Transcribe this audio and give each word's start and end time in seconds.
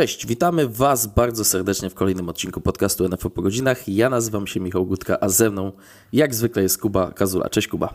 Cześć, 0.00 0.26
witamy 0.26 0.68
Was 0.68 1.06
bardzo 1.06 1.44
serdecznie 1.44 1.90
w 1.90 1.94
kolejnym 1.94 2.28
odcinku 2.28 2.60
podcastu 2.60 3.08
NFO 3.08 3.30
po 3.30 3.42
godzinach. 3.42 3.88
Ja 3.88 4.10
nazywam 4.10 4.46
się 4.46 4.60
Michał 4.60 4.86
Gutka, 4.86 5.20
a 5.20 5.28
ze 5.28 5.50
mną 5.50 5.72
jak 6.12 6.34
zwykle 6.34 6.62
jest 6.62 6.78
Kuba 6.78 7.12
Kazula. 7.12 7.48
Cześć 7.48 7.68
Kuba. 7.68 7.94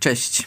Cześć. 0.00 0.46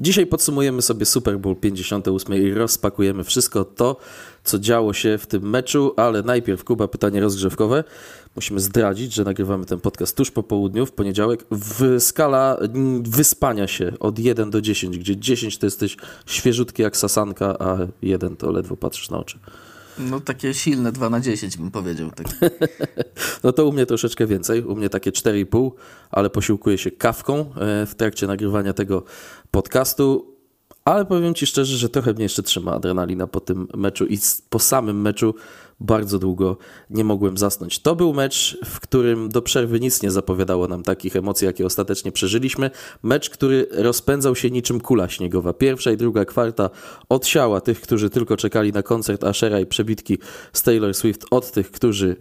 Dzisiaj 0.00 0.26
podsumujemy 0.26 0.82
sobie 0.82 1.06
Super 1.06 1.38
Bowl 1.38 1.56
58 1.56 2.34
i 2.34 2.54
rozpakujemy 2.54 3.24
wszystko 3.24 3.64
to, 3.64 3.96
co 4.44 4.58
działo 4.58 4.92
się 4.92 5.18
w 5.18 5.26
tym 5.26 5.50
meczu, 5.50 5.94
ale 5.96 6.22
najpierw 6.22 6.64
Kuba, 6.64 6.88
pytanie 6.88 7.20
rozgrzewkowe. 7.20 7.84
Musimy 8.36 8.60
zdradzić, 8.60 9.14
że 9.14 9.24
nagrywamy 9.24 9.64
ten 9.64 9.80
podcast 9.80 10.16
tuż 10.16 10.30
po 10.30 10.42
południu, 10.42 10.86
w 10.86 10.92
poniedziałek, 10.92 11.44
w 11.50 11.96
skala 12.00 12.58
wyspania 13.02 13.66
się 13.66 13.92
od 14.00 14.18
1 14.18 14.50
do 14.50 14.60
10, 14.60 14.98
gdzie 14.98 15.16
10 15.16 15.58
to 15.58 15.66
jesteś 15.66 15.96
świeżutki 16.26 16.82
jak 16.82 16.96
sasanka, 16.96 17.58
a 17.58 17.78
1 18.02 18.36
to 18.36 18.52
ledwo 18.52 18.76
patrzysz 18.76 19.10
na 19.10 19.18
oczy. 19.18 19.38
No 19.98 20.20
takie 20.20 20.54
silne 20.54 20.92
2 20.92 21.10
na 21.10 21.20
10 21.20 21.56
bym 21.56 21.70
powiedział. 21.70 22.10
Tak. 22.10 22.26
no 23.44 23.52
to 23.52 23.66
u 23.66 23.72
mnie 23.72 23.86
troszeczkę 23.86 24.26
więcej, 24.26 24.62
u 24.62 24.76
mnie 24.76 24.88
takie 24.88 25.10
4,5, 25.10 25.70
ale 26.10 26.30
posiłkuję 26.30 26.78
się 26.78 26.90
kawką 26.90 27.40
e, 27.40 27.86
w 27.86 27.94
trakcie 27.94 28.26
nagrywania 28.26 28.72
tego 28.72 29.04
podcastu. 29.50 30.33
Ale 30.84 31.04
powiem 31.04 31.34
Ci 31.34 31.46
szczerze, 31.46 31.76
że 31.76 31.88
trochę 31.88 32.12
mnie 32.12 32.22
jeszcze 32.22 32.42
trzyma 32.42 32.72
adrenalina 32.72 33.26
po 33.26 33.40
tym 33.40 33.68
meczu 33.76 34.06
i 34.06 34.18
po 34.50 34.58
samym 34.58 35.00
meczu 35.00 35.34
bardzo 35.80 36.18
długo 36.18 36.56
nie 36.90 37.04
mogłem 37.04 37.38
zasnąć. 37.38 37.78
To 37.78 37.96
był 37.96 38.14
mecz, 38.14 38.58
w 38.64 38.80
którym 38.80 39.28
do 39.28 39.42
przerwy 39.42 39.80
nic 39.80 40.02
nie 40.02 40.10
zapowiadało 40.10 40.68
nam 40.68 40.82
takich 40.82 41.16
emocji, 41.16 41.46
jakie 41.46 41.66
ostatecznie 41.66 42.12
przeżyliśmy. 42.12 42.70
Mecz, 43.02 43.30
który 43.30 43.66
rozpędzał 43.70 44.36
się 44.36 44.50
niczym 44.50 44.80
kula 44.80 45.08
śniegowa. 45.08 45.52
Pierwsza 45.52 45.92
i 45.92 45.96
druga 45.96 46.24
kwarta 46.24 46.70
odsiała 47.08 47.60
tych, 47.60 47.80
którzy 47.80 48.10
tylko 48.10 48.36
czekali 48.36 48.72
na 48.72 48.82
koncert 48.82 49.24
Ashera 49.24 49.60
i 49.60 49.66
przebitki 49.66 50.18
z 50.52 50.62
Taylor 50.62 50.94
Swift 50.94 51.26
od 51.30 51.50
tych, 51.50 51.70
którzy 51.70 52.16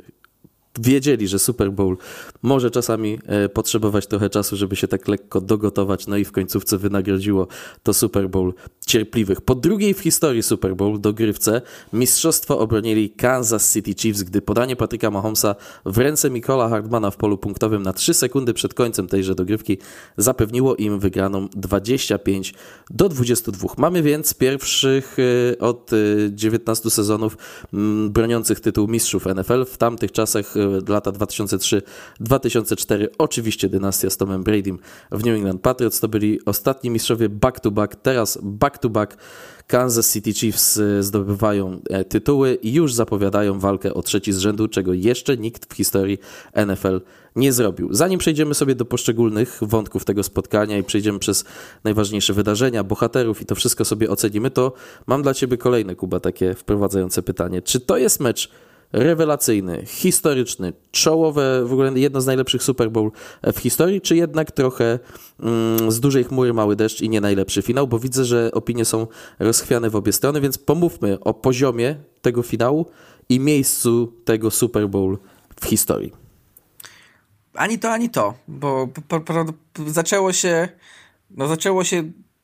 wiedzieli, 0.79 1.27
że 1.27 1.39
Super 1.39 1.71
Bowl 1.71 1.97
może 2.41 2.71
czasami 2.71 3.19
e, 3.25 3.49
potrzebować 3.49 4.07
trochę 4.07 4.29
czasu, 4.29 4.55
żeby 4.55 4.75
się 4.75 4.87
tak 4.87 5.07
lekko 5.07 5.41
dogotować, 5.41 6.07
no 6.07 6.17
i 6.17 6.25
w 6.25 6.31
końcówce 6.31 6.77
wynagrodziło 6.77 7.47
to 7.83 7.93
Super 7.93 8.29
Bowl 8.29 8.53
cierpliwych. 8.85 9.41
Po 9.41 9.55
drugiej 9.55 9.93
w 9.93 9.99
historii 9.99 10.43
Super 10.43 10.75
Bowl 10.75 11.01
dogrywce 11.01 11.61
mistrzostwo 11.93 12.59
obronili 12.59 13.09
Kansas 13.09 13.73
City 13.73 13.93
Chiefs, 13.93 14.23
gdy 14.23 14.41
podanie 14.41 14.75
Patryka 14.75 15.11
Mahomesa 15.11 15.55
w 15.85 15.97
ręce 15.97 16.29
Mikola 16.29 16.69
Hardmana 16.69 17.11
w 17.11 17.17
polu 17.17 17.37
punktowym 17.37 17.83
na 17.83 17.93
3 17.93 18.13
sekundy 18.13 18.53
przed 18.53 18.73
końcem 18.73 19.07
tejże 19.07 19.35
dogrywki 19.35 19.77
zapewniło 20.17 20.75
im 20.75 20.99
wygraną 20.99 21.47
25 21.55 22.53
do 22.89 23.09
22. 23.09 23.69
Mamy 23.77 24.01
więc 24.01 24.33
pierwszych 24.33 25.17
e, 25.19 25.59
od 25.59 25.91
19 26.29 26.87
e, 26.87 26.91
sezonów 26.91 27.37
broniących 28.09 28.59
tytuł 28.59 28.87
mistrzów 28.87 29.25
NFL. 29.25 29.65
W 29.65 29.77
tamtych 29.77 30.11
czasach 30.11 30.53
lata 30.87 31.11
2003-2004. 31.11 33.07
Oczywiście 33.17 33.69
dynastia 33.69 34.09
z 34.09 34.17
Tomem 34.17 34.43
Bradym 34.43 34.79
w 35.11 35.25
New 35.25 35.35
England 35.35 35.61
Patriots 35.61 35.99
to 35.99 36.07
byli 36.07 36.45
ostatni 36.45 36.89
mistrzowie 36.89 37.29
back-to-back, 37.29 37.95
teraz 37.95 38.39
back-to-back. 38.41 39.17
Kansas 39.67 40.13
City 40.13 40.33
Chiefs 40.33 40.77
e, 40.77 41.03
zdobywają 41.03 41.79
e, 41.89 42.05
tytuły 42.05 42.53
i 42.55 42.73
już 42.73 42.93
zapowiadają 42.93 43.59
walkę 43.59 43.93
o 43.93 44.01
trzeci 44.01 44.33
z 44.33 44.37
rzędu, 44.37 44.67
czego 44.67 44.93
jeszcze 44.93 45.37
nikt 45.37 45.73
w 45.73 45.75
historii 45.75 46.17
NFL 46.65 47.01
nie 47.35 47.53
zrobił. 47.53 47.93
Zanim 47.93 48.19
przejdziemy 48.19 48.53
sobie 48.53 48.75
do 48.75 48.85
poszczególnych 48.85 49.59
wątków 49.61 50.05
tego 50.05 50.23
spotkania 50.23 50.77
i 50.77 50.83
przejdziemy 50.83 51.19
przez 51.19 51.45
najważniejsze 51.83 52.33
wydarzenia, 52.33 52.83
bohaterów 52.83 53.41
i 53.41 53.45
to 53.45 53.55
wszystko 53.55 53.85
sobie 53.85 54.09
ocenimy, 54.09 54.51
to 54.51 54.73
mam 55.07 55.21
dla 55.23 55.33
Ciebie 55.33 55.57
kolejne, 55.57 55.95
Kuba, 55.95 56.19
takie 56.19 56.53
wprowadzające 56.53 57.23
pytanie. 57.23 57.61
Czy 57.61 57.79
to 57.79 57.97
jest 57.97 58.19
mecz 58.19 58.49
rewelacyjny, 58.93 59.83
historyczny, 59.85 60.73
czołowe, 60.91 61.65
w 61.65 61.73
ogóle 61.73 61.91
jedno 61.95 62.21
z 62.21 62.25
najlepszych 62.25 62.63
Super 62.63 62.91
Bowl 62.91 63.11
w 63.53 63.59
historii, 63.59 64.01
czy 64.01 64.15
jednak 64.15 64.51
trochę 64.51 64.99
mm, 65.39 65.91
z 65.91 65.99
dużej 65.99 66.23
chmury 66.23 66.53
mały 66.53 66.75
deszcz 66.75 67.01
i 67.01 67.09
nie 67.09 67.21
najlepszy 67.21 67.61
finał, 67.61 67.87
bo 67.87 67.99
widzę, 67.99 68.25
że 68.25 68.51
opinie 68.53 68.85
są 68.85 69.07
rozchwiane 69.39 69.89
w 69.89 69.95
obie 69.95 70.13
strony, 70.13 70.41
więc 70.41 70.57
pomówmy 70.57 71.19
o 71.19 71.33
poziomie 71.33 71.95
tego 72.21 72.43
finału 72.43 72.85
i 73.29 73.39
miejscu 73.39 74.13
tego 74.25 74.51
Super 74.51 74.89
Bowl 74.89 75.17
w 75.61 75.65
historii. 75.65 76.13
Ani 77.53 77.79
to, 77.79 77.91
ani 77.91 78.09
to, 78.09 78.33
bo 78.47 78.87
po, 79.07 79.19
po, 79.19 79.45
zaczęło 79.87 80.33
się, 80.33 80.69
no 81.29 81.47
zaczęło 81.47 81.83
się 81.83 82.03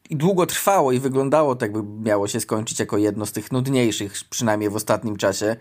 i 0.10 0.16
długo 0.16 0.46
trwało 0.46 0.92
i 0.92 1.00
wyglądało 1.00 1.56
tak, 1.56 1.74
jakby 1.74 2.10
miało 2.10 2.28
się 2.28 2.40
skończyć 2.40 2.80
jako 2.80 2.98
jedno 2.98 3.26
z 3.26 3.32
tych 3.32 3.52
nudniejszych, 3.52 4.14
przynajmniej 4.30 4.70
w 4.70 4.76
ostatnim 4.76 5.18
czasie. 5.18 5.56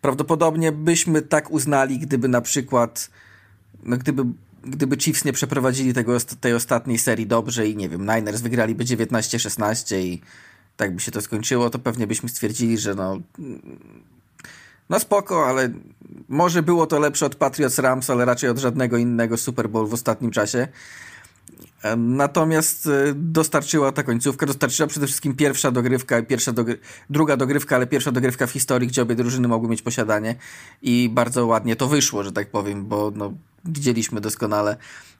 Prawdopodobnie 0.00 0.72
byśmy 0.72 1.22
tak 1.22 1.50
uznali, 1.50 1.98
gdyby 1.98 2.28
na 2.28 2.40
przykład, 2.40 3.10
no 3.82 3.96
gdyby, 3.96 4.24
gdyby 4.64 4.96
Chiefs 4.96 5.24
nie 5.24 5.32
przeprowadzili 5.32 5.94
tego, 5.94 6.18
tej 6.40 6.54
ostatniej 6.54 6.98
serii 6.98 7.26
dobrze 7.26 7.68
i 7.68 7.76
nie 7.76 7.88
wiem, 7.88 8.00
Niners 8.00 8.40
wygraliby 8.40 8.84
19-16 8.84 9.96
i 9.96 10.20
tak 10.76 10.94
by 10.94 11.00
się 11.00 11.12
to 11.12 11.20
skończyło, 11.20 11.70
to 11.70 11.78
pewnie 11.78 12.06
byśmy 12.06 12.28
stwierdzili, 12.28 12.78
że 12.78 12.94
no 12.94 13.18
no 14.88 15.00
spoko, 15.00 15.46
ale 15.46 15.70
może 16.28 16.62
było 16.62 16.86
to 16.86 16.98
lepsze 16.98 17.26
od 17.26 17.34
Patriots 17.34 17.78
Rams, 17.78 18.10
ale 18.10 18.24
raczej 18.24 18.50
od 18.50 18.58
żadnego 18.58 18.96
innego 18.96 19.36
Super 19.36 19.68
Bowl 19.68 19.86
w 19.86 19.94
ostatnim 19.94 20.30
czasie. 20.30 20.68
Natomiast 21.96 22.86
e, 22.86 22.90
dostarczyła 23.14 23.92
ta 23.92 24.02
końcówka, 24.02 24.46
dostarczyła 24.46 24.86
przede 24.86 25.06
wszystkim 25.06 25.34
pierwsza 25.34 25.70
dogrywka, 25.70 26.22
pierwsza 26.22 26.52
dogry 26.52 26.78
druga 27.10 27.36
dogrywka, 27.36 27.76
ale 27.76 27.86
pierwsza 27.86 28.12
dogrywka 28.12 28.46
w 28.46 28.50
historii, 28.50 28.88
gdzie 28.88 29.02
obie 29.02 29.14
drużyny 29.14 29.48
mogły 29.48 29.68
mieć 29.68 29.82
posiadanie 29.82 30.34
i 30.82 31.10
bardzo 31.12 31.46
ładnie 31.46 31.76
to 31.76 31.88
wyszło, 31.88 32.24
że 32.24 32.32
tak 32.32 32.50
powiem, 32.50 32.86
bo 32.86 33.12
no, 33.14 33.32
widzieliśmy 33.64 34.20
doskonale 34.20 34.76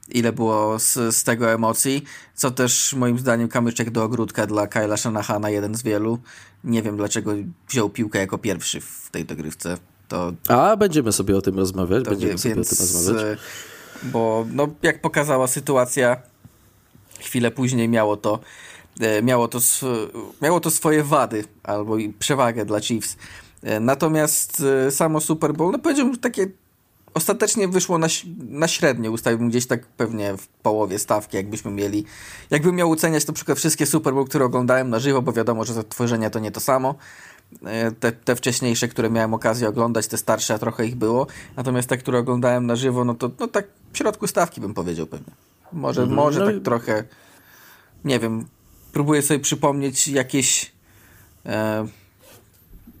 ile 0.09 0.33
było 0.33 0.79
z, 0.79 1.15
z 1.15 1.23
tego 1.23 1.51
emocji, 1.51 2.03
co 2.35 2.51
też 2.51 2.93
moim 2.93 3.19
zdaniem 3.19 3.47
kamyczek 3.47 3.89
do 3.89 4.03
ogródka 4.03 4.47
dla 4.47 4.67
Kyla 4.67 4.97
Shanahana, 4.97 5.49
jeden 5.49 5.75
z 5.75 5.83
wielu. 5.83 6.19
Nie 6.63 6.81
wiem 6.81 6.97
dlaczego 6.97 7.31
wziął 7.69 7.89
piłkę 7.89 8.19
jako 8.19 8.37
pierwszy 8.37 8.81
w 8.81 9.09
tej 9.11 9.25
dogrywce. 9.25 9.77
To, 10.07 10.33
A, 10.47 10.77
będziemy 10.77 11.11
sobie 11.11 11.37
o 11.37 11.41
tym 11.41 11.57
rozmawiać, 11.57 12.03
będziemy 12.03 12.37
sobie 12.37 12.53
o 12.53 12.63
tym 12.63 12.77
rozmawiać. 12.79 13.23
E, 13.23 13.37
bo 14.03 14.45
no, 14.51 14.67
jak 14.83 15.01
pokazała 15.01 15.47
sytuacja 15.47 16.17
chwilę 17.19 17.51
później 17.51 17.89
miało 17.89 18.17
to, 18.17 18.39
e, 18.99 19.21
miało 19.21 19.47
to, 19.47 19.59
miało 20.41 20.59
to 20.59 20.71
swoje 20.71 21.03
wady 21.03 21.45
albo 21.63 21.97
i 21.97 22.09
przewagę 22.09 22.65
dla 22.65 22.81
Chiefs. 22.81 23.17
E, 23.63 23.79
natomiast 23.79 24.63
e, 24.87 24.91
samo 24.91 25.21
Super 25.21 25.53
Bowl, 25.53 25.71
no 25.71 25.79
powiedziałbym, 25.79 26.17
takie 26.17 26.47
ostatecznie 27.13 27.67
wyszło 27.67 27.97
na, 27.97 28.07
na 28.49 28.67
średnie. 28.67 29.11
Ustawiłbym 29.11 29.49
gdzieś 29.49 29.65
tak 29.65 29.85
pewnie 29.85 30.37
w 30.37 30.47
połowie 30.47 30.99
stawki, 30.99 31.37
jakbyśmy 31.37 31.71
mieli. 31.71 32.05
Jakbym 32.49 32.75
miał 32.75 32.91
oceniać 32.91 33.27
na 33.27 33.33
przykład 33.33 33.57
wszystkie 33.57 33.85
Super 33.85 34.13
Bowl, 34.13 34.25
które 34.25 34.45
oglądałem 34.45 34.89
na 34.89 34.99
żywo, 34.99 35.21
bo 35.21 35.33
wiadomo, 35.33 35.65
że 35.65 35.83
tworzenia 35.83 36.29
to 36.29 36.39
nie 36.39 36.51
to 36.51 36.59
samo. 36.59 36.95
Te, 37.99 38.11
te 38.11 38.35
wcześniejsze, 38.35 38.87
które 38.87 39.09
miałem 39.09 39.33
okazję 39.33 39.69
oglądać, 39.69 40.07
te 40.07 40.17
starsze, 40.17 40.59
trochę 40.59 40.85
ich 40.85 40.95
było. 40.95 41.27
Natomiast 41.55 41.89
te, 41.89 41.97
które 41.97 42.19
oglądałem 42.19 42.65
na 42.65 42.75
żywo, 42.75 43.03
no 43.03 43.13
to 43.13 43.31
no 43.39 43.47
tak 43.47 43.67
w 43.93 43.97
środku 43.97 44.27
stawki 44.27 44.61
bym 44.61 44.73
powiedział 44.73 45.07
pewnie. 45.07 45.46
Może, 45.73 46.01
mhm. 46.01 46.15
może 46.15 46.39
no 46.39 46.45
tak 46.45 46.63
trochę, 46.63 47.03
nie 48.05 48.19
wiem, 48.19 48.45
próbuję 48.93 49.21
sobie 49.21 49.39
przypomnieć 49.39 50.07
jakieś 50.07 50.71
e, 51.45 51.87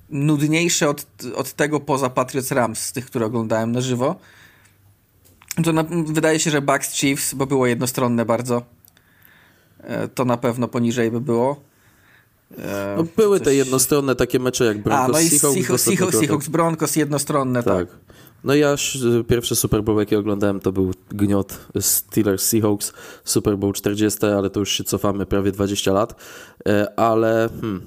nudniejsze 0.09 0.89
od, 0.89 1.05
od 1.35 1.53
tego 1.53 1.79
poza 1.79 2.09
Patriots 2.09 2.51
Rams, 2.51 2.79
z 2.79 2.91
tych, 2.91 3.05
które 3.05 3.25
oglądałem 3.25 3.71
na 3.71 3.81
żywo. 3.81 4.15
To 5.63 5.73
na, 5.73 5.83
wydaje 6.05 6.39
się, 6.39 6.51
że 6.51 6.61
Bucks 6.61 6.93
Chiefs, 6.93 7.33
bo 7.33 7.45
było 7.45 7.67
jednostronne 7.67 8.25
bardzo. 8.25 8.61
E, 9.83 10.07
to 10.07 10.25
na 10.25 10.37
pewno 10.37 10.67
poniżej 10.67 11.11
by 11.11 11.21
było. 11.21 11.61
E, 12.57 12.93
no, 12.97 13.03
były 13.17 13.37
coś... 13.37 13.45
te 13.45 13.55
jednostronne 13.55 14.15
takie 14.15 14.39
mecze 14.39 14.65
jak 14.65 14.83
Broncos, 14.83 15.09
A, 15.09 15.11
no 15.11 15.19
i 15.19 15.29
Seahawks, 15.29 15.83
Seahawks, 15.83 16.19
Seahawks 16.19 16.47
Broncos 16.47 16.95
jednostronne, 16.95 17.63
tak. 17.63 17.89
tak. 17.89 18.06
No 18.43 18.55
ja 18.55 18.75
pierwszy 19.27 19.55
Super 19.55 19.83
Bowl, 19.83 19.99
jaki 19.99 20.15
oglądałem, 20.15 20.59
to 20.59 20.71
był 20.71 20.91
gniot 21.09 21.59
Steelers 21.79 22.45
Seahawks, 22.45 22.93
Super 23.23 23.57
Bowl 23.57 23.73
40, 23.73 24.25
ale 24.25 24.49
to 24.49 24.59
już 24.59 24.71
się 24.71 24.83
cofamy 24.83 25.25
prawie 25.25 25.51
20 25.51 25.93
lat. 25.93 26.15
E, 26.67 26.99
ale 26.99 27.49
hmm, 27.61 27.81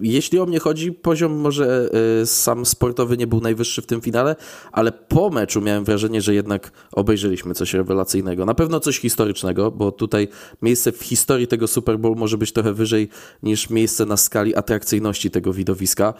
jeśli 0.00 0.38
o 0.38 0.46
mnie 0.46 0.58
chodzi, 0.58 0.92
poziom 0.92 1.32
może 1.32 1.90
e, 2.22 2.26
sam 2.26 2.66
sportowy 2.66 3.16
nie 3.16 3.26
był 3.26 3.40
najwyższy 3.40 3.82
w 3.82 3.86
tym 3.86 4.00
finale, 4.00 4.36
ale 4.72 4.92
po 4.92 5.30
meczu 5.30 5.60
miałem 5.60 5.84
wrażenie, 5.84 6.22
że 6.22 6.34
jednak 6.34 6.72
obejrzeliśmy 6.92 7.54
coś 7.54 7.74
rewelacyjnego. 7.74 8.44
Na 8.44 8.54
pewno 8.54 8.80
coś 8.80 8.98
historycznego, 8.98 9.70
bo 9.70 9.92
tutaj 9.92 10.28
miejsce 10.62 10.92
w 10.92 11.02
historii 11.02 11.46
tego 11.46 11.66
Super 11.66 11.98
Bowl 11.98 12.16
może 12.16 12.38
być 12.38 12.52
trochę 12.52 12.72
wyżej 12.72 13.08
niż 13.42 13.70
miejsce 13.70 14.06
na 14.06 14.16
skali 14.16 14.56
atrakcyjności 14.56 15.30
tego 15.30 15.52
widowiska, 15.52 16.14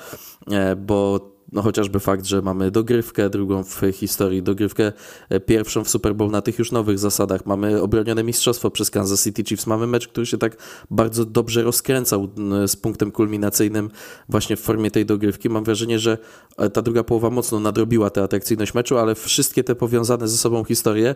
e, 0.51 0.77
bo 0.77 1.38
no 1.53 1.63
chociażby 1.63 2.01
fakt, 2.01 2.25
że 2.25 2.43
mamy 2.43 2.71
dogrywkę 2.71 3.31
drugą 3.31 3.65
w 3.65 3.83
historii, 3.93 4.43
dogrywkę 4.43 4.93
e, 5.29 5.41
pierwszą 5.41 5.85
w 5.85 5.89
Super 5.89 6.15
Bowl 6.15 6.31
na 6.31 6.43
tych 6.43 6.59
już 6.59 6.73
nowych 6.73 6.99
zasadach, 6.99 7.47
mamy 7.47 7.83
obronione 7.83 8.25
mistrzostwo 8.25 8.71
przez 8.71 8.91
Kansas 8.91 9.25
City 9.25 9.45
Chiefs, 9.45 9.67
mamy 9.67 9.87
mecz, 9.87 10.09
który 10.09 10.27
się 10.27 10.39
tak 10.39 10.57
bardzo 10.91 11.25
dobrze 11.25 11.63
rozkręcał 11.63 12.29
z 12.67 12.77
punktem 12.77 13.11
kulminacyjnym 13.11 13.91
właśnie 14.29 14.57
w 14.57 14.61
formie 14.61 14.91
tej 14.91 15.07
dogrywki. 15.07 15.49
Mam 15.49 15.65
wrażenie, 15.65 15.99
że 15.99 16.19
e, 16.59 16.71
ta 16.71 16.83
druga 16.83 17.05
połowa 17.05 17.31
mocno 17.31 17.61
nadrobiła 17.61 18.11
tę 18.11 18.23
atrakcyjność 18.23 18.75
meczu, 18.75 18.99
ale 18.99 19.15
wszystkie 19.15 19.65
te 19.65 19.75
powiązane 19.75 20.29
ze 20.29 20.37
sobą 20.37 20.65
historie, 20.65 21.15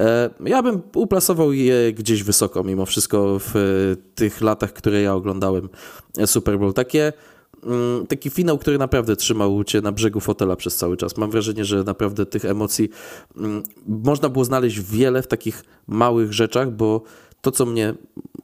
e, 0.00 0.30
ja 0.44 0.62
bym 0.62 0.82
uplasował 0.94 1.52
je 1.52 1.92
gdzieś 1.92 2.22
wysoko 2.22 2.64
mimo 2.64 2.86
wszystko 2.86 3.36
w 3.38 3.54
tych 4.14 4.40
latach, 4.40 4.72
które 4.72 5.02
ja 5.02 5.14
oglądałem 5.14 5.68
Super 6.26 6.58
Bowl. 6.58 6.72
Takie 6.72 7.12
taki 8.08 8.30
finał, 8.30 8.58
który 8.58 8.78
naprawdę 8.78 9.16
trzymał 9.16 9.64
cię 9.64 9.80
na 9.80 9.92
brzegu 9.92 10.20
fotela 10.20 10.56
przez 10.56 10.76
cały 10.76 10.96
czas. 10.96 11.16
Mam 11.16 11.30
wrażenie, 11.30 11.64
że 11.64 11.84
naprawdę 11.84 12.26
tych 12.26 12.44
emocji 12.44 12.88
mm, 13.36 13.62
można 13.86 14.28
było 14.28 14.44
znaleźć 14.44 14.80
wiele 14.80 15.22
w 15.22 15.26
takich 15.26 15.64
małych 15.86 16.32
rzeczach, 16.32 16.70
bo 16.70 17.02
to, 17.40 17.50
co 17.50 17.66
mnie 17.66 17.94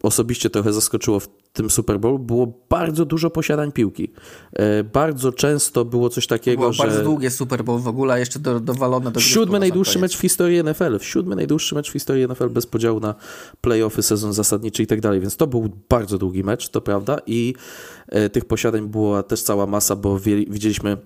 osobiście 0.03 0.51
trochę 0.51 0.73
zaskoczyło 0.73 1.21
w 1.21 1.29
tym 1.57 1.71
Super 1.71 2.01
Bowl, 2.01 2.19
było 2.19 2.53
bardzo 2.69 3.05
dużo 3.05 3.31
posiadań 3.31 3.73
piłki. 3.73 4.13
E, 4.53 4.85
bardzo 4.85 5.33
często 5.33 5.85
było 5.85 6.09
coś 6.09 6.27
takiego, 6.27 6.61
było 6.61 6.73
że... 6.73 6.83
bardzo 6.83 7.03
długie 7.03 7.31
Super 7.31 7.65
Bowl 7.65 7.81
w 7.81 7.89
ogóle, 7.89 8.19
jeszcze 8.19 8.39
do, 8.39 8.61
dowalone 8.61 9.11
do 9.11 9.21
Siódmy 9.21 9.59
najdłuższy 9.59 9.99
mecz 9.99 10.17
w 10.17 10.21
historii 10.21 10.65
NFL. 10.65 10.99
Siódmy 11.01 11.37
najdłuższy 11.37 11.75
mecz 11.75 11.91
w 11.91 11.93
historii 11.93 12.27
NFL 12.29 12.49
bez 12.49 12.67
podziału 12.67 13.01
na 13.01 13.15
playoffy, 13.61 14.03
sezon 14.03 14.33
zasadniczy 14.33 14.83
i 14.83 14.87
tak 14.87 15.01
dalej, 15.01 15.21
więc 15.21 15.37
to 15.37 15.47
był 15.47 15.69
bardzo 15.89 16.19
długi 16.19 16.45
mecz, 16.45 16.69
to 16.69 16.81
prawda, 16.81 17.19
i 17.27 17.55
e, 18.09 18.29
tych 18.29 18.45
posiadań 18.45 18.89
była 18.89 19.23
też 19.23 19.43
cała 19.43 19.67
masa, 19.67 19.97
bo 19.97 20.19
widzieliśmy 20.49 20.97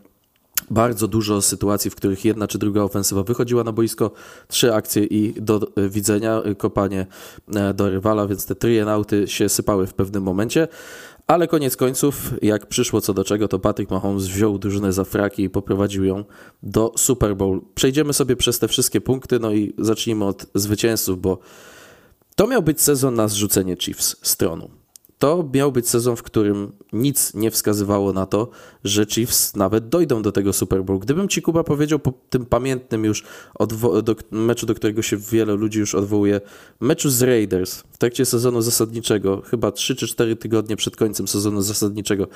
bardzo 0.70 1.08
dużo 1.08 1.42
sytuacji, 1.42 1.90
w 1.90 1.94
których 1.94 2.24
jedna 2.24 2.48
czy 2.48 2.58
druga 2.58 2.82
ofensywa 2.82 3.22
wychodziła 3.22 3.64
na 3.64 3.72
boisko, 3.72 4.10
trzy 4.48 4.74
akcje 4.74 5.04
i 5.04 5.42
do 5.42 5.60
e, 5.76 5.88
widzenia, 5.88 6.42
e, 6.42 6.54
kopanie 6.54 7.06
e, 7.54 7.74
do 7.74 7.90
rywala, 7.90 8.26
więc 8.26 8.46
te 8.46 8.54
trienauty 8.54 9.28
się 9.28 9.48
sypały 9.48 9.86
w 9.86 9.94
pewnym 9.94 10.22
momencie. 10.22 10.68
Ale 11.26 11.48
koniec 11.48 11.76
końców, 11.76 12.34
jak 12.42 12.66
przyszło 12.66 13.00
co 13.00 13.14
do 13.14 13.24
czego, 13.24 13.48
to 13.48 13.58
Patrick 13.58 13.90
Mahomes 13.90 14.26
wziął 14.26 14.58
drużynę 14.58 14.92
za 14.92 15.04
fraki 15.04 15.42
i 15.42 15.50
poprowadził 15.50 16.04
ją 16.04 16.24
do 16.62 16.92
Super 16.96 17.36
Bowl. 17.36 17.60
Przejdziemy 17.74 18.12
sobie 18.12 18.36
przez 18.36 18.58
te 18.58 18.68
wszystkie 18.68 19.00
punkty, 19.00 19.38
no 19.38 19.52
i 19.52 19.74
zacznijmy 19.78 20.24
od 20.24 20.46
zwycięzców, 20.54 21.20
bo 21.20 21.38
to 22.36 22.46
miał 22.46 22.62
być 22.62 22.80
sezon 22.80 23.14
na 23.14 23.28
zrzucenie 23.28 23.76
Chiefs 23.76 24.16
z 24.22 24.36
tronu 24.36 24.79
to 25.20 25.48
miał 25.54 25.72
być 25.72 25.88
sezon, 25.88 26.16
w 26.16 26.22
którym 26.22 26.72
nic 26.92 27.34
nie 27.34 27.50
wskazywało 27.50 28.12
na 28.12 28.26
to, 28.26 28.48
że 28.84 29.06
Chiefs 29.06 29.56
nawet 29.56 29.88
dojdą 29.88 30.22
do 30.22 30.32
tego 30.32 30.52
Super 30.52 30.84
Bowl. 30.84 30.98
Gdybym 30.98 31.28
ci 31.28 31.42
Kuba 31.42 31.64
powiedział 31.64 31.98
po 31.98 32.12
tym 32.30 32.46
pamiętnym 32.46 33.04
już 33.04 33.24
do, 34.02 34.16
meczu, 34.30 34.66
do 34.66 34.74
którego 34.74 35.02
się 35.02 35.16
wiele 35.16 35.54
ludzi 35.54 35.78
już 35.78 35.94
odwołuje, 35.94 36.40
meczu 36.80 37.10
z 37.10 37.22
Raiders 37.22 37.74
w 37.74 37.98
trakcie 37.98 38.24
sezonu 38.24 38.62
zasadniczego, 38.62 39.42
chyba 39.50 39.72
3 39.72 39.96
czy 39.96 40.06
4 40.06 40.36
tygodnie 40.36 40.76
przed 40.76 40.96
końcem 40.96 41.28
sezonu 41.28 41.62
zasadniczego, 41.62 42.28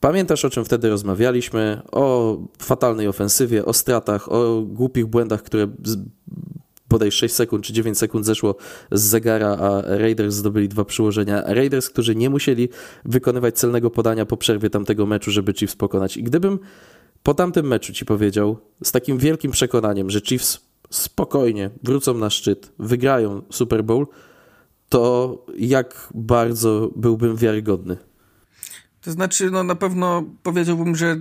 Pamiętasz, 0.00 0.44
o 0.44 0.50
czym 0.50 0.64
wtedy 0.64 0.88
rozmawialiśmy? 0.88 1.82
O 1.92 2.38
fatalnej 2.58 3.08
ofensywie, 3.08 3.64
o 3.64 3.72
stratach, 3.72 4.32
o 4.32 4.62
głupich 4.62 5.06
błędach, 5.06 5.42
które 5.42 5.68
bodaj 6.92 7.12
6 7.12 7.34
sekund 7.34 7.64
czy 7.64 7.72
9 7.72 7.98
sekund 7.98 8.26
zeszło 8.26 8.56
z 8.90 9.02
zegara, 9.02 9.48
a 9.48 9.82
Raiders 9.82 10.34
zdobyli 10.34 10.68
dwa 10.68 10.84
przyłożenia. 10.84 11.42
Raiders, 11.46 11.90
którzy 11.90 12.14
nie 12.14 12.30
musieli 12.30 12.68
wykonywać 13.04 13.58
celnego 13.58 13.90
podania 13.90 14.26
po 14.26 14.36
przerwie 14.36 14.70
tamtego 14.70 15.06
meczu, 15.06 15.30
żeby 15.30 15.54
Chiefs 15.54 15.76
pokonać. 15.76 16.16
I 16.16 16.22
gdybym 16.22 16.58
po 17.22 17.34
tamtym 17.34 17.66
meczu 17.66 17.92
ci 17.92 18.04
powiedział 18.04 18.58
z 18.84 18.92
takim 18.92 19.18
wielkim 19.18 19.50
przekonaniem, 19.50 20.10
że 20.10 20.20
Chiefs 20.20 20.60
spokojnie 20.90 21.70
wrócą 21.82 22.14
na 22.14 22.30
szczyt, 22.30 22.72
wygrają 22.78 23.42
Super 23.50 23.84
Bowl, 23.84 24.06
to 24.88 25.46
jak 25.58 26.08
bardzo 26.14 26.90
byłbym 26.96 27.36
wiarygodny? 27.36 27.96
To 29.00 29.10
znaczy, 29.12 29.50
no 29.50 29.62
na 29.62 29.74
pewno 29.74 30.24
powiedziałbym, 30.42 30.96
że 30.96 31.20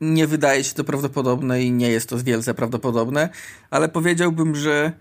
nie 0.00 0.26
wydaje 0.26 0.64
się 0.64 0.74
to 0.74 0.84
prawdopodobne 0.84 1.62
i 1.62 1.72
nie 1.72 1.90
jest 1.90 2.08
to 2.08 2.18
wielce 2.18 2.54
prawdopodobne, 2.54 3.28
ale 3.70 3.88
powiedziałbym, 3.88 4.54
że 4.54 4.92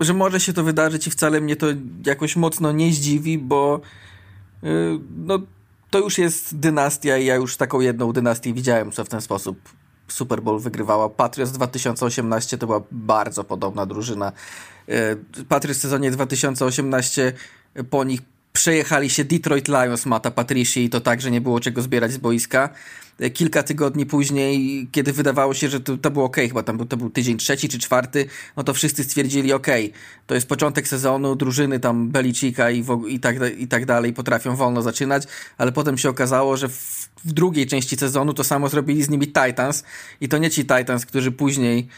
że 0.00 0.14
może 0.14 0.40
się 0.40 0.52
to 0.52 0.64
wydarzyć 0.64 1.06
i 1.06 1.10
wcale 1.10 1.40
mnie 1.40 1.56
to 1.56 1.66
jakoś 2.06 2.36
mocno 2.36 2.72
nie 2.72 2.92
zdziwi, 2.92 3.38
bo 3.38 3.80
yy, 4.62 5.00
no, 5.16 5.38
to 5.90 5.98
już 5.98 6.18
jest 6.18 6.58
dynastia 6.58 7.16
i 7.16 7.26
ja 7.26 7.34
już 7.34 7.56
taką 7.56 7.80
jedną 7.80 8.12
dynastię 8.12 8.52
widziałem, 8.52 8.92
co 8.92 9.04
w 9.04 9.08
ten 9.08 9.20
sposób 9.20 9.58
Super 10.08 10.42
Bowl 10.42 10.60
wygrywała. 10.60 11.08
Patriots 11.08 11.52
2018 11.52 12.58
to 12.58 12.66
była 12.66 12.80
bardzo 12.90 13.44
podobna 13.44 13.86
drużyna. 13.86 14.32
Yy, 14.88 15.44
Patriots 15.48 15.78
w 15.78 15.82
sezonie 15.82 16.10
2018 16.10 17.32
po 17.90 18.04
nich 18.04 18.20
przejechali 18.54 19.10
się 19.10 19.24
Detroit 19.24 19.68
Lions 19.68 20.06
Mata 20.06 20.30
Patricia 20.30 20.80
i 20.80 20.88
to 20.88 21.00
tak, 21.00 21.20
że 21.20 21.30
nie 21.30 21.40
było 21.40 21.60
czego 21.60 21.82
zbierać 21.82 22.12
z 22.12 22.18
boiska. 22.18 22.68
E, 23.20 23.30
kilka 23.30 23.62
tygodni 23.62 24.06
później, 24.06 24.88
kiedy 24.92 25.12
wydawało 25.12 25.54
się, 25.54 25.68
że 25.68 25.80
to, 25.80 25.96
to 25.96 26.10
było 26.10 26.24
ok, 26.24 26.36
chyba 26.36 26.62
tam 26.62 26.76
był, 26.76 26.86
to 26.86 26.96
był 26.96 27.10
tydzień 27.10 27.36
trzeci 27.36 27.68
czy 27.68 27.78
czwarty, 27.78 28.26
no 28.56 28.64
to 28.64 28.74
wszyscy 28.74 29.04
stwierdzili 29.04 29.52
ok, 29.52 29.66
to 30.26 30.34
jest 30.34 30.48
początek 30.48 30.88
sezonu, 30.88 31.36
drużyny 31.36 31.80
tam 31.80 32.08
Belicika 32.08 32.70
i, 32.70 32.84
i, 33.08 33.20
tak, 33.20 33.36
i 33.58 33.68
tak 33.68 33.86
dalej 33.86 34.12
potrafią 34.12 34.56
wolno 34.56 34.82
zaczynać, 34.82 35.22
ale 35.58 35.72
potem 35.72 35.98
się 35.98 36.08
okazało, 36.08 36.56
że 36.56 36.68
w, 36.68 37.08
w 37.24 37.32
drugiej 37.32 37.66
części 37.66 37.96
sezonu 37.96 38.34
to 38.34 38.44
samo 38.44 38.68
zrobili 38.68 39.02
z 39.02 39.10
nimi 39.10 39.26
Titans 39.26 39.84
i 40.20 40.28
to 40.28 40.38
nie 40.38 40.50
ci 40.50 40.66
Titans, 40.66 41.06
którzy 41.06 41.32
później 41.32 41.88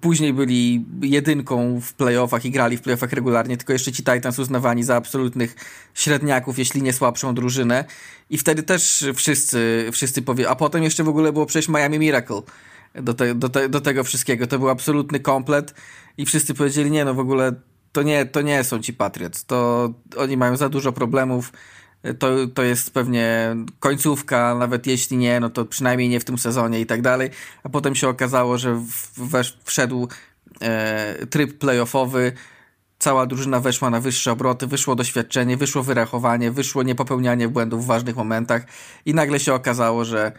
później 0.00 0.32
byli 0.32 0.84
jedynką 1.02 1.80
w 1.80 1.92
playoffach 1.92 2.44
i 2.44 2.50
grali 2.50 2.76
w 2.76 2.82
playoffach 2.82 3.12
regularnie, 3.12 3.56
tylko 3.56 3.72
jeszcze 3.72 3.92
ci 3.92 4.04
Titans 4.04 4.38
uznawani 4.38 4.84
za 4.84 4.96
absolutnych 4.96 5.56
średniaków, 5.94 6.58
jeśli 6.58 6.82
nie 6.82 6.92
słabszą 6.92 7.34
drużynę. 7.34 7.84
I 8.30 8.38
wtedy 8.38 8.62
też 8.62 9.04
wszyscy, 9.14 9.88
wszyscy 9.92 10.22
powie, 10.22 10.48
a 10.48 10.56
potem 10.56 10.82
jeszcze 10.82 11.04
w 11.04 11.08
ogóle 11.08 11.32
było 11.32 11.46
przecież 11.46 11.68
Miami 11.68 11.98
Miracle 11.98 12.42
do, 12.94 13.14
te, 13.14 13.34
do, 13.34 13.48
te, 13.48 13.68
do 13.68 13.80
tego 13.80 14.04
wszystkiego. 14.04 14.46
To 14.46 14.58
był 14.58 14.68
absolutny 14.68 15.20
komplet 15.20 15.74
i 16.18 16.26
wszyscy 16.26 16.54
powiedzieli, 16.54 16.90
nie 16.90 17.04
no 17.04 17.14
w 17.14 17.18
ogóle 17.18 17.52
to 17.92 18.02
nie, 18.02 18.26
to 18.26 18.42
nie 18.42 18.64
są 18.64 18.78
ci 18.78 18.92
Patriots, 18.92 19.44
to 19.44 19.88
oni 20.16 20.36
mają 20.36 20.56
za 20.56 20.68
dużo 20.68 20.92
problemów, 20.92 21.52
to, 22.18 22.28
to 22.54 22.62
jest 22.62 22.90
pewnie 22.90 23.56
końcówka, 23.80 24.54
nawet 24.54 24.86
jeśli 24.86 25.16
nie, 25.16 25.40
no 25.40 25.50
to 25.50 25.64
przynajmniej 25.64 26.08
nie 26.08 26.20
w 26.20 26.24
tym 26.24 26.38
sezonie 26.38 26.80
i 26.80 26.86
tak 26.86 27.02
dalej. 27.02 27.30
A 27.62 27.68
potem 27.68 27.94
się 27.94 28.08
okazało, 28.08 28.58
że 28.58 28.82
wesz, 29.16 29.58
wszedł 29.64 30.08
e, 30.60 31.26
tryb 31.26 31.58
playoffowy, 31.58 32.32
cała 32.98 33.26
drużyna 33.26 33.60
weszła 33.60 33.90
na 33.90 34.00
wyższe 34.00 34.32
obroty, 34.32 34.66
wyszło 34.66 34.94
doświadczenie, 34.94 35.56
wyszło 35.56 35.82
wyrachowanie, 35.82 36.50
wyszło 36.50 36.82
niepopełnianie 36.82 37.48
błędów 37.48 37.84
w 37.84 37.86
ważnych 37.86 38.16
momentach 38.16 38.62
i 39.06 39.14
nagle 39.14 39.40
się 39.40 39.54
okazało, 39.54 40.04
że 40.04 40.32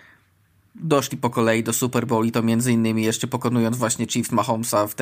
doszli 0.75 1.17
po 1.17 1.29
kolei 1.29 1.63
do 1.63 1.73
Super 1.73 2.07
Bowl 2.07 2.25
i 2.25 2.31
to 2.31 2.43
między 2.43 2.71
innymi 2.71 3.03
jeszcze 3.03 3.27
pokonując 3.27 3.77
właśnie 3.77 4.07
Chiefs 4.07 4.31
Mahomesa, 4.31 4.87
w 4.87 4.95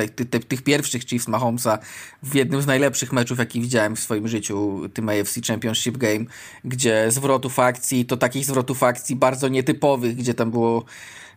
tych 0.48 0.62
pierwszych 0.62 1.06
Chiefs 1.06 1.28
Mahomesa 1.28 1.78
w 2.22 2.34
jednym 2.34 2.62
z 2.62 2.66
najlepszych 2.66 3.12
meczów, 3.12 3.38
jaki 3.38 3.60
widziałem 3.60 3.96
w 3.96 4.00
swoim 4.00 4.28
życiu, 4.28 4.80
tym 4.94 5.08
AFC 5.08 5.40
Championship 5.46 5.96
Game, 5.96 6.24
gdzie 6.64 7.10
zwrotów 7.10 7.58
akcji, 7.58 8.06
to 8.06 8.16
takich 8.16 8.44
zwrotów 8.44 8.82
akcji 8.82 9.16
bardzo 9.16 9.48
nietypowych, 9.48 10.16
gdzie 10.16 10.34
tam 10.34 10.50
było 10.50 10.84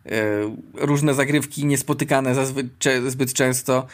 e, 0.05 0.09
różne 0.73 1.13
zagrywki 1.13 1.65
niespotykane 1.65 2.35
zazwy, 2.35 2.69
zbyt 3.07 3.33
często, 3.33 3.85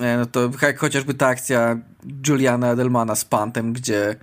e, 0.00 0.16
no 0.16 0.26
to 0.26 0.50
jak 0.62 0.78
chociażby 0.78 1.14
ta 1.14 1.26
akcja 1.26 1.78
Juliana 2.28 2.72
Edelmana 2.72 3.14
z 3.14 3.24
pantem, 3.24 3.72
gdzie 3.72 4.16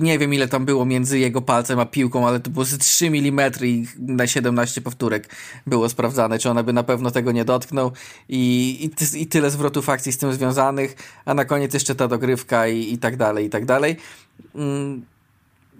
nie 0.00 0.18
wiem 0.18 0.34
ile 0.34 0.48
tam 0.48 0.64
było 0.64 0.84
między 0.84 1.18
jego 1.18 1.42
palcem 1.42 1.78
a 1.78 1.86
piłką, 1.86 2.28
ale 2.28 2.40
to 2.40 2.50
było 2.50 2.64
z 2.64 2.78
3 2.78 3.06
mm 3.06 3.52
i 3.62 3.86
na 3.98 4.26
17 4.26 4.80
powtórek 4.80 5.28
było 5.66 5.88
sprawdzane, 5.88 6.38
czy 6.38 6.50
ona 6.50 6.62
by 6.62 6.72
na 6.72 6.82
pewno 6.82 7.10
tego 7.10 7.32
nie 7.32 7.44
dotknął 7.44 7.92
i, 8.28 8.90
i, 9.14 9.20
i 9.22 9.26
tyle 9.26 9.50
zwrotów 9.50 9.88
akcji 9.88 10.12
z 10.12 10.18
tym 10.18 10.32
związanych, 10.32 10.96
a 11.24 11.34
na 11.34 11.44
koniec 11.44 11.74
jeszcze 11.74 11.94
ta 11.94 12.08
dogrywka 12.08 12.68
i, 12.68 12.92
i 12.92 12.98
tak 12.98 13.16
dalej, 13.16 13.46
i 13.46 13.50
tak 13.50 13.64
dalej. 13.64 13.96
Mm, 14.54 15.02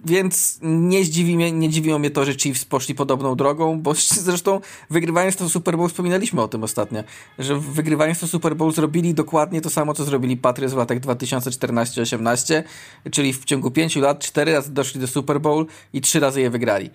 więc 0.05 0.59
nie, 0.63 1.05
zdziwi 1.05 1.37
mnie, 1.37 1.53
nie 1.53 1.69
dziwiło 1.69 1.99
mnie 1.99 2.11
to, 2.11 2.25
że 2.25 2.35
Chiefs 2.35 2.65
poszli 2.65 2.95
podobną 2.95 3.37
drogą, 3.37 3.81
bo 3.81 3.95
zresztą 4.29 4.61
wygrywając 4.91 5.37
to 5.37 5.49
Super 5.49 5.77
Bowl, 5.77 5.89
wspominaliśmy 5.89 6.43
o 6.43 6.49
tym 6.49 6.65
ostatnio, 6.65 7.05
że 7.39 7.61
wygrywając 7.61 8.21
to 8.21 8.29
Super 8.29 8.57
Bowl 8.57 8.73
zrobili 8.73 9.15
dokładnie 9.15 9.61
to 9.61 9.71
samo, 9.71 9.95
co 9.95 10.05
zrobili 10.05 10.37
Patriots 10.37 10.75
w 10.75 10.77
latach 10.77 11.01
2014-18, 11.01 12.63
czyli 13.11 13.33
w 13.33 13.45
ciągu 13.45 13.71
pięciu 13.71 14.01
lat 14.01 14.19
cztery 14.19 14.53
razy 14.53 14.73
doszli 14.73 15.01
do 15.01 15.07
Super 15.07 15.41
Bowl 15.41 15.67
i 15.93 16.01
trzy 16.01 16.21
razy 16.21 16.41
je 16.41 16.51
wygrali. 16.51 16.91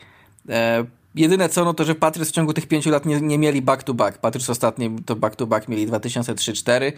E, 0.49 0.85
jedyne 1.15 1.49
co, 1.49 1.65
no 1.65 1.73
to, 1.73 1.83
że 1.83 1.95
Patriots 1.95 2.31
w 2.31 2.33
ciągu 2.33 2.53
tych 2.53 2.67
pięciu 2.67 2.89
lat 2.89 3.05
nie, 3.05 3.21
nie 3.21 3.37
mieli 3.37 3.61
back-to-back. 3.61 4.17
Patriots 4.17 4.49
ostatni 4.49 4.95
to 5.05 5.15
back-to-back 5.15 5.67
mieli 5.67 5.87
2003-2004, 5.87 6.91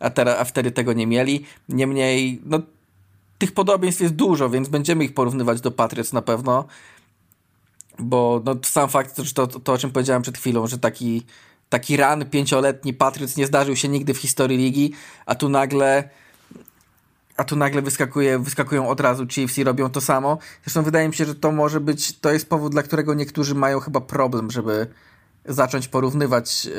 a, 0.00 0.10
a 0.38 0.44
wtedy 0.44 0.70
tego 0.70 0.92
nie 0.92 1.06
mieli. 1.06 1.44
Niemniej, 1.68 2.40
no 2.44 2.60
tych 3.42 3.52
podobieństw 3.52 4.00
jest 4.00 4.14
dużo, 4.14 4.50
więc 4.50 4.68
będziemy 4.68 5.04
ich 5.04 5.14
porównywać 5.14 5.60
do 5.60 5.70
Patriots 5.70 6.12
na 6.12 6.22
pewno. 6.22 6.64
bo 7.98 8.42
no, 8.44 8.56
sam 8.64 8.88
fakt, 8.88 9.18
że 9.18 9.34
to, 9.34 9.46
to, 9.46 9.72
o 9.72 9.78
czym 9.78 9.90
powiedziałem 9.90 10.22
przed 10.22 10.38
chwilą, 10.38 10.66
że 10.66 10.78
taki, 10.78 11.22
taki 11.68 11.96
run 11.96 12.24
pięcioletni 12.30 12.94
Patriots 12.94 13.36
nie 13.36 13.46
zdarzył 13.46 13.76
się 13.76 13.88
nigdy 13.88 14.14
w 14.14 14.18
historii 14.18 14.58
ligi, 14.58 14.92
a 15.26 15.34
tu 15.34 15.48
nagle 15.48 16.08
a 17.36 17.44
tu 17.44 17.56
nagle 17.56 17.82
wyskakuje, 17.82 18.38
wyskakują 18.38 18.88
od 18.88 19.00
razu 19.00 19.26
Chiefs 19.26 19.58
i 19.58 19.64
robią 19.64 19.90
to 19.90 20.00
samo. 20.00 20.38
Zresztą 20.64 20.82
wydaje 20.82 21.08
mi 21.08 21.14
się, 21.14 21.24
że 21.24 21.34
to 21.34 21.52
może 21.52 21.80
być, 21.80 22.18
to 22.20 22.32
jest 22.32 22.48
powód, 22.48 22.72
dla 22.72 22.82
którego 22.82 23.14
niektórzy 23.14 23.54
mają 23.54 23.80
chyba 23.80 24.00
problem, 24.00 24.50
żeby 24.50 24.86
zacząć 25.44 25.88
porównywać 25.88 26.66
e, 26.66 26.70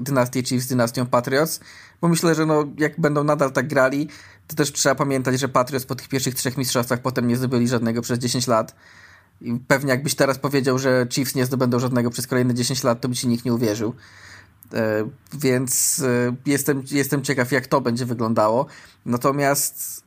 dynastię 0.00 0.42
Chiefs 0.42 0.64
z 0.64 0.68
dynastią 0.68 1.06
Patriots, 1.06 1.60
bo 2.00 2.08
myślę, 2.08 2.34
że 2.34 2.46
no, 2.46 2.64
jak 2.78 3.00
będą 3.00 3.24
nadal 3.24 3.52
tak 3.52 3.68
grali, 3.68 4.08
to 4.52 4.56
też 4.56 4.72
trzeba 4.72 4.94
pamiętać, 4.94 5.40
że 5.40 5.48
Patriots 5.48 5.86
po 5.86 5.94
tych 5.94 6.08
pierwszych 6.08 6.34
trzech 6.34 6.56
mistrzostwach 6.56 7.02
potem 7.02 7.28
nie 7.28 7.36
zdobyli 7.36 7.68
żadnego 7.68 8.02
przez 8.02 8.18
10 8.18 8.46
lat. 8.46 8.74
I 9.40 9.54
pewnie 9.68 9.90
jakbyś 9.90 10.14
teraz 10.14 10.38
powiedział, 10.38 10.78
że 10.78 11.06
Chiefs 11.10 11.34
nie 11.34 11.46
zdobędą 11.46 11.78
żadnego 11.78 12.10
przez 12.10 12.26
kolejne 12.26 12.54
10 12.54 12.84
lat, 12.84 13.00
to 13.00 13.08
by 13.08 13.14
ci 13.14 13.28
nikt 13.28 13.44
nie 13.44 13.54
uwierzył. 13.54 13.94
E, 14.74 15.08
więc 15.32 16.02
e, 16.04 16.34
jestem, 16.46 16.82
jestem 16.90 17.22
ciekaw, 17.22 17.52
jak 17.52 17.66
to 17.66 17.80
będzie 17.80 18.06
wyglądało. 18.06 18.66
Natomiast 19.06 20.04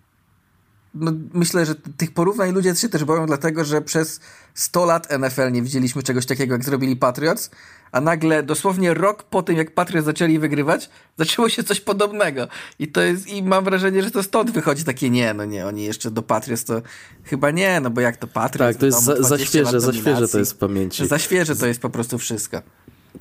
no, 0.95 1.11
myślę, 1.33 1.65
że 1.65 1.75
tych 1.75 2.13
porównań 2.13 2.51
ludzie 2.51 2.75
się 2.75 2.89
też 2.89 3.03
boją, 3.03 3.25
dlatego 3.25 3.65
że 3.65 3.81
przez 3.81 4.19
100 4.53 4.85
lat 4.85 5.07
NFL 5.19 5.51
nie 5.51 5.61
widzieliśmy 5.61 6.03
czegoś 6.03 6.25
takiego, 6.25 6.53
jak 6.53 6.63
zrobili 6.63 6.95
Patriots, 6.95 7.49
a 7.91 8.01
nagle 8.01 8.43
dosłownie 8.43 8.93
rok 8.93 9.23
po 9.23 9.43
tym, 9.43 9.55
jak 9.55 9.73
Patriots 9.73 10.05
zaczęli 10.05 10.39
wygrywać, 10.39 10.89
zaczęło 11.17 11.49
się 11.49 11.63
coś 11.63 11.81
podobnego. 11.81 12.47
I 12.79 12.87
to 12.87 13.01
jest, 13.01 13.27
i 13.27 13.43
mam 13.43 13.63
wrażenie, 13.63 14.03
że 14.03 14.11
to 14.11 14.23
stąd 14.23 14.51
wychodzi 14.51 14.83
takie 14.83 15.09
nie, 15.09 15.33
no 15.33 15.45
nie, 15.45 15.67
oni 15.67 15.83
jeszcze 15.83 16.11
do 16.11 16.21
Patriots 16.21 16.65
to 16.65 16.81
chyba 17.23 17.51
nie, 17.51 17.79
no 17.79 17.89
bo 17.89 18.01
jak 18.01 18.17
to 18.17 18.27
Patriots. 18.27 18.73
Tak, 18.73 18.79
to 18.79 18.85
jest 18.85 19.03
za, 19.03 19.23
za 19.23 19.37
świeże, 19.37 19.81
za 19.81 19.93
świeże 19.93 20.27
to 20.27 20.39
jest 20.39 20.53
w 20.53 20.57
pamięci. 20.57 21.07
Za 21.07 21.19
świeże 21.19 21.55
to 21.55 21.67
jest 21.67 21.81
po 21.81 21.89
prostu 21.89 22.17
wszystko. 22.17 22.61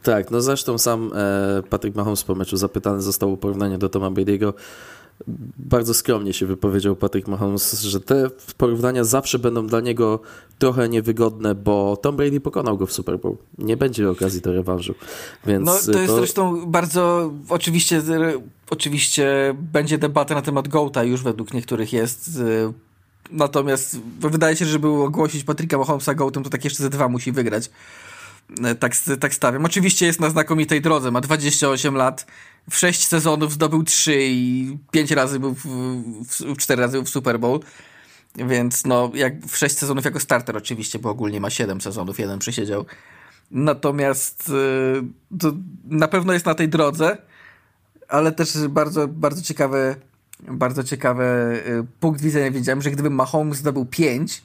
Tak, 0.02 0.30
no 0.30 0.40
zresztą 0.40 0.78
sam 0.78 1.10
e, 1.14 1.62
Patrick 1.62 1.96
Mahomes 1.96 2.24
po 2.24 2.34
meczu 2.34 2.56
zapytany 2.56 3.02
został 3.02 3.32
o 3.32 3.36
porównanie 3.36 3.78
do 3.78 3.88
Toma 3.88 4.10
Brady'ego. 4.10 4.52
Bardzo 5.58 5.94
skromnie 5.94 6.32
się 6.32 6.46
wypowiedział 6.46 6.96
Patrick 6.96 7.28
Mahomes, 7.28 7.82
że 7.82 8.00
te 8.00 8.30
porównania 8.56 9.04
zawsze 9.04 9.38
będą 9.38 9.66
dla 9.66 9.80
niego 9.80 10.20
trochę 10.58 10.88
niewygodne, 10.88 11.54
bo 11.54 11.96
Tom 11.96 12.16
Brady 12.16 12.40
pokonał 12.40 12.78
go 12.78 12.86
w 12.86 12.92
Super 12.92 13.20
Bowl. 13.20 13.36
Nie 13.58 13.76
będzie 13.76 14.10
okazji 14.10 14.40
do 14.40 14.52
rewanżu. 14.52 14.94
Więc 15.46 15.66
no 15.66 15.92
to 15.92 15.98
jest 15.98 16.12
to... 16.12 16.16
zresztą 16.16 16.66
bardzo, 16.66 17.32
oczywiście, 17.48 18.02
oczywiście 18.70 19.54
będzie 19.72 19.98
debata 19.98 20.34
na 20.34 20.42
temat 20.42 20.68
Gołta 20.68 21.04
już 21.04 21.22
według 21.22 21.54
niektórych 21.54 21.92
jest. 21.92 22.40
Natomiast 23.30 23.98
wydaje 24.20 24.56
się, 24.56 24.64
że 24.64 24.70
żeby 24.70 24.88
ogłosić 24.88 25.44
Patricka 25.44 25.78
Mahomesa 25.78 26.14
Gołtem, 26.14 26.44
to 26.44 26.50
tak 26.50 26.64
jeszcze 26.64 26.82
ze 26.82 26.90
dwa 26.90 27.08
musi 27.08 27.32
wygrać. 27.32 27.70
E, 28.64 28.74
tak, 28.74 28.92
tak 29.20 29.34
stawiam. 29.34 29.64
Oczywiście 29.64 30.06
jest 30.06 30.20
na 30.20 30.30
znakomitej 30.30 30.80
drodze, 30.80 31.10
ma 31.10 31.20
28 31.20 31.94
lat, 31.94 32.26
w 32.70 32.76
6 32.76 33.06
sezonów 33.06 33.52
zdobył 33.52 33.84
3 33.84 34.18
i 34.20 34.78
5 34.90 35.10
razy 35.10 35.40
był, 35.40 35.54
w, 35.54 35.64
w, 36.28 36.56
4 36.56 36.82
razy 36.82 36.92
był 36.92 37.04
w 37.04 37.08
Super 37.08 37.40
Bowl. 37.40 37.60
Więc 38.36 38.86
no, 38.86 39.10
jak 39.14 39.46
w 39.46 39.56
6 39.56 39.78
sezonów 39.78 40.04
jako 40.04 40.20
starter 40.20 40.56
oczywiście, 40.56 40.98
bo 40.98 41.10
ogólnie 41.10 41.40
ma 41.40 41.50
7 41.50 41.80
sezonów, 41.80 42.18
jeden 42.18 42.38
przysiedział. 42.38 42.86
Natomiast 43.50 44.52
to 45.40 45.52
na 45.84 46.08
pewno 46.08 46.32
jest 46.32 46.46
na 46.46 46.54
tej 46.54 46.68
drodze, 46.68 47.18
ale 48.08 48.32
też 48.32 48.68
bardzo, 48.68 49.08
bardzo 49.08 49.42
ciekawy, 49.42 49.96
bardzo 50.40 50.84
ciekawy 50.84 51.24
y, 51.66 51.86
punkt 52.00 52.20
widzenia. 52.20 52.50
Wiedziałem, 52.50 52.82
że 52.82 52.90
gdyby 52.90 53.10
Mahomes 53.10 53.58
zdobył 53.58 53.86
5, 53.86 54.42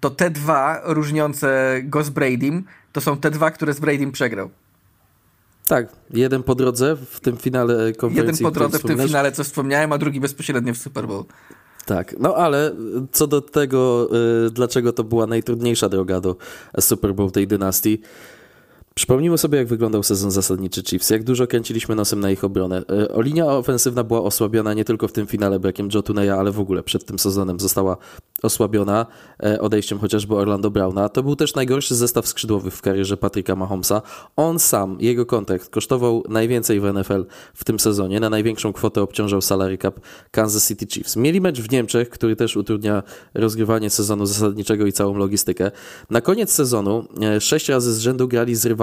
to 0.00 0.10
te 0.10 0.30
dwa 0.30 0.80
różniące 0.84 1.80
go 1.84 2.04
z 2.04 2.10
Bradym, 2.10 2.64
to 2.92 3.00
są 3.00 3.16
te 3.16 3.30
dwa, 3.30 3.50
które 3.50 3.74
z 3.74 3.80
Bradym 3.80 4.12
przegrał. 4.12 4.50
Tak, 5.66 5.88
jeden 6.10 6.42
po 6.42 6.54
drodze 6.54 6.96
w 6.96 7.20
tym 7.20 7.36
finale 7.36 7.92
konferencji. 7.92 8.44
Jeden 8.44 8.52
po 8.52 8.58
drodze 8.60 8.78
w 8.78 8.82
tym 8.82 8.98
finale, 8.98 9.32
co 9.32 9.44
wspomniałem, 9.44 9.92
a 9.92 9.98
drugi 9.98 10.20
bezpośrednio 10.20 10.74
w 10.74 10.78
Super 10.78 11.06
Bowl. 11.06 11.24
Tak, 11.86 12.14
no 12.18 12.36
ale 12.36 12.74
co 13.12 13.26
do 13.26 13.40
tego, 13.40 14.08
y, 14.46 14.50
dlaczego 14.50 14.92
to 14.92 15.04
była 15.04 15.26
najtrudniejsza 15.26 15.88
droga 15.88 16.20
do 16.20 16.36
Super 16.80 17.14
Bowl 17.14 17.30
tej 17.30 17.46
dynastii, 17.46 18.00
Przypomnijmy 18.94 19.38
sobie, 19.38 19.58
jak 19.58 19.66
wyglądał 19.66 20.02
sezon 20.02 20.30
zasadniczy 20.30 20.82
Chiefs, 20.82 21.10
jak 21.10 21.24
dużo 21.24 21.46
kręciliśmy 21.46 21.94
nosem 21.94 22.20
na 22.20 22.30
ich 22.30 22.44
obronę. 22.44 22.82
E, 23.16 23.22
linia 23.22 23.46
ofensywna 23.46 24.04
była 24.04 24.22
osłabiona 24.22 24.74
nie 24.74 24.84
tylko 24.84 25.08
w 25.08 25.12
tym 25.12 25.26
finale 25.26 25.60
brakiem 25.60 25.88
Joe 25.94 26.02
Tuneya, 26.02 26.30
ale 26.30 26.52
w 26.52 26.60
ogóle 26.60 26.82
przed 26.82 27.04
tym 27.04 27.18
sezonem 27.18 27.60
została 27.60 27.96
osłabiona 28.42 29.06
e, 29.42 29.60
odejściem 29.60 29.98
chociażby 29.98 30.36
Orlando 30.36 30.70
Browna. 30.70 31.08
To 31.08 31.22
był 31.22 31.36
też 31.36 31.54
najgorszy 31.54 31.94
zestaw 31.94 32.28
skrzydłowych 32.28 32.74
w 32.74 32.82
karierze 32.82 33.16
Patryka 33.16 33.56
Mahomesa. 33.56 34.02
On 34.36 34.58
sam, 34.58 34.96
jego 35.00 35.26
kontrakt 35.26 35.68
kosztował 35.68 36.24
najwięcej 36.28 36.80
w 36.80 36.84
NFL 36.92 37.24
w 37.54 37.64
tym 37.64 37.80
sezonie. 37.80 38.20
Na 38.20 38.30
największą 38.30 38.72
kwotę 38.72 39.02
obciążał 39.02 39.42
salary 39.42 39.78
cap 39.78 40.00
Kansas 40.30 40.68
City 40.68 40.86
Chiefs. 40.86 41.16
Mieli 41.16 41.40
mecz 41.40 41.60
w 41.60 41.70
Niemczech, 41.70 42.10
który 42.10 42.36
też 42.36 42.56
utrudnia 42.56 43.02
rozgrywanie 43.34 43.90
sezonu 43.90 44.26
zasadniczego 44.26 44.86
i 44.86 44.92
całą 44.92 45.16
logistykę. 45.16 45.70
Na 46.10 46.20
koniec 46.20 46.52
sezonu 46.52 47.04
e, 47.22 47.40
sześć 47.40 47.68
razy 47.68 47.94
z 47.94 47.98
rzędu 47.98 48.28
grali 48.28 48.54
z 48.54 48.66
rywalami, 48.66 48.81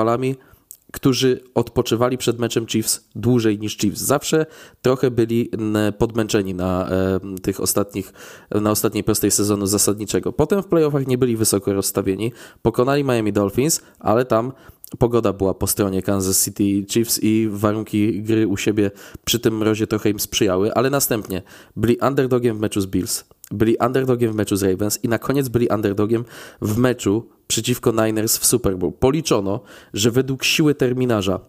którzy 0.92 1.44
odpoczywali 1.56 2.18
przed 2.18 2.40
meczem 2.40 2.68
Chiefs 2.68 3.10
dłużej 3.16 3.60
niż 3.60 3.78
Chiefs. 3.78 4.02
Zawsze 4.02 4.46
trochę 4.82 5.12
byli 5.12 5.52
podmęczeni 5.98 6.54
na 6.54 6.90
e, 6.90 7.20
tych 7.42 7.60
ostatnich, 7.60 8.14
na 8.52 8.72
ostatniej 8.72 9.04
prostej 9.04 9.32
sezonu 9.32 9.68
zasadniczego. 9.68 10.34
Potem 10.34 10.64
w 10.64 10.68
playoffach 10.68 11.08
nie 11.08 11.18
byli 11.18 11.38
wysoko 11.38 11.74
rozstawieni. 11.74 12.32
Pokonali 12.62 13.04
Miami 13.04 13.34
Dolphins, 13.34 13.82
ale 14.00 14.26
tam 14.26 14.52
pogoda 15.00 15.34
była 15.34 15.54
po 15.54 15.68
stronie 15.68 16.02
Kansas 16.02 16.46
City 16.46 16.86
Chiefs 16.94 17.20
i 17.24 17.48
warunki 17.52 18.22
gry 18.24 18.48
u 18.48 18.58
siebie 18.58 18.92
przy 19.26 19.40
tym 19.40 19.58
mrozie 19.58 19.88
trochę 19.88 20.10
im 20.10 20.20
sprzyjały, 20.20 20.74
ale 20.74 20.90
następnie 20.90 21.42
byli 21.76 21.98
underdogiem 21.98 22.58
w 22.58 22.60
meczu 22.60 22.82
z 22.82 22.86
Bills, 22.86 23.26
byli 23.52 23.78
underdogiem 23.86 24.32
w 24.32 24.36
meczu 24.36 24.56
z 24.56 24.64
Ravens 24.64 25.00
i 25.04 25.08
na 25.08 25.20
koniec 25.20 25.50
byli 25.50 25.68
underdogiem 25.68 26.26
w 26.62 26.78
meczu 26.78 27.30
przeciwko 27.48 27.92
Niners 27.92 28.38
w 28.38 28.46
Super 28.46 28.78
Bowl. 28.78 28.94
Policzono, 29.00 29.60
że 29.94 30.12
według 30.12 30.44
siły 30.44 30.76
terminarza 30.76 31.40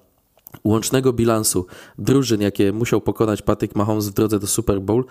łącznego 0.64 1.12
bilansu 1.12 1.66
drużyn, 1.98 2.40
jakie 2.40 2.72
musiał 2.72 3.00
pokonać 3.00 3.42
Patrick 3.42 3.76
Mahomes 3.76 4.08
w 4.08 4.14
drodze 4.14 4.38
do 4.38 4.46
Super 4.46 4.80
Bowl, 4.80 5.04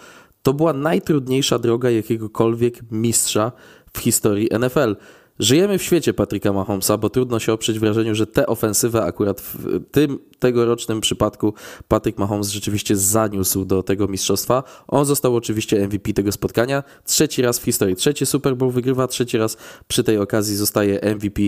to 0.44 0.54
była 0.54 0.74
najtrudniejsza 0.74 1.60
droga 1.60 1.90
jakiegokolwiek 1.90 2.92
mistrza 2.92 3.52
w 3.94 4.00
historii 4.00 4.50
NFL. 4.60 4.96
Żyjemy 5.40 5.78
w 5.78 5.84
świecie 5.84 6.14
Patryka 6.14 6.54
Mahomesa, 6.54 6.98
bo 6.98 7.10
trudno 7.10 7.40
się 7.40 7.54
oprzeć 7.54 7.80
wrażeniu, 7.80 8.16
że 8.16 8.28
tę 8.28 8.48
ofensywę 8.48 9.04
akurat 9.04 9.42
w 9.42 9.80
tym 9.92 10.20
tegorocznym 10.40 11.02
przypadku 11.02 11.54
Patryk 11.88 12.18
Mahomes 12.18 12.50
rzeczywiście 12.50 12.98
zaniósł 12.98 13.66
do 13.66 13.84
tego 13.84 14.08
mistrzostwa. 14.08 14.64
On 14.88 15.06
został 15.06 15.36
oczywiście 15.36 15.88
MVP 15.88 16.14
tego 16.14 16.32
spotkania. 16.32 16.84
Trzeci 17.06 17.42
raz 17.42 17.60
w 17.60 17.64
historii. 17.64 17.96
Trzeci 17.96 18.26
Super 18.26 18.58
Bowl 18.58 18.72
wygrywa, 18.72 19.08
trzeci 19.08 19.38
raz 19.38 19.58
przy 19.88 20.04
tej 20.04 20.18
okazji 20.18 20.56
zostaje 20.56 21.16
MVP 21.16 21.42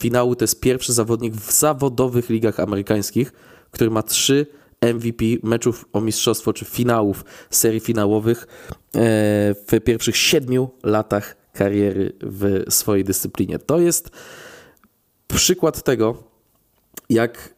finału. 0.00 0.36
To 0.36 0.44
jest 0.44 0.60
pierwszy 0.60 0.92
zawodnik 0.92 1.34
w 1.34 1.52
zawodowych 1.52 2.30
ligach 2.30 2.60
amerykańskich, 2.60 3.32
który 3.70 3.90
ma 3.90 4.02
trzy 4.02 4.46
MVP 4.94 5.24
meczów 5.42 5.84
o 5.92 6.00
mistrzostwo 6.00 6.52
czy 6.52 6.64
finałów 6.64 7.24
serii 7.50 7.80
finałowych 7.80 8.46
e, 8.46 8.46
w 9.54 9.80
pierwszych 9.84 10.16
siedmiu 10.16 10.70
latach 10.82 11.39
kariery 11.52 12.12
w 12.22 12.64
swojej 12.68 13.04
dyscyplinie. 13.04 13.58
To 13.58 13.80
jest 13.80 14.10
przykład 15.28 15.82
tego, 15.82 16.22
jak 17.08 17.54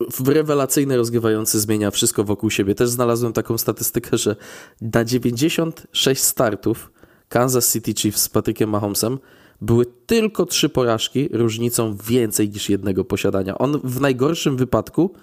w 0.00 0.28
rewelacyjny 0.28 0.96
rozgrywający 0.96 1.60
zmienia 1.60 1.90
wszystko 1.90 2.24
wokół 2.24 2.50
siebie. 2.50 2.74
Też 2.74 2.88
znalazłem 2.88 3.32
taką 3.32 3.58
statystykę, 3.58 4.18
że 4.18 4.36
na 4.80 5.04
96 5.04 6.22
startów 6.22 6.92
Kansas 7.28 7.72
City 7.72 7.94
Chiefs 7.94 8.22
z 8.22 8.28
Patrykiem 8.28 8.70
Mahomesem 8.70 9.18
były 9.60 9.86
tylko 10.06 10.46
trzy 10.46 10.68
porażki, 10.68 11.28
różnicą 11.32 11.96
więcej 11.96 12.48
niż 12.50 12.68
jednego 12.68 13.04
posiadania. 13.04 13.58
On 13.58 13.80
w 13.84 14.00
najgorszym 14.00 14.56
wypadku 14.56 15.14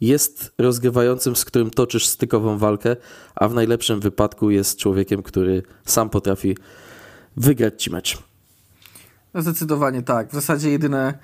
jest 0.00 0.52
rozgrywającym, 0.58 1.36
z 1.36 1.44
którym 1.44 1.70
toczysz 1.70 2.06
stykową 2.06 2.58
walkę, 2.58 2.96
a 3.34 3.48
w 3.48 3.54
najlepszym 3.54 4.00
wypadku 4.00 4.50
jest 4.50 4.78
człowiekiem, 4.78 5.22
który 5.22 5.62
sam 5.84 6.10
potrafi 6.10 6.56
wygrać 7.36 7.82
ci 7.82 7.90
mecz. 7.90 8.22
No 9.34 9.42
zdecydowanie 9.42 10.02
tak. 10.02 10.28
W 10.28 10.34
zasadzie 10.34 10.70
jedyne, 10.70 11.14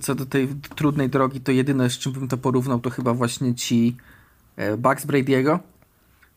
co 0.00 0.14
do 0.14 0.26
tej 0.26 0.48
trudnej 0.76 1.08
drogi, 1.10 1.40
to 1.40 1.52
jedyne, 1.52 1.90
z 1.90 1.98
czym 1.98 2.12
bym 2.12 2.28
to 2.28 2.38
porównał, 2.38 2.80
to 2.80 2.90
chyba 2.90 3.14
właśnie 3.14 3.54
ci 3.54 3.96
e, 4.56 4.76
Bucks 4.76 5.06
Brady'ego, 5.06 5.58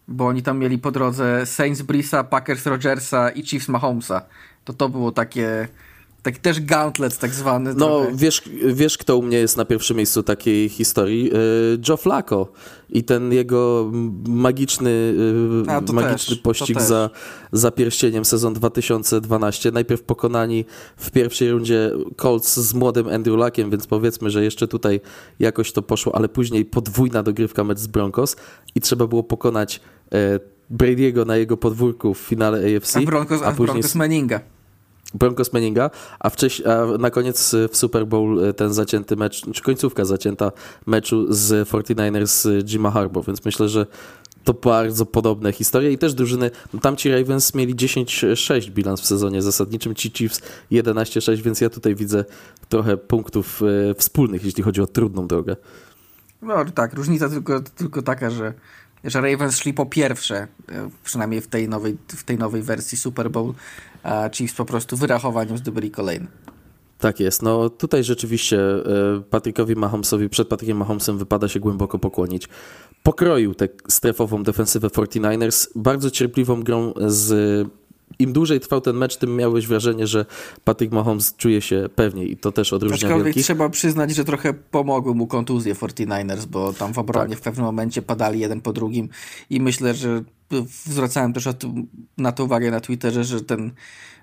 bo 0.07 0.27
oni 0.27 0.43
tam 0.43 0.59
mieli 0.59 0.77
po 0.77 0.91
drodze 0.91 1.45
Saints 1.45 1.81
Brisa, 1.81 2.23
Packers 2.23 2.65
Rogersa 2.65 3.29
i 3.29 3.43
Chiefs 3.43 3.67
Mahomesa. 3.67 4.21
To 4.65 4.73
to 4.73 4.89
było 4.89 5.11
takie 5.11 5.67
tak 6.25 6.37
też 6.37 6.61
gauntlet 6.61 7.17
tak 7.17 7.31
zwany. 7.31 7.73
No, 7.73 8.01
wiesz, 8.13 8.41
wiesz, 8.73 8.97
kto 8.97 9.17
u 9.17 9.21
mnie 9.21 9.37
jest 9.37 9.57
na 9.57 9.65
pierwszym 9.65 9.97
miejscu 9.97 10.23
takiej 10.23 10.69
historii? 10.69 11.31
Joe 11.89 11.97
Flacco 11.97 12.47
i 12.89 13.03
ten 13.03 13.33
jego 13.33 13.91
magiczny, 14.27 15.15
e, 15.67 15.71
A, 15.71 15.81
magiczny 15.93 16.35
też, 16.35 16.43
pościg 16.43 16.81
za, 16.81 17.09
za 17.51 17.71
pierścieniem 17.71 18.25
sezon 18.25 18.53
2012. 18.53 19.71
Najpierw 19.71 20.03
pokonani 20.03 20.65
w 20.97 21.11
pierwszej 21.11 21.51
rundzie 21.51 21.91
Colts 22.17 22.59
z 22.59 22.73
młodym 22.73 23.07
Andrew 23.07 23.37
Luckiem, 23.37 23.69
więc 23.69 23.87
powiedzmy, 23.87 24.29
że 24.29 24.43
jeszcze 24.43 24.67
tutaj 24.67 25.01
jakoś 25.39 25.71
to 25.71 25.81
poszło, 25.81 26.15
ale 26.15 26.29
później 26.29 26.65
podwójna 26.65 27.23
dogrywka 27.23 27.63
mecz 27.63 27.79
z 27.79 27.87
Broncos 27.87 28.35
i 28.75 28.81
trzeba 28.81 29.07
było 29.07 29.23
pokonać 29.23 29.81
e, 30.13 30.39
Brady'ego 30.71 31.25
na 31.25 31.37
jego 31.37 31.57
podwórku 31.57 32.13
w 32.13 32.17
finale 32.17 32.77
AFC. 32.77 32.97
A 32.97 33.01
Broncos, 33.01 33.41
a, 33.41 33.45
a 33.45 33.51
później 33.51 33.67
Broncos 33.67 33.95
Manninga. 33.95 34.54
Broncos 35.13 35.53
Manninga, 35.53 35.89
a, 36.19 36.29
a 36.29 36.97
na 36.97 37.09
koniec 37.09 37.53
y, 37.53 37.67
w 37.67 37.77
Super 37.77 38.07
Bowl 38.07 38.43
y, 38.43 38.53
ten 38.53 38.73
zacięty 38.73 39.15
mecz, 39.15 39.51
czy 39.53 39.61
końcówka 39.61 40.05
zacięta 40.05 40.51
meczu 40.85 41.33
z 41.33 41.69
49ers 41.69 42.63
Jima 42.63 42.91
Harbaugh, 42.91 43.25
więc 43.27 43.45
myślę, 43.45 43.69
że 43.69 43.85
to 44.43 44.53
bardzo 44.53 45.05
podobne 45.05 45.53
historie 45.53 45.91
i 45.91 45.97
też 45.97 46.13
drużyny, 46.13 46.51
no 46.73 46.79
tamci 46.79 47.11
Ravens 47.11 47.55
mieli 47.55 47.75
10-6 47.75 48.69
bilans 48.69 49.01
w 49.01 49.05
sezonie 49.05 49.41
zasadniczym, 49.41 49.95
ci 49.95 50.11
Chiefs 50.11 50.41
11-6, 50.71 51.41
więc 51.41 51.61
ja 51.61 51.69
tutaj 51.69 51.95
widzę 51.95 52.25
trochę 52.69 52.97
punktów 52.97 53.61
y, 53.61 53.95
wspólnych, 53.97 54.45
jeśli 54.45 54.63
chodzi 54.63 54.81
o 54.81 54.87
trudną 54.87 55.27
drogę. 55.27 55.55
No 56.41 56.65
tak, 56.65 56.93
różnica 56.93 57.29
tylko, 57.29 57.61
tylko 57.61 58.01
taka, 58.01 58.29
że 58.29 58.53
że 59.05 59.21
Ravens 59.21 59.57
szli 59.57 59.73
po 59.73 59.85
pierwsze, 59.85 60.47
przynajmniej 61.03 61.41
w 61.41 61.47
tej 61.47 61.69
nowej, 61.69 61.97
w 62.07 62.23
tej 62.23 62.37
nowej 62.37 62.61
wersji 62.61 62.97
Super 62.97 63.31
Bowl, 63.31 63.53
a 64.05 64.29
Chiefs 64.29 64.55
po 64.55 64.65
prostu 64.65 64.97
wyrachowaniem 64.97 65.57
zdobyli 65.57 65.91
kolejny. 65.91 66.27
Tak 66.99 67.19
jest. 67.19 67.41
No 67.41 67.69
tutaj 67.69 68.03
rzeczywiście 68.03 68.59
e, 68.59 69.21
Patrickowi 69.29 69.75
Mahomesowi, 69.75 70.29
przed 70.29 70.47
Patrickiem 70.47 70.77
Mahomesem 70.77 71.17
wypada 71.17 71.47
się 71.47 71.59
głęboko 71.59 71.99
pokłonić. 71.99 72.49
Pokroił 73.03 73.55
tę 73.55 73.67
strefową 73.87 74.43
defensywę 74.43 74.87
49ers 74.87 75.67
bardzo 75.75 76.11
cierpliwą 76.11 76.63
grą 76.63 76.93
z 77.07 77.67
im 78.19 78.33
dłużej 78.33 78.59
trwał 78.59 78.81
ten 78.81 78.95
mecz, 78.95 79.17
tym 79.17 79.35
miałeś 79.35 79.67
wrażenie, 79.67 80.07
że 80.07 80.25
Patrick 80.63 80.93
Mahomes 80.93 81.35
czuje 81.37 81.61
się 81.61 81.89
pewniej 81.95 82.31
i 82.31 82.37
to 82.37 82.51
też 82.51 82.73
odróżnia 82.73 82.95
Aczkolwiek 82.95 83.25
wielkich. 83.25 83.43
trzeba 83.43 83.69
przyznać, 83.69 84.15
że 84.15 84.25
trochę 84.25 84.53
pomogły 84.53 85.15
mu 85.15 85.27
kontuzje 85.27 85.75
49ers, 85.75 86.45
bo 86.45 86.73
tam 86.73 86.93
w 86.93 86.99
obronie 86.99 87.29
tak. 87.29 87.39
w 87.39 87.41
pewnym 87.41 87.65
momencie 87.65 88.01
padali 88.01 88.39
jeden 88.39 88.61
po 88.61 88.73
drugim 88.73 89.09
i 89.49 89.61
myślę, 89.61 89.93
że 89.93 90.23
zwracałem 90.85 91.33
też 91.33 91.47
na 92.17 92.31
to 92.31 92.43
uwagę 92.43 92.71
na 92.71 92.79
Twitterze, 92.79 93.23
że 93.23 93.41
ten 93.41 93.71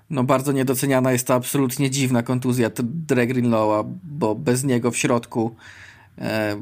no 0.09 0.23
bardzo 0.23 0.51
niedoceniana 0.51 1.11
jest 1.11 1.27
ta 1.27 1.35
absolutnie 1.35 1.89
dziwna 1.89 2.23
kontuzja 2.23 2.69
Dre 2.83 3.27
Greenlawa, 3.27 3.83
bo 4.03 4.35
bez 4.35 4.63
niego 4.63 4.91
w 4.91 4.97
środku 4.97 5.55
e, 6.17 6.61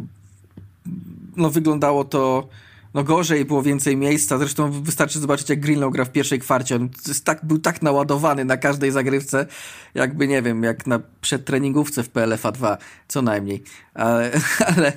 no 1.38 1.50
wyglądało 1.50 2.06
to 2.06 2.48
no 2.93 3.03
gorzej, 3.03 3.45
było 3.45 3.62
więcej 3.62 3.98
miejsca. 3.98 4.38
Zresztą 4.38 4.71
wystarczy 4.71 5.19
zobaczyć, 5.19 5.50
jak 5.50 5.60
Greenlow 5.60 5.93
gra 5.93 6.05
w 6.05 6.12
pierwszej 6.12 6.39
kwarcie. 6.39 6.75
On 6.75 6.89
tak, 7.24 7.45
był 7.45 7.60
tak 7.60 7.81
naładowany 7.81 8.45
na 8.45 8.57
każdej 8.57 8.91
zagrywce, 8.91 9.45
jakby, 9.93 10.27
nie 10.27 10.41
wiem, 10.41 10.63
jak 10.63 10.88
na 10.88 11.00
przedtreningówce 11.21 12.03
w 12.03 12.10
PLFA 12.10 12.51
2, 12.51 12.77
co 13.07 13.21
najmniej. 13.21 13.63
Ale, 13.93 14.31
ale, 14.75 14.93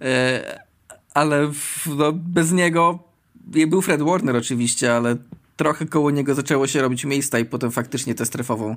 e, 0.00 0.64
ale 1.14 1.50
no, 1.86 2.12
bez 2.12 2.52
niego 2.52 2.98
był 3.66 3.82
Fred 3.82 4.02
Warner 4.02 4.36
oczywiście, 4.36 4.94
ale 4.94 5.16
trochę 5.56 5.86
koło 5.86 6.10
niego 6.10 6.34
zaczęło 6.34 6.66
się 6.66 6.82
robić 6.82 7.04
miejsca 7.04 7.38
i 7.38 7.44
potem 7.44 7.70
faktycznie 7.70 8.14
tę 8.14 8.26
strefową 8.26 8.76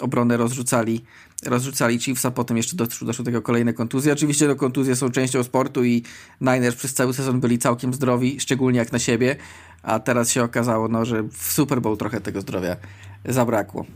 obronę 0.00 0.36
rozrzucali, 0.36 1.04
rozrzucali 1.46 2.00
Chiefs, 2.00 2.26
a 2.26 2.30
potem 2.30 2.56
jeszcze 2.56 2.76
doszło 2.76 3.06
do 3.06 3.24
tego 3.24 3.42
kolejne 3.42 3.72
kontuzje. 3.72 4.12
Oczywiście 4.12 4.48
no, 4.48 4.56
kontuzje 4.56 4.96
są 4.96 5.10
częścią 5.10 5.42
sportu 5.42 5.84
i 5.84 6.02
Niners 6.40 6.76
przez 6.76 6.94
cały 6.94 7.14
sezon 7.14 7.40
byli 7.40 7.58
całkiem 7.58 7.94
zdrowi, 7.94 8.40
szczególnie 8.40 8.78
jak 8.78 8.92
na 8.92 8.98
siebie, 8.98 9.36
a 9.82 9.98
teraz 9.98 10.30
się 10.30 10.42
okazało, 10.42 10.88
no, 10.88 11.04
że 11.04 11.22
w 11.22 11.52
Super 11.52 11.80
Bowl 11.80 11.96
trochę 11.96 12.20
tego 12.20 12.40
zdrowia 12.40 12.76
zabrakło. 13.24 13.86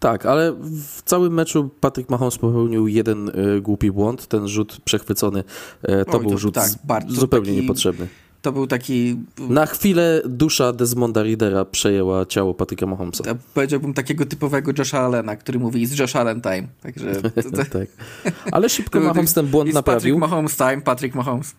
Tak, 0.00 0.26
ale 0.26 0.52
w 0.70 1.02
całym 1.02 1.34
meczu 1.34 1.70
Patrick 1.80 2.10
Mahomes 2.10 2.38
popełnił 2.38 2.88
jeden 2.88 3.28
y, 3.28 3.60
głupi 3.60 3.90
błąd, 3.90 4.26
ten 4.26 4.48
rzut 4.48 4.80
przechwycony, 4.84 5.40
y, 5.40 6.04
to 6.04 6.18
Oj, 6.18 6.20
był 6.20 6.30
to, 6.30 6.38
rzut 6.38 6.54
tak, 6.54 6.70
bardzo, 6.84 7.20
zupełnie 7.20 7.50
taki... 7.50 7.60
niepotrzebny 7.60 8.08
to 8.44 8.52
był 8.52 8.66
taki... 8.66 9.16
Na 9.38 9.66
chwilę 9.66 10.22
dusza 10.24 10.72
Desmonda 10.72 11.22
Readera 11.22 11.64
przejęła 11.64 12.26
ciało 12.26 12.54
Patryka 12.54 12.86
Mahomesa. 12.86 13.24
Ja 13.26 13.34
powiedziałbym 13.54 13.94
takiego 13.94 14.26
typowego 14.26 14.72
Josha 14.78 15.00
Allena, 15.00 15.36
który 15.36 15.58
mówi 15.58 15.86
z 15.86 15.98
Josh 15.98 16.16
Allen 16.16 16.40
time. 16.40 16.62
Także... 16.80 17.22
tak. 17.72 17.88
Ale 18.52 18.68
szybko 18.68 19.00
Mahomes 19.08 19.34
ten 19.34 19.46
błąd 19.46 19.74
naprawił. 19.74 20.00
Patrick 20.00 20.18
Mahomes 20.18 20.56
time, 20.56 20.80
Patrick 20.80 21.14
Mahomes. 21.14 21.54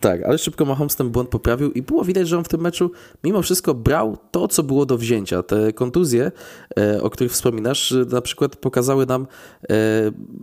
Tak, 0.00 0.22
ale 0.22 0.38
szybko 0.38 0.64
Mahomes 0.64 0.96
ten 0.96 1.08
błąd 1.08 1.28
poprawił 1.28 1.72
i 1.72 1.82
było 1.82 2.04
widać, 2.04 2.28
że 2.28 2.38
on 2.38 2.44
w 2.44 2.48
tym 2.48 2.60
meczu 2.60 2.90
mimo 3.24 3.42
wszystko 3.42 3.74
brał 3.74 4.18
to, 4.30 4.48
co 4.48 4.62
było 4.62 4.86
do 4.86 4.98
wzięcia. 4.98 5.42
Te 5.42 5.72
kontuzje, 5.72 6.32
e, 6.78 7.02
o 7.02 7.10
których 7.10 7.32
wspominasz, 7.32 7.92
e, 7.92 8.04
na 8.10 8.20
przykład 8.20 8.56
pokazały 8.56 9.06
nam, 9.06 9.26
e, 9.62 9.66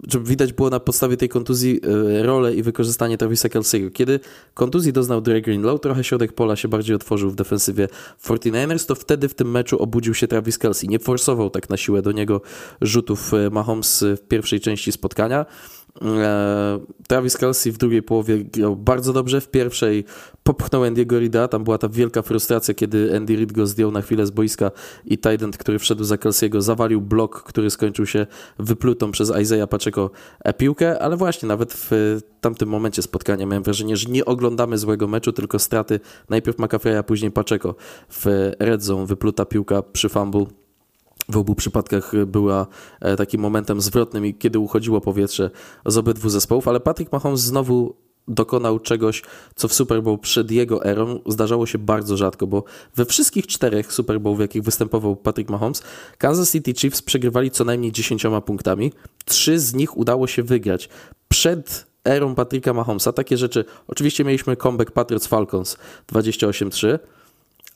że 0.07 0.19
widać 0.19 0.53
było 0.53 0.69
na 0.69 0.79
podstawie 0.79 1.17
tej 1.17 1.29
kontuzji 1.29 1.81
rolę 2.21 2.55
i 2.55 2.63
wykorzystanie 2.63 3.17
Travisa 3.17 3.49
Kelsey'ego. 3.49 3.91
Kiedy 3.91 4.19
kontuzji 4.53 4.93
doznał 4.93 5.21
Dre 5.21 5.41
Greenlow, 5.41 5.81
trochę 5.81 6.03
środek 6.03 6.33
pola 6.33 6.55
się 6.55 6.67
bardziej 6.67 6.95
otworzył 6.95 7.29
w 7.29 7.35
defensywie 7.35 7.87
49ers, 8.23 8.85
to 8.85 8.95
wtedy 8.95 9.29
w 9.29 9.35
tym 9.35 9.51
meczu 9.51 9.79
obudził 9.79 10.13
się 10.13 10.27
Travis 10.27 10.57
Kelsey. 10.57 10.89
Nie 10.89 10.99
forsował 10.99 11.49
tak 11.49 11.69
na 11.69 11.77
siłę 11.77 12.01
do 12.01 12.11
niego 12.11 12.41
rzutów 12.81 13.31
Mahomes 13.51 14.05
w 14.17 14.27
pierwszej 14.27 14.59
części 14.59 14.91
spotkania. 14.91 15.45
E, 16.01 16.79
Travis 17.07 17.37
Kelsey 17.37 17.71
w 17.71 17.77
drugiej 17.77 18.03
połowie 18.03 18.43
grał 18.43 18.75
bardzo 18.75 19.13
dobrze, 19.13 19.41
w 19.41 19.49
pierwszej 19.49 20.05
popchnął 20.43 20.81
Andy'ego 20.81 21.19
Rida, 21.19 21.47
tam 21.47 21.63
była 21.63 21.77
ta 21.77 21.89
wielka 21.89 22.21
frustracja, 22.21 22.73
kiedy 22.73 23.17
Andy 23.17 23.35
Reid 23.35 23.51
go 23.51 23.67
zdjął 23.67 23.91
na 23.91 24.01
chwilę 24.01 24.25
z 24.25 24.31
boiska 24.31 24.71
i 25.05 25.17
Tident, 25.17 25.57
który 25.57 25.79
wszedł 25.79 26.03
za 26.03 26.15
Kelsey'ego, 26.15 26.61
zawalił 26.61 27.01
blok, 27.01 27.43
który 27.43 27.69
skończył 27.69 28.05
się 28.05 28.27
wyplutą 28.59 29.11
przez 29.11 29.31
Isaiah 29.41 29.69
Pacheco 29.69 30.09
e, 30.43 30.53
piłkę, 30.53 30.99
ale 30.99 31.17
właśnie 31.17 31.47
nawet 31.47 31.73
w 31.73 32.19
tamtym 32.41 32.69
momencie 32.69 33.01
spotkania 33.01 33.45
miałem 33.45 33.63
wrażenie, 33.63 33.97
że 33.97 34.09
nie 34.09 34.25
oglądamy 34.25 34.77
złego 34.77 35.07
meczu, 35.07 35.33
tylko 35.33 35.59
straty. 35.59 35.99
Najpierw 36.29 36.57
McAfee'a, 36.57 37.03
później 37.03 37.31
Pacheco. 37.31 37.75
W 38.09 38.51
red 38.59 38.83
zone, 38.83 39.05
wypluta 39.05 39.45
piłka 39.45 39.81
przy 39.81 40.09
fumble 40.09 40.45
w 41.29 41.37
obu 41.37 41.55
przypadkach 41.55 42.25
była 42.25 42.67
e, 43.01 43.15
takim 43.15 43.41
momentem 43.41 43.81
zwrotnym 43.81 44.25
i 44.25 44.33
kiedy 44.33 44.59
uchodziło 44.59 45.01
powietrze 45.01 45.49
z 45.85 45.97
obydwu 45.97 46.29
zespołów, 46.29 46.67
ale 46.67 46.79
Patrick 46.79 47.11
Mahomes 47.11 47.39
znowu 47.39 47.95
dokonał 48.27 48.79
czegoś, 48.79 49.21
co 49.55 49.67
w 49.67 49.73
Super 49.73 50.03
Bowl 50.03 50.19
przed 50.19 50.51
jego 50.51 50.85
erą 50.85 51.19
zdarzało 51.25 51.65
się 51.65 51.77
bardzo 51.77 52.17
rzadko, 52.17 52.47
bo 52.47 52.63
we 52.95 53.05
wszystkich 53.05 53.47
czterech 53.47 53.93
Super 53.93 54.21
Bowl, 54.21 54.37
w 54.37 54.39
jakich 54.39 54.63
występował 54.63 55.15
Patrick 55.15 55.49
Mahomes, 55.49 55.83
Kansas 56.17 56.51
City 56.51 56.73
Chiefs 56.73 57.01
przegrywali 57.01 57.51
co 57.51 57.63
najmniej 57.63 57.91
10 57.91 58.23
punktami. 58.45 58.93
Trzy 59.25 59.59
z 59.59 59.73
nich 59.73 59.97
udało 59.97 60.27
się 60.27 60.43
wygrać. 60.43 60.89
Przed 61.29 61.85
erą 62.05 62.35
Patricka 62.35 62.73
Mahomesa 62.73 63.13
takie 63.13 63.37
rzeczy, 63.37 63.65
oczywiście 63.87 64.25
mieliśmy 64.25 64.55
comeback 64.55 64.91
Patriots 64.91 65.27
Falcons 65.27 65.77
28-3, 66.13 66.99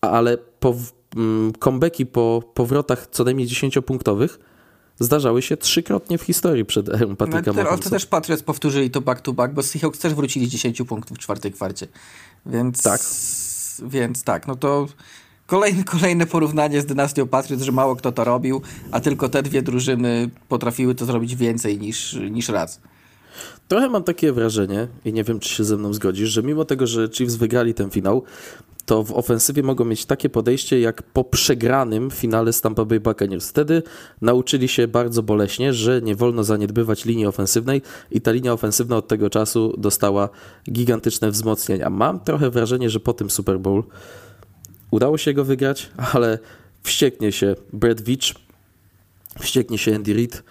ale 0.02 0.38
po 0.60 0.76
comebacki 1.60 2.06
po 2.06 2.44
powrotach 2.54 3.08
co 3.12 3.24
najmniej 3.24 3.48
10-punktowych 3.48 4.30
zdarzały 5.00 5.42
się 5.42 5.58
trzykrotnie 5.58 6.18
w 6.18 6.22
historii 6.22 6.66
przed 6.66 6.90
erą 6.90 7.16
Patryka 7.16 7.54
no, 7.54 7.62
Ale 7.62 7.78
to 7.78 7.90
też 7.90 8.06
Patriots 8.06 8.44
powtórzyli 8.44 8.90
to 8.90 9.02
back 9.02 9.22
to 9.22 9.34
back, 9.34 9.54
bo 9.54 9.64
Seahawks 9.64 10.00
też 10.00 10.14
wrócili 10.14 10.46
z 10.46 10.50
10 10.50 10.82
punktów 10.88 11.18
w 11.18 11.20
czwartej 11.20 11.52
kwarcie. 11.52 11.88
Więc 12.46 12.84
tak. 12.84 13.02
Więc 13.90 14.24
tak, 14.24 14.48
no 14.48 14.56
to 14.56 14.88
kolejne, 15.46 15.84
kolejne 15.84 16.26
porównanie 16.26 16.82
z 16.82 16.86
dynastią 16.86 17.28
Patriots, 17.28 17.64
że 17.64 17.72
mało 17.72 17.96
kto 17.96 18.12
to 18.12 18.24
robił, 18.24 18.62
a 18.92 19.00
tylko 19.00 19.30
te 19.30 19.44
dwie 19.44 19.62
drużyny 19.62 20.30
potrafiły 20.50 20.96
to 20.96 21.06
zrobić 21.06 21.36
więcej 21.36 21.80
niż, 21.80 22.14
niż 22.32 22.50
raz. 22.50 22.82
Trochę 23.68 23.90
mam 23.90 24.04
takie 24.04 24.34
wrażenie, 24.34 24.88
i 25.06 25.14
nie 25.14 25.24
wiem, 25.24 25.40
czy 25.40 25.50
się 25.50 25.64
ze 25.64 25.78
mną 25.78 25.94
zgodzisz, 25.94 26.30
że 26.30 26.44
mimo 26.44 26.66
tego, 26.66 26.88
że 26.88 27.10
Chiefs 27.10 27.36
wygrali 27.36 27.74
ten 27.74 27.90
finał, 27.90 28.24
to 28.88 29.04
w 29.04 29.12
ofensywie 29.12 29.64
mogą 29.64 29.86
mieć 29.86 30.06
takie 30.06 30.30
podejście 30.30 30.80
jak 30.80 31.04
po 31.04 31.24
przegranym 31.24 32.12
finale 32.12 32.54
z 32.54 32.62
Tampa 32.62 32.86
Bay 32.86 33.00
Buccaneers. 33.00 33.50
Wtedy 33.50 33.84
nauczyli 34.22 34.68
się 34.68 34.88
bardzo 34.88 35.24
boleśnie, 35.24 35.74
że 35.74 36.02
nie 36.02 36.16
wolno 36.16 36.44
zaniedbywać 36.44 37.06
linii 37.06 37.26
ofensywnej 37.26 37.82
i 38.12 38.22
ta 38.22 38.32
linia 38.32 38.54
ofensywna 38.54 38.98
od 38.98 39.08
tego 39.08 39.30
czasu 39.30 39.74
dostała 39.78 40.30
gigantyczne 40.72 41.32
wzmocnienia. 41.32 41.90
Mam 41.90 42.20
trochę 42.20 42.50
wrażenie, 42.50 42.90
że 42.90 43.00
po 43.00 43.14
tym 43.14 43.30
Super 43.30 43.60
Bowl 43.60 43.84
udało 44.92 45.18
się 45.18 45.34
go 45.34 45.46
wygrać, 45.46 45.90
ale 46.14 46.40
wścieknie 46.84 47.32
się 47.32 47.56
Brad 47.74 48.02
Veach, 48.02 48.36
wścieknie 49.40 49.78
się 49.78 49.96
Andy 49.96 50.14
Reid 50.14 50.44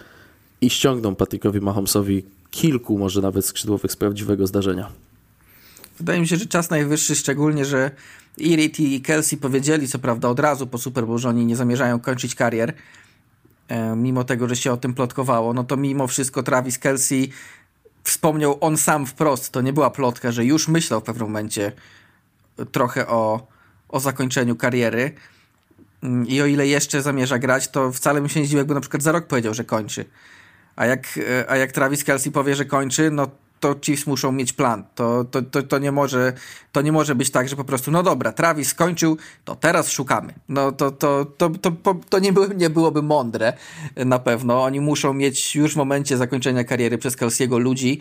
i 0.61 0.71
ściągną 0.71 1.15
Patrickowi 1.15 1.61
Mahomesowi 1.61 2.25
kilku, 2.51 2.99
może 2.99 3.21
nawet 3.23 3.47
skrzydłowych 3.47 3.93
z 3.93 3.97
prawdziwego 3.97 4.47
zdarzenia. 4.47 5.06
Wydaje 5.99 6.21
mi 6.21 6.29
się, 6.29 6.37
że 6.37 6.47
czas 6.47 6.71
najwyższy, 6.71 7.17
szczególnie, 7.17 7.65
że 7.65 7.91
Irit 8.39 8.81
i 8.81 9.01
Kelsey 9.01 9.39
powiedzieli, 9.39 9.89
co 9.89 9.99
prawda, 9.99 10.29
od 10.29 10.41
razu 10.41 10.67
po 10.67 10.79
Super 10.79 11.07
Bowl, 11.07 11.19
że 11.19 11.29
oni 11.29 11.47
nie 11.47 11.57
zamierzają 11.57 12.01
kończyć 12.01 12.35
karier, 12.35 12.75
e, 13.69 13.97
mimo 13.97 14.25
tego, 14.25 14.49
że 14.49 14.57
się 14.57 14.73
o 14.73 14.77
tym 14.77 14.95
plotkowało, 14.95 15.53
no 15.53 15.65
to 15.65 15.77
mimo 15.77 16.07
wszystko 16.07 16.43
Travis 16.43 16.79
Kelsey 16.79 17.31
wspomniał 18.05 18.59
on 18.61 18.77
sam 18.77 19.07
wprost, 19.07 19.53
to 19.53 19.61
nie 19.61 19.73
była 19.73 19.91
plotka, 19.91 20.33
że 20.33 20.45
już 20.45 20.69
myślał 20.69 21.01
w 21.01 21.05
pewnym 21.05 21.27
momencie 21.27 21.73
trochę 22.73 23.07
o, 23.07 23.47
o 23.89 24.01
zakończeniu 24.01 24.57
kariery. 24.57 25.13
Mm, 26.03 26.27
I 26.27 26.41
o 26.41 26.47
ile 26.47 26.67
jeszcze 26.67 27.03
zamierza 27.03 27.39
grać, 27.39 27.69
to 27.69 27.93
wcale 27.93 28.21
bym 28.21 28.29
się 28.29 28.41
nie 28.41 28.47
zdziwił, 28.47 28.59
jakby 28.59 28.75
na 28.75 28.81
przykład 28.81 29.03
za 29.03 29.13
rok 29.13 29.27
powiedział, 29.27 29.55
że 29.55 29.65
kończy. 29.65 30.05
A 30.77 30.87
jak, 30.87 31.19
e, 31.19 31.51
a 31.51 31.57
jak 31.57 31.73
Travis 31.73 32.05
Kelsey 32.05 32.33
powie, 32.33 32.55
że 32.55 32.65
kończy, 32.65 33.11
no 33.11 33.31
to 33.67 33.81
Chiefs 33.81 34.07
muszą 34.07 34.33
mieć 34.33 34.53
plan. 34.53 34.85
To, 34.95 35.25
to, 35.25 35.43
to, 35.43 35.63
to, 35.63 35.79
nie 35.79 35.93
może, 35.93 36.33
to 36.73 36.83
nie 36.83 36.93
może 36.93 37.15
być 37.15 37.31
tak, 37.31 37.49
że 37.49 37.57
po 37.57 37.65
prostu, 37.65 37.91
no 37.91 38.03
dobra, 38.03 38.33
Travis 38.33 38.69
skończył, 38.69 39.17
to 39.45 39.57
teraz 39.57 39.91
szukamy. 39.91 40.35
No 40.49 40.73
to, 40.73 40.91
to, 40.91 41.25
to, 41.25 41.51
to, 41.51 41.95
to, 42.09 42.19
nie, 42.19 42.33
by, 42.33 42.55
nie 42.57 42.71
byłoby 42.71 43.03
mądre 43.03 43.53
na 43.97 44.19
pewno. 44.19 44.63
Oni 44.63 44.81
muszą 44.81 45.13
mieć 45.13 45.57
już 45.57 45.73
w 45.73 45.77
momencie 45.77 46.17
zakończenia 46.17 46.65
kariery 46.65 46.99
przez 46.99 47.17
Kelsey'ego 47.17 47.61
ludzi, 47.61 48.01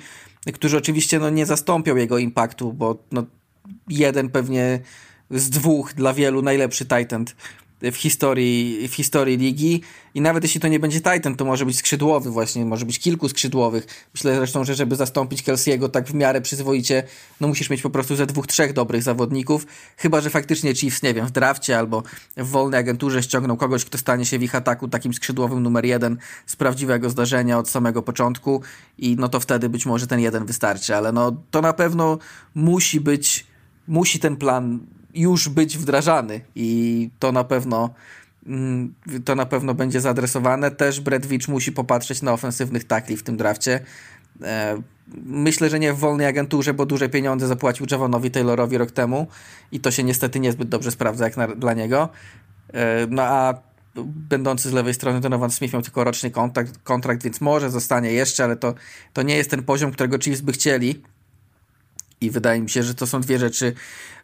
którzy 0.53 0.77
oczywiście 0.77 1.19
no, 1.19 1.29
nie 1.29 1.45
zastąpią 1.45 1.95
jego 1.95 2.17
impaktu, 2.17 2.73
bo 2.73 2.97
no, 3.11 3.23
jeden 3.87 4.29
pewnie 4.29 4.79
z 5.31 5.49
dwóch 5.49 5.93
dla 5.93 6.13
wielu 6.13 6.41
najlepszy 6.41 6.85
Titan 6.85 7.25
w 7.91 7.95
historii, 7.95 8.87
w 8.87 8.93
historii 8.93 9.37
ligi. 9.37 9.81
I 10.13 10.21
nawet 10.21 10.43
jeśli 10.43 10.61
to 10.61 10.67
nie 10.67 10.79
będzie 10.79 11.01
Titan, 11.01 11.35
to 11.35 11.45
może 11.45 11.65
być 11.65 11.77
skrzydłowy 11.77 12.29
właśnie, 12.29 12.65
może 12.65 12.85
być 12.85 12.99
kilku 12.99 13.29
skrzydłowych. 13.29 14.07
Myślę 14.13 14.35
zresztą, 14.35 14.63
że 14.63 14.75
żeby 14.75 14.95
zastąpić 14.95 15.43
Kelsey'ego 15.43 15.89
tak 15.89 16.07
w 16.07 16.13
miarę 16.13 16.41
przyzwoicie, 16.41 17.03
no 17.41 17.47
musisz 17.47 17.69
mieć 17.69 17.81
po 17.81 17.89
prostu 17.89 18.15
ze 18.15 18.25
dwóch, 18.25 18.47
trzech 18.47 18.73
dobrych 18.73 19.03
zawodników, 19.03 19.65
chyba, 19.97 20.21
że 20.21 20.29
faktycznie 20.29 20.75
Chiefs, 20.75 21.03
nie 21.03 21.13
wiem, 21.13 21.27
w 21.27 21.31
drafcie 21.31 21.77
albo 21.79 22.03
w 22.37 22.47
wolnej 22.47 22.79
agenturze 22.79 23.23
ściągną 23.23 23.57
kogoś, 23.57 23.85
kto 23.85 23.97
stanie 23.97 24.25
się 24.25 24.39
w 24.39 24.43
ich 24.43 24.55
ataku 24.55 24.87
takim 24.87 25.13
skrzydłowym 25.13 25.63
numer 25.63 25.85
jeden 25.85 26.17
z 26.45 26.55
prawdziwego 26.55 27.09
zdarzenia 27.09 27.59
od 27.59 27.69
samego 27.69 28.01
początku 28.01 28.61
i 28.97 29.15
no 29.19 29.29
to 29.29 29.39
wtedy 29.39 29.69
być 29.69 29.85
może 29.85 30.07
ten 30.07 30.19
jeden 30.19 30.45
wystarczy, 30.45 30.95
ale 30.95 31.11
no 31.11 31.31
to 31.51 31.61
na 31.61 31.73
pewno 31.73 32.17
musi 32.55 33.01
być, 33.01 33.45
musi 33.87 34.19
ten 34.19 34.37
plan 34.37 34.79
już 35.15 35.49
być 35.49 35.77
wdrażany 35.77 36.41
i 36.55 37.09
to 37.19 37.31
na 37.31 37.43
pewno 37.43 37.89
mm, 38.47 38.93
to 39.25 39.35
na 39.35 39.45
pewno 39.45 39.73
będzie 39.73 40.01
zaadresowane. 40.01 40.71
Też 40.71 41.01
Bredwicz 41.01 41.47
musi 41.47 41.71
popatrzeć 41.71 42.21
na 42.21 42.33
ofensywnych 42.33 42.83
takli 42.83 43.17
w 43.17 43.23
tym 43.23 43.37
drafcie. 43.37 43.79
E, 44.43 44.81
myślę, 45.25 45.69
że 45.69 45.79
nie 45.79 45.93
w 45.93 45.97
wolnej 45.97 46.27
agenturze, 46.27 46.73
bo 46.73 46.85
duże 46.85 47.09
pieniądze 47.09 47.47
zapłacił 47.47 47.85
Javonowi 47.91 48.31
Taylorowi 48.31 48.77
rok 48.77 48.91
temu 48.91 49.27
i 49.71 49.79
to 49.79 49.91
się 49.91 50.03
niestety 50.03 50.39
niezbyt 50.39 50.69
dobrze 50.69 50.91
sprawdza 50.91 51.25
jak 51.25 51.37
na, 51.37 51.47
dla 51.47 51.73
niego. 51.73 52.09
E, 52.73 53.07
no 53.09 53.23
a 53.23 53.53
będący 54.05 54.69
z 54.69 54.73
lewej 54.73 54.93
strony 54.93 55.21
Donovan 55.21 55.51
Smith 55.51 55.73
miał 55.73 55.81
tylko 55.81 56.03
roczny 56.03 56.31
kontrakt, 56.31 56.77
kontrakt, 56.83 57.23
więc 57.23 57.41
może 57.41 57.71
zostanie 57.71 58.11
jeszcze, 58.11 58.43
ale 58.43 58.55
to, 58.55 58.73
to 59.13 59.21
nie 59.21 59.35
jest 59.35 59.49
ten 59.49 59.63
poziom, 59.63 59.91
którego 59.91 60.19
Chiefs 60.19 60.41
by 60.41 60.51
chcieli. 60.51 61.01
I 62.25 62.31
wydaje 62.31 62.61
mi 62.61 62.69
się, 62.69 62.83
że 62.83 62.95
to 62.95 63.07
są 63.07 63.21
dwie 63.21 63.39
rzeczy, 63.39 63.73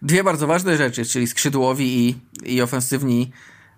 dwie 0.02 0.24
bardzo 0.24 0.48
ważne 0.48 0.78
rzeczy, 0.78 1.06
czyli 1.06 1.28
skrzydłowi 1.28 2.10
i, 2.10 2.16
i 2.56 2.62
ofensywni 2.62 3.32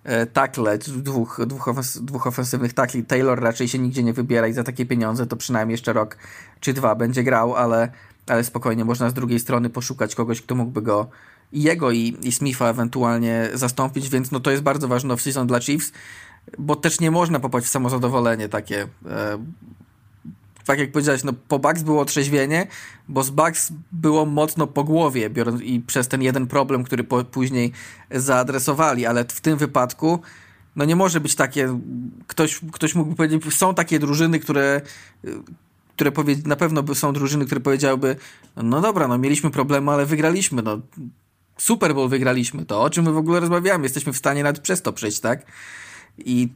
e, 0.03 0.25
takle, 0.25 0.77
dwóch, 0.77 1.39
dwóch, 1.47 1.67
ofens 1.67 1.97
dwóch 2.01 2.27
ofensywnych 2.27 2.73
takli. 2.73 3.03
Taylor 3.03 3.41
raczej 3.41 3.67
się 3.67 3.79
nigdzie 3.79 4.03
nie 4.03 4.13
wybiera 4.13 4.47
i 4.47 4.53
za 4.53 4.63
takie 4.63 4.85
pieniądze 4.85 5.27
to 5.27 5.35
przynajmniej 5.35 5.73
jeszcze 5.73 5.93
rok 5.93 6.17
czy 6.59 6.73
dwa 6.73 6.95
będzie 6.95 7.23
grał, 7.23 7.55
ale, 7.55 7.91
ale 8.27 8.43
spokojnie 8.43 8.85
można 8.85 9.09
z 9.09 9.13
drugiej 9.13 9.39
strony 9.39 9.69
poszukać 9.69 10.15
kogoś, 10.15 10.41
kto 10.41 10.55
mógłby 10.55 10.81
go 10.81 11.09
jego 11.53 11.91
i, 11.91 12.17
i 12.23 12.31
Smitha 12.31 12.69
ewentualnie 12.69 13.49
zastąpić, 13.53 14.09
więc 14.09 14.31
no 14.31 14.39
to 14.39 14.51
jest 14.51 14.63
bardzo 14.63 14.87
ważne 14.87 15.13
off-season 15.13 15.45
dla 15.45 15.59
Chiefs, 15.59 15.91
bo 16.57 16.75
też 16.75 16.99
nie 16.99 17.11
można 17.11 17.39
popaść 17.39 17.67
w 17.67 17.69
samozadowolenie 17.69 18.49
takie, 18.49 18.87
e, 19.05 19.37
tak 20.65 20.79
jak 20.79 20.91
powiedziałeś, 20.91 21.23
no 21.23 21.33
po 21.47 21.59
Bucks 21.59 21.81
było 21.81 22.01
otrzeźwienie, 22.01 22.67
bo 23.07 23.23
z 23.23 23.29
Bucks 23.29 23.71
było 23.91 24.25
mocno 24.25 24.67
po 24.67 24.83
głowie 24.83 25.29
biorąc, 25.29 25.61
i 25.61 25.79
przez 25.79 26.07
ten 26.07 26.21
jeden 26.21 26.47
problem, 26.47 26.83
który 26.83 27.03
po, 27.03 27.23
później 27.23 27.71
zaadresowali, 28.11 29.05
ale 29.05 29.25
w 29.25 29.41
tym 29.41 29.57
wypadku 29.57 30.19
no 30.75 30.85
nie 30.85 30.95
może 30.95 31.19
być 31.19 31.35
takie, 31.35 31.79
ktoś, 32.27 32.59
ktoś 32.71 32.95
mógłby 32.95 33.15
powiedzieć, 33.15 33.53
są 33.53 33.75
takie 33.75 33.99
drużyny, 33.99 34.39
które 34.39 34.81
które 35.95 36.11
powie, 36.11 36.35
na 36.45 36.55
pewno 36.55 36.95
są 36.95 37.13
drużyny, 37.13 37.45
które 37.45 37.61
powiedziałyby, 37.61 38.15
no 38.55 38.81
dobra, 38.81 39.07
no 39.07 39.17
mieliśmy 39.17 39.51
problemy, 39.51 39.91
ale 39.91 40.05
wygraliśmy, 40.05 40.61
no 40.61 40.81
Super 41.57 41.95
Bowl 41.95 42.09
wygraliśmy, 42.09 42.65
to 42.65 42.81
o 42.81 42.89
czym 42.89 43.05
my 43.05 43.11
w 43.11 43.17
ogóle 43.17 43.39
rozmawiamy, 43.39 43.83
jesteśmy 43.83 44.13
w 44.13 44.17
stanie 44.17 44.43
nawet 44.43 44.61
przez 44.61 44.81
to 44.81 44.93
przejść, 44.93 45.19
tak? 45.19 45.45
I 46.17 46.49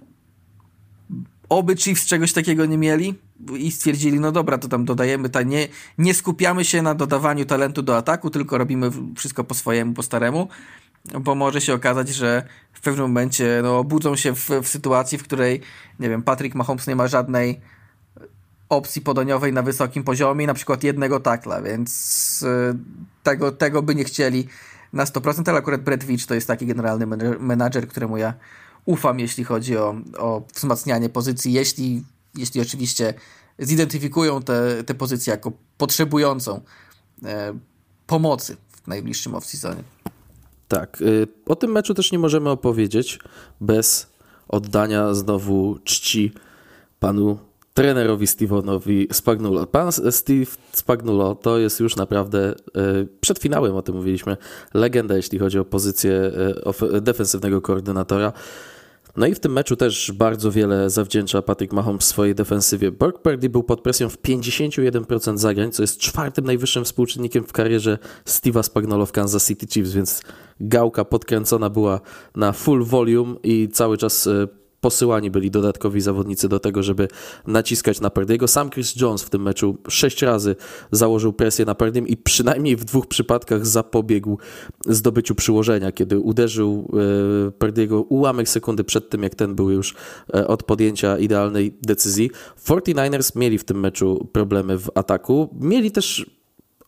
oby 1.49 1.75
Chiefs 1.75 2.05
czegoś 2.05 2.33
takiego 2.33 2.65
nie 2.65 2.77
mieli 2.77 3.15
i 3.57 3.71
stwierdzili, 3.71 4.19
no 4.19 4.31
dobra, 4.31 4.57
to 4.57 4.67
tam 4.67 4.85
dodajemy, 4.85 5.29
ta 5.29 5.41
nie, 5.41 5.67
nie 5.97 6.13
skupiamy 6.13 6.65
się 6.65 6.81
na 6.81 6.95
dodawaniu 6.95 7.45
talentu 7.45 7.81
do 7.81 7.97
ataku, 7.97 8.29
tylko 8.29 8.57
robimy 8.57 8.91
wszystko 9.15 9.43
po 9.43 9.53
swojemu, 9.53 9.93
po 9.93 10.03
staremu, 10.03 10.47
bo 11.19 11.35
może 11.35 11.61
się 11.61 11.73
okazać, 11.73 12.09
że 12.09 12.43
w 12.73 12.81
pewnym 12.81 13.05
momencie 13.05 13.59
no, 13.63 13.83
budzą 13.83 14.15
się 14.15 14.35
w, 14.35 14.49
w 14.63 14.67
sytuacji, 14.67 15.17
w 15.17 15.23
której, 15.23 15.61
nie 15.99 16.09
wiem, 16.09 16.23
Patrick 16.23 16.55
Mahomes 16.55 16.87
nie 16.87 16.95
ma 16.95 17.07
żadnej 17.07 17.61
opcji 18.69 19.01
podaniowej 19.01 19.53
na 19.53 19.61
wysokim 19.61 20.03
poziomie, 20.03 20.47
na 20.47 20.53
przykład 20.53 20.83
jednego 20.83 21.19
takla, 21.19 21.61
więc 21.61 22.43
y, 22.43 22.77
tego, 23.23 23.51
tego 23.51 23.81
by 23.81 23.95
nie 23.95 24.03
chcieli 24.03 24.47
na 24.93 25.05
100%, 25.05 25.49
ale 25.49 25.59
akurat 25.59 25.81
Brett 25.81 26.03
Veach 26.03 26.25
to 26.25 26.35
jest 26.35 26.47
taki 26.47 26.65
generalny 26.65 27.07
menadżer, 27.39 27.87
któremu 27.87 28.17
ja 28.17 28.33
ufam, 28.85 29.19
jeśli 29.19 29.43
chodzi 29.43 29.77
o, 29.77 29.95
o 30.17 30.41
wzmacnianie 30.55 31.09
pozycji, 31.09 31.53
jeśli, 31.53 32.03
jeśli 32.37 32.61
oczywiście 32.61 33.13
zidentyfikują 33.59 34.41
te, 34.41 34.83
te 34.83 34.93
pozycje 34.93 35.31
jako 35.31 35.51
potrzebującą 35.77 36.61
e, 37.23 37.59
pomocy 38.07 38.57
w 38.83 38.87
najbliższym 38.87 39.33
off-seasonie. 39.33 39.83
Tak. 40.67 41.01
Y, 41.01 41.27
o 41.45 41.55
tym 41.55 41.71
meczu 41.71 41.93
też 41.93 42.11
nie 42.11 42.19
możemy 42.19 42.49
opowiedzieć 42.49 43.19
bez 43.61 44.07
oddania 44.47 45.13
znowu 45.13 45.77
czci 45.83 46.31
panu 46.99 47.39
trenerowi 47.73 48.25
Steve'onowi 48.25 49.13
Spagnulo. 49.13 49.67
Pan 49.67 49.91
Steve 49.91 50.45
Spagnulo 50.71 51.35
to 51.35 51.57
jest 51.57 51.79
już 51.79 51.95
naprawdę, 51.95 52.49
e, 52.49 52.53
przed 53.21 53.39
finałem 53.39 53.75
o 53.75 53.81
tym 53.81 53.95
mówiliśmy, 53.95 54.37
legenda, 54.73 55.15
jeśli 55.15 55.39
chodzi 55.39 55.59
o 55.59 55.65
pozycję 55.65 56.31
e, 56.93 57.01
defensywnego 57.01 57.61
koordynatora. 57.61 58.33
No 59.17 59.27
i 59.27 59.35
w 59.35 59.39
tym 59.39 59.51
meczu 59.51 59.75
też 59.75 60.11
bardzo 60.11 60.51
wiele 60.51 60.89
zawdzięcza 60.89 61.41
Patrick 61.41 61.73
Mahomes 61.73 62.05
swojej 62.05 62.35
defensywie. 62.35 62.91
Burke 62.91 63.19
Purdy 63.19 63.49
był 63.49 63.63
pod 63.63 63.81
presją 63.81 64.09
w 64.09 64.17
51% 64.17 65.37
zagrań, 65.37 65.71
co 65.71 65.83
jest 65.83 65.99
czwartym 65.99 66.45
najwyższym 66.45 66.85
współczynnikiem 66.85 67.43
w 67.43 67.53
karierze 67.53 67.97
Steve'a 68.25 68.63
Spagnuolo 68.63 69.05
w 69.05 69.11
Kansas 69.11 69.47
City 69.47 69.67
Chiefs, 69.67 69.91
więc 69.91 70.21
gałka 70.59 71.05
podkręcona 71.05 71.69
była 71.69 72.01
na 72.35 72.51
full 72.51 72.83
volume 72.83 73.35
i 73.43 73.69
cały 73.73 73.97
czas 73.97 74.27
e, 74.27 74.47
posyłani 74.81 75.31
byli 75.31 75.51
dodatkowi 75.51 76.01
zawodnicy 76.01 76.49
do 76.49 76.59
tego, 76.59 76.83
żeby 76.83 77.07
naciskać 77.47 78.01
na 78.01 78.09
Perdiego. 78.09 78.47
Sam 78.47 78.69
Chris 78.69 78.95
Jones 78.95 79.23
w 79.23 79.29
tym 79.29 79.41
meczu 79.41 79.77
sześć 79.89 80.21
razy 80.21 80.55
założył 80.91 81.33
presję 81.33 81.65
na 81.65 81.75
Perdiem 81.75 82.07
i 82.07 82.17
przynajmniej 82.17 82.75
w 82.75 82.83
dwóch 82.83 83.07
przypadkach 83.07 83.65
zapobiegł 83.65 84.37
zdobyciu 84.85 85.35
przyłożenia, 85.35 85.91
kiedy 85.91 86.19
uderzył 86.19 86.91
e, 87.47 87.51
Perdiego 87.51 88.01
ułamek 88.01 88.49
sekundy 88.49 88.83
przed 88.83 89.09
tym, 89.09 89.23
jak 89.23 89.35
ten 89.35 89.55
był 89.55 89.69
już 89.69 89.95
e, 90.33 90.47
od 90.47 90.63
podjęcia 90.63 91.17
idealnej 91.17 91.77
decyzji. 91.81 92.31
49ers 92.67 93.35
mieli 93.35 93.57
w 93.57 93.63
tym 93.63 93.79
meczu 93.79 94.29
problemy 94.31 94.77
w 94.77 94.89
ataku. 94.95 95.49
Mieli 95.61 95.91
też 95.91 96.36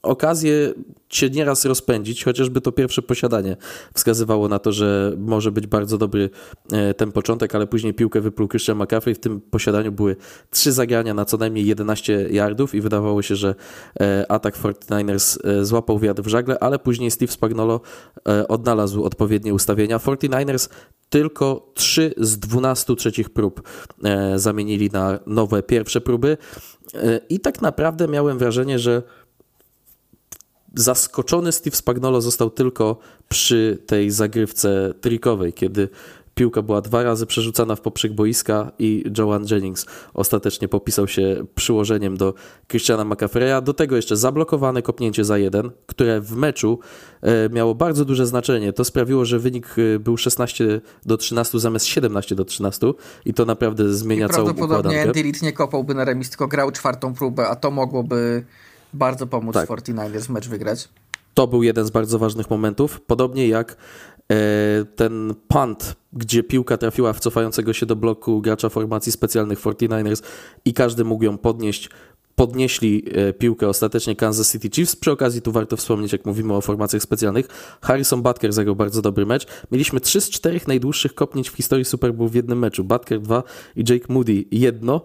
okazję 0.01 0.73
się 1.09 1.29
nieraz 1.29 1.65
rozpędzić, 1.65 2.23
chociażby 2.23 2.62
to 2.62 2.71
pierwsze 2.71 3.01
posiadanie 3.01 3.57
wskazywało 3.93 4.47
na 4.47 4.59
to, 4.59 4.71
że 4.71 5.13
może 5.17 5.51
być 5.51 5.67
bardzo 5.67 5.97
dobry 5.97 6.29
e, 6.71 6.93
ten 6.93 7.12
początek, 7.12 7.55
ale 7.55 7.67
później 7.67 7.93
piłkę 7.93 8.21
wypluł 8.21 8.47
Christian 8.47 8.77
McCaffrey. 8.77 9.15
W 9.15 9.19
tym 9.19 9.41
posiadaniu 9.41 9.91
były 9.91 10.15
trzy 10.49 10.71
zagrania 10.71 11.13
na 11.13 11.25
co 11.25 11.38
najmniej 11.38 11.65
11 11.65 12.27
yardów 12.31 12.75
i 12.75 12.81
wydawało 12.81 13.21
się, 13.21 13.35
że 13.35 13.55
e, 13.99 14.31
atak 14.31 14.57
49ers 14.57 15.38
e, 15.43 15.65
złapał 15.65 15.99
wiatr 15.99 16.23
w 16.23 16.27
żagle, 16.27 16.59
ale 16.59 16.79
później 16.79 17.12
Steve 17.12 17.31
Spagnolo 17.31 17.81
odnalazł 18.47 19.03
odpowiednie 19.03 19.53
ustawienia. 19.53 19.97
49ers 19.97 20.69
tylko 21.09 21.71
3 21.73 22.13
z 22.17 22.39
12 22.39 22.95
trzecich 22.95 23.29
prób 23.29 23.62
zamienili 24.35 24.89
na 24.89 25.19
nowe 25.25 25.63
pierwsze 25.63 26.01
próby 26.01 26.38
i 27.29 27.39
tak 27.39 27.62
naprawdę 27.62 28.07
miałem 28.07 28.38
wrażenie, 28.38 28.79
że 28.79 29.03
zaskoczony 30.75 31.51
Steve 31.51 31.75
Spagnolo 31.75 32.21
został 32.21 32.49
tylko 32.49 32.97
przy 33.29 33.77
tej 33.88 34.12
zagrywce 34.12 34.93
trikowej, 35.01 35.53
kiedy 35.53 35.89
piłka 36.39 36.62
była 36.62 36.82
dwa 36.82 37.03
razy 37.03 37.25
przerzucana 37.25 37.75
w 37.75 37.82
poprzek 37.82 38.13
boiska 38.13 38.71
i 38.79 39.03
Joan 39.17 39.45
Jennings 39.51 39.86
ostatecznie 40.13 40.67
popisał 40.67 41.08
się 41.08 41.45
przyłożeniem 41.55 42.17
do 42.17 42.34
Christiana 42.67 43.05
McAfreya. 43.05 43.62
Do 43.63 43.73
tego 43.73 43.95
jeszcze 43.95 44.17
zablokowane 44.17 44.82
kopnięcie 44.82 45.25
za 45.25 45.38
jeden, 45.38 45.71
które 45.86 46.21
w 46.21 46.36
meczu 46.36 46.79
e, 47.21 47.49
miało 47.49 47.75
bardzo 47.75 48.05
duże 48.05 48.25
znaczenie. 48.25 48.73
To 48.73 48.86
sprawiło, 48.86 49.25
że 49.25 49.39
wynik 49.39 49.75
e, 49.95 49.99
był 49.99 50.17
16 50.17 50.82
do 51.05 51.17
13 51.17 51.60
zamiast 51.60 51.86
17 51.86 52.36
do 52.36 52.45
13 52.45 52.88
i 53.25 53.34
to 53.34 53.45
naprawdę 53.45 53.93
zmienia 53.93 54.25
I 54.25 54.29
całą 54.29 54.51
układankę. 54.51 54.67
Prawdopodobnie 54.67 55.23
Andy 55.23 55.39
nie 55.41 55.53
kopałby 55.53 55.93
na 55.95 56.05
remis, 56.05 56.29
tylko 56.29 56.47
grał 56.47 56.71
czwartą 56.71 57.13
próbę, 57.13 57.47
a 57.47 57.55
to 57.55 57.71
mogłoby 57.71 58.43
bardzo 58.93 59.28
pomóc 59.28 59.54
tak. 59.54 59.69
49ers 59.69 60.30
mecz 60.30 60.47
wygrać. 60.47 60.89
To 61.34 61.47
był 61.47 61.63
jeden 61.63 61.86
z 61.86 61.89
bardzo 61.89 62.19
ważnych 62.19 62.49
momentów. 62.49 63.02
Podobnie 63.02 63.47
jak 63.47 63.78
e, 64.32 64.36
ten 64.95 65.34
punt, 65.47 65.95
gdzie 66.13 66.43
piłka 66.43 66.78
trafiła 66.78 67.13
w 67.13 67.19
cofającego 67.19 67.73
się 67.73 67.86
do 67.86 67.95
bloku 67.95 68.41
gracza 68.41 68.69
formacji 68.69 69.12
specjalnych 69.12 69.60
49ers 69.60 70.23
i 70.65 70.73
każdy 70.73 71.04
mógł 71.04 71.23
ją 71.23 71.38
podnieść 71.38 71.89
podnieśli 72.39 73.04
e, 73.13 73.34
piłkę 73.34 73.67
ostatecznie 73.67 74.15
Kansas 74.15 74.52
City 74.52 74.69
Chiefs. 74.69 74.95
Przy 74.95 75.12
okazji 75.12 75.41
tu 75.41 75.52
warto 75.52 75.78
wspomnieć, 75.78 76.12
jak 76.12 76.25
mówimy 76.25 76.54
o 76.54 76.62
formacjach 76.62 77.02
specjalnych, 77.02 77.47
Harrison 77.82 78.21
Butker 78.21 78.54
zagrał 78.54 78.75
bardzo 78.75 79.02
dobry 79.02 79.25
mecz. 79.25 79.47
Mieliśmy 79.71 79.99
3 79.99 80.21
z 80.21 80.30
4 80.30 80.60
najdłuższych 80.67 81.15
kopnięć 81.15 81.49
w 81.49 81.56
historii 81.56 81.86
Super 81.86 82.13
Bowl 82.13 82.30
w 82.30 82.36
jednym 82.36 82.60
meczu. 82.60 82.84
Butker 82.84 83.21
2 83.21 83.43
i 83.75 83.84
Jake 83.89 84.13
Moody 84.13 84.45
jedno. 84.52 85.02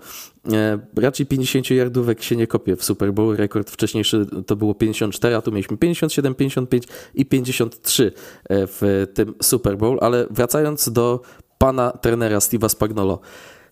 E, 0.52 0.78
raczej 0.96 1.26
50 1.26 1.70
yardówek 1.70 2.22
się 2.22 2.36
nie 2.36 2.46
kopie 2.46 2.76
w 2.76 2.84
Super 2.84 3.12
Bowl. 3.12 3.36
Rekord 3.36 3.70
wcześniejszy 3.70 4.26
to 4.46 4.56
było 4.56 4.74
54, 4.74 5.34
a 5.36 5.42
tu 5.42 5.52
mieliśmy 5.52 5.76
57, 5.76 6.34
55 6.34 6.84
i 7.14 7.26
53 7.26 8.06
e, 8.06 8.66
w 8.66 9.06
tym 9.14 9.34
Super 9.42 9.78
Bowl. 9.78 9.98
Ale 10.00 10.26
wracając 10.30 10.92
do 10.92 11.20
pana 11.58 11.90
trenera 11.90 12.38
Steve'a 12.38 12.68
Spagnolo. 12.68 13.20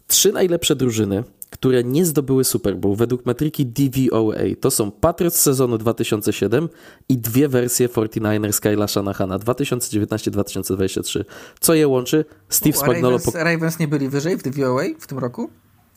Trzy 0.06 0.32
najlepsze 0.32 0.76
drużyny 0.76 1.24
które 1.52 1.84
nie 1.84 2.06
zdobyły 2.06 2.44
Super 2.44 2.76
Bowl 2.76 2.96
według 2.96 3.26
metryki 3.26 3.66
DVOA. 3.66 4.36
To 4.60 4.70
są 4.70 4.90
Patriots 4.90 5.40
sezonu 5.40 5.78
2007 5.78 6.68
i 7.08 7.18
dwie 7.18 7.48
wersje 7.48 7.88
49ers 7.88 8.60
Kyla 8.60 8.88
Shanahana 8.88 9.38
2019-2023. 9.38 11.24
Co 11.60 11.74
je 11.74 11.88
łączy? 11.88 12.24
Steve 12.48 12.78
Spagnolo... 12.78 13.18
Ravens, 13.18 13.34
Ravens 13.34 13.78
nie 13.78 13.88
byli 13.88 14.08
wyżej 14.08 14.36
w 14.36 14.42
DVOA 14.42 14.84
w 14.98 15.06
tym 15.06 15.18
roku? 15.18 15.50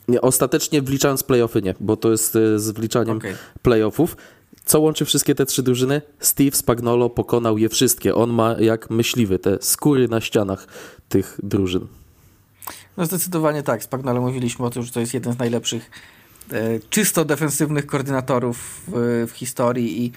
Nie, 0.07 0.21
ostatecznie 0.21 0.81
wliczając 0.81 1.23
playoffy 1.23 1.61
nie, 1.61 1.75
bo 1.79 1.97
to 1.97 2.11
jest 2.11 2.35
e, 2.35 2.59
z 2.59 2.71
wliczaniem 2.71 3.17
okay. 3.17 3.35
playoffów. 3.61 4.17
Co 4.65 4.79
łączy 4.79 5.05
wszystkie 5.05 5.35
te 5.35 5.45
trzy 5.45 5.63
drużyny? 5.63 6.01
Steve 6.19 6.55
Spagnolo 6.55 7.09
pokonał 7.09 7.57
je 7.57 7.69
wszystkie. 7.69 8.15
On 8.15 8.29
ma 8.29 8.55
jak 8.59 8.89
myśliwy 8.89 9.39
te 9.39 9.57
skóry 9.61 10.07
na 10.07 10.21
ścianach 10.21 10.67
tych 11.09 11.39
drużyn. 11.43 11.87
No 12.97 13.05
zdecydowanie 13.05 13.63
tak. 13.63 13.83
Z 13.83 13.87
Pagnolem 13.87 14.23
mówiliśmy 14.23 14.65
o 14.65 14.69
tym, 14.69 14.83
że 14.83 14.91
to 14.91 14.99
jest 14.99 15.13
jeden 15.13 15.33
z 15.33 15.37
najlepszych 15.37 15.91
e, 16.51 16.79
czysto 16.89 17.25
defensywnych 17.25 17.85
koordynatorów 17.85 18.81
w, 18.87 19.25
w 19.27 19.31
historii 19.31 20.05
i 20.05 20.11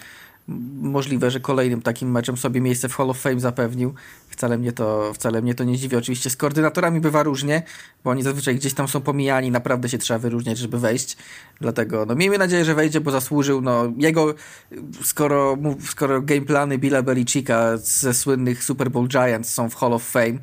możliwe, 0.81 1.31
że 1.31 1.39
kolejnym 1.39 1.81
takim 1.81 2.11
meczem 2.11 2.37
sobie 2.37 2.61
miejsce 2.61 2.89
w 2.89 2.95
Hall 2.95 3.09
of 3.09 3.19
Fame 3.19 3.39
zapewnił. 3.39 3.93
Wcale 4.29 4.57
mnie 4.57 4.71
to, 4.71 5.13
wcale 5.13 5.41
mnie 5.41 5.55
to 5.55 5.63
nie 5.63 5.77
dziwi. 5.77 5.95
Oczywiście 5.95 6.29
z 6.29 6.37
koordynatorami 6.37 6.99
bywa 6.99 7.23
różnie, 7.23 7.63
bo 8.03 8.09
oni 8.09 8.23
zazwyczaj 8.23 8.55
gdzieś 8.55 8.73
tam 8.73 8.87
są 8.87 9.01
pomijani, 9.01 9.51
naprawdę 9.51 9.89
się 9.89 9.97
trzeba 9.97 10.19
wyróżniać, 10.19 10.57
żeby 10.57 10.79
wejść. 10.79 11.17
Dlatego 11.61 12.05
no, 12.05 12.15
miejmy 12.15 12.37
nadzieję, 12.37 12.65
że 12.65 12.75
wejdzie, 12.75 13.01
bo 13.01 13.11
zasłużył. 13.11 13.61
No, 13.61 13.93
jego, 13.97 14.33
skoro, 15.03 15.57
skoro 15.89 16.21
gameplany 16.21 16.77
Billa 16.77 17.01
Belichicka 17.01 17.77
ze 17.77 18.13
słynnych 18.13 18.63
Super 18.63 18.91
Bowl 18.91 19.07
Giants 19.07 19.53
są 19.53 19.69
w 19.69 19.75
Hall 19.75 19.93
of 19.93 20.03
Fame, 20.03 20.39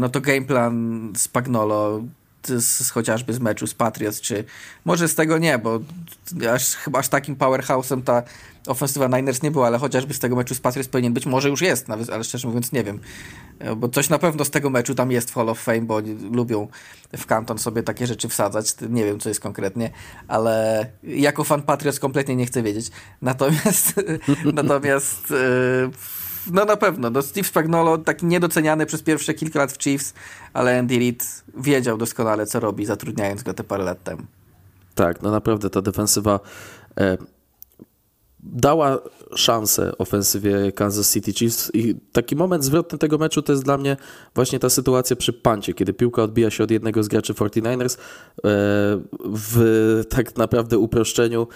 no 0.00 0.08
to 0.08 0.20
gameplan 0.20 1.12
Spagnolo 1.16 2.02
z, 2.46 2.90
chociażby 2.90 3.32
z 3.32 3.38
meczu 3.38 3.66
z 3.66 3.74
Patriots, 3.74 4.20
czy 4.20 4.44
może 4.84 5.08
z 5.08 5.14
tego 5.14 5.38
nie, 5.38 5.58
bo 5.58 5.80
aż, 6.52 6.74
chyba 6.74 6.98
aż 6.98 7.08
takim 7.08 7.36
powerhouse'em 7.36 8.02
ta 8.02 8.22
ofensywa 8.66 9.18
Niners 9.18 9.42
nie 9.42 9.50
była, 9.50 9.66
ale 9.66 9.78
chociażby 9.78 10.14
z 10.14 10.18
tego 10.18 10.36
meczu 10.36 10.54
z 10.54 10.60
Patriots 10.60 10.88
powinien 10.88 11.12
być, 11.12 11.26
może 11.26 11.48
już 11.48 11.60
jest, 11.60 11.88
nawet, 11.88 12.10
ale 12.10 12.24
szczerze 12.24 12.48
mówiąc 12.48 12.72
nie 12.72 12.84
wiem, 12.84 13.00
e, 13.58 13.76
bo 13.76 13.88
coś 13.88 14.08
na 14.08 14.18
pewno 14.18 14.44
z 14.44 14.50
tego 14.50 14.70
meczu 14.70 14.94
tam 14.94 15.10
jest 15.10 15.30
w 15.30 15.34
Hall 15.34 15.48
of 15.48 15.60
Fame, 15.60 15.80
bo 15.80 15.96
oni 15.96 16.14
lubią 16.14 16.68
w 17.16 17.26
kanton 17.26 17.58
sobie 17.58 17.82
takie 17.82 18.06
rzeczy 18.06 18.28
wsadzać, 18.28 18.74
nie 18.88 19.04
wiem 19.04 19.20
co 19.20 19.28
jest 19.28 19.40
konkretnie, 19.40 19.90
ale 20.28 20.86
jako 21.02 21.44
fan 21.44 21.62
Patriots 21.62 22.00
kompletnie 22.00 22.36
nie 22.36 22.46
chcę 22.46 22.62
wiedzieć. 22.62 22.90
Natomiast 23.22 23.92
natomiast 24.54 25.30
yy, 25.30 25.90
no 26.52 26.64
na 26.64 26.76
pewno. 26.76 27.10
No 27.10 27.22
Steve 27.22 27.48
Spagnolo, 27.48 27.98
taki 27.98 28.26
niedoceniany 28.26 28.86
przez 28.86 29.02
pierwsze 29.02 29.34
kilka 29.34 29.58
lat 29.58 29.72
w 29.72 29.78
Chiefs, 29.78 30.14
ale 30.52 30.78
Andy 30.78 30.98
Reid 30.98 31.44
wiedział 31.56 31.98
doskonale, 31.98 32.46
co 32.46 32.60
robi, 32.60 32.86
zatrudniając 32.86 33.42
go 33.42 33.54
te 33.54 33.64
parę 33.64 33.84
lat 33.84 34.04
temu. 34.04 34.22
Tak, 34.94 35.22
no 35.22 35.30
naprawdę 35.30 35.70
ta 35.70 35.82
defensywa 35.82 36.40
e, 37.00 37.18
dała 38.40 38.98
szansę 39.34 39.92
ofensywie 39.98 40.72
Kansas 40.72 41.12
City 41.12 41.32
Chiefs 41.32 41.70
i 41.74 41.94
taki 42.12 42.36
moment 42.36 42.64
zwrotny 42.64 42.98
tego 42.98 43.18
meczu 43.18 43.42
to 43.42 43.52
jest 43.52 43.64
dla 43.64 43.78
mnie 43.78 43.96
właśnie 44.34 44.58
ta 44.58 44.70
sytuacja 44.70 45.16
przy 45.16 45.32
pancie, 45.32 45.74
kiedy 45.74 45.92
piłka 45.92 46.22
odbija 46.22 46.50
się 46.50 46.64
od 46.64 46.70
jednego 46.70 47.02
z 47.02 47.08
graczy 47.08 47.34
49ers 47.34 47.96
e, 47.96 48.00
w 49.34 50.02
tak 50.08 50.36
naprawdę 50.36 50.78
uproszczeniu 50.78 51.46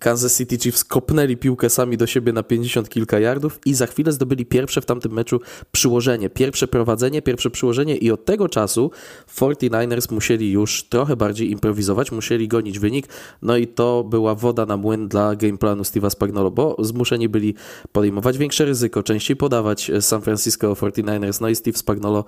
Kansas 0.00 0.38
City 0.38 0.58
Chiefs 0.58 0.84
kopnęli 0.84 1.36
piłkę 1.36 1.70
sami 1.70 1.96
do 1.96 2.06
siebie 2.06 2.32
na 2.32 2.42
50 2.42 2.88
kilka 2.88 3.18
yardów 3.18 3.58
i 3.66 3.74
za 3.74 3.86
chwilę 3.86 4.12
zdobyli 4.12 4.46
pierwsze 4.46 4.80
w 4.80 4.86
tamtym 4.86 5.12
meczu 5.12 5.40
przyłożenie, 5.72 6.30
pierwsze 6.30 6.68
prowadzenie, 6.68 7.22
pierwsze 7.22 7.50
przyłożenie 7.50 7.96
i 7.96 8.10
od 8.10 8.24
tego 8.24 8.48
czasu 8.48 8.90
49ers 9.36 10.12
musieli 10.12 10.52
już 10.52 10.84
trochę 10.84 11.16
bardziej 11.16 11.50
improwizować, 11.50 12.12
musieli 12.12 12.48
gonić 12.48 12.78
wynik, 12.78 13.08
no 13.42 13.56
i 13.56 13.66
to 13.66 14.04
była 14.04 14.34
woda 14.34 14.66
na 14.66 14.76
młyn 14.76 15.08
dla 15.08 15.36
gameplanu 15.36 15.82
Steve'a 15.82 16.10
Spagnolo, 16.10 16.50
bo 16.50 16.76
zmuszeni 16.78 17.28
byli 17.28 17.54
podejmować 17.92 18.38
większe 18.38 18.64
ryzyko, 18.64 19.02
częściej 19.02 19.36
podawać 19.36 19.90
San 20.00 20.22
Francisco 20.22 20.72
49ers, 20.72 21.40
no 21.40 21.48
i 21.48 21.56
Steve 21.56 21.78
Spagnolo 21.78 22.24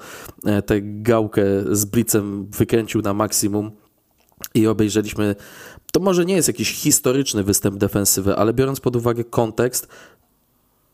e, 0.46 0.62
tę 0.62 0.80
gałkę 0.82 1.42
z 1.70 1.84
blitzem 1.84 2.46
wykręcił 2.46 3.02
na 3.02 3.14
maksimum 3.14 3.70
i 4.54 4.66
obejrzeliśmy 4.66 5.36
to 5.96 6.00
może 6.00 6.24
nie 6.24 6.34
jest 6.34 6.48
jakiś 6.48 6.72
historyczny 6.72 7.44
występ 7.44 7.76
defensywy, 7.76 8.36
ale 8.36 8.52
biorąc 8.52 8.80
pod 8.80 8.96
uwagę 8.96 9.24
kontekst, 9.24 9.88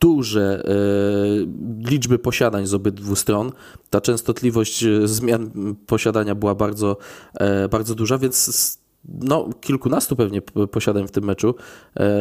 duże 0.01 0.65
e, 0.65 1.91
liczby 1.91 2.19
posiadań 2.19 2.67
z 2.67 2.75
obydwu 2.75 3.17
stron. 3.17 3.53
Ta 3.91 4.01
częstotliwość 4.01 4.85
e, 4.85 5.09
zmian 5.09 5.51
posiadania 5.87 6.35
była 6.35 6.55
bardzo, 6.55 6.97
e, 7.35 7.69
bardzo 7.69 7.95
duża, 7.95 8.19
więc 8.19 8.79
no, 9.05 9.49
kilkunastu 9.61 10.17
pewnie 10.17 10.43
posiadań 10.71 11.07
w 11.09 11.11
tym 11.11 11.25
meczu. 11.25 11.55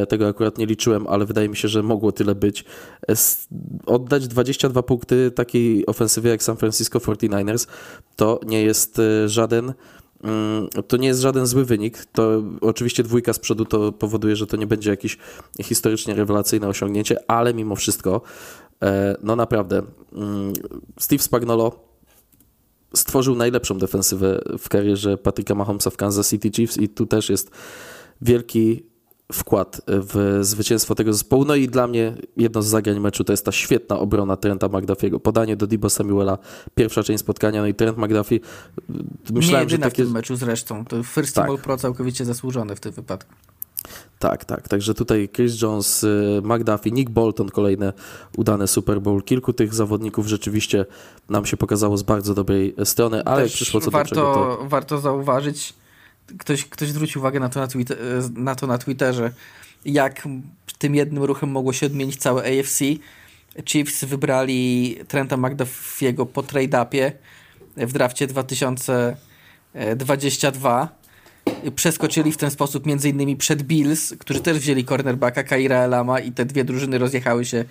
Tego 0.10 0.28
akurat 0.28 0.58
nie 0.58 0.66
liczyłem, 0.66 1.08
ale 1.08 1.26
wydaje 1.26 1.50
mi 1.50 1.58
się, 1.58 1.68
że 1.68 1.84
mogło 1.84 2.12
tyle 2.12 2.36
być. 2.36 2.66
Oddać 3.86 4.28
22 4.28 4.84
punkty 4.84 5.32
takiej 5.32 5.86
ofensywie 5.86 6.30
jak 6.30 6.44
San 6.44 6.58
Francisco 6.58 7.00
49ers 7.00 7.68
to 8.16 8.40
nie 8.46 8.64
jest 8.64 9.02
żaden 9.26 9.74
to 10.88 10.98
nie 10.98 11.08
jest 11.08 11.22
żaden 11.22 11.48
zły 11.48 11.66
wynik. 11.66 12.06
To 12.06 12.44
oczywiście 12.62 13.04
dwójka 13.04 13.34
z 13.34 13.40
przodu 13.40 13.66
to 13.66 13.92
powoduje, 13.92 14.36
że 14.36 14.48
to 14.48 14.58
nie 14.58 14.68
będzie 14.68 14.90
jakieś 14.90 15.18
historycznie 15.64 16.16
rewelacyjne 16.16 16.68
osiągnięcie, 16.68 17.18
ale 17.28 17.54
mimo 17.54 17.76
wszystko, 17.76 18.22
e, 18.84 19.16
no 19.24 19.36
naprawdę, 19.36 19.82
mm, 20.14 20.54
Steve 21.00 21.24
Spagnolo 21.24 21.92
stworzył 22.96 23.36
najlepszą 23.36 23.78
defensywę 23.78 24.42
w 24.60 24.70
karierze 24.70 25.18
Patryka 25.18 25.56
Mahomesa 25.56 25.90
w 25.90 25.98
Kansas 25.98 26.30
City 26.30 26.52
Chiefs 26.52 26.78
i 26.78 26.90
tu 26.90 27.06
też 27.06 27.30
jest 27.30 27.52
wielki 28.22 28.91
wkład 29.34 29.82
w 29.88 30.40
zwycięstwo 30.42 30.96
tego 30.96 31.14
zespołu. 31.14 31.46
No 31.46 31.56
i 31.56 31.68
dla 31.68 31.88
mnie 31.88 32.14
jedno 32.38 32.62
z 32.62 32.68
zagrań 32.68 33.00
meczu 33.00 33.24
to 33.24 33.34
jest 33.34 33.46
ta 33.46 33.52
świetna 33.52 34.00
obrona 34.00 34.38
Trenta 34.38 34.68
McDuffiego. 34.68 35.20
Podanie 35.20 35.58
do 35.58 35.68
Dibo 35.68 35.90
Samuela, 35.90 36.38
pierwsza 36.76 37.04
część 37.04 37.20
spotkania, 37.20 37.62
no 37.62 37.68
i 37.68 37.74
Trent 37.74 37.98
McDuffie. 37.98 38.40
Myślałem, 39.34 39.68
Nie 39.68 39.72
że 39.72 39.78
takie... 39.78 40.04
w 40.04 40.06
tym 40.06 40.14
meczu 40.14 40.36
zresztą. 40.36 40.86
To 40.86 41.04
First 41.04 41.36
tak. 41.36 41.62
Pro 41.62 41.78
całkowicie 41.78 42.26
zasłużone 42.26 42.76
w 42.76 42.80
tym 42.80 42.92
wypadku. 42.92 43.34
Tak, 44.20 44.46
tak. 44.46 44.68
Także 44.68 44.94
tutaj 44.94 45.30
Chris 45.36 45.62
Jones, 45.62 46.04
y, 46.04 46.42
McDuffie, 46.44 46.92
Nick 46.92 47.10
Bolton, 47.10 47.50
kolejne 47.50 47.94
udane 48.38 48.68
Super 48.68 49.02
Bowl. 49.02 49.24
Kilku 49.24 49.54
tych 49.54 49.74
zawodników 49.74 50.28
rzeczywiście 50.28 50.86
nam 51.30 51.46
się 51.46 51.58
pokazało 51.58 51.98
z 51.98 52.04
bardzo 52.04 52.34
dobrej 52.34 52.76
strony, 52.84 53.24
ale 53.24 53.44
Też 53.44 53.54
przyszło 53.54 53.82
co 53.82 53.92
warto, 53.92 54.16
do 54.16 54.22
czego 54.22 54.34
to... 54.34 54.68
Warto 54.68 55.00
zauważyć, 55.00 55.74
ktoś, 56.40 56.66
ktoś 56.66 56.90
zwrócił 56.90 57.22
uwagę 57.22 57.40
na 57.40 57.50
to 57.50 57.60
na, 57.60 57.68
Twitter, 57.68 57.98
na 58.34 58.56
to 58.56 58.68
na 58.68 58.78
Twitterze, 58.78 59.32
jak 59.86 60.28
tym 60.82 60.96
jednym 60.96 61.24
ruchem 61.24 61.52
mogło 61.52 61.74
się 61.74 61.86
odmienić 61.86 62.18
całe 62.18 62.44
AFC. 62.44 62.80
Chiefs 63.66 64.04
wybrali 64.04 64.98
Trenta 65.08 65.38
McDuffiego 65.38 66.26
po 66.26 66.44
trade-upie 66.44 67.12
w 67.78 67.94
drafcie 67.94 68.28
2022. 68.28 71.02
Przeskoczyli 71.76 72.32
w 72.32 72.38
ten 72.38 72.52
sposób 72.52 72.86
między 72.86 73.10
innymi 73.10 73.38
przed 73.38 73.64
Bills, 73.64 74.14
którzy 74.20 74.40
też 74.40 74.60
wzięli 74.60 74.86
cornerbacka 74.86 75.44
Kaira 75.44 75.78
Elama 75.78 76.20
i 76.20 76.32
te 76.32 76.46
dwie 76.46 76.64
drużyny 76.64 76.98
rozjechały 76.98 77.46
się 77.46 77.66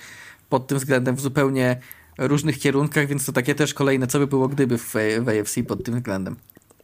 pod 0.49 0.67
tym 0.67 0.79
względem 0.79 1.17
w 1.17 1.21
zupełnie 1.21 1.77
różnych 2.19 2.59
kierunkach, 2.59 3.07
więc 3.07 3.27
to 3.27 3.33
takie 3.33 3.55
też 3.55 3.75
kolejne, 3.75 4.07
co 4.07 4.19
by 4.19 4.27
było 4.27 4.49
gdyby 4.49 4.79
w, 4.79 4.95
w 5.21 5.29
AFC 5.29 5.63
pod 5.69 5.85
tym 5.85 5.95
względem. 5.95 6.37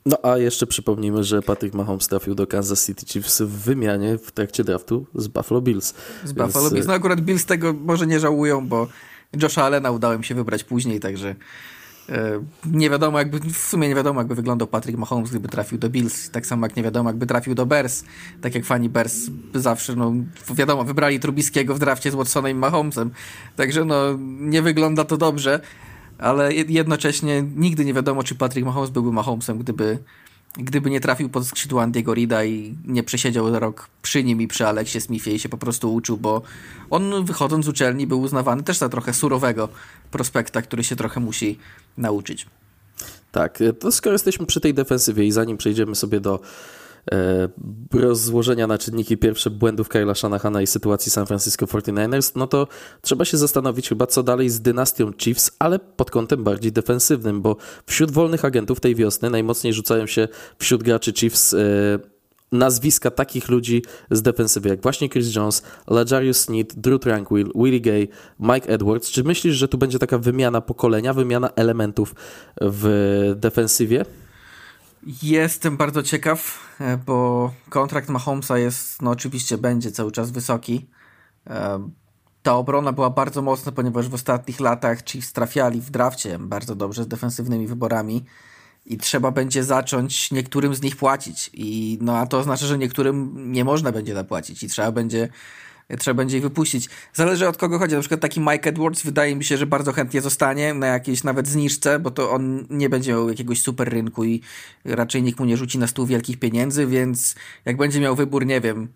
No 0.07 0.19
a 0.23 0.39
jeszcze 0.39 0.67
przypomnijmy, 0.67 1.25
że 1.25 1.43
Patrick 1.43 1.75
Mahomes 1.75 2.09
trafił 2.09 2.35
do 2.35 2.47
Kansas 2.47 2.87
City 2.87 3.07
Chiefs 3.07 3.41
w 3.43 3.49
wymianie 3.49 4.19
w 4.19 4.33
trakcie 4.33 4.65
draftu 4.65 5.07
z 5.15 5.29
Buffalo 5.29 5.61
Bills. 5.61 5.95
Z 6.25 6.33
Więc... 6.33 6.35
Buffalo 6.35 6.71
Bills. 6.71 6.87
No 6.87 6.93
akurat 6.93 7.21
Bills 7.21 7.45
tego 7.45 7.73
może 7.73 8.07
nie 8.07 8.21
żałują, 8.21 8.69
bo 8.69 8.89
Josha 9.43 9.65
Allena 9.65 9.91
udało 9.91 10.19
mi 10.19 10.25
się 10.25 10.35
wybrać 10.35 10.65
później, 10.65 11.01
także 11.01 11.35
e, 12.09 12.45
nie 12.67 12.91
wiadomo 12.91 13.19
jakby, 13.19 13.41
w 13.41 13.59
sumie 13.59 13.89
nie 13.89 13.95
wiadomo 13.95 14.21
jakby 14.21 14.35
wyglądał 14.35 14.69
Patrick 14.69 14.99
Mahomes, 14.99 15.31
gdyby 15.31 15.49
trafił 15.49 15.79
do 15.79 15.91
Bills, 15.91 16.31
tak 16.31 16.47
samo 16.47 16.67
jak 16.67 16.77
nie 16.77 16.83
wiadomo 16.83 17.11
jakby 17.11 17.27
trafił 17.27 17.55
do 17.55 17.67
Bears, 17.67 18.05
tak 18.41 18.55
jak 18.55 18.65
fani 18.65 18.89
Bears 18.89 19.17
zawsze, 19.55 19.97
no 19.97 20.13
wiadomo, 20.55 20.85
wybrali 20.85 21.21
Trubiskiego 21.21 21.75
w 21.75 21.79
drafcie 21.79 22.11
z 22.11 22.15
Watsonem 22.15 22.57
i 22.57 22.61
Mahomesem, 22.61 23.11
także 23.57 23.85
no 23.85 23.97
nie 24.41 24.63
wygląda 24.63 25.05
to 25.05 25.17
dobrze, 25.17 25.61
ale 26.19 26.55
jednocześnie 26.55 27.43
nigdy 27.57 27.85
nie 27.85 27.95
wiadomo, 27.95 28.23
czy 28.23 28.35
Patrick 28.35 28.67
Mahomes 28.67 28.91
byłby 28.91 29.13
Mahomesem, 29.13 29.59
gdyby, 29.59 29.99
gdyby 30.57 30.91
nie 30.91 31.01
trafił 31.01 31.29
pod 31.29 31.47
skrzydło 31.47 31.83
Andiego 31.83 32.15
Rida 32.15 32.45
i 32.45 32.77
nie 32.85 33.03
przesiedział 33.03 33.59
rok 33.59 33.89
przy 34.03 34.25
nim 34.25 34.43
i 34.43 34.49
przy 34.49 34.67
Aleksie 34.67 35.01
Smithie 35.01 35.35
i 35.35 35.39
się 35.39 35.49
po 35.49 35.59
prostu 35.59 35.95
uczył, 35.95 36.17
bo 36.17 36.43
on 36.91 37.25
wychodząc 37.25 37.65
z 37.65 37.69
uczelni 37.69 38.07
był 38.07 38.21
uznawany 38.21 38.63
też 38.63 38.79
za 38.79 38.89
trochę 38.89 39.15
surowego 39.15 39.69
prospekta, 40.11 40.63
który 40.63 40.85
się 40.85 40.97
trochę 40.97 41.21
musi 41.21 41.59
nauczyć. 41.99 42.47
Tak, 43.33 43.59
to 43.81 43.93
skoro 43.93 44.13
jesteśmy 44.13 44.47
przy 44.47 44.61
tej 44.61 44.75
defensywie 44.75 45.25
i 45.25 45.33
zanim 45.33 45.57
przejdziemy 45.57 45.95
sobie 45.95 46.21
do 46.21 46.41
rozłożenia 47.93 48.67
na 48.67 48.79
czynniki 48.79 49.17
pierwsze 49.17 49.51
błędów 49.51 49.89
Kyla 49.89 50.15
Shanahana 50.15 50.63
i 50.63 50.67
sytuacji 50.67 51.13
San 51.13 51.27
Francisco 51.27 51.67
49ers, 51.67 52.33
no 52.37 52.47
to 52.47 52.69
trzeba 53.03 53.25
się 53.25 53.37
zastanowić 53.37 53.89
chyba 53.89 54.07
co 54.07 54.23
dalej 54.23 54.51
z 54.51 54.61
dynastią 54.61 55.13
Chiefs, 55.19 55.51
ale 55.59 55.79
pod 55.79 56.11
kątem 56.11 56.45
bardziej 56.45 56.73
defensywnym, 56.73 57.43
bo 57.43 57.57
wśród 57.87 58.11
wolnych 58.11 58.45
agentów 58.45 58.81
tej 58.81 58.95
wiosny 58.95 59.31
najmocniej 59.31 59.73
rzucają 59.73 60.07
się 60.07 60.29
wśród 60.59 60.83
graczy 60.83 61.13
Chiefs 61.13 61.55
e, 61.55 61.59
nazwiska 62.53 63.11
takich 63.11 63.49
ludzi 63.49 63.83
z 64.11 64.23
defensywy, 64.23 64.69
jak 64.69 64.83
właśnie 64.83 65.09
Chris 65.09 65.35
Jones, 65.35 65.63
Lajarius 65.91 66.39
Sneed, 66.39 66.75
Drew 66.75 67.01
Tranquil, 67.01 67.51
Willie 67.55 67.81
Gay, 67.81 68.09
Mike 68.41 68.69
Edwards. 68.69 69.11
Czy 69.11 69.25
myślisz, 69.25 69.57
że 69.57 69.69
tu 69.69 69.79
będzie 69.79 69.99
taka 69.99 70.19
wymiana 70.19 70.61
pokolenia, 70.61 71.15
wymiana 71.15 71.51
elementów 71.57 72.15
w 72.61 73.35
defensywie? 73.37 74.05
Jestem 75.23 75.77
bardzo 75.77 76.03
ciekaw, 76.03 76.59
e, 76.81 76.97
bo 76.97 77.53
kontrakt 77.69 78.09
Mahomesa 78.09 78.59
jest, 78.59 79.03
no 79.03 79.11
oczywiście 79.11 79.59
będzie 79.59 79.91
cały 79.91 80.13
czas 80.13 80.31
wysoki. 80.31 80.87
E, 81.47 81.89
ta 82.43 82.55
obrona 82.57 82.93
była 82.93 83.11
bardzo 83.11 83.43
mocna, 83.43 83.73
ponieważ 83.73 84.09
w 84.09 84.15
ostatnich 84.15 84.61
latach 84.61 85.05
Chiefs 85.05 85.33
trafiali 85.33 85.81
w 85.81 85.91
drafcie 85.91 86.39
bardzo 86.39 86.75
dobrze 86.75 87.05
z 87.05 87.09
defensywnymi 87.09 87.67
wyborami 87.67 88.25
i 88.87 88.99
trzeba 88.99 89.31
będzie 89.31 89.65
zacząć 89.65 90.31
niektórym 90.31 90.75
z 90.75 90.83
nich 90.83 90.97
płacić. 90.97 91.51
I 91.53 91.99
no 92.01 92.19
a 92.19 92.27
to 92.27 92.39
oznacza, 92.39 92.67
że 92.67 92.79
niektórym 92.79 93.33
nie 93.53 93.65
można 93.65 93.93
będzie 93.93 94.15
zapłacić 94.15 94.63
i 94.63 94.69
trzeba 94.69 94.93
będzie 94.93 95.29
trzeba 95.99 96.15
będzie 96.15 96.37
ich 96.37 96.43
wypuścić. 96.43 96.89
Zależy 97.15 97.49
od 97.49 97.57
kogo 97.57 97.79
chodzi. 97.79 97.95
Na 97.95 98.01
przykład 98.01 98.21
taki 98.21 98.41
Mike 98.41 98.71
Edwards 98.71 99.03
wydaje 99.03 99.37
mi 99.37 99.45
się, 99.45 99.57
że 99.57 99.67
bardzo 99.67 99.93
chętnie 99.93 100.21
zostanie 100.21 100.75
na 100.75 100.87
jakiejś 100.87 101.25
nawet 101.25 101.49
zniżce, 101.49 101.99
bo 101.99 102.11
to 102.11 102.31
on 102.31 102.67
nie 102.71 102.89
będzie 102.89 103.13
miał 103.13 103.29
jakiegoś 103.29 103.63
super 103.63 103.89
rynku 103.89 104.25
i 104.25 104.41
raczej 104.85 105.23
nikt 105.23 105.41
mu 105.41 105.45
nie 105.45 105.57
rzuci 105.57 105.79
na 105.79 105.87
stół 105.87 106.07
wielkich 106.07 106.39
pieniędzy, 106.39 106.87
więc 106.87 107.35
jak 107.65 107.77
będzie 107.77 108.01
miał 108.01 108.17
wybór, 108.17 108.47
nie 108.47 108.61
wiem, 108.61 108.89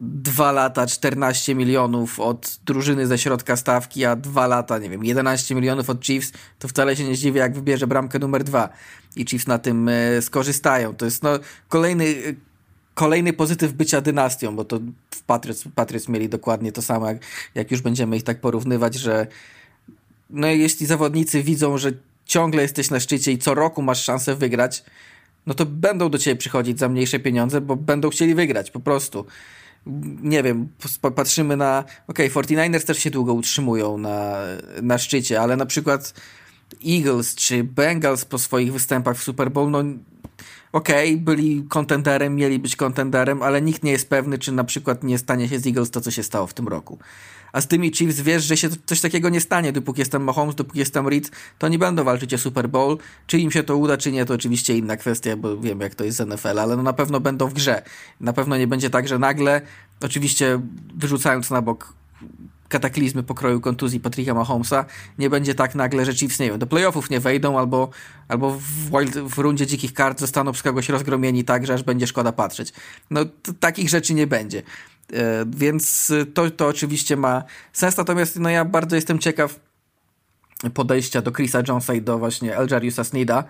dwa 0.00 0.52
lata 0.52 0.86
14 0.86 1.54
milionów 1.54 2.20
od 2.20 2.58
drużyny 2.66 3.06
ze 3.06 3.18
środka 3.18 3.56
stawki, 3.56 4.04
a 4.04 4.16
dwa 4.16 4.46
lata, 4.46 4.78
nie 4.78 4.90
wiem, 4.90 5.04
11 5.04 5.54
milionów 5.54 5.90
od 5.90 6.04
Chiefs, 6.04 6.32
to 6.58 6.68
wcale 6.68 6.96
się 6.96 7.04
nie 7.04 7.14
zdziwię, 7.14 7.40
jak 7.40 7.54
wybierze 7.54 7.86
bramkę 7.86 8.18
numer 8.18 8.44
dwa 8.44 8.68
i 9.16 9.24
Chiefs 9.26 9.46
na 9.46 9.58
tym 9.58 9.88
e, 9.88 10.22
skorzystają. 10.22 10.94
To 10.94 11.04
jest 11.04 11.22
no, 11.22 11.38
kolejny 11.68 12.14
kolejny 12.96 13.32
pozytyw 13.32 13.72
bycia 13.72 14.00
dynastią, 14.00 14.56
bo 14.56 14.64
to 14.64 14.80
w 15.10 15.22
Patriots, 15.22 15.64
Patriots 15.74 16.08
mieli 16.08 16.28
dokładnie 16.28 16.72
to 16.72 16.82
samo, 16.82 17.08
jak, 17.08 17.18
jak 17.54 17.70
już 17.70 17.80
będziemy 17.80 18.16
ich 18.16 18.22
tak 18.22 18.40
porównywać, 18.40 18.94
że 18.94 19.26
no 20.30 20.46
jeśli 20.46 20.86
zawodnicy 20.86 21.42
widzą, 21.42 21.78
że 21.78 21.92
ciągle 22.24 22.62
jesteś 22.62 22.90
na 22.90 23.00
szczycie 23.00 23.32
i 23.32 23.38
co 23.38 23.54
roku 23.54 23.82
masz 23.82 24.02
szansę 24.04 24.34
wygrać, 24.34 24.84
no 25.46 25.54
to 25.54 25.66
będą 25.66 26.08
do 26.08 26.18
ciebie 26.18 26.36
przychodzić 26.36 26.78
za 26.78 26.88
mniejsze 26.88 27.18
pieniądze, 27.18 27.60
bo 27.60 27.76
będą 27.76 28.10
chcieli 28.10 28.34
wygrać 28.34 28.70
po 28.70 28.80
prostu. 28.80 29.26
Nie 30.22 30.42
wiem, 30.42 30.68
patrzymy 31.14 31.56
na. 31.56 31.84
Okej, 32.08 32.30
okay, 32.30 32.42
49ers 32.42 32.84
też 32.84 32.98
się 32.98 33.10
długo 33.10 33.34
utrzymują 33.34 33.98
na, 33.98 34.36
na 34.82 34.98
szczycie, 34.98 35.40
ale 35.40 35.56
na 35.56 35.66
przykład 35.66 36.14
Eagles 36.86 37.34
czy 37.34 37.64
Bengals 37.64 38.24
po 38.24 38.38
swoich 38.38 38.72
występach 38.72 39.16
w 39.16 39.22
Super 39.22 39.50
Bowl, 39.50 39.70
no 39.70 39.82
okej, 40.72 41.14
okay, 41.14 41.24
byli 41.24 41.64
kontenderem, 41.68 42.36
mieli 42.36 42.58
być 42.58 42.76
kontenderem, 42.76 43.42
ale 43.42 43.62
nikt 43.62 43.84
nie 43.84 43.92
jest 43.92 44.10
pewny, 44.10 44.38
czy 44.38 44.52
na 44.52 44.64
przykład 44.64 45.04
nie 45.04 45.18
stanie 45.18 45.48
się 45.48 45.58
z 45.58 45.66
Eagles 45.66 45.90
to, 45.90 46.00
co 46.00 46.10
się 46.10 46.22
stało 46.22 46.46
w 46.46 46.54
tym 46.54 46.68
roku. 46.68 46.98
A 47.52 47.60
z 47.60 47.66
tymi 47.66 47.92
Chiefs 47.92 48.20
wiesz, 48.20 48.44
że 48.44 48.56
się 48.56 48.68
coś 48.86 49.00
takiego 49.00 49.28
nie 49.28 49.40
stanie, 49.40 49.72
dopóki 49.72 50.00
jestem 50.00 50.24
Mahomes, 50.24 50.54
dopóki 50.54 50.78
jestem 50.78 51.08
Reed, 51.08 51.30
to 51.58 51.68
nie 51.68 51.78
będą 51.78 52.04
walczyć 52.04 52.34
o 52.34 52.38
Super 52.38 52.68
Bowl. 52.68 52.98
Czy 53.26 53.38
im 53.38 53.50
się 53.50 53.62
to 53.62 53.76
uda, 53.76 53.96
czy 53.96 54.12
nie, 54.12 54.24
to 54.24 54.34
oczywiście 54.34 54.76
inna 54.76 54.96
kwestia, 54.96 55.36
bo 55.36 55.56
wiem, 55.56 55.80
jak 55.80 55.94
to 55.94 56.04
jest 56.04 56.18
z 56.18 56.28
NFL, 56.28 56.58
ale 56.58 56.76
no 56.76 56.82
na 56.82 56.92
pewno 56.92 57.20
będą 57.20 57.48
w 57.48 57.54
grze. 57.54 57.82
Na 58.20 58.32
pewno 58.32 58.56
nie 58.56 58.66
będzie 58.66 58.90
tak, 58.90 59.08
że 59.08 59.18
nagle, 59.18 59.60
oczywiście 60.00 60.60
wyrzucając 60.94 61.50
na 61.50 61.62
bok 61.62 61.94
kataklizmy 62.68 63.22
pokroju 63.22 63.60
kontuzji 63.60 64.00
Patricka 64.00 64.34
Mahomesa, 64.34 64.84
nie 65.18 65.30
będzie 65.30 65.54
tak 65.54 65.74
nagle, 65.74 66.04
że 66.04 66.14
Chiefs, 66.14 66.38
nie 66.38 66.50
wiem, 66.50 66.58
do 66.58 66.66
playoffów 66.66 67.10
nie 67.10 67.20
wejdą 67.20 67.58
albo, 67.58 67.90
albo 68.28 68.50
w, 68.50 68.90
wild, 68.90 69.18
w 69.18 69.38
rundzie 69.38 69.66
dzikich 69.66 69.92
kart 69.92 70.20
zostaną 70.20 70.52
przez 70.52 70.62
kogoś 70.62 70.88
rozgromieni 70.88 71.44
tak, 71.44 71.66
że 71.66 71.74
aż 71.74 71.82
będzie 71.82 72.06
szkoda 72.06 72.32
patrzeć. 72.32 72.72
No, 73.10 73.20
takich 73.60 73.88
rzeczy 73.88 74.14
nie 74.14 74.26
będzie. 74.26 74.62
E, 75.12 75.44
więc 75.56 76.12
to, 76.34 76.50
to 76.50 76.66
oczywiście 76.66 77.16
ma 77.16 77.44
sens, 77.72 77.96
natomiast 77.96 78.38
no, 78.38 78.50
ja 78.50 78.64
bardzo 78.64 78.96
jestem 78.96 79.18
ciekaw 79.18 79.60
podejścia 80.74 81.22
do 81.22 81.32
Chrisa 81.32 81.62
Jonesa 81.68 81.94
i 81.94 82.02
do 82.02 82.18
właśnie 82.18 82.56
Eljariusa 82.56 83.04
Snida, 83.04 83.44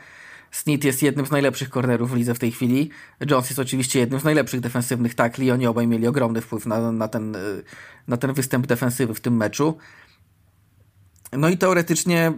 Snead 0.51 0.85
jest 0.85 1.03
jednym 1.03 1.27
z 1.27 1.31
najlepszych 1.31 1.71
kornerów 1.71 2.11
w 2.11 2.15
lidze 2.15 2.35
w 2.35 2.39
tej 2.39 2.53
chwili. 2.53 2.91
Jones 3.31 3.51
jest 3.51 3.59
oczywiście 3.59 3.99
jednym 4.01 4.21
z 4.21 4.25
najlepszych 4.25 4.61
defensywnych 4.61 5.15
takli. 5.15 5.51
Oni 5.51 5.67
obaj 5.67 5.87
mieli 5.87 6.07
ogromny 6.07 6.41
wpływ 6.41 6.67
na, 6.67 6.93
na, 6.93 7.09
ten, 7.09 7.37
na 8.09 8.17
ten 8.17 8.33
występ 8.33 8.67
defensywy 8.67 9.15
w 9.15 9.21
tym 9.21 9.37
meczu. 9.37 9.79
No 11.33 11.49
i 11.49 11.59
teoretycznie 11.59 12.33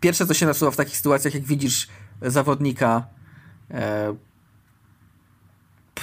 pierwsze, 0.00 0.26
co 0.26 0.34
się 0.34 0.46
nasuwa 0.46 0.70
w 0.70 0.76
takich 0.76 0.96
sytuacjach, 0.96 1.34
jak 1.34 1.42
widzisz 1.42 1.88
zawodnika 2.22 3.06
e, 3.70 4.14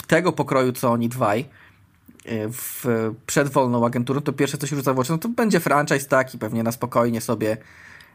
tego 0.08 0.32
pokroju, 0.32 0.72
co 0.72 0.92
oni 0.92 1.10
dwaj, 1.10 1.46
e, 2.26 2.50
w, 2.52 2.86
przed 3.26 3.50
wolną 3.50 3.86
agenturą, 3.86 4.22
to 4.22 4.34
pierwsze, 4.34 4.58
co 4.58 4.68
się 4.68 4.76
rzuca 4.76 4.94
w 4.94 5.00
oczy, 5.00 5.12
no 5.12 5.18
to 5.18 5.30
będzie 5.30 5.60
franchise 5.60 6.08
taki, 6.08 6.38
pewnie 6.38 6.64
na 6.64 6.72
spokojnie 6.72 7.22
sobie 7.22 7.58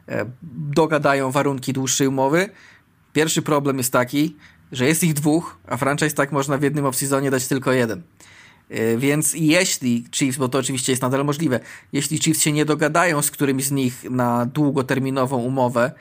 e, 0.08 0.26
dogadają 0.52 1.30
warunki 1.30 1.72
dłuższej 1.72 2.06
umowy 2.06 2.48
Pierwszy 3.12 3.42
problem 3.42 3.78
jest 3.78 3.92
taki, 3.92 4.36
że 4.72 4.86
jest 4.86 5.04
ich 5.04 5.14
dwóch, 5.14 5.58
a 5.66 5.76
franchise 5.76 6.14
tak 6.14 6.32
można 6.32 6.58
w 6.58 6.62
jednym 6.62 6.84
off-seasonie 6.84 7.30
dać 7.30 7.46
tylko 7.46 7.72
jeden. 7.72 8.02
E, 8.70 8.96
więc 8.96 9.34
jeśli 9.34 10.04
Chiefs, 10.12 10.38
bo 10.38 10.48
to 10.48 10.58
oczywiście 10.58 10.92
jest 10.92 11.02
nadal 11.02 11.24
możliwe, 11.24 11.60
jeśli 11.92 12.18
Chiefs 12.18 12.42
się 12.42 12.52
nie 12.52 12.64
dogadają 12.64 13.22
z 13.22 13.30
którymś 13.30 13.64
z 13.64 13.70
nich 13.70 14.04
na 14.10 14.46
długoterminową 14.46 15.36
umowę 15.36 15.92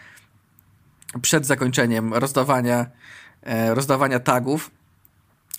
przed 1.22 1.46
zakończeniem 1.46 2.14
rozdawania, 2.14 2.86
e, 3.44 3.76
rozdawania 3.76 4.20
tagów, 4.20 4.72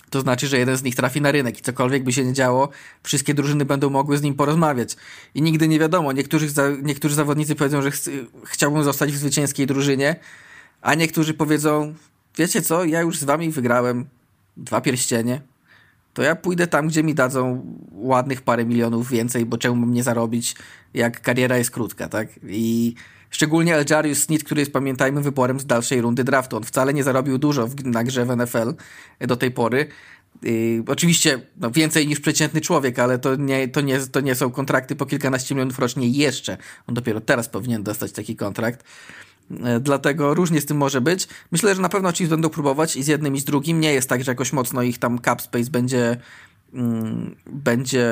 to 0.09 0.21
znaczy, 0.21 0.47
że 0.47 0.57
jeden 0.57 0.77
z 0.77 0.83
nich 0.83 0.95
trafi 0.95 1.21
na 1.21 1.31
rynek 1.31 1.59
i 1.59 1.61
cokolwiek 1.61 2.03
by 2.03 2.13
się 2.13 2.25
nie 2.25 2.33
działo, 2.33 2.69
wszystkie 3.03 3.33
drużyny 3.33 3.65
będą 3.65 3.89
mogły 3.89 4.17
z 4.17 4.21
nim 4.21 4.33
porozmawiać. 4.33 4.95
I 5.35 5.41
nigdy 5.41 5.67
nie 5.67 5.79
wiadomo. 5.79 6.11
Niektórzy, 6.11 6.47
niektórzy 6.83 7.15
zawodnicy 7.15 7.55
powiedzą, 7.55 7.81
że 7.81 7.91
ch 7.91 7.95
chciałbym 8.45 8.83
zostać 8.83 9.11
w 9.11 9.17
zwycięskiej 9.17 9.67
drużynie, 9.67 10.15
a 10.81 10.95
niektórzy 10.95 11.33
powiedzą, 11.33 11.93
wiecie 12.37 12.61
co, 12.61 12.85
ja 12.85 13.01
już 13.01 13.19
z 13.19 13.23
wami 13.23 13.51
wygrałem 13.51 14.05
dwa 14.57 14.81
pierścienie, 14.81 15.41
to 16.13 16.21
ja 16.21 16.35
pójdę 16.35 16.67
tam, 16.67 16.87
gdzie 16.87 17.03
mi 17.03 17.15
dadzą 17.15 17.65
ładnych 17.91 18.41
parę 18.41 18.65
milionów 18.65 19.09
więcej, 19.09 19.45
bo 19.45 19.57
czemu 19.57 19.75
mam 19.75 19.93
nie 19.93 20.03
zarobić, 20.03 20.55
jak 20.93 21.21
kariera 21.21 21.57
jest 21.57 21.71
krótka, 21.71 22.09
tak? 22.09 22.27
I 22.47 22.95
szczególnie 23.29 23.75
Aljarius 23.75 24.23
Smith, 24.23 24.45
który 24.45 24.61
jest, 24.61 24.73
pamiętajmy, 24.73 25.21
wyborem 25.21 25.59
z 25.59 25.65
dalszej 25.65 26.01
rundy 26.01 26.23
draftu. 26.23 26.57
On 26.57 26.63
wcale 26.63 26.93
nie 26.93 27.03
zarobił 27.03 27.37
dużo 27.37 27.67
w, 27.67 27.85
na 27.85 28.03
grze 28.03 28.25
w 28.25 28.37
NFL 28.37 28.73
do 29.19 29.35
tej 29.35 29.51
pory. 29.51 29.87
Oczywiście 30.87 31.41
no, 31.57 31.71
więcej 31.71 32.07
niż 32.07 32.19
przeciętny 32.19 32.61
człowiek, 32.61 32.99
ale 32.99 33.19
to 33.19 33.35
nie, 33.35 33.67
to, 33.67 33.81
nie, 33.81 33.99
to 33.99 34.19
nie 34.19 34.35
są 34.35 34.51
kontrakty 34.51 34.95
po 34.95 35.05
kilkanaście 35.05 35.55
milionów 35.55 35.79
rocznie 35.79 36.07
jeszcze. 36.07 36.57
On 36.87 36.95
dopiero 36.95 37.21
teraz 37.21 37.49
powinien 37.49 37.83
dostać 37.83 38.11
taki 38.11 38.35
kontrakt. 38.35 38.83
E, 39.63 39.79
dlatego 39.79 40.33
różnie 40.33 40.61
z 40.61 40.65
tym 40.65 40.77
może 40.77 41.01
być. 41.01 41.27
Myślę, 41.51 41.75
że 41.75 41.81
na 41.81 41.89
pewno 41.89 42.13
ci 42.13 42.27
będą 42.27 42.49
próbować 42.49 42.95
i 42.95 43.03
z 43.03 43.07
jednym 43.07 43.35
i 43.35 43.39
z 43.39 43.43
drugim. 43.43 43.79
Nie 43.79 43.93
jest 43.93 44.09
tak, 44.09 44.23
że 44.23 44.31
jakoś 44.31 44.53
mocno 44.53 44.81
ich 44.81 44.97
tam 44.97 45.19
cap 45.19 45.41
space 45.41 45.71
będzie, 45.71 46.17
mm, 46.73 47.35
będzie 47.47 48.09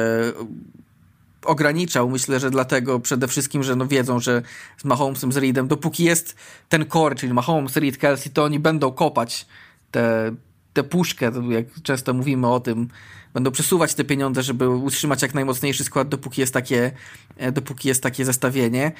ograniczał. 1.46 2.10
Myślę, 2.10 2.40
że 2.40 2.52
dlatego 2.52 3.00
przede 3.00 3.28
wszystkim, 3.28 3.64
że 3.64 3.76
no 3.76 3.88
wiedzą, 3.88 4.20
że 4.20 4.42
z 4.78 4.86
Mahomesem, 4.86 5.32
z 5.32 5.38
Reedem, 5.38 5.68
dopóki 5.68 6.04
jest 6.04 6.36
ten 6.70 6.86
core, 6.86 7.16
czyli 7.16 7.34
Mahomes, 7.34 7.76
Reed, 7.76 7.98
Kelsey, 7.98 8.32
to 8.32 8.44
oni 8.44 8.60
będą 8.60 8.92
kopać 8.92 9.46
te, 9.92 10.32
te 10.74 10.84
puszkę, 10.84 11.32
jak 11.50 11.66
często 11.84 12.14
mówimy 12.14 12.48
o 12.48 12.60
tym, 12.60 12.88
będą 13.34 13.52
przesuwać 13.52 13.94
te 13.94 14.04
pieniądze, 14.04 14.44
żeby 14.44 14.70
utrzymać 14.70 15.22
jak 15.22 15.34
najmocniejszy 15.34 15.84
skład, 15.84 16.10
dopóki 16.10 16.42
jest 16.42 16.54
takie, 16.54 16.92
e, 17.38 17.52
dopóki 17.52 17.88
jest 17.88 18.04
takie 18.04 18.26
zestawienie 18.26 18.92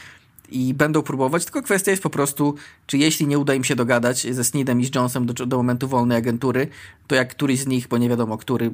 i 0.52 0.74
będą 0.74 1.02
próbować, 1.02 1.46
tylko 1.46 1.62
kwestia 1.62 1.92
jest 1.92 2.04
po 2.04 2.10
prostu, 2.10 2.56
czy 2.88 2.98
jeśli 2.98 3.28
nie 3.28 3.40
uda 3.40 3.54
im 3.54 3.64
się 3.64 3.76
dogadać 3.76 4.34
ze 4.34 4.44
Sneedem 4.44 4.82
i 4.82 4.86
z 4.86 4.96
Jonesem 4.96 5.26
do, 5.26 5.46
do 5.46 5.58
momentu 5.58 5.88
wolnej 5.88 6.18
agentury, 6.18 6.68
to 7.08 7.16
jak 7.16 7.30
któryś 7.30 7.60
z 7.60 7.68
nich, 7.68 7.88
bo 7.88 7.98
nie 7.98 8.10
wiadomo, 8.10 8.38
który 8.38 8.72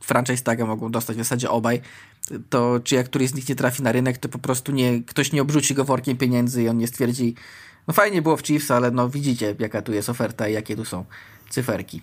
franchise 0.00 0.42
taga 0.42 0.66
mogą 0.66 0.90
dostać 0.90 1.16
w 1.16 1.20
zasadzie 1.20 1.50
obaj, 1.50 1.80
to 2.50 2.80
czy 2.84 2.94
jak 2.94 3.06
któryś 3.06 3.30
z 3.30 3.34
nich 3.34 3.48
nie 3.48 3.56
trafi 3.56 3.82
na 3.82 3.92
rynek, 3.92 4.18
to 4.18 4.28
po 4.28 4.38
prostu 4.38 4.72
nie, 4.72 5.02
ktoś 5.02 5.32
nie 5.32 5.42
obrzuci 5.42 5.74
go 5.74 5.84
workiem 5.84 6.16
pieniędzy 6.16 6.62
i 6.62 6.68
on 6.68 6.78
nie 6.78 6.86
stwierdzi, 6.86 7.34
no 7.88 7.94
fajnie 7.94 8.22
było 8.22 8.36
w 8.36 8.42
Chiefs, 8.42 8.70
ale 8.70 8.90
no 8.90 9.08
widzicie, 9.08 9.54
jaka 9.58 9.82
tu 9.82 9.92
jest 9.92 10.08
oferta 10.08 10.48
i 10.48 10.52
jakie 10.52 10.76
tu 10.76 10.84
są 10.84 11.04
cyferki. 11.50 12.02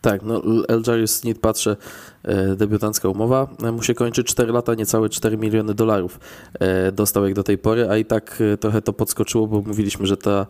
Tak, 0.00 0.22
no 0.22 0.42
Eljaris 0.68 1.16
Sneed, 1.16 1.38
patrzę, 1.38 1.76
e, 2.22 2.56
debiutancka 2.56 3.08
umowa, 3.08 3.46
e, 3.62 3.72
mu 3.72 3.82
się 3.82 3.94
kończy 3.94 4.24
4 4.24 4.52
lata, 4.52 4.74
niecałe 4.74 5.08
4 5.08 5.36
miliony 5.36 5.74
dolarów 5.74 6.20
e, 6.60 6.92
dostał 6.92 7.24
jak 7.24 7.34
do 7.34 7.42
tej 7.42 7.58
pory, 7.58 7.88
a 7.90 7.96
i 7.96 8.04
tak 8.04 8.42
trochę 8.60 8.82
to 8.82 8.92
podskoczyło, 8.92 9.46
bo 9.46 9.62
mówiliśmy, 9.62 10.06
że 10.06 10.16
ta 10.16 10.46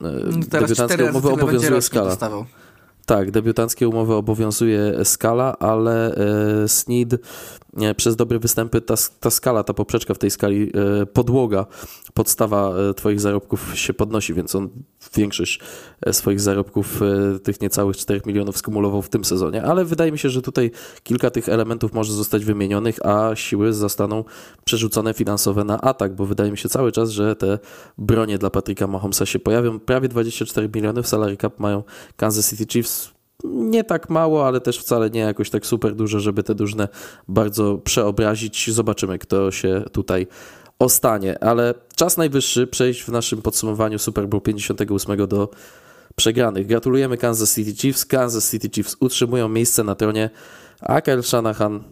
no 0.00 0.10
debiutancka 0.48 1.04
umowa 1.04 1.30
obowiązuje 1.30 1.82
skala. 1.82 2.10
Dostawał. 2.10 2.44
Tak, 3.06 3.30
debiutanckie 3.30 3.88
umowy 3.88 4.14
obowiązuje 4.14 5.04
skala, 5.04 5.58
ale 5.58 6.14
e, 6.14 6.68
Sneed 6.68 7.16
przez 7.96 8.16
dobre 8.16 8.38
występy 8.38 8.80
ta, 8.80 8.94
ta 9.20 9.30
skala, 9.30 9.64
ta 9.64 9.74
poprzeczka 9.74 10.14
w 10.14 10.18
tej 10.18 10.30
skali, 10.30 10.72
e, 11.02 11.06
podłoga, 11.06 11.66
podstawa 12.14 12.72
e, 12.90 12.94
Twoich 12.94 13.20
zarobków 13.20 13.78
się 13.78 13.94
podnosi, 13.94 14.34
więc 14.34 14.54
on 14.54 14.68
większość 15.16 15.60
e, 16.06 16.12
swoich 16.12 16.40
zarobków, 16.40 17.00
tych 17.42 17.60
niecałych 17.60 17.96
4 17.96 18.20
milionów, 18.26 18.58
skumulował 18.58 19.02
w 19.02 19.08
tym 19.08 19.24
sezonie. 19.24 19.62
Ale 19.62 19.84
wydaje 19.84 20.12
mi 20.12 20.18
się, 20.18 20.30
że 20.30 20.42
tutaj 20.42 20.70
kilka 21.02 21.30
tych 21.30 21.48
elementów 21.48 21.92
może 21.92 22.12
zostać 22.12 22.44
wymienionych, 22.44 23.06
a 23.06 23.36
siły 23.36 23.72
zostaną 23.72 24.24
przerzucone 24.64 25.14
finansowe 25.14 25.64
na 25.64 25.80
atak, 25.80 26.14
bo 26.14 26.26
wydaje 26.26 26.50
mi 26.50 26.58
się 26.58 26.68
cały 26.68 26.92
czas, 26.92 27.10
że 27.10 27.36
te 27.36 27.58
bronie 27.98 28.38
dla 28.38 28.50
Patryka 28.50 28.86
Mahomesa 28.86 29.26
się 29.26 29.38
pojawią. 29.38 29.80
Prawie 29.80 30.08
24 30.08 30.68
miliony 30.74 31.02
w 31.02 31.08
salary 31.08 31.36
cap 31.36 31.60
mają 31.60 31.82
Kansas 32.16 32.50
City 32.50 32.66
Chiefs 32.72 32.99
nie 33.44 33.84
tak 33.84 34.10
mało, 34.10 34.46
ale 34.46 34.60
też 34.60 34.78
wcale 34.78 35.10
nie 35.10 35.20
jakoś 35.20 35.50
tak 35.50 35.66
super 35.66 35.94
dużo, 35.94 36.20
żeby 36.20 36.42
te 36.42 36.54
drużynę 36.54 36.88
bardzo 37.28 37.78
przeobrazić. 37.78 38.70
Zobaczymy, 38.70 39.18
kto 39.18 39.50
się 39.50 39.84
tutaj 39.92 40.26
ostanie. 40.78 41.44
Ale 41.44 41.74
czas 41.96 42.16
najwyższy 42.16 42.66
przejść 42.66 43.02
w 43.02 43.08
naszym 43.08 43.42
podsumowaniu 43.42 43.98
Super 43.98 44.28
Bowl 44.28 44.42
58 44.42 45.28
do 45.28 45.50
przegranych. 46.16 46.66
Gratulujemy 46.66 47.16
Kansas 47.16 47.54
City 47.54 47.74
Chiefs. 47.74 48.04
Kansas 48.04 48.50
City 48.50 48.70
Chiefs 48.70 48.96
utrzymują 49.00 49.48
miejsce 49.48 49.84
na 49.84 49.94
tronie, 49.94 50.30
a 50.80 51.00
Kyle 51.00 51.22
Shanahan 51.22 51.84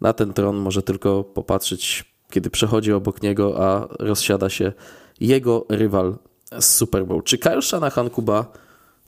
na 0.00 0.12
ten 0.12 0.32
tron 0.32 0.56
może 0.56 0.82
tylko 0.82 1.24
popatrzeć, 1.24 2.14
kiedy 2.30 2.50
przechodzi 2.50 2.92
obok 2.92 3.22
niego, 3.22 3.64
a 3.66 3.88
rozsiada 3.98 4.50
się 4.50 4.72
jego 5.20 5.66
rywal 5.68 6.16
z 6.60 6.76
Super 6.76 7.06
Bowl. 7.06 7.22
Czy 7.22 7.38
Kyle 7.38 7.62
Shanahan, 7.62 8.10
Kuba, 8.10 8.52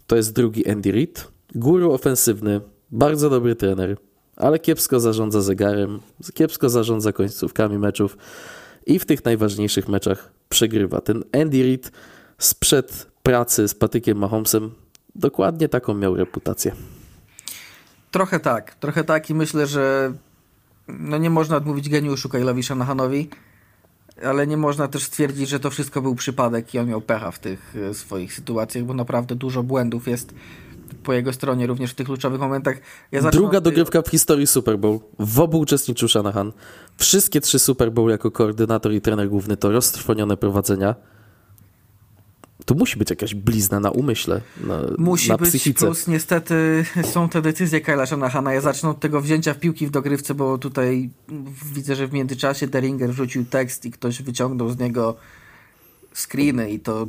to 0.06 0.16
jest 0.16 0.32
drugi 0.32 0.70
Andy 0.70 0.92
Reid? 0.92 1.31
Guru 1.54 1.92
ofensywny, 1.92 2.60
bardzo 2.90 3.30
dobry 3.30 3.56
trener, 3.56 3.96
ale 4.36 4.58
kiepsko 4.58 5.00
zarządza 5.00 5.40
zegarem, 5.40 6.00
kiepsko 6.34 6.68
zarządza 6.68 7.12
końcówkami 7.12 7.78
meczów 7.78 8.16
i 8.86 8.98
w 8.98 9.04
tych 9.04 9.24
najważniejszych 9.24 9.88
meczach 9.88 10.32
przegrywa. 10.48 11.00
Ten 11.00 11.24
Andy 11.42 11.62
Reid 11.62 11.92
sprzed 12.38 13.06
pracy 13.22 13.68
z 13.68 13.74
Patykiem 13.74 14.18
Mahomesem 14.18 14.70
dokładnie 15.14 15.68
taką 15.68 15.94
miał 15.94 16.16
reputację. 16.16 16.72
Trochę 18.10 18.40
tak, 18.40 18.74
trochę 18.74 19.04
tak 19.04 19.30
i 19.30 19.34
myślę, 19.34 19.66
że 19.66 20.12
no 20.88 21.18
nie 21.18 21.30
można 21.30 21.56
odmówić 21.56 21.88
geniuszu 21.88 22.28
Kailowi 22.28 22.62
Shanahanowi, 22.62 23.28
ale 24.24 24.46
nie 24.46 24.56
można 24.56 24.88
też 24.88 25.04
stwierdzić, 25.04 25.48
że 25.48 25.60
to 25.60 25.70
wszystko 25.70 26.02
był 26.02 26.14
przypadek 26.14 26.74
i 26.74 26.78
on 26.78 26.88
miał 26.88 27.00
pecha 27.00 27.30
w 27.30 27.38
tych 27.38 27.74
e, 27.90 27.94
swoich 27.94 28.34
sytuacjach, 28.34 28.84
bo 28.84 28.94
naprawdę 28.94 29.34
dużo 29.34 29.62
błędów 29.62 30.08
jest 30.08 30.34
po 30.94 31.12
jego 31.12 31.32
stronie 31.32 31.66
również 31.66 31.90
w 31.90 31.94
tych 31.94 32.06
kluczowych 32.06 32.40
momentach. 32.40 32.76
Ja 33.12 33.30
Druga 33.30 33.60
dogrywka 33.60 34.02
w 34.02 34.08
historii 34.08 34.46
Super 34.46 34.78
Bowl. 34.78 34.98
W 35.18 35.40
obu 35.40 35.58
uczestniczył 35.58 36.08
Shanahan. 36.08 36.52
Wszystkie 36.96 37.40
trzy 37.40 37.58
Super 37.58 37.92
Bowl 37.92 38.10
jako 38.10 38.30
koordynator 38.30 38.92
i 38.92 39.00
trener 39.00 39.28
główny 39.28 39.56
to 39.56 39.72
roztrwonione 39.72 40.36
prowadzenia. 40.36 40.94
Tu 42.64 42.74
musi 42.74 42.98
być 42.98 43.10
jakaś 43.10 43.34
blizna 43.34 43.80
na 43.80 43.90
umyśle, 43.90 44.40
na, 44.60 44.80
musi 44.98 45.28
na 45.28 45.36
być, 45.36 45.48
psychice. 45.48 45.86
plus 45.86 46.08
niestety 46.08 46.84
są 47.12 47.28
te 47.28 47.42
decyzje 47.42 47.80
Kyla 47.80 48.06
Shanahana. 48.06 48.52
Ja 48.52 48.60
zacznę 48.60 48.88
od 48.88 49.00
tego 49.00 49.20
wzięcia 49.20 49.54
w 49.54 49.58
piłki 49.58 49.86
w 49.86 49.90
dogrywce, 49.90 50.34
bo 50.34 50.58
tutaj 50.58 51.10
widzę, 51.72 51.96
że 51.96 52.06
w 52.06 52.12
międzyczasie 52.12 52.66
Deringer 52.66 53.10
wrzucił 53.10 53.44
tekst 53.44 53.84
i 53.84 53.90
ktoś 53.90 54.22
wyciągnął 54.22 54.70
z 54.70 54.78
niego 54.78 55.16
screeny 56.14 56.70
i 56.70 56.80
to 56.80 57.06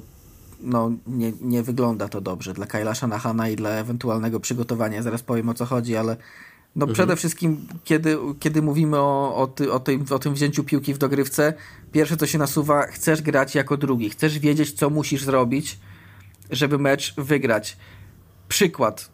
no, 0.63 0.91
nie, 1.07 1.33
nie 1.41 1.63
wygląda 1.63 2.07
to 2.07 2.21
dobrze 2.21 2.53
dla 2.53 2.65
Kyla 2.65 2.95
Shanahana 2.95 3.49
i 3.49 3.55
dla 3.55 3.69
ewentualnego 3.69 4.39
przygotowania. 4.39 5.03
Zaraz 5.03 5.23
powiem 5.23 5.49
o 5.49 5.53
co 5.53 5.65
chodzi, 5.65 5.95
ale 5.95 6.17
no 6.75 6.83
mhm. 6.83 6.93
przede 6.93 7.15
wszystkim, 7.15 7.67
kiedy, 7.83 8.17
kiedy 8.39 8.61
mówimy 8.61 8.97
o, 8.97 9.35
o, 9.35 9.47
ty, 9.47 9.71
o, 9.71 9.79
tym, 9.79 10.05
o 10.09 10.19
tym 10.19 10.33
wzięciu 10.33 10.63
piłki 10.63 10.93
w 10.93 10.97
dogrywce, 10.97 11.53
pierwsze 11.91 12.17
co 12.17 12.27
się 12.27 12.37
nasuwa, 12.37 12.87
chcesz 12.87 13.21
grać 13.21 13.55
jako 13.55 13.77
drugi. 13.77 14.09
Chcesz 14.09 14.39
wiedzieć, 14.39 14.71
co 14.71 14.89
musisz 14.89 15.23
zrobić, 15.23 15.79
żeby 16.49 16.77
mecz 16.77 17.15
wygrać. 17.15 17.77
Przykład. 18.47 19.09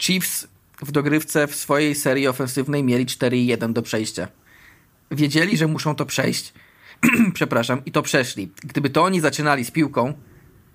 Chiefs 0.00 0.48
w 0.82 0.92
dogrywce 0.92 1.46
w 1.46 1.54
swojej 1.54 1.94
serii 1.94 2.28
ofensywnej 2.28 2.84
mieli 2.84 3.06
4-1 3.06 3.72
do 3.72 3.82
przejścia. 3.82 4.28
Wiedzieli, 5.10 5.56
że 5.56 5.66
muszą 5.66 5.94
to 5.94 6.06
przejść. 6.06 6.52
Przepraszam, 7.34 7.84
i 7.86 7.92
to 7.92 8.02
przeszli. 8.02 8.52
Gdyby 8.62 8.90
to 8.90 9.02
oni 9.02 9.20
zaczynali 9.20 9.64
z 9.64 9.70
piłką, 9.70 10.14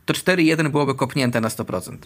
to 0.10 0.14
4-1 0.14 0.70
byłoby 0.70 0.96
kopnięte 0.96 1.42
na 1.42 1.50
100%. 1.50 1.98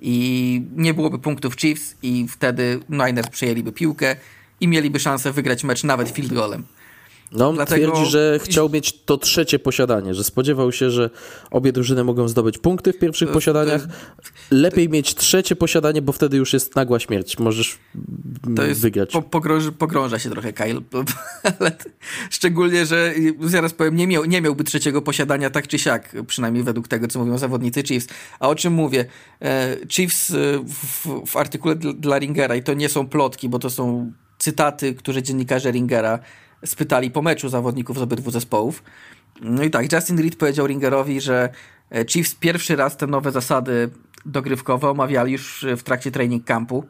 I 0.00 0.62
nie 0.76 0.94
byłoby 0.94 1.18
punktów 1.18 1.56
Chiefs 1.56 1.96
i 2.02 2.28
wtedy 2.28 2.80
Niners 2.88 3.28
przejęliby 3.28 3.72
piłkę 3.72 4.16
i 4.60 4.68
mieliby 4.68 5.00
szansę 5.00 5.32
wygrać 5.32 5.64
mecz 5.64 5.84
nawet 5.84 6.08
field 6.08 6.32
golem. 6.32 6.64
No, 7.32 7.48
on 7.48 7.54
Dlatego... 7.54 7.92
twierdzi, 7.92 8.10
że 8.10 8.38
chciał 8.42 8.68
mieć 8.68 8.92
to 9.04 9.16
trzecie 9.16 9.58
posiadanie, 9.58 10.14
że 10.14 10.24
spodziewał 10.24 10.72
się, 10.72 10.90
że 10.90 11.10
obie 11.50 11.72
drużyny 11.72 12.04
mogą 12.04 12.28
zdobyć 12.28 12.58
punkty 12.58 12.92
w 12.92 12.98
pierwszych 12.98 13.30
posiadaniach. 13.30 13.86
Lepiej 14.50 14.88
mieć 14.88 15.14
trzecie 15.14 15.56
posiadanie, 15.56 16.02
bo 16.02 16.12
wtedy 16.12 16.36
już 16.36 16.52
jest 16.52 16.76
nagła 16.76 16.98
śmierć. 16.98 17.38
Możesz 17.38 17.78
to 18.56 18.62
jest, 18.62 18.80
wygrać. 18.80 19.12
Po, 19.12 19.22
pogrąża, 19.22 19.72
pogrąża 19.72 20.18
się 20.18 20.30
trochę 20.30 20.52
Kyle, 20.52 20.80
ale 21.58 21.72
szczególnie, 22.30 22.86
że 22.86 23.14
zaraz 23.40 23.72
powiem, 23.72 23.96
nie, 23.96 24.06
miał, 24.06 24.24
nie 24.24 24.40
miałby 24.40 24.64
trzeciego 24.64 25.02
posiadania 25.02 25.50
tak 25.50 25.68
czy 25.68 25.78
siak, 25.78 26.16
przynajmniej 26.26 26.64
według 26.64 26.88
tego, 26.88 27.08
co 27.08 27.18
mówią 27.18 27.38
zawodnicy 27.38 27.82
Chiefs. 27.82 28.08
A 28.40 28.48
o 28.48 28.54
czym 28.54 28.72
mówię? 28.72 29.04
E, 29.42 29.76
Chiefs 29.88 30.30
e, 30.30 30.34
w, 30.66 31.06
w 31.26 31.36
artykule 31.36 31.76
dla 31.76 32.18
Ringera, 32.18 32.56
i 32.56 32.62
to 32.62 32.74
nie 32.74 32.88
są 32.88 33.08
plotki, 33.08 33.48
bo 33.48 33.58
to 33.58 33.70
są 33.70 34.12
cytaty, 34.38 34.94
które 34.94 35.22
dziennikarze 35.22 35.70
Ringera 35.70 36.18
spytali 36.64 37.10
po 37.10 37.22
meczu 37.22 37.48
zawodników 37.48 37.98
z 37.98 38.02
obydwu 38.02 38.30
zespołów. 38.30 38.82
No 39.40 39.62
i 39.62 39.70
tak, 39.70 39.92
Justin 39.92 40.18
Reed 40.18 40.36
powiedział 40.36 40.66
Ringerowi, 40.66 41.20
że 41.20 41.48
e, 41.90 42.06
Chiefs 42.06 42.34
pierwszy 42.34 42.76
raz 42.76 42.96
te 42.96 43.06
nowe 43.06 43.32
zasady 43.32 43.90
dogrywkowe 44.26 44.90
omawiali 44.90 45.32
już 45.32 45.66
w 45.76 45.82
trakcie 45.82 46.10
training 46.10 46.44
campu. 46.44 46.86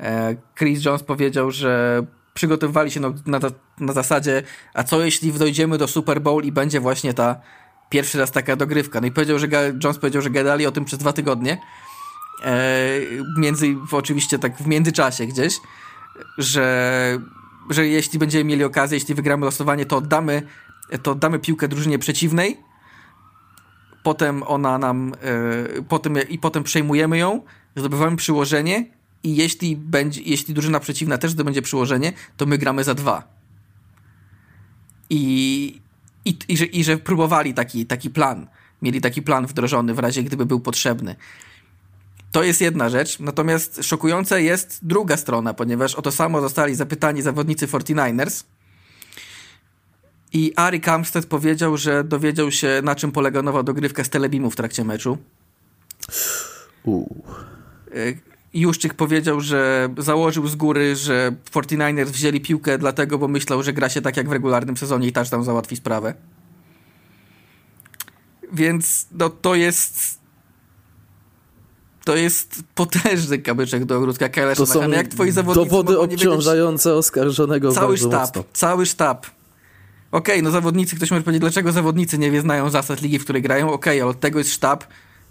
E, 0.00 0.36
Chris 0.58 0.84
Jones 0.84 1.02
powiedział, 1.02 1.50
że 1.50 2.02
przygotowywali 2.34 2.90
się 2.90 3.00
na, 3.00 3.40
na, 3.80 3.92
zasadzie, 3.92 4.42
a 4.74 4.82
co 4.82 5.04
jeśli 5.04 5.32
dojdziemy 5.32 5.78
do 5.78 5.88
Super 5.88 6.20
Bowl 6.20 6.44
i 6.44 6.52
będzie 6.52 6.80
właśnie 6.80 7.14
ta 7.14 7.40
pierwszy 7.90 8.18
raz 8.18 8.30
taka 8.30 8.56
dogrywka. 8.56 9.00
No 9.00 9.06
i 9.06 9.10
powiedział, 9.10 9.38
że 9.38 9.46
Jones 9.84 9.98
powiedział, 9.98 10.22
że 10.22 10.30
gadali 10.30 10.66
o 10.66 10.72
tym 10.72 10.84
przez 10.84 10.98
dwa 10.98 11.12
tygodnie. 11.12 11.58
E, 12.44 12.78
między, 13.38 13.76
oczywiście 13.92 14.38
tak 14.38 14.56
w 14.56 14.66
międzyczasie 14.66 15.26
gdzieś, 15.26 15.54
że 16.38 17.18
że 17.70 17.86
jeśli 17.86 18.18
będziemy 18.18 18.44
mieli 18.44 18.64
okazję, 18.64 18.96
jeśli 18.96 19.14
wygramy 19.14 19.44
losowanie, 19.44 19.86
to 19.86 19.96
oddamy, 19.96 20.42
to 21.02 21.10
oddamy 21.10 21.38
piłkę 21.38 21.68
drużynie 21.68 21.98
przeciwnej. 21.98 22.56
Potem 24.02 24.42
ona 24.42 24.78
nam, 24.78 25.12
yy, 25.74 25.82
potem, 25.82 26.14
i 26.28 26.38
potem 26.38 26.62
przejmujemy 26.62 27.18
ją, 27.18 27.42
zdobywamy 27.76 28.16
przyłożenie 28.16 28.86
i 29.22 29.36
jeśli, 29.36 29.76
będzie, 29.76 30.22
jeśli 30.22 30.54
drużyna 30.54 30.80
przeciwna 30.80 31.18
też 31.18 31.30
zdobędzie 31.30 31.62
przyłożenie, 31.62 32.12
to 32.36 32.46
my 32.46 32.58
gramy 32.58 32.84
za 32.84 32.94
dwa. 32.94 33.28
I, 35.10 35.80
i, 36.24 36.38
i, 36.48 36.56
że, 36.56 36.64
i 36.64 36.84
że 36.84 36.96
próbowali 36.96 37.54
taki, 37.54 37.86
taki 37.86 38.10
plan. 38.10 38.46
Mieli 38.82 39.00
taki 39.00 39.22
plan 39.22 39.46
wdrożony 39.46 39.94
w 39.94 39.98
razie 39.98 40.22
gdyby 40.22 40.46
był 40.46 40.60
potrzebny. 40.60 41.16
To 42.32 42.42
jest 42.42 42.60
jedna 42.60 42.88
rzecz, 42.88 43.18
natomiast 43.18 43.84
szokująca 43.84 44.38
jest 44.38 44.78
druga 44.82 45.16
strona, 45.16 45.54
ponieważ 45.54 45.94
o 45.94 46.02
to 46.02 46.12
samo 46.12 46.40
zostali 46.40 46.74
zapytani 46.74 47.22
zawodnicy 47.22 47.66
49ers 47.66 48.44
I 50.32 50.52
Ari 50.56 50.80
Kamstead 50.80 51.26
powiedział, 51.26 51.76
że 51.76 52.04
dowiedział 52.04 52.50
się, 52.50 52.80
na 52.84 52.94
czym 52.94 53.12
polega 53.12 53.42
nowa 53.42 53.62
dogrywka 53.62 54.04
z 54.04 54.08
telebimu 54.08 54.50
w 54.50 54.56
trakcie 54.56 54.84
meczu. 54.84 55.18
Uuu. 56.82 57.24
Juszczyk 58.54 58.94
powiedział, 58.94 59.40
że 59.40 59.88
założył 59.98 60.48
z 60.48 60.56
góry, 60.56 60.96
że 60.96 61.32
49ers 61.50 62.06
wzięli 62.06 62.40
piłkę 62.40 62.78
dlatego, 62.78 63.18
bo 63.18 63.28
myślał, 63.28 63.62
że 63.62 63.72
gra 63.72 63.88
się 63.88 64.02
tak 64.02 64.16
jak 64.16 64.28
w 64.28 64.32
regularnym 64.32 64.76
sezonie 64.76 65.08
i 65.08 65.12
tam 65.12 65.44
załatwi 65.44 65.76
sprawę. 65.76 66.14
Więc 68.52 69.06
no, 69.12 69.30
to 69.30 69.54
jest 69.54 70.21
to 72.04 72.16
jest 72.16 72.62
potężny 72.74 73.38
kamyczek 73.38 73.84
do 73.84 73.96
ogródka 73.96 74.28
Kyla 74.28 74.54
To 74.54 74.66
są 74.66 74.90
jak 74.90 75.08
twoi 75.08 75.30
zawodnicy 75.30 75.70
dowody 75.70 75.98
obciążające 75.98 76.88
wiedzieć... 76.88 76.98
oskarżonego 76.98 77.72
cały 77.72 77.98
sztab, 77.98 78.12
mocno. 78.12 78.44
Cały 78.52 78.86
sztab. 78.86 79.26
Okej, 80.12 80.34
okay, 80.34 80.42
no 80.42 80.50
zawodnicy, 80.50 80.96
ktoś 80.96 81.10
może 81.10 81.22
powiedzieć, 81.22 81.40
dlaczego 81.40 81.72
zawodnicy 81.72 82.18
nie 82.18 82.40
znają 82.40 82.70
zasad 82.70 83.02
ligi, 83.02 83.18
w 83.18 83.24
której 83.24 83.42
grają? 83.42 83.66
Okej, 83.66 83.76
okay, 83.76 84.02
ale 84.02 84.10
od 84.10 84.20
tego 84.20 84.38
jest 84.38 84.52
sztab. 84.52 84.84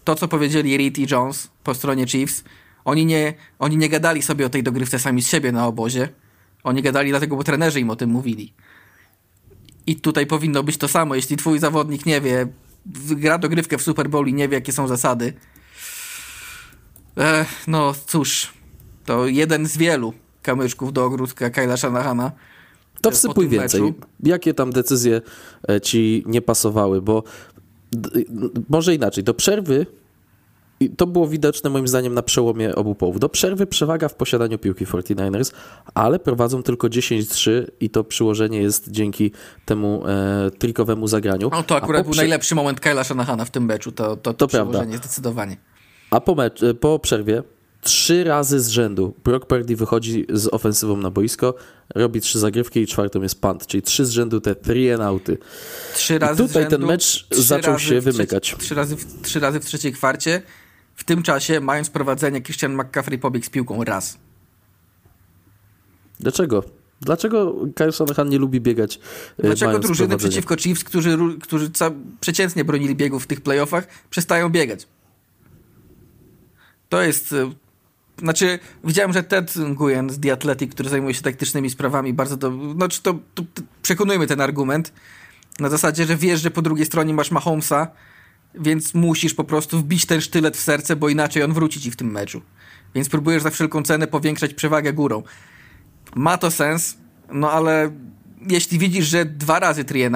To, 0.03 0.15
co 0.15 0.27
powiedzieli 0.27 0.77
Reed 0.77 0.99
i 0.99 1.07
Jones 1.11 1.49
po 1.63 1.73
stronie 1.73 2.07
Chiefs, 2.07 2.43
oni 2.85 3.05
nie, 3.05 3.33
oni 3.59 3.77
nie 3.77 3.89
gadali 3.89 4.21
sobie 4.21 4.45
o 4.45 4.49
tej 4.49 4.63
dogrywce 4.63 4.99
sami 4.99 5.21
z 5.21 5.27
siebie 5.27 5.51
na 5.51 5.67
obozie. 5.67 6.09
Oni 6.63 6.81
gadali 6.81 7.09
dlatego, 7.09 7.35
bo 7.35 7.43
trenerzy 7.43 7.79
im 7.79 7.89
o 7.89 7.95
tym 7.95 8.09
mówili. 8.09 8.53
I 9.87 9.95
tutaj 9.95 10.25
powinno 10.25 10.63
być 10.63 10.77
to 10.77 10.87
samo. 10.87 11.15
Jeśli 11.15 11.37
twój 11.37 11.59
zawodnik 11.59 12.05
nie 12.05 12.21
wie, 12.21 12.47
gra 12.95 13.37
dogrywkę 13.37 13.77
w 13.77 13.81
Super 13.81 14.09
Bowl 14.09 14.27
i 14.27 14.33
nie 14.33 14.47
wie, 14.47 14.55
jakie 14.55 14.71
są 14.71 14.87
zasady, 14.87 15.33
Ech, 17.17 17.67
no 17.67 17.93
cóż, 18.07 18.53
to 19.05 19.27
jeden 19.27 19.67
z 19.67 19.77
wielu 19.77 20.13
kamyczków 20.41 20.93
do 20.93 21.05
ogródka 21.05 21.49
Kyla 21.49 21.77
Shanahana. 21.77 22.31
To 23.01 23.11
wsypuj 23.11 23.47
więcej. 23.47 23.81
Meczu. 23.81 23.99
Jakie 24.23 24.53
tam 24.53 24.71
decyzje 24.71 25.21
e, 25.69 25.81
ci 25.81 26.23
nie 26.25 26.41
pasowały? 26.41 27.01
Bo 27.01 27.23
może 28.69 28.95
inaczej, 28.95 29.23
do 29.23 29.33
przerwy 29.33 29.85
i 30.79 30.89
to 30.89 31.07
było 31.07 31.27
widoczne 31.27 31.69
moim 31.69 31.87
zdaniem 31.87 32.13
na 32.13 32.21
przełomie 32.21 32.75
obu 32.75 32.95
połów. 32.95 33.19
Do 33.19 33.29
przerwy 33.29 33.65
przewaga 33.67 34.07
w 34.07 34.15
posiadaniu 34.15 34.57
piłki 34.57 34.85
49ers, 34.85 35.53
ale 35.93 36.19
prowadzą 36.19 36.63
tylko 36.63 36.87
10-3 36.87 37.51
i 37.79 37.89
to 37.89 38.03
przyłożenie 38.03 38.61
jest 38.61 38.91
dzięki 38.91 39.31
temu 39.65 40.03
e, 40.07 40.51
trikowemu 40.51 41.07
zagraniu. 41.07 41.49
No 41.51 41.63
to 41.63 41.75
akurat 41.75 42.05
był 42.05 42.15
najlepszy 42.15 42.55
moment 42.55 42.79
Kyla 42.79 43.03
Shanahana 43.03 43.45
w 43.45 43.51
tym 43.51 43.65
meczu, 43.65 43.91
to, 43.91 44.07
to, 44.07 44.15
to, 44.15 44.33
to 44.33 44.47
przyłożenie 44.47 44.73
prawda. 44.73 44.97
zdecydowanie. 44.97 45.57
A 46.11 46.21
po, 46.21 46.35
mecz, 46.35 46.63
e, 46.63 46.73
po 46.73 46.99
przerwie 46.99 47.43
trzy 47.81 48.23
razy 48.23 48.59
z 48.59 48.67
rzędu 48.67 49.13
Brock 49.23 49.45
Purdy 49.45 49.75
wychodzi 49.75 50.25
z 50.33 50.47
ofensywą 50.53 50.97
na 50.97 51.11
boisko, 51.11 51.55
robi 51.95 52.21
trzy 52.21 52.39
zagrywki 52.39 52.79
i 52.79 52.87
czwartą 52.87 53.21
jest 53.21 53.41
punt, 53.41 53.67
czyli 53.67 53.81
trzy 53.81 54.05
z 54.05 54.09
rzędu 54.09 54.41
te 54.41 54.55
three 54.55 54.91
and 54.91 55.01
outy. 55.01 55.37
Trzy 55.95 56.19
razy 56.19 56.43
I 56.43 56.47
tutaj 56.47 56.63
rzędu, 56.63 56.77
ten 56.77 56.87
mecz 56.87 57.27
zaczął 57.31 57.79
się 57.79 58.01
wymykać. 58.01 58.55
trzy, 58.59 58.75
razy 58.75 58.95
w, 58.95 59.21
trzy 59.21 59.39
razy 59.39 59.59
w 59.59 59.65
trzeciej 59.65 59.93
kwarcie. 59.93 60.41
W 60.95 61.03
tym 61.03 61.23
czasie, 61.23 61.59
mając 61.59 61.89
prowadzenie, 61.89 62.41
Christian 62.41 62.75
McCaffrey 62.75 63.19
pobiegł 63.19 63.45
z 63.45 63.49
piłką 63.49 63.83
raz. 63.83 64.17
Dlaczego? 66.19 66.63
Dlaczego 67.01 67.55
Kyle 67.75 67.91
Shanahan 67.91 68.29
nie 68.29 68.37
lubi 68.37 68.61
biegać? 68.61 68.99
E, 69.39 69.43
Dlaczego 69.43 69.79
drużyny 69.79 70.17
przeciwko 70.17 70.55
Chiefs, 70.57 70.83
którzy, 70.83 71.17
którzy 71.41 71.71
przeciętnie 72.19 72.65
bronili 72.65 72.95
biegów 72.95 73.23
w 73.23 73.27
tych 73.27 73.41
playoffach, 73.41 73.87
przestają 74.09 74.49
biegać? 74.49 74.87
To 76.91 77.01
jest. 77.01 77.33
E, 77.33 77.51
znaczy, 78.17 78.59
widziałem, 78.83 79.13
że 79.13 79.23
Ted 79.23 79.55
Nguyen 79.55 80.09
z 80.09 80.19
The 80.19 80.33
Athletic, 80.33 80.71
który 80.71 80.89
zajmuje 80.89 81.13
się 81.13 81.21
taktycznymi 81.21 81.69
sprawami, 81.69 82.13
bardzo 82.13 82.37
to. 82.37 82.73
Znaczy, 82.73 83.01
to, 83.01 83.13
to, 83.33 83.43
to 83.53 83.61
przekonujmy 83.81 84.27
ten 84.27 84.41
argument. 84.41 84.93
Na 85.59 85.69
zasadzie, 85.69 86.05
że 86.05 86.15
wiesz, 86.15 86.41
że 86.41 86.51
po 86.51 86.61
drugiej 86.61 86.85
stronie 86.85 87.13
masz 87.13 87.31
Mahomesa, 87.31 87.87
więc 88.55 88.93
musisz 88.93 89.33
po 89.33 89.43
prostu 89.43 89.79
wbić 89.79 90.05
ten 90.05 90.21
sztylet 90.21 90.57
w 90.57 90.61
serce, 90.61 90.95
bo 90.95 91.09
inaczej 91.09 91.43
on 91.43 91.53
wróci 91.53 91.81
ci 91.81 91.91
w 91.91 91.95
tym 91.95 92.11
meczu. 92.11 92.41
Więc 92.95 93.09
próbujesz 93.09 93.43
za 93.43 93.49
wszelką 93.49 93.83
cenę 93.83 94.07
powiększać 94.07 94.53
przewagę 94.53 94.93
górą. 94.93 95.23
Ma 96.15 96.37
to 96.37 96.51
sens, 96.51 96.97
no 97.31 97.51
ale 97.51 97.91
jeśli 98.47 98.79
widzisz, 98.79 99.05
że 99.05 99.25
dwa 99.25 99.59
razy 99.59 99.83
three 99.83 100.09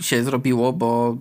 się 0.00 0.24
zrobiło, 0.24 0.72
bo 0.72 1.18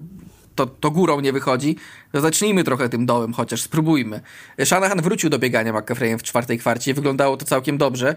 to, 0.56 0.66
to 0.66 0.91
górą 0.91 1.20
nie 1.20 1.34
wychodzi, 1.34 1.76
to 2.12 2.22
zacznijmy 2.22 2.64
trochę 2.64 2.89
tym 2.89 3.06
dołem, 3.06 3.34
chociaż 3.34 3.62
spróbujmy. 3.62 4.22
Shanahan 4.66 5.01
wrócił 5.01 5.30
do 5.30 5.39
biegania 5.39 5.74
McCaffreyem 5.74 6.20
w 6.20 6.24
czwartej 6.24 6.60
kwarcie, 6.60 6.93
wyglądało 6.93 7.38
to 7.38 7.45
całkiem 7.45 7.78
dobrze. 7.78 8.16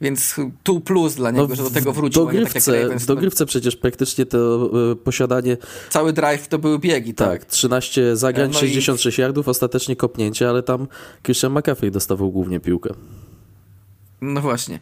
Więc 0.00 0.36
tu 0.62 0.80
plus 0.80 1.14
dla 1.14 1.30
niego, 1.30 1.46
no, 1.48 1.54
że 1.54 1.62
do 1.62 1.70
tego 1.70 1.92
wrócił. 1.92 2.24
Dogrywce, 2.24 2.72
nie 2.72 2.78
tak 2.80 2.90
jak 2.90 2.98
w 2.98 3.06
dogrywce 3.06 3.46
przecież 3.46 3.76
praktycznie 3.76 4.26
to 4.26 4.70
y, 4.92 4.96
posiadanie... 4.96 5.56
Cały 5.90 6.12
drive 6.12 6.48
to 6.48 6.58
były 6.58 6.78
biegi, 6.78 7.14
tak? 7.14 7.28
Tak, 7.28 7.44
13 7.44 8.16
zagrań, 8.16 8.50
no 8.52 8.58
66 8.58 9.18
i... 9.18 9.22
yardów, 9.22 9.48
ostatecznie 9.48 9.96
kopnięcie, 9.96 10.48
ale 10.48 10.62
tam 10.62 10.88
Christian 11.22 11.52
McCaffrey 11.52 11.90
dostawał 11.90 12.30
głównie 12.30 12.60
piłkę. 12.60 12.90
No 14.20 14.40
właśnie. 14.40 14.80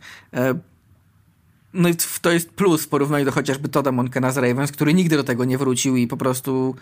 No 1.74 1.88
to 2.20 2.32
jest 2.32 2.50
plus 2.50 2.84
w 2.84 2.88
porównaniu 2.88 3.24
do 3.24 3.32
chociażby 3.32 3.68
Toda 3.68 3.92
Monkena 3.92 4.32
z 4.32 4.36
Ravens, 4.36 4.72
który 4.72 4.94
nigdy 4.94 5.16
do 5.16 5.24
tego 5.24 5.44
nie 5.44 5.58
wrócił 5.58 5.96
i 5.96 6.06
po 6.06 6.16
prostu 6.16 6.74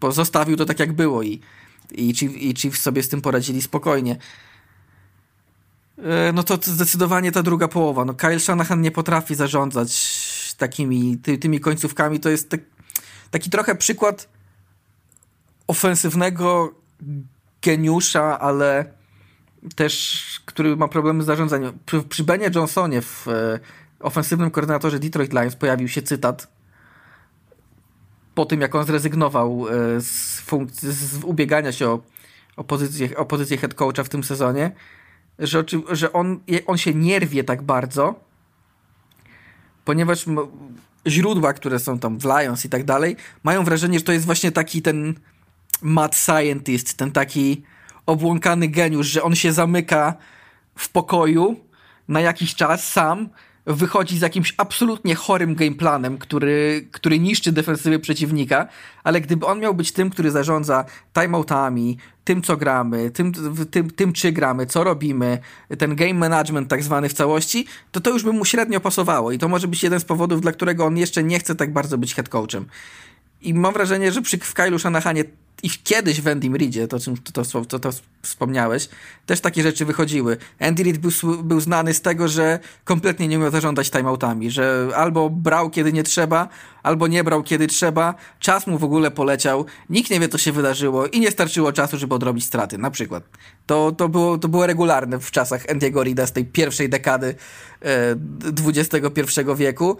pozostawił 0.00 0.56
to 0.56 0.64
tak 0.64 0.80
jak 0.80 0.92
było 0.92 1.22
i, 1.22 1.40
i, 1.90 2.14
i 2.50 2.54
Chiefs 2.54 2.82
sobie 2.82 3.02
z 3.02 3.08
tym 3.08 3.20
poradzili 3.20 3.62
spokojnie. 3.62 4.16
E, 5.98 6.32
no 6.32 6.42
to 6.42 6.58
zdecydowanie 6.62 7.32
ta 7.32 7.42
druga 7.42 7.68
połowa. 7.68 8.04
No 8.04 8.14
Kyle 8.14 8.40
Shanahan 8.40 8.80
nie 8.80 8.90
potrafi 8.90 9.34
zarządzać 9.34 10.54
takimi 10.58 11.18
ty, 11.18 11.38
tymi 11.38 11.60
końcówkami. 11.60 12.20
To 12.20 12.28
jest 12.28 12.50
tak, 12.50 12.60
taki 13.30 13.50
trochę 13.50 13.74
przykład 13.74 14.28
ofensywnego 15.66 16.74
geniusza, 17.62 18.40
ale 18.40 18.84
też, 19.74 20.22
który 20.44 20.76
ma 20.76 20.88
problemy 20.88 21.22
z 21.22 21.26
zarządzaniem. 21.26 21.78
Przy, 21.86 22.02
przy 22.02 22.24
Benie 22.24 22.50
Johnsonie 22.54 23.02
w 23.02 23.28
e, 23.28 23.60
ofensywnym 24.00 24.50
koordynatorze 24.50 24.98
Detroit 24.98 25.32
Lions 25.32 25.56
pojawił 25.56 25.88
się 25.88 26.02
cytat 26.02 26.48
po 28.34 28.46
tym, 28.46 28.60
jak 28.60 28.74
on 28.74 28.84
zrezygnował 28.84 29.66
e, 29.68 30.00
z, 30.00 30.40
funkcji, 30.40 30.92
z 30.92 31.24
ubiegania 31.24 31.72
się 31.72 31.88
o, 31.88 32.00
o, 32.56 32.64
pozycję, 32.64 33.16
o 33.16 33.24
pozycję 33.24 33.56
head 33.56 33.74
coacha 33.74 34.04
w 34.04 34.08
tym 34.08 34.24
sezonie, 34.24 34.72
że, 35.38 35.64
że 35.92 36.12
on, 36.12 36.40
on 36.66 36.78
się 36.78 36.94
nie 36.94 37.18
rwie 37.18 37.44
tak 37.44 37.62
bardzo, 37.62 38.20
ponieważ 39.84 40.24
źródła, 41.06 41.52
które 41.52 41.78
są 41.78 41.98
tam 41.98 42.18
w 42.18 42.24
Lions 42.24 42.64
i 42.64 42.68
tak 42.68 42.84
dalej, 42.84 43.16
mają 43.42 43.64
wrażenie, 43.64 43.98
że 43.98 44.04
to 44.04 44.12
jest 44.12 44.26
właśnie 44.26 44.52
taki 44.52 44.82
ten 44.82 45.14
mad 45.82 46.16
scientist, 46.16 46.96
ten 46.96 47.12
taki 47.12 47.62
obłąkany 48.06 48.68
geniusz, 48.68 49.06
że 49.06 49.22
on 49.22 49.34
się 49.34 49.52
zamyka 49.52 50.14
w 50.74 50.88
pokoju 50.88 51.56
na 52.08 52.20
jakiś 52.20 52.54
czas 52.54 52.92
sam 52.92 53.28
wychodzi 53.66 54.18
z 54.18 54.20
jakimś 54.20 54.54
absolutnie 54.56 55.14
chorym 55.14 55.54
gameplanem, 55.54 56.18
który, 56.18 56.88
który 56.92 57.18
niszczy 57.18 57.52
defensywy 57.52 57.98
przeciwnika, 57.98 58.68
ale 59.04 59.20
gdyby 59.20 59.46
on 59.46 59.60
miał 59.60 59.74
być 59.74 59.92
tym, 59.92 60.10
który 60.10 60.30
zarządza 60.30 60.84
timeoutami, 61.20 61.98
tym 62.24 62.42
co 62.42 62.56
gramy, 62.56 63.10
tym, 63.10 63.32
tym, 63.70 63.90
tym 63.90 64.12
czy 64.12 64.32
gramy, 64.32 64.66
co 64.66 64.84
robimy, 64.84 65.38
ten 65.78 65.96
game 65.96 66.14
management 66.14 66.68
tak 66.68 66.82
zwany 66.82 67.08
w 67.08 67.12
całości, 67.12 67.66
to 67.92 68.00
to 68.00 68.10
już 68.10 68.22
by 68.22 68.32
mu 68.32 68.44
średnio 68.44 68.80
pasowało 68.80 69.32
i 69.32 69.38
to 69.38 69.48
może 69.48 69.68
być 69.68 69.82
jeden 69.82 70.00
z 70.00 70.04
powodów, 70.04 70.40
dla 70.40 70.52
którego 70.52 70.84
on 70.84 70.96
jeszcze 70.96 71.22
nie 71.22 71.38
chce 71.38 71.54
tak 71.54 71.72
bardzo 71.72 71.98
być 71.98 72.14
head 72.14 72.28
coachem. 72.28 72.66
I 73.42 73.54
mam 73.54 73.72
wrażenie, 73.72 74.12
że 74.12 74.22
przy 74.22 74.38
Kylu 74.38 74.78
Shanahanie 74.78 75.24
i 75.62 75.70
kiedyś 75.84 76.20
w 76.20 76.28
Andy 76.28 76.48
Reedzie, 76.58 76.88
to, 76.88 76.98
to, 77.32 77.44
to, 77.44 77.64
to, 77.64 77.78
to 77.78 77.90
wspomniałeś, 78.22 78.88
też 79.26 79.40
takie 79.40 79.62
rzeczy 79.62 79.84
wychodziły. 79.84 80.36
Andy 80.60 80.82
Reid 80.82 80.98
był, 80.98 81.42
był 81.42 81.60
znany 81.60 81.94
z 81.94 82.00
tego, 82.00 82.28
że 82.28 82.58
kompletnie 82.84 83.28
nie 83.28 83.38
umiał 83.38 83.50
zarządzać 83.50 83.90
timeoutami, 83.90 84.50
że 84.50 84.88
albo 84.96 85.30
brał 85.30 85.70
kiedy 85.70 85.92
nie 85.92 86.02
trzeba, 86.02 86.48
albo 86.82 87.06
nie 87.06 87.24
brał 87.24 87.42
kiedy 87.42 87.66
trzeba, 87.66 88.14
czas 88.40 88.66
mu 88.66 88.78
w 88.78 88.84
ogóle 88.84 89.10
poleciał, 89.10 89.66
nikt 89.90 90.10
nie 90.10 90.20
wie 90.20 90.28
co 90.28 90.38
się 90.38 90.52
wydarzyło 90.52 91.06
i 91.06 91.20
nie 91.20 91.30
starczyło 91.30 91.72
czasu, 91.72 91.98
żeby 91.98 92.14
odrobić 92.14 92.44
straty, 92.44 92.78
na 92.78 92.90
przykład. 92.90 93.24
To, 93.66 93.92
to, 93.92 94.08
było, 94.08 94.38
to 94.38 94.48
było 94.48 94.66
regularne 94.66 95.18
w 95.18 95.30
czasach 95.30 95.66
Andy'ego 95.66 96.02
Reida 96.04 96.26
z 96.26 96.32
tej 96.32 96.44
pierwszej 96.44 96.88
dekady 96.88 97.34
e, 97.82 98.16
XXI 98.66 99.40
wieku 99.56 99.96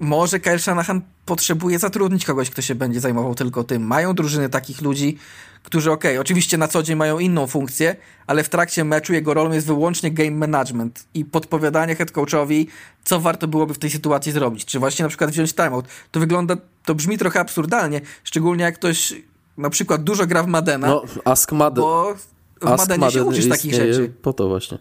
może 0.00 0.40
Kyle 0.40 0.58
Shanahan 0.58 1.02
potrzebuje 1.26 1.78
zatrudnić 1.78 2.24
kogoś, 2.24 2.50
kto 2.50 2.62
się 2.62 2.74
będzie 2.74 3.00
zajmował 3.00 3.34
tylko 3.34 3.64
tym. 3.64 3.82
Mają 3.82 4.14
drużyny 4.14 4.48
takich 4.48 4.82
ludzi, 4.82 5.18
którzy 5.62 5.92
okej, 5.92 6.10
okay, 6.10 6.20
oczywiście 6.20 6.58
na 6.58 6.68
co 6.68 6.82
dzień 6.82 6.96
mają 6.96 7.18
inną 7.18 7.46
funkcję, 7.46 7.96
ale 8.26 8.44
w 8.44 8.48
trakcie 8.48 8.84
meczu 8.84 9.12
jego 9.12 9.34
rolą 9.34 9.52
jest 9.52 9.66
wyłącznie 9.66 10.10
game 10.10 10.30
management 10.30 11.04
i 11.14 11.24
podpowiadanie 11.24 11.94
head 11.94 12.10
coachowi, 12.10 12.68
co 13.04 13.20
warto 13.20 13.48
byłoby 13.48 13.74
w 13.74 13.78
tej 13.78 13.90
sytuacji 13.90 14.32
zrobić. 14.32 14.64
Czy 14.64 14.78
właśnie 14.78 15.02
na 15.02 15.08
przykład 15.08 15.30
wziąć 15.30 15.54
timeout. 15.54 15.84
To 16.10 16.20
wygląda, 16.20 16.56
to 16.84 16.94
brzmi 16.94 17.18
trochę 17.18 17.40
absurdalnie, 17.40 18.00
szczególnie 18.24 18.64
jak 18.64 18.74
ktoś 18.74 19.14
na 19.56 19.70
przykład 19.70 20.02
dużo 20.02 20.26
gra 20.26 20.42
w 20.42 20.46
Madena. 20.46 20.86
No, 20.86 21.04
Ask 21.24 21.52
Madden. 21.52 21.84
Bo 21.84 22.14
w 22.60 22.66
Ask 22.66 22.88
Madenie 22.88 23.10
się 23.10 23.24
uczysz 23.24 23.48
takich 23.48 23.74
rzeczy. 23.74 24.12
Po 24.22 24.32
to 24.32 24.48
właśnie. 24.48 24.78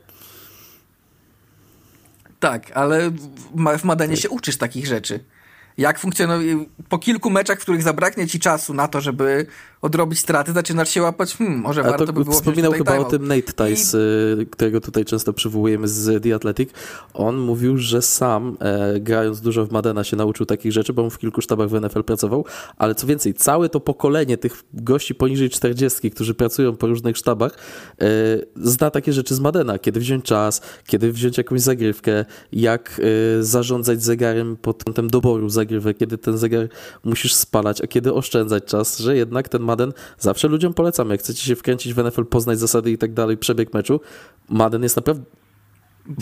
Tak, 2.40 2.72
ale 2.72 3.12
w 3.80 3.84
Madenie 3.84 4.18
się 4.18 4.30
uczysz 4.30 4.58
takich 4.58 4.88
rzeczy. 4.88 5.20
Jak 5.80 6.00
funkcjonuje, 6.00 6.66
po 6.90 6.98
kilku 6.98 7.30
meczach, 7.30 7.60
w 7.60 7.62
których 7.62 7.84
zabraknie 7.84 8.28
ci 8.28 8.40
czasu 8.40 8.74
na 8.74 8.88
to, 8.88 9.02
żeby 9.02 9.46
odrobić 9.82 10.20
straty, 10.20 10.54
zaczynasz 10.54 10.90
się 10.90 11.02
łapać, 11.02 11.36
hmm, 11.36 11.60
może 11.60 11.84
warto 11.84 12.06
to 12.06 12.14
by 12.14 12.24
było 12.24 12.36
Wspominał 12.36 12.72
chyba 12.72 12.98
o 12.98 13.04
tym 13.04 13.28
Nate 13.28 13.42
Tice, 13.54 13.98
I... 14.42 14.46
którego 14.46 14.82
tutaj 14.82 15.06
często 15.06 15.34
przywołujemy 15.34 15.88
z 15.88 16.24
The 16.24 16.36
Athletic. 16.36 16.70
On 17.14 17.38
mówił, 17.38 17.78
że 17.78 18.02
sam 18.02 18.58
e, 18.60 19.00
grając 19.00 19.42
dużo 19.42 19.66
w 19.66 19.72
Madena 19.72 20.04
się 20.04 20.18
nauczył 20.18 20.46
takich 20.46 20.72
rzeczy, 20.72 20.94
bo 20.94 21.04
on 21.04 21.10
w 21.10 21.18
kilku 21.18 21.42
sztabach 21.42 21.70
w 21.70 21.82
NFL 21.82 22.04
pracował, 22.04 22.46
ale 22.78 22.96
co 22.96 23.08
więcej, 23.08 23.34
całe 23.34 23.70
to 23.70 23.80
pokolenie 23.80 24.38
tych 24.38 24.64
gości 24.74 25.16
poniżej 25.16 25.50
40, 25.50 26.12
którzy 26.12 26.34
pracują 26.34 26.76
po 26.76 26.88
różnych 26.88 27.18
sztabach, 27.18 27.58
e, 28.02 28.06
zna 28.56 28.92
takie 28.92 29.14
rzeczy 29.14 29.36
z 29.36 29.40
Madena, 29.40 29.80
kiedy 29.80 30.00
wziąć 30.00 30.26
czas, 30.26 30.62
kiedy 30.88 31.12
wziąć 31.12 31.38
jakąś 31.38 31.62
zagrywkę, 31.62 32.26
jak 32.52 33.02
e, 33.40 33.44
zarządzać 33.44 34.04
zegarem 34.04 34.58
pod 34.58 34.84
kątem 34.84 35.10
doboru 35.10 35.50
kiedy 36.00 36.18
ten 36.18 36.38
zegar 36.38 36.68
musisz 37.04 37.34
spalać, 37.34 37.82
a 37.82 37.88
kiedy 37.88 38.14
oszczędzać 38.14 38.64
czas, 38.66 39.00
że 39.00 39.18
jednak 39.18 39.50
ten 39.50 39.62
Madden 39.62 39.94
zawsze 40.20 40.48
ludziom 40.48 40.74
polecam. 40.74 41.10
Jak 41.10 41.20
chcecie 41.20 41.44
się 41.44 41.56
wkręcić 41.56 41.94
w 41.94 42.04
NFL, 42.04 42.26
poznać 42.26 42.60
zasady 42.60 42.92
i 42.92 42.98
tak 42.98 43.14
dalej, 43.14 43.38
przebieg 43.38 43.74
meczu, 43.74 44.00
Madden 44.50 44.84
jest 44.84 44.96
naprawdę 44.96 45.24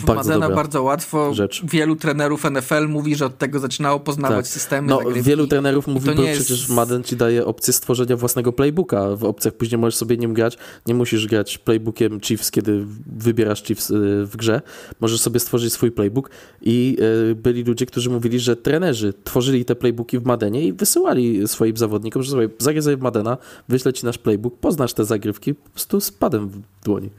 bardzo 0.06 0.38
bardzo 0.50 0.82
łatwo. 0.82 1.34
rzecz. 1.34 1.62
Wielu 1.64 1.96
trenerów 1.96 2.44
NFL 2.44 2.88
mówi, 2.88 3.16
że 3.16 3.26
od 3.26 3.38
tego 3.38 3.58
zaczynało 3.58 4.00
poznawać 4.00 4.36
Tak. 4.36 4.46
systemy. 4.46 4.88
No, 4.88 4.96
zagrywki. 4.98 5.22
wielu 5.22 5.46
trenerów 5.46 5.86
mówi, 5.86 6.08
to 6.08 6.14
bo 6.14 6.22
jest- 6.22 6.44
przecież 6.44 6.68
Madden 6.68 7.02
ci 7.02 7.16
daje 7.16 7.44
opcję 7.46 7.72
stworzenia 7.72 8.16
własnego 8.16 8.52
playbooka. 8.52 9.16
W 9.16 9.24
opcjach 9.24 9.54
później 9.54 9.78
możesz 9.78 9.94
sobie 9.96 10.16
nim 10.16 10.34
grać. 10.34 10.58
Nie 10.86 10.94
musisz 10.94 11.26
grać 11.26 11.58
playbookiem 11.58 12.20
Chiefs, 12.20 12.50
kiedy 12.50 12.84
wybierasz 13.06 13.62
Chiefs 13.62 13.90
y, 13.90 13.94
w 14.26 14.36
grze. 14.36 14.60
Możesz 15.00 15.20
sobie 15.20 15.40
stworzyć 15.40 15.72
swój 15.72 15.90
playbook 15.90 16.30
i 16.62 16.96
y, 17.30 17.34
byli 17.34 17.64
ludzie, 17.64 17.86
którzy 17.86 18.10
mówili, 18.10 18.40
że 18.40 18.56
trenerzy 18.56 19.12
tworzyli 19.24 19.64
te 19.64 19.74
playbooki 19.76 20.18
w 20.18 20.24
Madenie 20.24 20.64
i 20.64 20.72
wysyłali 20.72 21.48
swoim 21.48 21.76
zawodnikom, 21.76 22.22
że 22.22 22.30
sobie 22.30 22.48
zagraj 22.58 22.96
w 22.96 23.00
Madena, 23.00 23.36
wyślę 23.68 23.92
ci 23.92 24.06
nasz 24.06 24.18
playbook, 24.18 24.58
poznasz 24.58 24.92
te 24.92 25.04
zagrywki 25.04 25.54
po 25.54 25.70
prostu 25.70 26.00
z 26.00 26.10
padem 26.10 26.48
w 26.48 26.58
dłoni. 26.84 27.10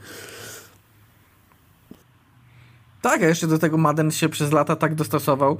Tak, 3.02 3.22
a 3.22 3.26
jeszcze 3.26 3.46
do 3.46 3.58
tego 3.58 3.76
Madden 3.76 4.10
się 4.10 4.28
przez 4.28 4.52
lata 4.52 4.76
tak 4.76 4.94
dostosował, 4.94 5.58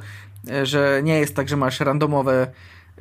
e, 0.51 0.66
że 0.66 1.01
nie 1.05 1.18
jest 1.18 1.34
tak, 1.34 1.49
że 1.49 1.57
masz 1.57 1.80
randomowe 1.80 2.47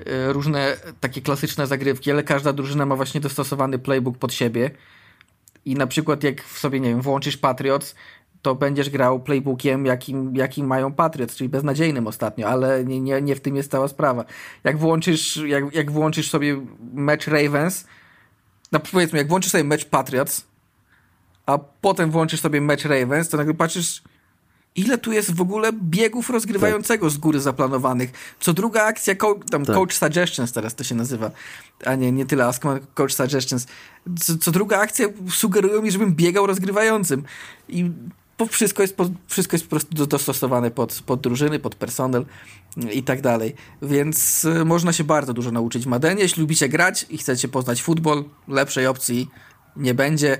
e, 0.06 0.34
różne 0.34 0.78
takie 1.00 1.22
klasyczne 1.22 1.68
zagrywki, 1.68 2.12
ale 2.12 2.24
każda 2.24 2.54
drużyna 2.54 2.86
ma 2.86 2.96
właśnie 2.96 3.22
dostosowany 3.22 3.80
playbook 3.80 4.18
pod 4.18 4.34
siebie. 4.34 4.72
I 5.66 5.76
na 5.76 5.88
przykład 5.88 6.24
jak 6.24 6.44
w 6.44 6.60
sobie, 6.60 6.80
nie 6.80 6.90
wiem, 6.90 7.02
włączysz 7.02 7.38
Patriots, 7.38 7.96
to 8.42 8.56
będziesz 8.56 8.90
grał 8.90 9.20
playbookiem, 9.20 9.86
jakim, 9.86 10.36
jakim 10.36 10.68
mają 10.68 10.94
Patriots, 10.94 11.36
czyli 11.36 11.50
beznadziejnym 11.50 12.08
ostatnio, 12.08 12.48
ale 12.48 12.86
nie, 12.86 13.02
nie, 13.02 13.22
nie 13.22 13.36
w 13.36 13.42
tym 13.42 13.56
jest 13.56 13.72
cała 13.72 13.88
sprawa. 13.88 14.26
Jak 14.64 14.78
włączysz, 14.78 15.38
jak, 15.38 15.76
jak 15.76 15.92
włączysz 15.92 16.30
sobie 16.30 16.62
mecz 16.94 17.28
Ravens, 17.28 17.86
no 18.72 18.80
powiedzmy, 18.80 19.18
jak 19.18 19.28
włączysz 19.28 19.52
sobie 19.52 19.64
mecz 19.64 19.86
Patriots, 19.86 20.48
a 21.46 21.58
potem 21.58 22.12
włączysz 22.12 22.42
sobie 22.42 22.62
mecz 22.62 22.86
Ravens, 22.86 23.30
to 23.30 23.38
nagle 23.38 23.54
patrzysz, 23.54 24.04
ile 24.80 24.98
tu 24.98 25.12
jest 25.12 25.36
w 25.36 25.42
ogóle 25.42 25.74
biegów 25.74 26.30
rozgrywającego 26.30 27.10
z 27.10 27.18
góry 27.18 27.40
zaplanowanych. 27.40 28.12
Co 28.40 28.54
druga 28.54 28.84
akcja, 28.84 29.16
tam 29.52 29.66
Tak. 29.66 29.76
coach 29.76 29.94
suggestions 29.94 30.52
teraz 30.52 30.76
to 30.76 30.84
się 30.84 30.96
nazywa, 30.96 31.32
a 31.86 31.96
nie, 31.96 32.12
nie 32.12 32.26
tyle 32.26 32.46
ask, 32.46 32.64
coach 32.94 33.14
suggestions. 33.14 33.68
Co, 34.20 34.38
co 34.38 34.52
druga 34.52 34.78
akcja 34.80 35.08
sugerują 35.30 35.82
mi, 35.82 35.92
żebym 35.92 36.16
biegał 36.16 36.48
rozgrywającym. 36.48 37.24
I 37.70 37.92
po, 38.38 38.46
wszystko, 38.46 38.82
jest 38.82 38.96
po, 38.96 39.10
wszystko 39.28 39.56
jest 39.56 39.66
po 39.66 39.70
prostu 39.70 39.96
do- 39.96 40.08
dostosowane 40.08 40.72
pod, 40.72 41.02
pod 41.06 41.22
drużyny, 41.22 41.60
pod 41.60 41.76
personel 41.76 42.26
i 42.94 43.04
tak 43.04 43.22
dalej. 43.22 43.56
Więc 43.82 44.46
y, 44.46 44.66
można 44.66 44.94
się 44.94 45.04
bardzo 45.04 45.34
dużo 45.34 45.52
nauczyć 45.52 45.84
w 45.84 45.88
Madenie. 45.88 46.22
Jeśli 46.22 46.42
lubicie 46.42 46.70
grać 46.70 47.06
i 47.10 47.18
chcecie 47.18 47.48
poznać 47.48 47.82
futbol, 47.84 48.24
lepszej 48.48 48.88
opcji 48.88 49.30
nie 49.76 49.94
będzie. 49.94 50.38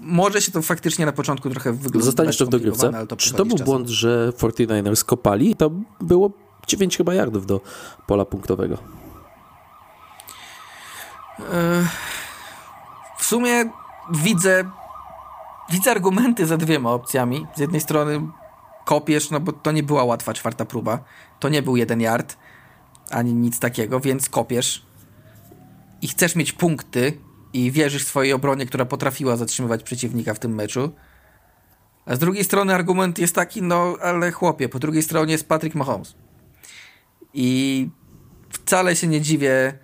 Może 0.00 0.42
się 0.42 0.52
to 0.52 0.62
faktycznie 0.62 1.06
na 1.06 1.12
początku 1.12 1.50
trochę 1.50 1.72
wygląda 1.72 2.04
Zostaniesz 2.06 2.36
to 2.36 2.46
w 2.46 2.48
dogrywce. 2.48 3.06
to 3.06 3.16
Czy 3.16 3.34
to 3.34 3.44
był 3.44 3.50
czasem. 3.56 3.64
błąd, 3.64 3.88
że 3.88 4.32
49ers 4.36 5.04
kopali? 5.04 5.56
To 5.56 5.70
było 6.00 6.30
9 6.66 6.96
chyba 6.96 7.14
yardów 7.14 7.46
do 7.46 7.60
pola 8.06 8.24
punktowego. 8.24 8.78
W 13.18 13.24
sumie 13.24 13.70
widzę, 14.12 14.64
widzę 15.70 15.90
argumenty 15.90 16.46
za 16.46 16.56
dwiema 16.56 16.90
opcjami. 16.92 17.46
Z 17.56 17.58
jednej 17.58 17.80
strony 17.80 18.20
kopiesz, 18.84 19.30
no 19.30 19.40
bo 19.40 19.52
to 19.52 19.72
nie 19.72 19.82
była 19.82 20.04
łatwa 20.04 20.34
czwarta 20.34 20.64
próba. 20.64 20.98
To 21.40 21.48
nie 21.48 21.62
był 21.62 21.76
jeden 21.76 22.00
yard, 22.00 22.36
ani 23.10 23.34
nic 23.34 23.58
takiego, 23.58 24.00
więc 24.00 24.28
kopiesz 24.28 24.82
i 26.02 26.08
chcesz 26.08 26.36
mieć 26.36 26.52
punkty 26.52 27.18
i 27.52 27.70
wierzysz 27.70 28.06
swojej 28.06 28.32
obronie, 28.32 28.66
która 28.66 28.84
potrafiła 28.84 29.36
zatrzymywać 29.36 29.82
przeciwnika 29.82 30.34
w 30.34 30.38
tym 30.38 30.54
meczu. 30.54 30.92
A 32.06 32.16
z 32.16 32.18
drugiej 32.18 32.44
strony 32.44 32.74
argument 32.74 33.18
jest 33.18 33.34
taki, 33.34 33.62
no 33.62 33.96
ale 34.02 34.30
chłopie, 34.30 34.68
po 34.68 34.78
drugiej 34.78 35.02
stronie 35.02 35.32
jest 35.32 35.48
Patrick 35.48 35.76
Mahomes. 35.76 36.14
I 37.34 37.88
wcale 38.50 38.96
się 38.96 39.06
nie 39.06 39.20
dziwię. 39.20 39.78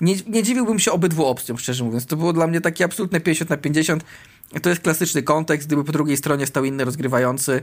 Nie, 0.00 0.14
nie 0.26 0.42
dziwiłbym 0.42 0.78
się 0.78 0.92
obydwu 0.92 1.26
opcjom, 1.26 1.58
szczerze 1.58 1.84
mówiąc. 1.84 2.06
To 2.06 2.16
było 2.16 2.32
dla 2.32 2.46
mnie 2.46 2.60
takie 2.60 2.84
absolutne 2.84 3.20
50 3.20 3.50
na 3.50 3.56
50. 3.56 4.04
To 4.62 4.68
jest 4.68 4.82
klasyczny 4.82 5.22
kontekst. 5.22 5.66
Gdyby 5.66 5.84
po 5.84 5.92
drugiej 5.92 6.16
stronie 6.16 6.46
stał 6.46 6.64
inny 6.64 6.84
rozgrywający, 6.84 7.62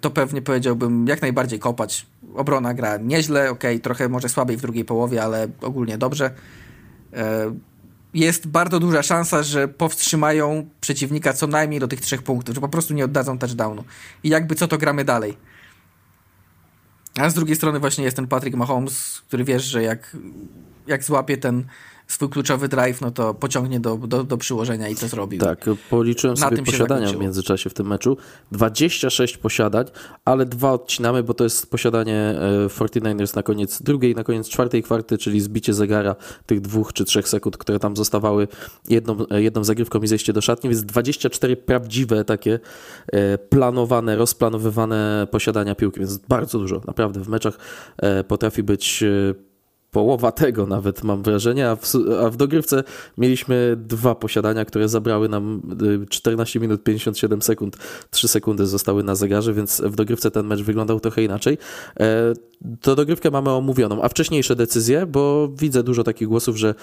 to 0.00 0.10
pewnie 0.10 0.42
powiedziałbym 0.42 1.06
jak 1.06 1.22
najbardziej 1.22 1.58
kopać. 1.58 2.06
Obrona 2.34 2.74
gra 2.74 2.96
nieźle, 2.96 3.50
ok, 3.50 3.62
trochę 3.82 4.08
może 4.08 4.28
słabiej 4.28 4.56
w 4.56 4.60
drugiej 4.60 4.84
połowie, 4.84 5.22
ale 5.22 5.48
ogólnie 5.60 5.98
dobrze. 5.98 6.34
Jest 8.14 8.46
bardzo 8.46 8.80
duża 8.80 9.02
szansa, 9.02 9.42
że 9.42 9.68
powstrzymają 9.68 10.68
przeciwnika 10.80 11.32
co 11.32 11.46
najmniej 11.46 11.80
do 11.80 11.88
tych 11.88 12.00
trzech 12.00 12.22
punktów, 12.22 12.54
że 12.54 12.60
po 12.60 12.68
prostu 12.68 12.94
nie 12.94 13.04
oddadzą 13.04 13.38
touchdownu. 13.38 13.84
I 14.22 14.28
jakby 14.28 14.54
co 14.54 14.68
to 14.68 14.78
gramy 14.78 15.04
dalej. 15.04 15.36
A 17.20 17.30
z 17.30 17.34
drugiej 17.34 17.56
strony 17.56 17.80
właśnie 17.80 18.04
jest 18.04 18.16
ten 18.16 18.26
Patrick 18.26 18.56
Mahomes, 18.56 19.22
który 19.28 19.44
wiesz, 19.44 19.64
że 19.64 19.82
jak, 19.82 20.16
jak 20.86 21.04
złapie 21.04 21.36
ten 21.36 21.64
swój 22.12 22.28
kluczowy 22.28 22.68
drive, 22.68 23.00
no 23.00 23.10
to 23.10 23.34
pociągnie 23.34 23.80
do, 23.80 23.96
do, 23.96 24.24
do 24.24 24.36
przyłożenia 24.36 24.88
i 24.88 24.96
to 24.96 25.08
zrobił. 25.08 25.40
Tak, 25.40 25.64
policzyłem 25.90 26.36
Na 26.36 26.48
sobie 26.48 26.62
posiadania 26.62 27.08
w 27.08 27.16
międzyczasie 27.16 27.70
w 27.70 27.74
tym 27.74 27.86
meczu. 27.86 28.16
26 28.52 29.36
posiadań, 29.36 29.86
ale 30.24 30.46
dwa 30.46 30.72
odcinamy, 30.72 31.22
bo 31.22 31.34
to 31.34 31.44
jest 31.44 31.70
posiadanie 31.70 32.16
e, 32.16 32.68
49ers 32.68 33.36
na 33.36 33.42
koniec 33.42 33.82
drugiej, 33.82 34.14
na 34.14 34.24
koniec 34.24 34.48
czwartej 34.48 34.82
kwarty, 34.82 35.18
czyli 35.18 35.40
zbicie 35.40 35.74
zegara 35.74 36.16
tych 36.46 36.60
dwóch 36.60 36.92
czy 36.92 37.04
trzech 37.04 37.28
sekund, 37.28 37.56
które 37.56 37.78
tam 37.78 37.96
zostawały 37.96 38.48
jedną, 38.88 39.16
e, 39.30 39.42
jedną 39.42 39.64
zagrywką 39.64 40.00
i 40.00 40.06
zejście 40.06 40.32
do 40.32 40.40
szatni, 40.40 40.70
więc 40.70 40.84
24 40.84 41.56
prawdziwe 41.56 42.24
takie 42.24 42.60
e, 43.12 43.38
planowane, 43.38 44.16
rozplanowywane 44.16 45.26
posiadania 45.30 45.74
piłki, 45.74 46.00
więc 46.00 46.16
bardzo 46.16 46.58
dużo, 46.58 46.80
naprawdę 46.86 47.20
w 47.20 47.28
meczach 47.28 47.58
e, 47.96 48.24
potrafi 48.24 48.62
być 48.62 49.02
e, 49.02 49.51
połowa 49.92 50.32
tego 50.32 50.66
nawet 50.66 51.04
mam 51.04 51.22
wrażenie, 51.22 51.68
a 51.68 51.76
w, 51.76 51.82
a 52.24 52.30
w 52.30 52.36
dogrywce 52.36 52.84
mieliśmy 53.18 53.76
dwa 53.78 54.14
posiadania, 54.14 54.64
które 54.64 54.88
zabrały 54.88 55.28
nam 55.28 55.62
y, 56.02 56.06
14 56.06 56.60
minut 56.60 56.82
57 56.82 57.42
sekund, 57.42 57.76
3 58.10 58.28
sekundy 58.28 58.66
zostały 58.66 59.02
na 59.02 59.14
zegarze, 59.14 59.54
więc 59.54 59.80
w 59.80 59.94
dogrywce 59.94 60.30
ten 60.30 60.46
mecz 60.46 60.62
wyglądał 60.62 61.00
trochę 61.00 61.22
inaczej. 61.22 61.58
To 62.80 62.96
dogrywkę 62.96 63.30
mamy 63.30 63.50
omówioną, 63.50 64.02
a 64.02 64.08
wcześniejsze 64.08 64.56
decyzje, 64.56 65.06
bo 65.06 65.48
widzę 65.48 65.82
dużo 65.82 66.04
takich 66.04 66.28
głosów, 66.28 66.56
że 66.56 66.74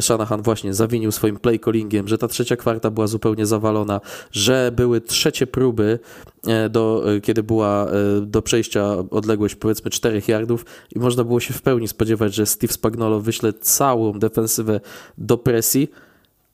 Shanahan 0.00 0.42
właśnie 0.42 0.74
zawinił 0.74 1.12
swoim 1.12 1.36
play 1.36 1.60
callingiem, 1.60 2.08
że 2.08 2.18
ta 2.18 2.28
trzecia 2.28 2.56
kwarta 2.56 2.90
była 2.90 3.06
zupełnie 3.06 3.46
zawalona, 3.46 4.00
że 4.32 4.72
były 4.76 5.00
trzecie 5.00 5.46
próby, 5.46 5.98
e, 6.46 6.68
do, 6.68 7.04
e, 7.14 7.20
kiedy 7.20 7.42
była 7.42 7.86
e, 7.86 8.20
do 8.20 8.42
przejścia 8.42 8.96
odległość 9.10 9.54
powiedzmy 9.54 9.90
4 9.90 10.22
yardów 10.28 10.64
i 10.94 10.98
można 10.98 11.24
było 11.24 11.40
się 11.40 11.54
w 11.54 11.62
pełni 11.62 11.88
spodziewać, 11.88 12.34
że 12.34 12.46
Steve 12.46 12.72
Spagnolo 12.72 13.20
wyśle 13.20 13.52
całą 13.52 14.12
defensywę 14.12 14.80
do 15.18 15.38
presji, 15.38 15.90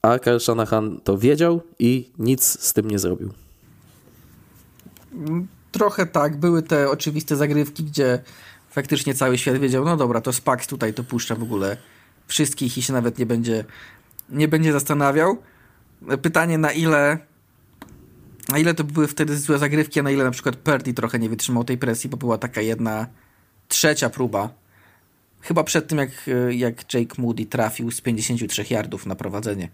a 0.03 0.19
Kyle 0.19 0.41
Shanahan 0.41 1.01
to 1.05 1.19
wiedział 1.19 1.61
i 1.79 2.11
nic 2.19 2.43
z 2.43 2.73
tym 2.73 2.91
nie 2.91 2.99
zrobił. 2.99 3.33
Trochę 5.73 6.07
tak. 6.07 6.41
Były 6.41 6.63
te 6.63 6.91
oczywiste 6.91 7.37
zagrywki, 7.37 7.85
gdzie 7.85 8.23
faktycznie 8.75 9.15
cały 9.15 9.39
świat 9.39 9.59
wiedział, 9.59 9.85
no 9.85 9.97
dobra, 9.97 10.21
to 10.21 10.33
Spax 10.33 10.67
tutaj 10.67 10.95
to 10.95 11.05
puszcza 11.05 11.35
w 11.35 11.43
ogóle 11.43 11.77
wszystkich 12.27 12.79
i 12.79 12.83
się 12.83 12.93
nawet 12.93 13.19
nie 13.19 13.27
będzie, 13.27 13.65
nie 14.29 14.49
będzie 14.49 14.73
zastanawiał. 14.73 15.39
Pytanie 16.23 16.59
na 16.59 16.73
ile 16.73 17.19
na 18.49 18.59
ile 18.59 18.75
to 18.75 18.85
były 18.85 19.09
wtedy 19.09 19.39
złe 19.39 19.59
zagrywki, 19.59 20.01
a 20.01 20.03
na 20.03 20.11
ile 20.11 20.25
na 20.25 20.31
przykład 20.31 20.57
Purdy 20.57 20.95
trochę 20.95 21.19
nie 21.19 21.29
wytrzymał 21.29 21.65
tej 21.65 21.79
presji, 21.79 22.11
bo 22.11 22.17
była 22.17 22.39
taka 22.39 22.61
jedna 22.61 23.07
trzecia 23.69 24.11
próba. 24.11 24.49
Chyba 25.41 25.65
przed 25.65 25.89
tym, 25.89 25.99
jak, 25.99 26.11
jak 26.51 26.95
Jake 26.95 27.23
Moody 27.23 27.47
trafił 27.47 27.91
z 27.91 28.01
53 28.01 28.65
yardów 28.71 29.07
na 29.07 29.15
prowadzenie. 29.15 29.69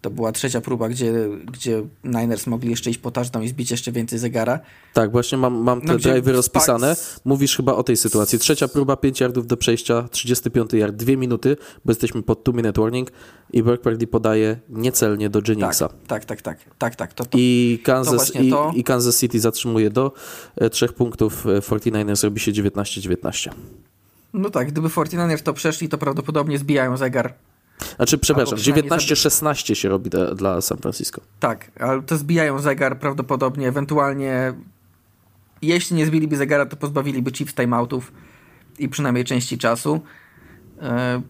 To 0.00 0.10
była 0.10 0.32
trzecia 0.32 0.60
próba, 0.60 0.88
gdzie, 0.88 1.12
gdzie 1.52 1.82
Niners 2.04 2.46
mogli 2.46 2.70
jeszcze 2.70 2.90
iść 2.90 2.98
po 2.98 3.10
touchdown 3.10 3.44
i 3.44 3.48
zbić 3.48 3.70
jeszcze 3.70 3.92
więcej 3.92 4.18
zegara. 4.18 4.60
Tak, 4.94 5.12
właśnie 5.12 5.38
mam, 5.38 5.54
mam 5.54 5.80
te 5.80 5.86
No, 5.86 5.94
drive'y 5.94 6.32
rozpisane. 6.32 6.96
Mówisz 7.24 7.56
chyba 7.56 7.72
o 7.74 7.82
tej 7.82 7.96
sytuacji. 7.96 8.38
Trzecia 8.38 8.68
próba, 8.68 8.96
5 8.96 9.20
yardów 9.20 9.46
do 9.46 9.56
przejścia, 9.56 10.08
35 10.10 10.72
yard, 10.72 10.96
2 10.96 11.16
minuty, 11.16 11.56
bo 11.84 11.90
jesteśmy 11.90 12.22
pod 12.22 12.42
2 12.44 12.52
minute 12.56 12.80
warning 12.80 13.12
i 13.52 13.62
Brock 13.62 13.82
Purdy 13.82 14.06
podaje 14.06 14.58
niecelnie 14.68 15.30
do 15.30 15.40
Tak, 15.40 15.48
Jenningsa. 15.48 15.88
tak, 16.06 16.24
tak, 16.24 16.42
tak, 16.42 16.58
tak, 16.78 16.96
tak. 16.96 17.12
To, 17.14 17.24
to, 17.24 17.38
I 17.40 17.80
Kansas, 17.84 18.14
właśnie 18.14 18.42
i, 18.42 18.50
to. 18.50 18.72
I 18.76 18.84
Kansas 18.84 19.20
City 19.20 19.40
zatrzymuje 19.40 19.90
do 19.90 20.12
e, 20.56 20.70
trzech 20.70 20.92
punktów. 20.92 21.46
E, 21.46 21.48
49ers 21.60 22.24
robi 22.24 22.40
się 22.40 22.52
19-19. 22.52 23.50
no 24.34 24.50
tak, 24.50 24.68
gdyby 24.72 24.88
49ers 24.88 25.42
to 25.42 25.52
przeszli, 25.52 25.88
to 25.88 25.98
prawdopodobnie 25.98 26.58
zbijają 26.58 26.96
zegar. 26.96 27.34
Znaczy, 27.96 28.18
przepraszam, 28.18 28.58
przynajmniej 28.58 28.90
19-16 28.90 29.74
się 29.74 29.88
robi 29.88 30.10
dla, 30.10 30.34
dla 30.34 30.60
San 30.60 30.78
Francisco. 30.78 31.20
Tak, 31.40 31.70
ale 31.80 32.02
to 32.02 32.16
zbijają 32.16 32.58
zegar 32.58 32.98
prawdopodobnie, 32.98 33.68
ewentualnie 33.68 34.54
jeśli 35.62 35.96
nie 35.96 36.06
zbiliby 36.06 36.36
zegara, 36.36 36.66
to 36.66 36.76
pozbawiliby 36.76 37.32
Chiefs 37.32 37.54
timeoutów 37.54 38.12
i 38.78 38.88
przynajmniej 38.88 39.24
części 39.24 39.58
czasu. 39.58 40.00
E, 40.82 41.22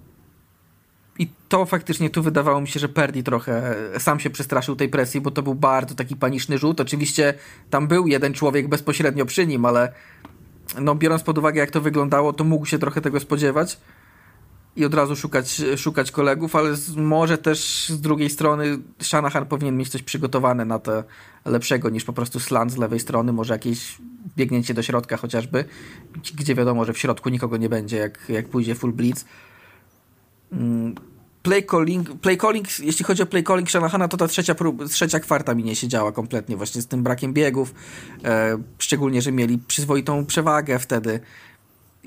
I 1.19 1.29
to 1.49 1.67
faktycznie 1.67 2.11
tu 2.11 2.23
wydawało 2.23 2.61
mi 2.61 2.69
się, 2.69 2.81
że 2.81 2.89
Perdi 2.89 3.23
trochę 3.23 3.77
sam 3.99 4.21
się 4.21 4.31
przestraszył 4.31 4.77
tej 4.77 4.89
presji, 4.89 5.21
bo 5.21 5.31
to 5.31 5.43
był 5.43 5.55
bardzo 5.55 5.95
taki 5.95 6.17
paniczny 6.17 6.59
rzut. 6.59 6.81
Oczywiście 6.81 7.35
tam 7.71 7.89
był 7.89 8.07
jeden 8.07 8.35
człowiek 8.35 8.69
bezpośrednio 8.69 9.27
przy 9.27 9.47
nim, 9.47 9.65
ale 9.65 9.93
no, 10.81 10.95
biorąc 10.95 11.23
pod 11.23 11.39
uwagę 11.39 11.61
jak 11.61 11.71
to 11.71 11.81
wyglądało, 11.81 12.33
to 12.33 12.45
mógł 12.45 12.67
się 12.67 12.79
trochę 12.79 13.01
tego 13.01 13.21
spodziewać 13.21 13.79
i 14.79 14.85
od 14.85 14.95
razu 14.95 15.17
szukać, 15.17 15.63
szukać 15.77 16.11
kolegów, 16.11 16.57
ale 16.57 16.77
z, 16.77 16.97
może 16.97 17.39
też 17.39 17.89
z 17.89 18.01
drugiej 18.01 18.31
strony 18.31 18.79
Shanahan 19.03 19.47
powinien 19.47 19.77
mieć 19.77 19.89
coś 19.89 20.03
przygotowane 20.03 20.65
na 20.65 20.79
to 20.79 21.05
lepszego 21.45 21.91
niż 21.91 22.05
po 22.05 22.13
prostu 22.13 22.41
slant 22.41 22.73
z 22.73 22.77
lewej 22.77 23.01
strony, 23.01 23.33
może 23.33 23.55
jakieś 23.55 23.99
biegnięcie 24.37 24.75
do 24.75 24.83
środka 24.83 25.17
chociażby, 25.17 25.65
gdzie 26.35 26.55
wiadomo, 26.55 26.85
że 26.85 26.93
w 26.93 26.99
środku 26.99 27.29
nikogo 27.29 27.57
nie 27.57 27.69
będzie, 27.69 27.97
jak, 27.97 28.19
jak 28.29 28.49
pójdzie 28.49 28.75
full 28.75 28.93
blitz. 28.93 29.25
Mm, 30.53 30.95
Play 31.43 31.67
calling, 31.67 32.21
play 32.21 32.39
calling, 32.39 32.79
jeśli 32.79 33.05
chodzi 33.05 33.23
o 33.23 33.27
play 33.27 33.45
calling 33.45 33.71
Shanahana, 33.71 34.09
to 34.09 34.17
ta 34.17 34.29
trzecia, 34.29 34.55
prób, 34.55 34.89
trzecia 34.89 35.21
kwarta 35.21 35.55
mi 35.55 35.65
nie 35.65 35.77
siedziała 35.77 36.13
kompletnie 36.13 36.57
właśnie 36.57 36.83
z 36.83 36.87
tym 36.87 37.03
brakiem 37.03 37.33
biegów, 37.33 37.75
e, 38.25 38.59
szczególnie, 38.79 39.23
że 39.23 39.33
mieli 39.33 39.59
przyzwoitą 39.59 40.27
przewagę 40.27 40.79
wtedy 40.79 41.21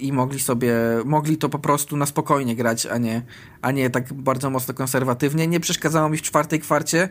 i 0.02 0.12
mogli 0.12 0.40
sobie, 0.40 0.76
mogli 1.06 1.38
to 1.38 1.50
po 1.50 1.60
prostu 1.60 1.98
na 1.98 2.06
spokojnie 2.06 2.56
grać, 2.56 2.86
a 2.86 2.98
nie, 2.98 3.22
a 3.62 3.72
nie 3.72 3.90
tak 3.90 4.14
bardzo 4.14 4.50
mocno 4.50 4.74
konserwatywnie. 4.74 5.48
Nie 5.48 5.60
przeszkadzało 5.60 6.10
mi 6.10 6.18
w 6.18 6.22
czwartej 6.22 6.60
kwarcie. 6.60 7.10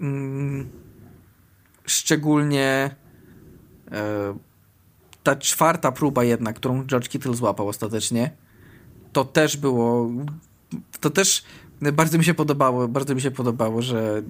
Mm, 0.00 0.68
szczególnie 1.86 2.94
e, 3.92 4.34
ta 5.22 5.36
czwarta 5.36 5.92
próba 5.92 6.24
jednak, 6.24 6.56
którą 6.56 6.86
George 6.86 7.08
Kittle 7.08 7.34
złapał 7.34 7.68
ostatecznie, 7.68 8.30
to 9.12 9.24
też 9.24 9.56
było, 9.56 10.10
to 11.00 11.10
też 11.10 11.44
bardzo 11.92 12.18
mi 12.18 12.24
się 12.24 12.34
podobało, 12.34 12.88
bardzo 12.88 13.14
mi 13.14 13.20
się 13.20 13.30
podobało, 13.30 13.82
że 13.82 14.22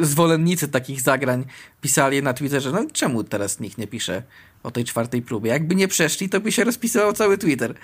zwolennicy 0.00 0.68
takich 0.68 1.00
zagrań 1.00 1.44
pisali 1.80 2.22
na 2.22 2.34
Twitterze, 2.34 2.72
no 2.72 2.86
czemu 2.92 3.24
teraz 3.24 3.60
nikt 3.60 3.78
nie 3.78 3.86
pisze 3.86 4.22
o 4.64 4.70
tej 4.70 4.84
czwartej 4.84 5.22
próbie? 5.22 5.50
Jakby 5.50 5.74
nie 5.74 5.88
przeszli, 5.88 6.28
to 6.28 6.40
by 6.40 6.52
się 6.52 6.64
rozpisywał 6.64 7.12
cały 7.12 7.38
Twitter. 7.38 7.74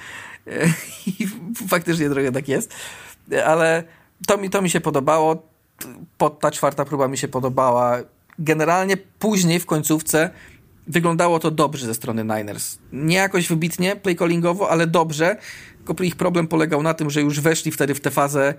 I 1.20 1.28
faktycznie 1.68 2.10
trochę 2.10 2.32
tak 2.32 2.48
jest. 2.48 2.74
Ale 3.46 3.84
to 4.26 4.38
mi, 4.38 4.50
to 4.50 4.62
mi 4.62 4.70
się 4.70 4.80
podobało. 4.80 5.50
Pod 6.18 6.40
ta 6.40 6.50
czwarta 6.50 6.84
próba 6.84 7.08
mi 7.08 7.18
się 7.18 7.28
podobała. 7.28 7.98
Generalnie 8.38 8.96
później 8.96 9.60
w 9.60 9.66
końcówce 9.66 10.30
wyglądało 10.86 11.38
to 11.38 11.50
dobrze 11.50 11.86
ze 11.86 11.94
strony 11.94 12.24
Niners. 12.24 12.78
Nie 12.92 13.16
jakoś 13.16 13.48
wybitnie 13.48 13.96
playcallingowo, 13.96 14.70
ale 14.70 14.86
dobrze. 14.86 15.36
Tylko 15.86 16.04
ich 16.04 16.16
problem 16.16 16.48
polegał 16.48 16.82
na 16.82 16.94
tym, 16.94 17.10
że 17.10 17.20
już 17.20 17.40
weszli 17.40 17.72
wtedy 17.72 17.94
w 17.94 18.00
tę 18.00 18.10
fazę 18.10 18.54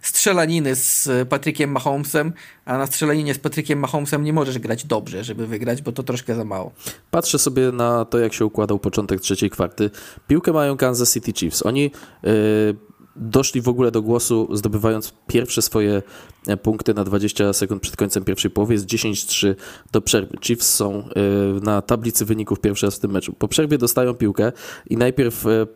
strzelaniny 0.00 0.74
z 0.74 1.08
Patrykiem 1.28 1.70
Mahomesem, 1.70 2.32
a 2.64 2.78
na 2.78 2.86
strzelaninie 2.86 3.34
z 3.34 3.38
Patrykiem 3.38 3.78
Mahomesem 3.78 4.24
nie 4.24 4.32
możesz 4.32 4.58
grać 4.58 4.84
dobrze, 4.84 5.24
żeby 5.24 5.46
wygrać, 5.46 5.82
bo 5.82 5.92
to 5.92 6.02
troszkę 6.02 6.34
za 6.34 6.44
mało. 6.44 6.72
Patrzę 7.10 7.38
sobie 7.38 7.72
na 7.72 8.04
to, 8.04 8.18
jak 8.18 8.32
się 8.32 8.46
układał 8.46 8.78
początek 8.78 9.20
trzeciej 9.20 9.50
kwarty. 9.50 9.90
Piłkę 10.28 10.52
mają 10.52 10.76
Kansas 10.76 11.12
City 11.12 11.32
Chiefs. 11.32 11.66
Oni 11.66 11.90
yy, 12.22 12.76
doszli 13.16 13.60
w 13.60 13.68
ogóle 13.68 13.90
do 13.90 14.02
głosu, 14.02 14.48
zdobywając 14.52 15.14
pierwsze 15.26 15.62
swoje 15.62 16.02
e, 16.46 16.56
punkty 16.56 16.94
na 16.94 17.04
20 17.04 17.52
sekund 17.52 17.82
przed 17.82 17.96
końcem 17.96 18.24
pierwszej 18.24 18.50
połowy. 18.50 18.74
Jest 18.74 18.86
10-3 18.86 19.54
do 19.92 20.00
przerwy. 20.00 20.36
Chiefs 20.40 20.74
są 20.74 21.08
yy, 21.54 21.60
na 21.62 21.82
tablicy 21.82 22.24
wyników 22.24 22.60
pierwszy 22.60 22.86
raz 22.86 22.96
w 22.96 22.98
tym 22.98 23.10
meczu. 23.10 23.32
Po 23.32 23.48
przerwie 23.48 23.78
dostają 23.78 24.14
piłkę 24.14 24.52
i 24.90 24.96
najpierw 24.96 25.44
yy, 25.44 25.66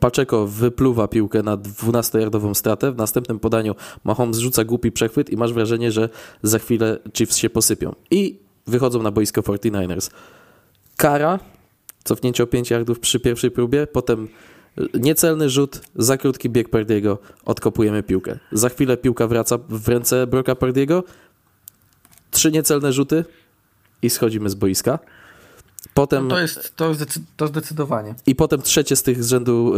Paczeko 0.00 0.46
wypluwa 0.46 1.08
piłkę 1.08 1.42
na 1.42 1.56
12-yardową 1.56 2.54
stratę. 2.54 2.92
W 2.92 2.96
następnym 2.96 3.38
podaniu 3.38 3.74
Mahomes 4.04 4.38
rzuca 4.38 4.64
głupi 4.64 4.92
przechwyt 4.92 5.30
i 5.30 5.36
masz 5.36 5.52
wrażenie, 5.52 5.92
że 5.92 6.08
za 6.42 6.58
chwilę 6.58 6.98
Chiefs 7.14 7.36
się 7.36 7.50
posypią. 7.50 7.94
I 8.10 8.38
wychodzą 8.66 9.02
na 9.02 9.10
boisko 9.10 9.40
49ers. 9.40 10.10
Kara, 10.96 11.38
cofnięcie 12.04 12.42
o 12.42 12.46
5 12.46 12.70
yardów 12.70 13.00
przy 13.00 13.20
pierwszej 13.20 13.50
próbie, 13.50 13.86
potem 13.86 14.28
niecelny 14.94 15.50
rzut, 15.50 15.80
za 15.94 16.16
krótki 16.16 16.50
bieg 16.50 16.68
Perdiego, 16.68 17.18
odkopujemy 17.44 18.02
piłkę. 18.02 18.38
Za 18.52 18.68
chwilę 18.68 18.96
piłka 18.96 19.26
wraca 19.26 19.58
w 19.68 19.88
ręce 19.88 20.26
Broka 20.26 20.54
Perdiego, 20.54 21.04
trzy 22.30 22.52
niecelne 22.52 22.92
rzuty 22.92 23.24
i 24.02 24.10
schodzimy 24.10 24.50
z 24.50 24.54
boiska. 24.54 24.98
Potem, 25.94 26.28
no 26.28 26.34
to 26.34 26.40
jest 26.40 26.76
to, 26.76 26.94
zdecy 26.94 27.20
to 27.36 27.46
zdecydowanie. 27.46 28.14
I 28.26 28.34
potem 28.34 28.62
trzecie 28.62 28.96
z 28.96 29.02
tych 29.02 29.24
z 29.24 29.28
rzędu 29.28 29.74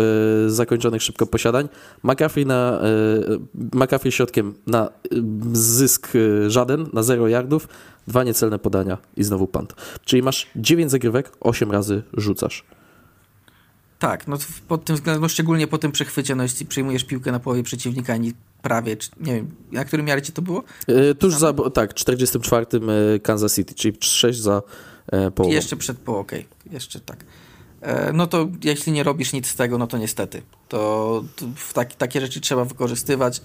y, 0.47 0.51
zakończonych 0.51 1.03
szybko 1.03 1.27
posiadań. 1.27 1.69
McCaffrey, 2.03 2.47
na, 2.47 2.81
y, 3.35 3.77
McCaffrey 3.77 4.13
środkiem 4.13 4.55
na 4.67 4.89
y, 4.89 5.23
zysk 5.53 6.09
żaden, 6.49 6.87
na 6.93 7.03
0 7.03 7.29
yardów, 7.29 7.69
dwa 8.07 8.25
niecelne 8.25 8.59
podania 8.59 8.99
i 9.17 9.25
znowu 9.25 9.47
punt. 9.47 9.75
Czyli 10.05 10.23
masz 10.23 10.47
9 10.57 10.91
zagrywek, 10.91 11.33
8 11.41 11.71
razy 11.71 12.03
rzucasz. 12.13 12.65
Tak, 13.99 14.29
no 14.29 14.39
pod 14.69 14.85
tym 14.85 14.97
względem, 14.97 15.23
no 15.23 15.29
szczególnie 15.29 15.67
po 15.67 15.79
tym 15.79 15.93
przechwycie, 15.93 16.35
no 16.35 16.43
jeśli 16.43 16.67
przyjmujesz 16.67 17.05
piłkę 17.05 17.33
na 17.33 17.41
połowie 17.41 17.63
przeciwnika, 17.63 18.13
ani 18.13 18.33
prawie, 18.63 18.97
czy, 18.97 19.11
nie 19.21 19.35
wiem, 19.35 19.51
na 19.73 19.85
którym 19.85 20.07
miarcie 20.07 20.33
to 20.33 20.43
było? 20.43 20.65
tuż 21.19 21.35
za, 21.35 21.53
tak, 21.53 21.95
44 21.95 22.67
Kansas 23.23 23.55
City, 23.55 23.75
czyli 23.75 23.97
6 24.01 24.41
za 24.41 24.63
połową. 25.35 25.55
Jeszcze 25.55 25.77
przed 25.77 25.99
połową, 25.99 26.23
okej, 26.23 26.47
okay. 26.61 26.73
jeszcze 26.73 27.01
tak. 27.01 27.25
E, 27.81 28.13
no 28.13 28.27
to 28.27 28.49
jeśli 28.65 28.93
nie 28.93 29.03
robisz 29.03 29.33
nic 29.33 29.47
z 29.47 29.55
tego, 29.55 29.79
no 29.79 29.87
to 29.87 29.99
niestety. 29.99 30.43
To, 30.69 31.25
to 31.37 31.47
tak, 31.75 31.95
takie 31.95 32.21
rzeczy 32.21 32.41
trzeba 32.41 32.65
wykorzystywać. 32.65 33.41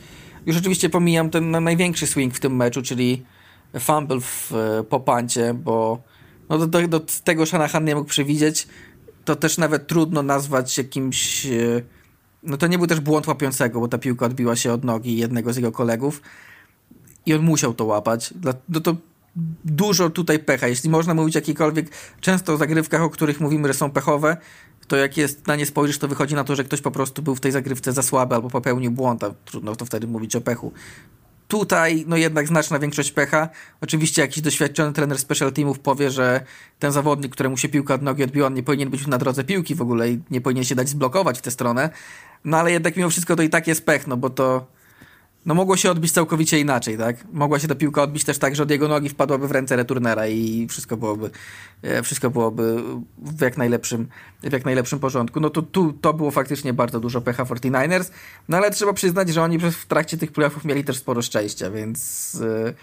Już 0.45 0.57
oczywiście 0.57 0.89
pomijam 0.89 1.30
ten 1.30 1.51
największy 1.51 2.07
swing 2.07 2.36
w 2.36 2.39
tym 2.39 2.55
meczu, 2.55 2.82
czyli 2.82 3.24
fumble 3.80 4.20
w, 4.22 4.51
po 4.89 4.99
pancie, 4.99 5.53
bo 5.53 6.01
no 6.49 6.57
do, 6.57 6.68
do, 6.68 6.88
do 6.88 7.01
tego 7.24 7.45
Shanahan 7.45 7.86
nie 7.86 7.95
mógł 7.95 8.09
przewidzieć. 8.09 8.68
To 9.26 9.36
też 9.36 9.57
nawet 9.57 9.88
trudno 9.88 10.24
nazwać 10.24 10.78
jakimś... 10.78 11.47
No 12.43 12.57
to 12.57 12.68
nie 12.68 12.78
był 12.78 12.88
też 12.88 12.99
błąd 12.99 13.28
łapiącego, 13.28 13.80
bo 13.80 13.88
ta 13.88 13.97
piłka 13.97 14.26
odbiła 14.26 14.55
się 14.55 14.74
od 14.74 14.84
nogi 14.84 15.18
jednego 15.18 15.53
z 15.53 15.55
jego 15.55 15.72
kolegów 15.72 16.22
i 17.26 17.34
on 17.34 17.41
musiał 17.41 17.74
to 17.74 17.86
łapać. 17.86 18.34
No 18.70 18.80
to 18.80 18.95
dużo 19.66 20.10
tutaj 20.10 20.40
pecha. 20.40 20.68
Jeśli 20.68 20.90
można 20.90 21.14
mówić 21.14 21.36
jakikolwiek, 21.36 21.88
często 22.22 22.54
o 22.54 22.58
zagrywkach, 22.58 23.02
o 23.02 23.10
których 23.10 23.40
mówimy, 23.40 23.68
że 23.68 23.74
są 23.74 23.92
pechowe, 23.92 24.38
to 24.88 24.98
jak 24.98 25.18
jest 25.18 25.48
na 25.48 25.56
nie 25.56 25.66
spojrzysz, 25.66 25.98
to 25.98 26.08
wychodzi 26.08 26.36
na 26.36 26.44
to, 26.44 26.56
że 26.56 26.64
ktoś 26.64 26.82
po 26.82 26.92
prostu 26.92 27.22
był 27.22 27.36
w 27.36 27.40
tej 27.40 27.52
zagrywce 27.52 27.92
za 27.94 28.04
słaby 28.04 28.36
albo 28.36 28.50
popełnił 28.50 28.92
błąd, 28.92 29.24
a 29.24 29.34
trudno 29.46 29.76
to 29.76 29.86
wtedy 29.86 30.08
mówić 30.08 30.36
o 30.36 30.42
pechu. 30.42 30.72
Tutaj, 31.48 32.04
no 32.08 32.18
jednak 32.18 32.48
znaczna 32.48 32.80
większość 32.80 33.12
pecha. 33.12 33.50
Oczywiście 33.82 34.22
jakiś 34.22 34.42
doświadczony 34.42 34.94
trener 34.94 35.20
special 35.20 35.52
teamów 35.52 35.80
powie, 35.80 36.12
że 36.12 36.44
ten 36.80 36.92
zawodnik, 36.92 37.32
któremu 37.32 37.58
się 37.58 37.70
piłka 37.70 37.94
od 37.94 38.02
nogi 38.02 38.24
odbiła, 38.24 38.50
nie 38.50 38.64
powinien 38.64 38.90
być 38.90 39.08
na 39.08 39.18
drodze 39.18 39.44
piłki 39.44 39.76
w 39.76 39.82
ogóle 39.82 40.10
i 40.10 40.20
nie 40.32 40.42
powinien 40.42 40.64
się 40.64 40.76
dać 40.76 40.90
zblokować 40.90 41.40
w 41.40 41.42
tę 41.42 41.52
stronę. 41.52 41.90
No 42.46 42.58
ale 42.58 42.72
jednak 42.72 42.98
mimo 42.98 43.10
wszystko 43.10 43.36
to 43.36 43.44
i 43.44 43.50
tak 43.50 43.68
jest 43.68 43.86
pech, 43.86 44.08
no 44.08 44.18
bo 44.18 44.30
to 44.30 44.68
no 45.46 45.54
mogło 45.54 45.78
się 45.78 45.91
odbić 45.91 46.12
całkowicie 46.12 46.60
inaczej, 46.60 46.98
tak? 46.98 47.16
Mogła 47.34 47.60
się 47.60 47.68
ta 47.68 47.76
piłka 47.76 48.04
odbić 48.04 48.24
też 48.24 48.38
tak, 48.38 48.56
że 48.56 48.64
od 48.64 48.72
jego 48.72 48.88
nogi 48.88 49.10
wpadłaby 49.10 49.48
w 49.48 49.52
ręce 49.52 49.76
returnera 49.76 50.28
i 50.28 50.68
wszystko 50.70 50.98
byłoby, 50.98 51.30
wszystko 52.04 52.30
byłoby 52.30 52.84
w 53.18 53.41
jak 53.41 53.58
najlepszym, 53.58 54.08
w 54.44 54.54
jak 54.54 54.66
najlepszym 54.66 55.00
porządku. 55.00 55.39
No 55.39 55.50
to 55.50 55.62
tu 55.62 55.94
to 55.94 56.14
było 56.14 56.32
faktycznie 56.32 56.74
bardzo 56.74 57.00
dużo 57.00 57.22
pecha 57.22 57.44
49ers, 57.44 58.12
no 58.50 58.58
ale 58.58 58.72
trzeba 58.72 58.94
przyznać, 58.94 59.30
że 59.30 59.44
oni 59.44 59.60
w 59.60 59.86
trakcie 59.86 60.18
tych 60.18 60.32
playoffów 60.32 60.66
mieli 60.66 60.84
też 60.84 60.98
sporo 60.98 61.22
szczęścia, 61.22 61.72
więc 61.72 62.34
yy, 62.34 62.74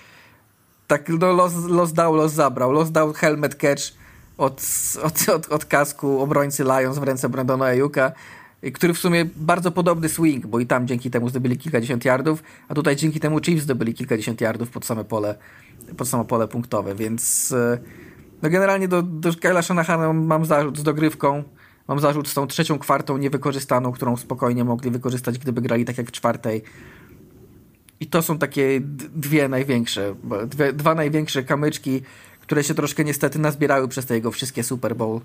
tak 0.86 1.08
no 1.08 1.32
los, 1.32 1.52
los 1.54 1.92
dał, 1.92 2.14
los 2.14 2.32
zabrał. 2.32 2.72
Los 2.72 2.90
dał 2.90 3.12
helmet 3.12 3.54
catch 3.54 3.82
od, 4.38 4.62
od, 5.02 5.28
od, 5.28 5.52
od 5.52 5.64
kasku 5.64 6.20
obrońcy 6.20 6.64
Lions 6.64 6.98
w 6.98 7.02
ręce 7.02 7.28
Brandona 7.28 7.70
Ejuka 7.70 8.12
który 8.74 8.94
w 8.94 8.98
sumie 8.98 9.24
bardzo 9.36 9.70
podobny 9.70 10.08
swing, 10.08 10.46
bo 10.46 10.60
i 10.60 10.66
tam 10.66 10.86
dzięki 10.86 11.10
temu 11.10 11.28
zdobyli 11.28 11.58
kilkadziesiąt 11.58 12.04
yardów, 12.04 12.42
a 12.68 12.74
tutaj 12.74 12.96
dzięki 12.96 13.20
temu 13.20 13.40
Chiefs 13.40 13.62
zdobyli 13.62 13.94
kilkadziesiąt 13.94 14.40
yardów 14.40 14.70
pod 14.70 14.84
same 14.84 15.04
pole, 15.04 15.34
pod 15.96 16.08
samo 16.08 16.24
pole 16.24 16.48
punktowe, 16.48 16.94
więc 16.94 17.52
e, 17.52 17.78
no 18.42 18.50
generalnie 18.50 18.88
do, 18.88 19.02
do 19.02 19.34
Kyla 19.34 19.62
Shanahana 19.62 20.12
mam 20.12 20.44
zarzut 20.44 20.78
z 20.78 20.82
dogrywką, 20.82 21.42
mam 21.88 22.00
zarzut 22.00 22.28
z 22.28 22.34
tą 22.34 22.46
trzecią 22.46 22.78
kwartą 22.78 23.16
niewykorzystaną, 23.18 23.92
którą 23.92 24.16
spokojnie 24.16 24.64
mogli 24.64 24.90
wykorzystać, 24.90 25.38
gdyby 25.38 25.60
grali 25.60 25.84
tak 25.84 25.98
jak 25.98 26.08
w 26.08 26.12
czwartej. 26.12 26.62
I 28.00 28.06
to 28.06 28.22
są 28.22 28.38
takie 28.38 28.80
dwie 29.14 29.48
największe, 29.48 30.14
dwie, 30.46 30.72
dwa 30.72 30.94
największe 30.94 31.42
kamyczki, 31.42 32.02
które 32.40 32.64
się 32.64 32.74
troszkę 32.74 33.04
niestety 33.04 33.38
nazbierały 33.38 33.88
przez 33.88 34.06
te 34.06 34.14
jego 34.14 34.30
wszystkie 34.30 34.64
Super 34.64 34.96
Bowl 34.96 35.20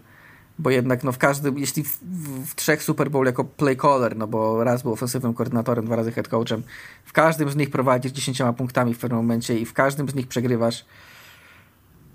bo 0.59 0.69
jednak 0.69 1.03
no 1.03 1.11
w 1.11 1.17
każdym, 1.17 1.57
jeśli 1.57 1.83
w, 1.83 1.99
w, 2.45 2.55
trzech 2.55 2.83
Super 2.83 3.11
Bowl 3.11 3.25
jako 3.25 3.43
play 3.43 3.77
caller, 3.77 4.17
no 4.17 4.27
bo 4.27 4.63
raz 4.63 4.83
był 4.83 4.91
ofensywnym 4.91 5.33
koordynatorem, 5.33 5.85
dwa 5.85 5.95
razy 5.95 6.11
head 6.11 6.27
coachem, 6.27 6.63
w 7.05 7.13
każdym 7.13 7.49
z 7.49 7.55
nich 7.55 7.69
prowadzisz 7.69 8.11
10 8.11 8.41
punktami 8.57 8.93
w 8.93 8.99
pewnym 8.99 9.17
momencie 9.17 9.59
i 9.59 9.65
w 9.65 9.73
każdym 9.73 10.09
z 10.09 10.15
nich 10.15 10.27
przegrywasz. 10.27 10.85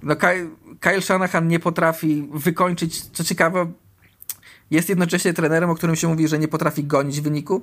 No 0.03 0.16
Kyle 0.80 1.03
Shanahan 1.03 1.49
nie 1.49 1.61
potrafi 1.61 2.28
wykończyć, 2.32 3.01
co 3.01 3.24
ciekawe, 3.24 3.72
jest 4.70 4.88
jednocześnie 4.88 5.32
trenerem, 5.32 5.70
o 5.70 5.74
którym 5.74 5.97
się 5.97 6.09
mówi, 6.09 6.28
że 6.28 6.38
nie 6.38 6.49
potrafi 6.49 6.84
gonić 6.84 7.20
wyniku, 7.20 7.62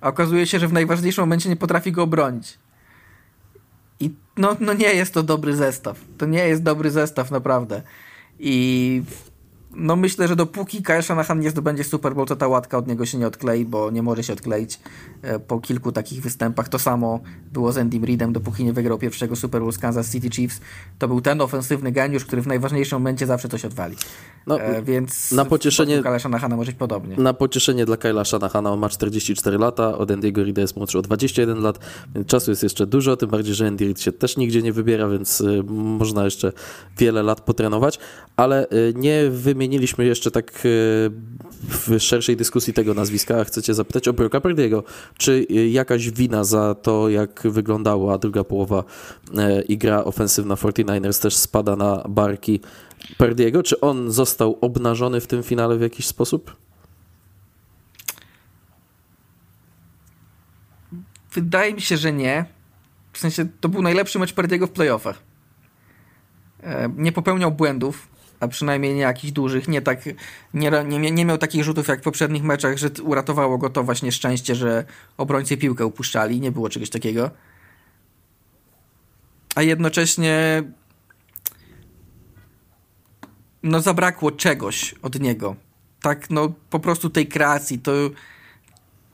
a 0.00 0.08
okazuje 0.08 0.46
się, 0.46 0.58
że 0.58 0.68
w 0.68 0.72
najważniejszym 0.72 1.22
momencie 1.22 1.48
nie 1.48 1.56
potrafi 1.56 1.92
go 1.92 2.02
obronić. 2.02 2.58
I 4.00 4.14
no, 4.36 4.56
no 4.60 4.72
nie 4.72 4.94
jest 4.94 5.14
to 5.14 5.22
dobry 5.22 5.56
zestaw. 5.56 6.00
To 6.18 6.26
nie 6.26 6.48
jest 6.48 6.62
dobry 6.62 6.90
zestaw, 6.90 7.30
naprawdę. 7.30 7.82
I 8.38 9.02
no 9.76 9.96
myślę, 9.96 10.28
że 10.28 10.36
dopóki 10.36 10.82
Kyle 10.82 11.02
Shanahan 11.02 11.40
nie 11.40 11.50
zdobędzie 11.50 11.84
Super 11.84 12.14
Bowl, 12.14 12.26
to 12.26 12.36
ta 12.36 12.48
łatka 12.48 12.78
od 12.78 12.86
niego 12.86 13.06
się 13.06 13.18
nie 13.18 13.26
odklei, 13.26 13.64
bo 13.64 13.90
nie 13.90 14.02
może 14.02 14.22
się 14.22 14.32
odkleić 14.32 14.80
e, 15.22 15.38
po 15.38 15.60
kilku 15.60 15.92
takich 15.92 16.22
występach. 16.22 16.68
To 16.68 16.78
samo 16.78 17.20
było 17.52 17.72
z 17.72 17.78
Andy 17.78 18.06
Reidem, 18.06 18.32
dopóki 18.32 18.64
nie 18.64 18.72
wygrał 18.72 18.98
pierwszego 18.98 19.36
Super 19.36 19.60
Bowl 19.60 19.72
z 19.72 19.78
Kansas 19.78 20.12
City 20.12 20.30
Chiefs. 20.30 20.60
To 20.98 21.08
był 21.08 21.20
ten 21.20 21.40
ofensywny 21.40 21.92
geniusz, 21.92 22.24
który 22.24 22.42
w 22.42 22.46
najważniejszym 22.46 22.98
momencie 22.98 23.26
zawsze 23.26 23.48
coś 23.48 23.64
odwali. 23.64 23.96
No, 24.46 24.60
e, 24.60 24.82
więc 24.82 25.32
na 25.32 25.44
pocieszenie 25.44 26.02
Kyle 26.02 26.20
Shanahana 26.20 26.56
może 26.56 26.72
być 26.72 26.78
podobnie. 26.78 27.16
Na 27.16 27.34
pocieszenie 27.34 27.84
dla 27.84 27.96
Kyla 27.96 28.24
Shanahana 28.24 28.72
on 28.72 28.78
ma 28.78 28.88
44 28.88 29.58
lata, 29.58 29.98
od 29.98 30.10
Andy'ego 30.10 30.42
Reida 30.42 30.60
jest 30.60 30.76
młodszy 30.76 30.98
o 30.98 31.02
21 31.02 31.62
lat, 31.62 31.78
więc 32.14 32.26
czasu 32.26 32.50
jest 32.50 32.62
jeszcze 32.62 32.86
dużo, 32.86 33.16
tym 33.16 33.30
bardziej, 33.30 33.54
że 33.54 33.66
Andy 33.66 33.84
Reid 33.84 34.00
się 34.00 34.12
też 34.12 34.36
nigdzie 34.36 34.62
nie 34.62 34.72
wybiera, 34.72 35.08
więc 35.08 35.40
y, 35.40 35.62
można 35.68 36.24
jeszcze 36.24 36.52
wiele 36.98 37.22
lat 37.22 37.40
potrenować, 37.40 37.98
ale 38.36 38.66
y, 38.70 38.92
nie 38.96 39.30
wymieniliśmy 39.62 40.04
jeszcze 40.04 40.30
tak 40.30 40.50
y, 40.50 41.10
w 41.68 41.98
szerszej 41.98 42.36
dyskusji 42.36 42.72
tego 42.72 42.94
nazwiska, 42.94 43.40
a 43.40 43.44
chcecie 43.44 43.74
zapytać 43.74 44.08
o 44.08 44.12
Broka 44.12 44.38
Purdy'ego, 44.38 44.82
czy 45.18 45.46
jakaś 45.70 46.10
wina 46.10 46.44
za 46.44 46.74
to, 46.74 47.08
jak 47.08 47.42
wyglądała 47.44 48.18
druga 48.18 48.44
połowa 48.44 48.84
i 49.68 49.78
gra 49.78 50.04
ofensywna 50.04 50.54
49ers 50.54 51.22
też 51.22 51.36
spada 51.36 51.76
na 51.76 52.04
barki 52.08 52.60
Perdiego? 53.18 53.62
Czy 53.62 53.80
on 53.80 54.10
został 54.10 54.58
obnażony 54.60 55.20
w 55.20 55.26
tym 55.26 55.42
finale 55.42 55.76
w 55.76 55.80
jakiś 55.80 56.06
sposób? 56.06 56.56
Wydaje 61.32 61.74
mi 61.74 61.80
się, 61.80 61.96
że 61.96 62.12
nie. 62.12 62.44
W 63.12 63.18
sensie 63.18 63.46
to 63.60 63.68
był 63.68 63.82
najlepszy 63.82 64.18
mecz 64.18 64.32
Perdiego 64.32 64.66
w 64.66 64.70
playoffach. 64.70 65.22
E, 66.62 66.88
nie 66.96 67.12
popełniał 67.12 67.52
błędów, 67.52 68.11
a 68.42 68.48
przynajmniej 68.48 68.94
nie 68.94 69.00
jakichś 69.00 69.32
dużych. 69.32 69.68
Nie, 69.68 69.82
tak, 69.82 70.00
nie, 70.54 70.70
nie, 70.84 71.10
nie 71.10 71.24
miał 71.24 71.38
takich 71.38 71.64
rzutów 71.64 71.88
jak 71.88 72.00
w 72.00 72.02
poprzednich 72.02 72.42
meczach, 72.42 72.78
że 72.78 72.90
uratowało 73.02 73.58
go 73.58 73.70
to 73.70 73.84
właśnie 73.84 74.12
szczęście, 74.12 74.54
że 74.54 74.84
obrońcy 75.16 75.56
piłkę 75.56 75.86
upuszczali. 75.86 76.40
Nie 76.40 76.52
było 76.52 76.68
czegoś 76.68 76.90
takiego. 76.90 77.30
A 79.54 79.62
jednocześnie 79.62 80.62
no 83.62 83.80
zabrakło 83.80 84.30
czegoś 84.30 84.94
od 85.02 85.20
niego. 85.20 85.56
Tak, 86.00 86.30
no 86.30 86.52
po 86.70 86.80
prostu 86.80 87.10
tej 87.10 87.26
kreacji, 87.26 87.78
to 87.78 87.92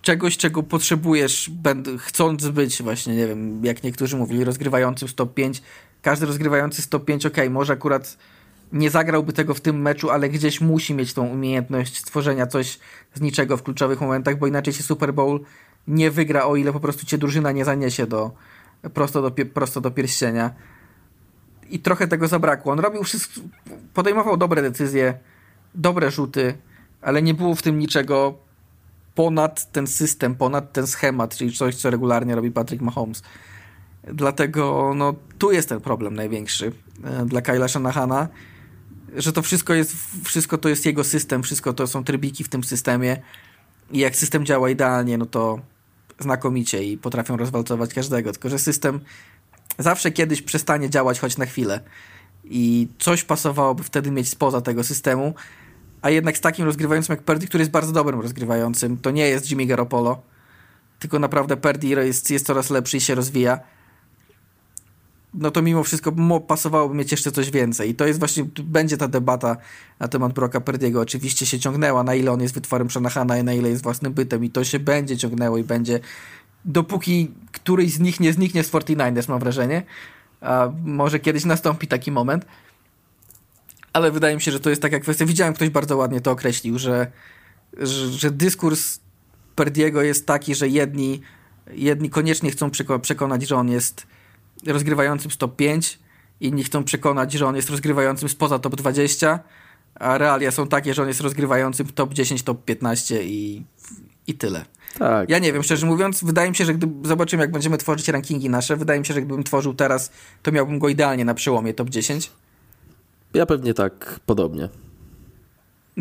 czegoś, 0.03 0.37
czego 0.37 0.63
potrzebujesz, 0.63 1.51
chcąc 1.99 2.49
być 2.49 2.83
właśnie, 2.83 3.17
nie 3.17 3.27
wiem, 3.27 3.65
jak 3.65 3.83
niektórzy 3.83 4.17
mówili, 4.17 4.45
rozgrywającym 4.45 5.09
stop 5.09 5.35
5. 5.35 5.63
Każdy 6.03 6.27
rozgrywający 6.27 6.83
stop 6.83 7.05
5, 7.05 7.27
ok, 7.27 7.37
może 7.51 7.73
akurat 7.73 8.19
nie 8.73 8.91
zagrałby 8.91 9.33
tego 9.33 9.55
w 9.55 9.61
tym 9.61 9.83
meczu, 9.83 10.11
ale 10.11 10.29
gdzieś 10.29 10.61
musi 10.61 10.95
mieć 10.95 11.15
tą 11.15 11.27
umiejętność 11.27 11.99
stworzenia 11.99 12.47
coś 12.47 12.79
z 13.15 13.21
niczego 13.21 13.57
w 13.57 13.63
kluczowych 13.63 14.01
momentach, 14.01 14.39
bo 14.39 14.47
inaczej 14.47 14.75
się 14.75 14.83
Super 14.83 15.15
Bowl 15.15 15.41
nie 15.89 16.11
wygra, 16.11 16.45
o 16.45 16.57
ile 16.57 16.73
po 16.73 16.81
prostu 16.81 17.07
cię 17.07 17.19
drużyna 17.19 17.53
nie 17.53 17.65
zaniesie 17.65 18.07
do, 18.07 18.31
prosto, 18.95 19.23
do, 19.23 19.45
prosto 19.55 19.81
do 19.81 19.91
pierścienia 19.91 20.51
i 21.71 21.79
trochę 21.79 22.09
tego 22.09 22.29
zabrakło. 22.29 22.73
On 22.73 22.79
robił 22.79 23.05
wszystko, 23.05 23.41
podejmował 23.95 24.37
dobre 24.37 24.63
decyzje, 24.63 25.19
dobre 25.75 26.11
rzuty, 26.11 26.55
ale 27.03 27.23
nie 27.23 27.35
było 27.35 27.55
w 27.55 27.63
tym 27.63 27.79
niczego 27.79 28.35
ponad 29.15 29.73
ten 29.73 29.87
system, 29.87 30.35
ponad 30.35 30.73
ten 30.73 30.87
schemat, 30.87 31.37
czyli 31.37 31.53
coś, 31.53 31.77
co 31.77 31.91
regularnie 31.91 32.35
robi 32.35 32.51
Patrick 32.51 32.83
Mahomes. 32.83 33.23
Dlatego 34.05 34.93
no, 34.95 35.15
tu 35.39 35.53
jest 35.53 35.69
ten 35.69 35.81
problem 35.81 36.15
największy 36.15 36.73
e, 37.05 37.27
dla 37.27 37.41
Kyla 37.41 37.69
Shanahana, 37.69 38.29
że 39.17 39.33
to 39.33 39.43
wszystko 39.43 39.75
jest, 39.75 39.97
wszystko 40.25 40.59
to 40.59 40.69
jest 40.69 40.87
jego 40.87 41.05
system, 41.05 41.43
wszystko 41.43 41.73
to 41.73 41.87
są 41.87 42.05
trybiki 42.05 42.45
w 42.45 42.49
tym 42.49 42.65
systemie 42.65 43.23
i 43.91 43.99
jak 43.99 44.17
system 44.17 44.47
działa 44.47 44.71
idealnie, 44.71 45.19
no 45.19 45.27
to 45.27 45.61
znakomicie 46.19 46.85
i 46.85 46.99
potrafią 46.99 47.37
rozwalcować 47.37 47.95
każdego, 47.95 48.33
tylko 48.33 48.49
że 48.49 48.59
system 48.59 49.01
zawsze 49.79 50.11
kiedyś 50.11 50.43
przestanie 50.43 50.91
działać 50.91 51.21
choć 51.21 51.37
na 51.37 51.47
chwilę. 51.47 51.81
I 52.45 52.89
coś 52.99 53.25
pasowałoby 53.25 53.83
wtedy 53.83 54.11
mieć 54.11 54.29
spoza 54.29 54.61
tego 54.61 54.85
systemu. 54.85 55.35
A 56.03 56.11
jednak 56.11 56.39
z 56.39 56.41
takim 56.41 56.65
rozgrywającym 56.65 57.13
jak 57.13 57.25
Perdi, 57.25 57.49
który 57.49 57.63
jest 57.63 57.71
bardzo 57.71 57.93
dobrym 57.93 58.21
rozgrywającym, 58.21 58.97
to 58.97 59.11
nie 59.11 59.29
jest 59.29 59.51
Jimmy 59.51 59.67
Garoppolo, 59.67 60.23
tylko 60.99 61.19
naprawdę 61.19 61.57
Perdi 61.57 61.89
jest, 61.89 62.31
jest 62.31 62.47
coraz 62.47 62.71
lepszy 62.71 62.97
i 62.97 63.01
się 63.01 63.15
rozwija. 63.15 63.61
No 65.41 65.51
to 65.51 65.63
mimo 65.63 65.85
wszystko 65.85 66.13
pasowałoby 66.47 66.95
mieć 66.95 67.11
jeszcze 67.11 67.33
coś 67.33 67.51
więcej. 67.51 67.91
I 67.91 67.95
to 67.95 68.07
jest 68.07 68.19
właśnie, 68.19 68.45
będzie 68.65 68.97
ta 68.97 69.09
debata 69.09 69.57
na 69.99 70.09
temat 70.09 70.33
Broka 70.33 70.61
Perdiego. 70.61 71.01
Oczywiście 71.01 71.47
się 71.47 71.59
ciągnęła, 71.59 72.03
na 72.03 72.15
ile 72.15 72.33
on 72.33 72.41
jest 72.41 72.55
wytworem 72.55 72.91
Shanahana 72.91 73.39
i 73.39 73.45
na 73.45 73.53
ile 73.53 73.69
jest 73.69 73.83
własnym 73.83 74.13
bytem. 74.13 74.45
I 74.45 74.51
to 74.51 74.65
się 74.65 74.79
będzie 74.79 75.17
ciągnęło 75.17 75.59
i 75.59 75.65
będzie 75.65 76.01
dopóki 76.65 77.31
któryś 77.53 77.93
z 77.93 78.01
nich 78.01 78.21
nie 78.21 78.33
zniknie 78.33 78.65
z 78.65 78.71
49ers, 78.71 79.29
mam 79.29 79.41
wrażenie. 79.41 79.83
A 80.41 80.73
może 80.85 81.19
kiedyś 81.19 81.45
nastąpi 81.45 81.87
taki 81.87 82.13
moment. 82.13 82.47
Ale 83.93 84.11
wydaje 84.11 84.35
mi 84.35 84.43
się, 84.43 84.53
że 84.53 84.61
to 84.61 84.71
jest 84.71 84.83
taka 84.83 85.01
kwestia. 85.01 85.27
Widziałem, 85.27 85.55
ktoś 85.55 85.71
bardzo 85.71 85.97
ładnie 85.97 86.21
to 86.21 86.31
określił, 86.31 86.79
że, 86.79 87.07
że, 87.79 88.09
że 88.09 88.31
dyskurs 88.31 89.01
Perdiego 89.55 90.03
jest 90.03 90.27
taki, 90.27 90.55
że 90.55 90.69
jedni, 90.69 91.21
jedni 91.73 92.11
koniecznie 92.11 92.51
chcą 92.51 92.71
przekonać, 93.01 93.49
że 93.49 93.57
on 93.57 93.69
jest 93.69 94.07
rozgrywającym 94.67 95.31
z 95.31 95.37
top 95.37 95.57
5, 95.57 95.99
inni 96.41 96.65
chcą 96.65 96.85
przekonać, 96.85 97.33
że 97.33 97.47
on 97.47 97.57
jest 97.57 97.71
rozgrywającym 97.71 98.29
spoza 98.29 98.59
top 98.59 98.77
20, 98.77 99.39
a 99.95 100.19
realia 100.19 100.51
są 100.51 100.67
takie, 100.67 100.95
że 100.95 101.03
on 101.03 101.09
jest 101.09 101.21
rozgrywającym 101.21 101.87
top 101.87 102.15
10, 102.15 102.43
top 102.43 102.65
15 102.65 103.25
i, 103.25 103.65
i 104.27 104.35
tyle. 104.35 104.65
Tak. 104.99 105.31
Ja 105.31 105.39
nie 105.39 105.53
wiem, 105.53 105.63
szczerze 105.63 105.87
mówiąc, 105.87 106.25
wydaje 106.25 106.51
mi 106.51 106.57
się, 106.57 106.65
że 106.65 106.75
gdy 106.75 107.09
zobaczymy, 107.09 107.43
jak 107.43 107.53
będziemy 107.53 107.79
tworzyć 107.79 108.09
rankingi 108.09 108.51
nasze, 108.51 108.77
wydaje 108.77 109.01
mi 109.01 109.07
się, 109.07 109.15
że 109.15 109.23
gdybym 109.23 109.45
tworzył 109.45 109.75
teraz, 109.75 110.13
to 110.43 110.53
miałbym 110.53 110.79
go 110.79 110.89
idealnie 110.89 111.25
na 111.25 111.35
przełomie 111.35 111.75
top 111.75 111.89
10. 111.89 112.31
Ja 113.35 113.47
pewnie 113.47 113.75
tak, 113.75 114.21
podobnie. 114.27 114.69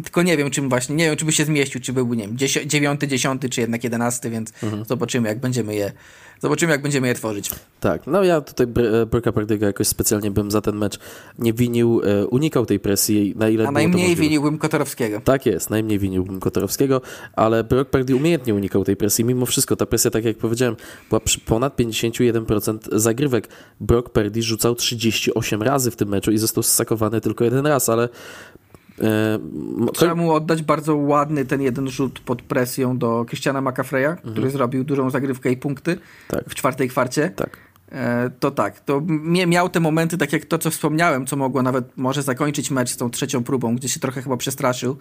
Tylko 0.04 0.22
nie 0.24 0.38
wiem, 0.38 0.50
czym 0.50 0.70
właśnie, 0.70 0.96
nie 0.96 1.06
wiem, 1.06 1.16
czy 1.16 1.26
by 1.26 1.32
się 1.32 1.46
zmieścił, 1.46 1.82
czy 1.82 1.94
byłby, 1.94 2.18
nie 2.18 2.28
wiem, 2.28 2.38
dziewiąty, 2.66 3.08
dziesiąty, 3.08 3.50
czy 3.50 3.62
jednak 3.62 3.84
jedenasty, 3.84 4.30
więc 4.30 4.54
mhm. 4.64 4.86
zobaczymy, 4.86 5.30
jak 5.30 5.40
będziemy 5.40 5.76
je 5.76 5.92
Zobaczymy, 6.40 6.72
jak 6.72 6.82
będziemy 6.82 7.08
je 7.08 7.14
tworzyć. 7.14 7.52
Tak, 7.80 8.08
no 8.08 8.24
ja 8.24 8.42
tutaj 8.42 8.68
Broka 9.12 9.32
Purdy'ego 9.32 9.64
jakoś 9.64 9.88
specjalnie 9.88 10.32
bym 10.32 10.52
za 10.52 10.62
ten 10.62 10.76
mecz 10.76 11.00
nie 11.40 11.54
winił, 11.54 12.02
e, 12.04 12.28
unikał 12.28 12.66
tej 12.66 12.80
presji, 12.80 13.34
na 13.36 13.50
ile 13.50 13.68
A 13.68 13.72
najmniej 13.72 14.16
winiłbym 14.16 14.58
Kotorowskiego. 14.58 15.22
Tak 15.24 15.46
jest, 15.46 15.70
najmniej 15.70 16.00
winiłbym 16.00 16.40
Kotorowskiego, 16.40 17.02
ale 17.34 17.64
Brock 17.64 17.90
Purdy 17.90 18.16
umiejętnie 18.16 18.56
unikał 18.56 18.84
tej 18.84 18.96
presji. 18.96 19.26
Mimo 19.26 19.46
wszystko 19.46 19.76
ta 19.76 19.86
presja, 19.86 20.12
tak 20.12 20.26
jak 20.26 20.38
powiedziałem, 20.38 20.76
była 21.10 21.20
przy 21.20 21.40
ponad 21.40 21.78
51% 21.78 22.78
zagrywek. 22.92 23.48
Brock 23.80 24.10
Purdy 24.10 24.42
rzucał 24.42 24.76
38 24.76 25.62
razy 25.62 25.92
w 25.92 25.96
tym 25.96 26.10
meczu 26.10 26.32
i 26.32 26.38
został 26.38 26.64
ssakowany 26.64 27.22
tylko 27.22 27.44
jeden 27.44 27.68
raz, 27.68 27.90
ale 27.90 28.10
E, 28.67 28.67
Trzeba 29.94 30.16
mu 30.16 30.32
oddać 30.32 30.64
bardzo 30.64 30.96
ładny 30.96 31.46
ten 31.46 31.62
jeden 31.62 31.90
rzut 31.90 32.20
pod 32.20 32.42
presją 32.42 32.98
do 32.98 33.26
Christiana 33.30 33.62
McAfreya, 33.62 34.06
mhm. 34.06 34.34
który 34.34 34.50
zrobił 34.50 34.84
dużą 34.84 35.10
zagrywkę 35.10 35.52
i 35.52 35.58
punkty 35.58 35.98
tak. 36.28 36.50
w 36.50 36.56
czwartej 36.56 36.90
kwarcie. 36.90 37.30
Tak. 37.30 37.58
E, 37.92 38.30
to 38.40 38.52
tak, 38.52 38.80
to 38.80 39.02
miał 39.48 39.70
te 39.70 39.80
momenty, 39.80 40.18
tak 40.18 40.34
jak 40.34 40.46
to, 40.46 40.58
co 40.58 40.72
wspomniałem, 40.72 41.26
co 41.26 41.36
mogło 41.36 41.62
nawet 41.62 41.98
może 41.98 42.24
zakończyć 42.24 42.72
mecz 42.72 42.90
z 42.90 42.98
tą 42.98 43.10
trzecią 43.10 43.44
próbą, 43.44 43.76
gdzie 43.76 43.90
się 43.90 44.00
trochę 44.00 44.22
chyba 44.22 44.38
przestraszył 44.38 44.98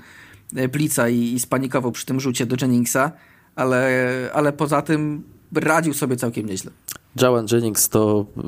Blica 0.72 1.08
i, 1.08 1.18
i 1.18 1.40
spanikował 1.40 1.92
przy 1.92 2.06
tym 2.06 2.20
rzucie 2.20 2.46
do 2.46 2.56
Jenningsa, 2.60 3.12
ale, 3.56 4.30
ale 4.34 4.52
poza 4.52 4.82
tym 4.82 5.22
radził 5.54 5.94
sobie 5.94 6.16
całkiem 6.16 6.46
nieźle. 6.46 6.70
Jawan 7.20 7.46
Jennings 7.52 7.88
to 7.88 8.26
y, 8.38 8.42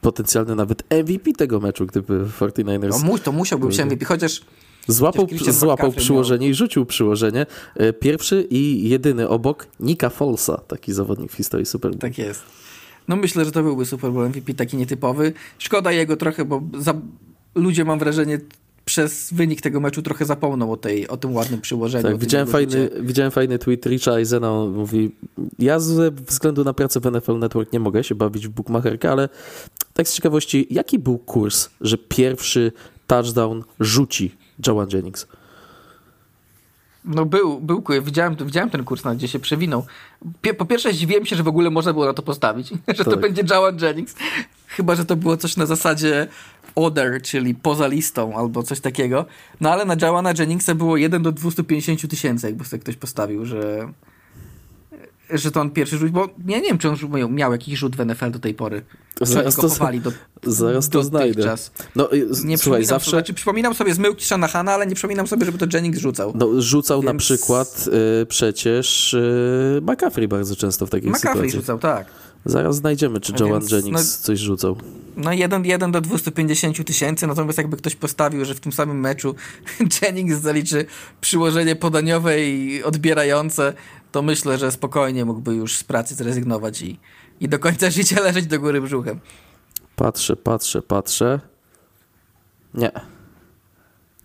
potencjalny 0.00 0.54
nawet 0.54 0.82
MVP 0.90 1.32
tego 1.32 1.60
meczu, 1.60 1.86
gdyby 1.86 2.24
49ers... 2.40 3.04
No, 3.04 3.18
to 3.18 3.32
musiałby 3.32 3.66
być 3.66 3.78
MVP, 3.78 4.04
chociaż... 4.04 4.40
Złapał, 4.88 5.26
złapał 5.50 5.92
przyłożenie 5.92 6.46
miał... 6.46 6.50
i 6.50 6.54
rzucił 6.54 6.86
przyłożenie. 6.86 7.46
E, 7.74 7.92
pierwszy 7.92 8.46
i 8.50 8.88
jedyny 8.88 9.28
obok 9.28 9.66
Nika 9.80 10.10
Folsa, 10.10 10.56
taki 10.68 10.92
zawodnik 10.92 11.32
w 11.32 11.34
historii 11.34 11.66
Super 11.66 11.90
Bowl. 11.90 12.00
Tak 12.00 12.18
jest. 12.18 12.42
No 13.08 13.16
myślę, 13.16 13.44
że 13.44 13.52
to 13.52 13.62
byłby 13.62 13.86
Super 13.86 14.12
Bowl 14.12 14.28
MVP 14.28 14.54
taki 14.54 14.76
nietypowy. 14.76 15.32
Szkoda 15.58 15.92
jego 15.92 16.16
trochę, 16.16 16.44
bo 16.44 16.62
za... 16.78 16.94
ludzie 17.54 17.84
mam 17.84 17.98
wrażenie 17.98 18.40
przez 18.86 19.32
wynik 19.32 19.60
tego 19.60 19.80
meczu 19.80 20.02
trochę 20.02 20.24
zapomną 20.24 20.72
o, 20.72 20.76
tej, 20.76 21.08
o 21.08 21.16
tym 21.16 21.34
ładnym 21.34 21.60
przyłożeniu. 21.60 22.08
Tak, 22.08 22.18
widziałem 22.18 22.46
fajny, 22.46 22.90
widziałem 23.00 23.30
fajny 23.30 23.58
tweet 23.58 23.86
Richa 23.86 24.12
Eisena, 24.12 24.52
on 24.52 24.72
mówi, 24.72 25.10
ja 25.58 25.80
ze 25.80 26.10
względu 26.10 26.64
na 26.64 26.72
pracę 26.72 27.00
w 27.00 27.12
NFL 27.12 27.38
Network 27.38 27.72
nie 27.72 27.80
mogę 27.80 28.04
się 28.04 28.14
bawić 28.14 28.48
w 28.48 28.50
bookmacherkę, 28.50 29.10
ale 29.10 29.28
tak 29.92 30.08
z 30.08 30.14
ciekawości, 30.14 30.66
jaki 30.70 30.98
był 30.98 31.18
kurs, 31.18 31.68
że 31.80 31.98
pierwszy 31.98 32.72
touchdown 33.06 33.64
rzuci 33.80 34.34
Joan 34.66 34.88
Jennings? 34.92 35.26
No 37.04 37.26
był, 37.26 37.60
był, 37.60 37.84
widziałem, 38.02 38.36
widziałem 38.36 38.70
ten 38.70 38.84
kurs, 38.84 39.02
gdzie 39.16 39.28
się 39.28 39.38
przewinął. 39.38 39.86
Po 40.58 40.64
pierwsze 40.64 40.92
zdziwiłem 40.92 41.26
się, 41.26 41.36
że 41.36 41.42
w 41.42 41.48
ogóle 41.48 41.70
można 41.70 41.92
było 41.92 42.06
na 42.06 42.12
to 42.12 42.22
postawić, 42.22 42.68
że 42.88 43.04
tak. 43.04 43.14
to 43.14 43.16
będzie 43.16 43.42
Joan 43.50 43.78
Jennings. 43.78 44.14
Chyba, 44.66 44.94
że 44.94 45.04
to 45.04 45.16
było 45.16 45.36
coś 45.36 45.56
na 45.56 45.66
zasadzie 45.66 46.28
other, 46.74 47.22
czyli 47.22 47.54
poza 47.54 47.86
listą 47.86 48.38
albo 48.38 48.62
coś 48.62 48.80
takiego. 48.80 49.24
No 49.60 49.72
ale 49.72 49.84
na 49.84 49.96
Joana 50.02 50.32
Jenningsa 50.38 50.74
było 50.74 50.96
1 50.96 51.22
do 51.22 51.32
250 51.32 52.10
tysięcy, 52.10 52.46
jakby 52.46 52.64
sobie 52.64 52.80
ktoś 52.80 52.96
postawił, 52.96 53.44
że 53.44 53.88
że 55.30 55.50
to 55.50 55.60
on 55.60 55.70
pierwszy 55.70 55.98
rzut, 55.98 56.10
bo 56.10 56.28
ja 56.46 56.58
nie 56.58 56.68
wiem, 56.68 56.78
czy 56.78 56.88
on 56.88 56.96
miał 57.34 57.52
jakiś 57.52 57.78
rzut 57.78 57.96
w 57.96 58.06
NFL 58.06 58.30
do 58.30 58.38
tej 58.38 58.54
pory. 58.54 58.82
Zaraz 59.20 59.56
to, 59.56 59.68
do, 60.02 60.12
zaraz 60.52 60.88
to 60.88 61.02
znajdę. 61.02 61.42
Czas. 61.42 61.70
No, 61.96 62.08
nie 62.44 62.58
słuchaj, 62.58 62.84
zawsze... 62.84 63.10
Sobie, 63.10 63.20
znaczy, 63.20 63.34
przypominam 63.34 63.74
sobie 63.74 63.94
zmyłki 63.94 64.24
Shanahana, 64.24 64.72
ale 64.72 64.86
nie 64.86 64.94
przypominam 64.94 65.26
sobie, 65.26 65.46
żeby 65.46 65.58
to 65.58 65.66
Jennings 65.72 65.98
rzucał. 65.98 66.32
No, 66.34 66.60
rzucał 66.62 67.02
Więc... 67.02 67.12
na 67.12 67.18
przykład 67.18 67.88
y, 68.22 68.26
przecież 68.26 69.14
y, 69.14 69.80
McCaffrey 69.82 70.28
bardzo 70.28 70.56
często 70.56 70.86
w 70.86 70.90
takiej 70.90 71.10
McCaffrey 71.10 71.50
sytuacji. 71.50 71.58
McCaffrey 71.58 71.60
rzucał, 71.60 71.78
tak. 71.78 72.06
Zaraz 72.46 72.76
znajdziemy, 72.76 73.20
czy 73.20 73.32
Joan 73.40 73.62
Jennings 73.70 74.18
no, 74.18 74.24
coś 74.24 74.38
rzucał. 74.38 74.76
No 75.16 75.32
1, 75.32 75.64
1 75.64 75.92
do 75.92 76.00
250 76.00 76.86
tysięcy, 76.86 77.26
natomiast 77.26 77.58
jakby 77.58 77.76
ktoś 77.76 77.96
postawił, 77.96 78.44
że 78.44 78.54
w 78.54 78.60
tym 78.60 78.72
samym 78.72 79.00
meczu 79.00 79.34
Jennings 80.02 80.38
zaliczy 80.38 80.86
przyłożenie 81.20 81.76
podaniowe 81.76 82.44
i 82.44 82.82
odbierające, 82.82 83.74
to 84.12 84.22
myślę, 84.22 84.58
że 84.58 84.72
spokojnie 84.72 85.24
mógłby 85.24 85.54
już 85.54 85.76
z 85.76 85.84
pracy 85.84 86.14
zrezygnować 86.14 86.82
i, 86.82 86.98
i 87.40 87.48
do 87.48 87.58
końca 87.58 87.90
życia 88.00 88.20
leżeć 88.20 88.46
do 88.46 88.60
góry 88.60 88.80
brzuchem. 88.80 89.20
Patrzę, 89.96 90.36
patrzę, 90.36 90.82
patrzę. 90.82 91.40
Nie. 92.74 92.90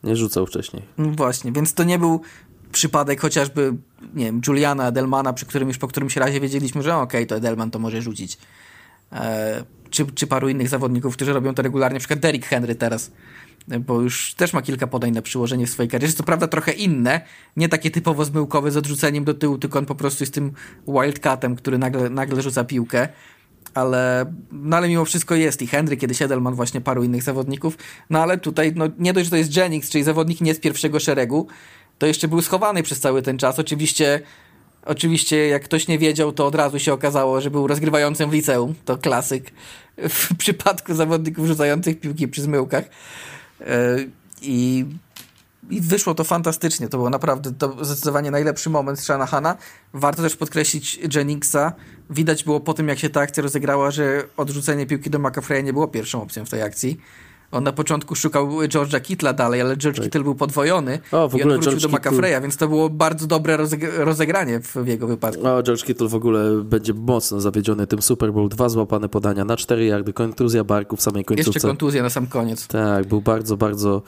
Nie 0.04 0.16
rzucał 0.16 0.46
wcześniej. 0.46 0.84
No 0.98 1.12
właśnie, 1.12 1.52
więc 1.52 1.74
to 1.74 1.84
nie 1.84 2.00
był 2.00 2.22
przypadek 2.72 3.22
chociażby, 3.22 3.74
nie 4.14 4.26
wiem, 4.26 4.42
Juliana 4.48 4.88
Edelmana, 4.88 5.34
przy 5.34 5.46
którym 5.46 5.68
już 5.68 5.78
po 5.78 5.88
którymś 5.88 6.16
razie 6.16 6.40
wiedzieliśmy, 6.40 6.84
że 6.84 6.96
okej, 6.96 7.04
okay, 7.04 7.26
to 7.26 7.36
Edelman 7.36 7.72
to 7.72 7.80
może 7.80 8.02
rzucić. 8.02 8.38
E, 9.12 9.64
czy, 9.90 10.06
czy 10.06 10.28
paru 10.28 10.50
innych 10.50 10.70
zawodników, 10.70 11.16
którzy 11.16 11.34
robią 11.34 11.54
to 11.54 11.62
regularnie, 11.62 11.94
na 11.94 12.00
przykład 12.00 12.20
Derrick 12.20 12.48
Henry 12.48 12.76
teraz, 12.76 13.12
bo 13.68 14.02
już 14.02 14.34
też 14.34 14.54
ma 14.54 14.62
kilka 14.62 14.88
podań 14.88 15.12
na 15.12 15.22
przyłożenie 15.22 15.68
w 15.68 15.70
swojej 15.70 15.90
karierze, 15.90 16.14
co 16.14 16.24
prawda 16.24 16.48
trochę 16.48 16.72
inne, 16.72 17.22
nie 17.58 17.70
takie 17.70 17.92
typowo 17.92 18.26
zmyłkowe 18.26 18.72
z 18.72 18.78
odrzuceniem 18.78 19.24
do 19.24 19.34
tyłu, 19.34 19.58
tylko 19.58 19.80
on 19.80 19.86
po 19.86 19.96
prostu 19.96 20.24
jest 20.24 20.34
tym 20.34 20.52
wildcatem, 20.88 21.56
który 21.56 21.78
nagle, 21.78 22.10
nagle 22.10 22.42
rzuca 22.42 22.64
piłkę, 22.64 23.08
ale, 23.74 24.34
no 24.52 24.78
ale 24.78 24.90
mimo 24.90 25.06
wszystko 25.06 25.36
jest 25.36 25.62
i 25.62 25.68
Henry, 25.68 25.98
kiedyś 25.98 26.22
Edelman, 26.22 26.56
właśnie 26.56 26.82
paru 26.82 27.04
innych 27.04 27.24
zawodników, 27.24 27.78
no 28.10 28.20
ale 28.22 28.38
tutaj 28.38 28.74
no, 28.76 28.86
nie 29.00 29.14
dość, 29.14 29.26
że 29.26 29.32
to 29.32 29.38
jest 29.38 29.58
Jennings, 29.58 29.90
czyli 29.90 30.04
zawodnik 30.04 30.42
nie 30.42 30.56
z 30.56 30.60
pierwszego 30.60 31.00
szeregu, 31.00 31.48
to 32.02 32.06
jeszcze 32.06 32.28
był 32.28 32.42
schowany 32.42 32.84
przez 32.84 33.00
cały 33.00 33.22
ten 33.22 33.38
czas. 33.38 33.60
Oczywiście, 33.60 34.22
oczywiście 34.86 35.48
jak 35.48 35.64
ktoś 35.64 35.88
nie 35.88 36.00
wiedział, 36.00 36.32
to 36.32 36.46
od 36.46 36.56
razu 36.56 36.80
się 36.80 36.94
okazało, 36.94 37.42
że 37.42 37.52
był 37.52 37.68
rozgrywającym 37.68 38.30
w 38.30 38.34
liceum. 38.34 38.76
To 38.86 38.98
klasyk 38.98 39.52
w 40.10 40.30
przypadku 40.38 40.94
zawodników 40.94 41.48
rzucających 41.48 42.00
piłki 42.00 42.28
przy 42.28 42.42
zmyłkach. 42.42 42.84
E, 43.62 43.98
I, 44.42 44.86
I 45.70 45.82
wyszło 45.82 46.16
to 46.16 46.24
fantastycznie. 46.24 46.90
To 46.90 46.98
był 46.98 47.10
naprawdę 47.10 47.54
to 47.54 47.86
zdecydowanie 47.86 48.32
najlepszy 48.32 48.70
moment 48.70 49.00
Shanahana. 49.00 49.58
Warto 49.94 50.22
też 50.22 50.36
podkreślić 50.36 51.00
Jenningsa. 51.16 51.74
Widać 52.10 52.44
było 52.44 52.60
po 52.60 52.74
tym, 52.74 52.88
jak 52.88 53.00
się 53.00 53.10
ta 53.10 53.22
akcja 53.22 53.44
rozegrała, 53.44 53.92
że 53.92 54.24
odrzucenie 54.38 54.86
piłki 54.86 55.10
do 55.10 55.20
McAfee 55.20 55.64
nie 55.64 55.74
było 55.74 55.88
pierwszą 55.88 56.22
opcją 56.22 56.46
w 56.46 56.50
tej 56.50 56.62
akcji. 56.62 57.00
On 57.52 57.64
na 57.64 57.72
początku 57.72 58.16
szukał 58.16 58.50
George'a 58.50 59.02
Kittla 59.02 59.34
dalej, 59.34 59.62
ale 59.62 59.78
George 59.78 59.98
tak. 59.98 60.06
Kittle 60.06 60.24
był 60.24 60.36
podwojony 60.36 61.00
o, 61.12 61.30
w 61.30 61.36
ogóle 61.36 61.40
i 61.40 61.44
on 61.44 61.62
wrócił 61.62 61.72
George 61.72 61.84
do 61.84 61.98
McAfreya, 61.98 62.42
więc 62.42 62.58
to 62.58 62.68
było 62.68 62.90
bardzo 62.90 63.28
dobre 63.28 63.58
rozegranie 63.98 64.60
w, 64.60 64.88
jego 64.88 65.08
wypadku. 65.08 65.48
O, 65.48 65.64
George 65.64 65.84
Kittle 65.84 66.08
w 66.08 66.16
ogóle 66.16 66.64
będzie 66.64 66.94
mocno 66.94 67.42
zawiedziony 67.42 67.88
tym 67.88 68.02
Super 68.02 68.34
Bowl. 68.34 68.50
Dwa 68.50 68.70
złapane 68.70 69.10
podania 69.10 69.46
na 69.46 69.58
cztery 69.58 69.86
yardy, 69.86 70.14
kontuzja 70.14 70.64
barku 70.64 70.96
w 70.96 71.02
samej 71.02 71.26
końcówce. 71.26 71.50
Jeszcze 71.50 71.68
kontuzja 71.68 72.04
na 72.04 72.10
sam 72.10 72.28
koniec. 72.28 72.68
Tak, 72.68 73.08
był 73.08 73.22
bardzo, 73.22 73.58
bardzo 73.58 74.02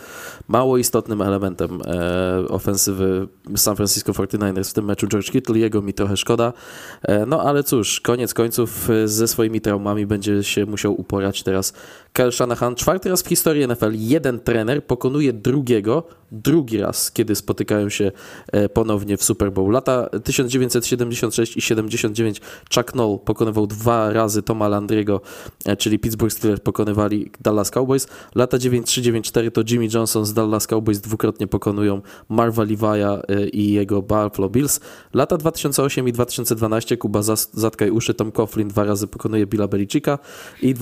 mało 0.48 0.78
istotnym 0.78 1.22
elementem 1.22 1.82
e, 1.86 2.48
ofensywy 2.48 3.28
San 3.56 3.76
Francisco 3.76 4.12
49ers 4.12 4.70
w 4.70 4.74
tym 4.74 4.86
meczu. 4.86 5.08
George 5.08 5.32
Kittle, 5.32 5.58
jego 5.58 5.82
mi 5.82 5.94
trochę 5.94 6.18
szkoda. 6.18 6.54
E, 7.02 7.26
no 7.26 7.42
ale 7.42 7.64
cóż, 7.64 8.02
koniec 8.02 8.34
końców 8.34 8.90
e, 8.90 9.08
ze 9.08 9.28
swoimi 9.28 9.62
traumami 9.62 10.06
będzie 10.06 10.44
się 10.44 10.66
musiał 10.66 11.02
uporać 11.02 11.44
teraz 11.44 11.74
Kyle 12.14 12.32
Shanahan. 12.32 12.76
Czwarty 12.76 13.10
raz 13.10 13.24
w 13.24 13.28
historii 13.28 13.68
NFL 13.68 13.92
jeden 13.94 14.40
trener 14.40 14.86
pokonuje 14.86 15.34
drugiego 15.34 16.08
drugi 16.34 16.78
raz, 16.78 17.12
kiedy 17.12 17.36
spotykają 17.36 17.90
się 17.90 18.12
e, 18.52 18.70
ponownie 18.70 19.18
w 19.18 19.24
Super 19.24 19.52
Bowl. 19.52 19.72
Lata 19.72 20.10
1976 20.24 21.58
i 21.58 21.62
79 21.62 22.42
Chuck 22.76 22.96
Noll 22.96 23.20
pokonywał 23.26 23.68
dwa 23.68 24.14
razy 24.14 24.44
Toma 24.44 24.70
Landry'ego, 24.70 25.20
e, 25.66 25.78
czyli 25.78 26.00
Pittsburgh 26.00 26.34
Steelers 26.34 26.62
pokonywali 26.62 27.32
Dallas 27.42 27.72
Cowboys. 27.72 28.08
Lata 28.36 28.58
93-94 28.58 29.52
to 29.52 29.62
Jimmy 29.70 29.88
Johnson 29.94 30.26
z 30.26 30.34
Dallas 30.34 30.68
Cowboys 30.68 31.00
dwukrotnie 31.00 31.48
pokonują 31.48 32.02
Marva 32.30 32.64
Levi'a 32.64 33.22
e, 33.28 33.48
i 33.48 33.74
jego 33.74 34.02
Buffalo 34.02 34.50
Bills. 34.50 34.80
Lata 35.14 35.38
2008 35.38 36.08
i 36.08 36.12
2012 36.12 36.98
Kuba 36.98 37.22
Zatkaj 37.54 37.90
uszy, 37.90 38.14
Tom 38.14 38.32
Coughlin 38.32 38.68
dwa 38.68 38.84
razy 38.84 39.08
pokonuje 39.08 39.48
Billa 39.48 39.68
Belichicka 39.68 40.20
i 40.62 40.74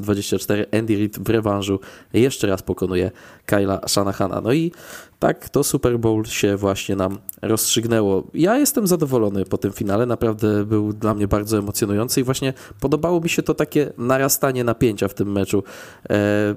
2020-2024 0.00 0.78
Andy 0.78 0.96
Reid 0.96 1.18
w 1.18 1.28
rewanżu 1.28 1.80
jeszcze 2.12 2.46
raz 2.46 2.62
pokonuje 2.62 3.10
Kyla 3.46 3.80
Shanahana. 3.86 4.40
No 4.40 4.52
i 4.52 4.72
tak 5.18 5.48
to 5.48 5.64
Super 5.64 5.98
Bowl 5.98 6.24
się 6.24 6.56
właśnie 6.56 6.96
nam 6.96 7.18
rozstrzygnęło. 7.42 8.24
Ja 8.34 8.58
jestem 8.58 8.86
zadowolony 8.86 9.44
po 9.44 9.58
tym 9.58 9.72
finale, 9.72 10.06
naprawdę 10.06 10.64
był 10.64 10.92
dla 10.92 11.14
mnie 11.14 11.28
bardzo 11.28 11.58
emocjonujący 11.58 12.20
i 12.20 12.24
właśnie 12.24 12.52
podobało 12.80 13.20
mi 13.20 13.28
się 13.28 13.42
to 13.42 13.54
takie 13.54 13.92
narastanie 13.98 14.64
napięcia 14.64 15.08
w 15.08 15.14
tym 15.14 15.32
meczu. 15.32 15.62
E, 16.10 16.54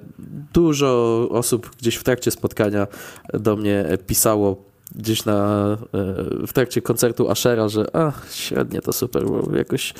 dużo 0.53 1.27
osób 1.31 1.71
gdzieś 1.79 1.95
w 1.95 2.03
trakcie 2.03 2.31
spotkania 2.31 2.87
do 3.33 3.55
mnie 3.55 3.85
pisało 4.07 4.67
gdzieś 4.95 5.25
na, 5.25 5.67
e, 5.73 6.47
w 6.47 6.53
trakcie 6.53 6.81
koncertu 6.81 7.29
Ashera, 7.29 7.69
że 7.69 7.95
a, 7.95 8.11
średnie 8.31 8.81
to 8.81 8.93
super, 8.93 9.25
bo 9.25 9.55
jakoś, 9.55 9.93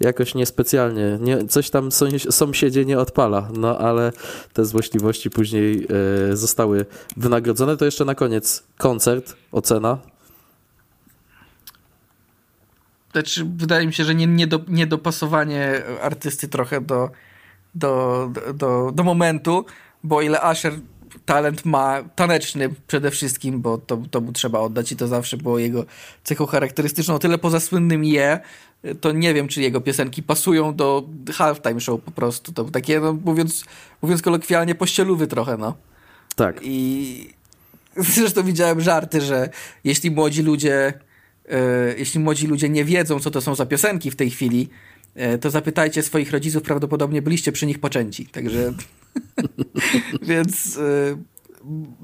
jakoś 0.00 0.34
niespecjalnie, 0.34 1.18
nie, 1.20 1.46
coś 1.46 1.70
tam 1.70 1.88
sąsiedzie 2.30 2.84
nie 2.84 2.98
odpala, 2.98 3.48
no 3.56 3.78
ale 3.78 4.12
te 4.52 4.64
złośliwości 4.64 5.30
później 5.30 5.86
e, 6.30 6.36
zostały 6.36 6.86
wynagrodzone. 7.16 7.76
To 7.76 7.84
jeszcze 7.84 8.04
na 8.04 8.14
koniec 8.14 8.62
koncert, 8.78 9.36
ocena. 9.52 9.98
Znaczy, 13.12 13.46
wydaje 13.56 13.86
mi 13.86 13.92
się, 13.92 14.04
że 14.04 14.14
nie, 14.14 14.26
nie 14.26 14.46
do, 14.46 14.60
niedopasowanie 14.68 15.82
artysty 16.02 16.48
trochę 16.48 16.80
do, 16.80 17.10
do, 17.74 18.30
do, 18.54 18.92
do 18.94 19.02
momentu, 19.02 19.64
bo 20.04 20.22
ile 20.22 20.40
Asher 20.40 20.72
talent 21.24 21.64
ma 21.64 22.02
taneczny 22.02 22.70
przede 22.86 23.10
wszystkim, 23.10 23.60
bo 23.60 23.78
to, 23.78 24.02
to 24.10 24.20
mu 24.20 24.32
trzeba 24.32 24.60
oddać 24.60 24.92
i 24.92 24.96
to 24.96 25.08
zawsze 25.08 25.36
było 25.36 25.58
jego 25.58 25.84
cechą 26.24 26.46
charakterystyczną. 26.46 27.14
O 27.14 27.18
tyle 27.18 27.38
poza 27.38 27.60
słynnym 27.60 28.04
je, 28.04 28.40
to 29.00 29.12
nie 29.12 29.34
wiem, 29.34 29.48
czy 29.48 29.62
jego 29.62 29.80
piosenki 29.80 30.22
pasują 30.22 30.74
do 30.74 31.04
halftime 31.32 31.80
show 31.80 32.00
po 32.00 32.10
prostu. 32.10 32.52
To 32.52 32.64
takie, 32.64 33.00
no, 33.00 33.12
mówiąc, 33.12 33.64
mówiąc 34.02 34.22
kolokwialnie, 34.22 34.74
pościelówy 34.74 35.26
trochę, 35.26 35.56
no. 35.56 35.74
Tak. 36.36 36.60
I 36.62 37.30
zresztą 37.96 38.42
widziałem 38.42 38.80
żarty, 38.80 39.20
że 39.20 39.48
jeśli 39.84 40.10
młodzi 40.10 40.42
ludzie 40.42 40.92
yy, 41.48 41.54
jeśli 41.98 42.20
młodzi 42.20 42.46
ludzie 42.46 42.68
nie 42.68 42.84
wiedzą, 42.84 43.20
co 43.20 43.30
to 43.30 43.40
są 43.40 43.54
za 43.54 43.66
piosenki 43.66 44.10
w 44.10 44.16
tej 44.16 44.30
chwili, 44.30 44.68
yy, 45.16 45.38
to 45.38 45.50
zapytajcie 45.50 46.02
swoich 46.02 46.32
rodziców, 46.32 46.62
prawdopodobnie 46.62 47.22
byliście 47.22 47.52
przy 47.52 47.66
nich 47.66 47.78
poczęci. 47.78 48.26
Także 48.26 48.72
więc 50.22 50.76
y, 50.76 51.16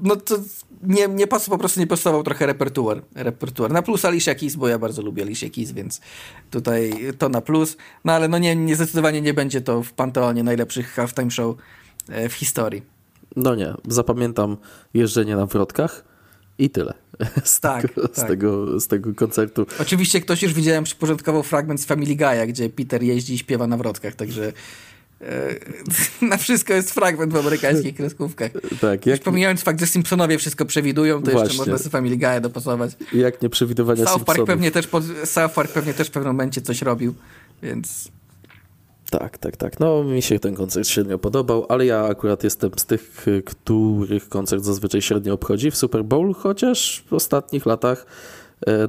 no 0.03 0.15
to 0.15 0.35
nie, 0.83 1.07
nie 1.07 1.27
pasował, 1.27 1.57
po 1.57 1.61
prostu 1.61 1.79
nie 1.79 1.87
pasował 1.87 2.23
trochę 2.23 2.45
repertuar. 2.45 3.01
repertuar. 3.15 3.71
Na 3.71 3.81
plus 3.81 4.05
Alicia 4.05 4.35
Keys, 4.35 4.55
bo 4.55 4.67
ja 4.67 4.79
bardzo 4.79 5.01
lubię 5.01 5.23
Alicia 5.23 5.49
Keys, 5.49 5.71
więc 5.71 6.01
tutaj 6.51 6.93
to 7.17 7.29
na 7.29 7.41
plus. 7.41 7.77
No 8.05 8.13
ale 8.13 8.27
no 8.27 8.37
nie, 8.37 8.55
nie 8.55 8.75
zdecydowanie 8.75 9.21
nie 9.21 9.33
będzie 9.33 9.61
to 9.61 9.83
w 9.83 9.93
panteonie 9.93 10.43
najlepszych 10.43 10.91
halftime 10.91 11.31
show 11.31 11.55
e, 12.09 12.29
w 12.29 12.33
historii. 12.33 12.81
No 13.35 13.55
nie, 13.55 13.73
zapamiętam 13.87 14.57
jeżdżenie 14.93 15.35
na 15.35 15.45
wrotkach 15.45 16.03
i 16.57 16.69
tyle. 16.69 16.93
Z, 17.43 17.59
tak, 17.59 17.81
tego, 17.81 18.07
tak. 18.07 18.25
Z, 18.25 18.27
tego, 18.27 18.79
z 18.79 18.87
tego 18.87 19.15
koncertu. 19.15 19.65
Oczywiście 19.79 20.21
ktoś 20.21 20.43
już 20.43 20.53
widziałem 20.53 20.83
przyporządkował 20.83 21.43
fragment 21.43 21.81
z 21.81 21.85
Family 21.85 22.15
Guy'a, 22.15 22.47
gdzie 22.47 22.69
Peter 22.69 23.03
jeździ 23.03 23.33
i 23.33 23.37
śpiewa 23.37 23.67
na 23.67 23.77
wrotkach, 23.77 24.15
także 24.15 24.53
na 26.29 26.37
wszystko 26.37 26.73
jest 26.73 26.91
fragment 26.91 27.33
w 27.33 27.35
amerykańskich 27.35 27.95
kreskówkach. 27.95 28.51
Tak, 28.81 29.05
jak... 29.05 29.21
pomijając 29.21 29.61
fakt, 29.61 29.79
że 29.79 29.87
Simpsonowie 29.87 30.37
wszystko 30.37 30.65
przewidują, 30.65 31.23
to 31.23 31.31
Właśnie. 31.31 31.41
jeszcze 31.41 31.57
można 31.57 31.77
sobie 31.77 31.89
Family 31.89 32.17
Guy'a 32.17 32.41
dopasować. 32.41 32.91
Jak 33.13 33.41
nie 33.41 33.49
przewidywania 33.49 34.05
South 34.05 34.09
Park 34.09 34.19
Simpsonów. 34.19 34.47
pewnie 34.47 34.71
też 34.71 34.87
pod, 34.87 35.03
South 35.23 35.53
Park 35.53 35.71
pewnie 35.71 35.93
też 35.93 36.07
w 36.07 36.11
pewnym 36.11 36.33
momencie 36.33 36.61
coś 36.61 36.81
robił, 36.81 37.13
więc... 37.63 38.11
Tak, 39.09 39.37
tak, 39.37 39.57
tak. 39.57 39.79
No 39.79 40.03
mi 40.03 40.21
się 40.21 40.39
ten 40.39 40.55
koncert 40.55 40.87
średnio 40.87 41.17
podobał, 41.17 41.65
ale 41.69 41.85
ja 41.85 42.05
akurat 42.05 42.43
jestem 42.43 42.71
z 42.77 42.85
tych, 42.85 43.25
których 43.45 44.29
koncert 44.29 44.63
zazwyczaj 44.63 45.01
średnio 45.01 45.33
obchodzi 45.33 45.71
w 45.71 45.77
Super 45.77 46.03
Bowl, 46.03 46.33
chociaż 46.33 47.03
w 47.09 47.13
ostatnich 47.13 47.65
latach 47.65 48.05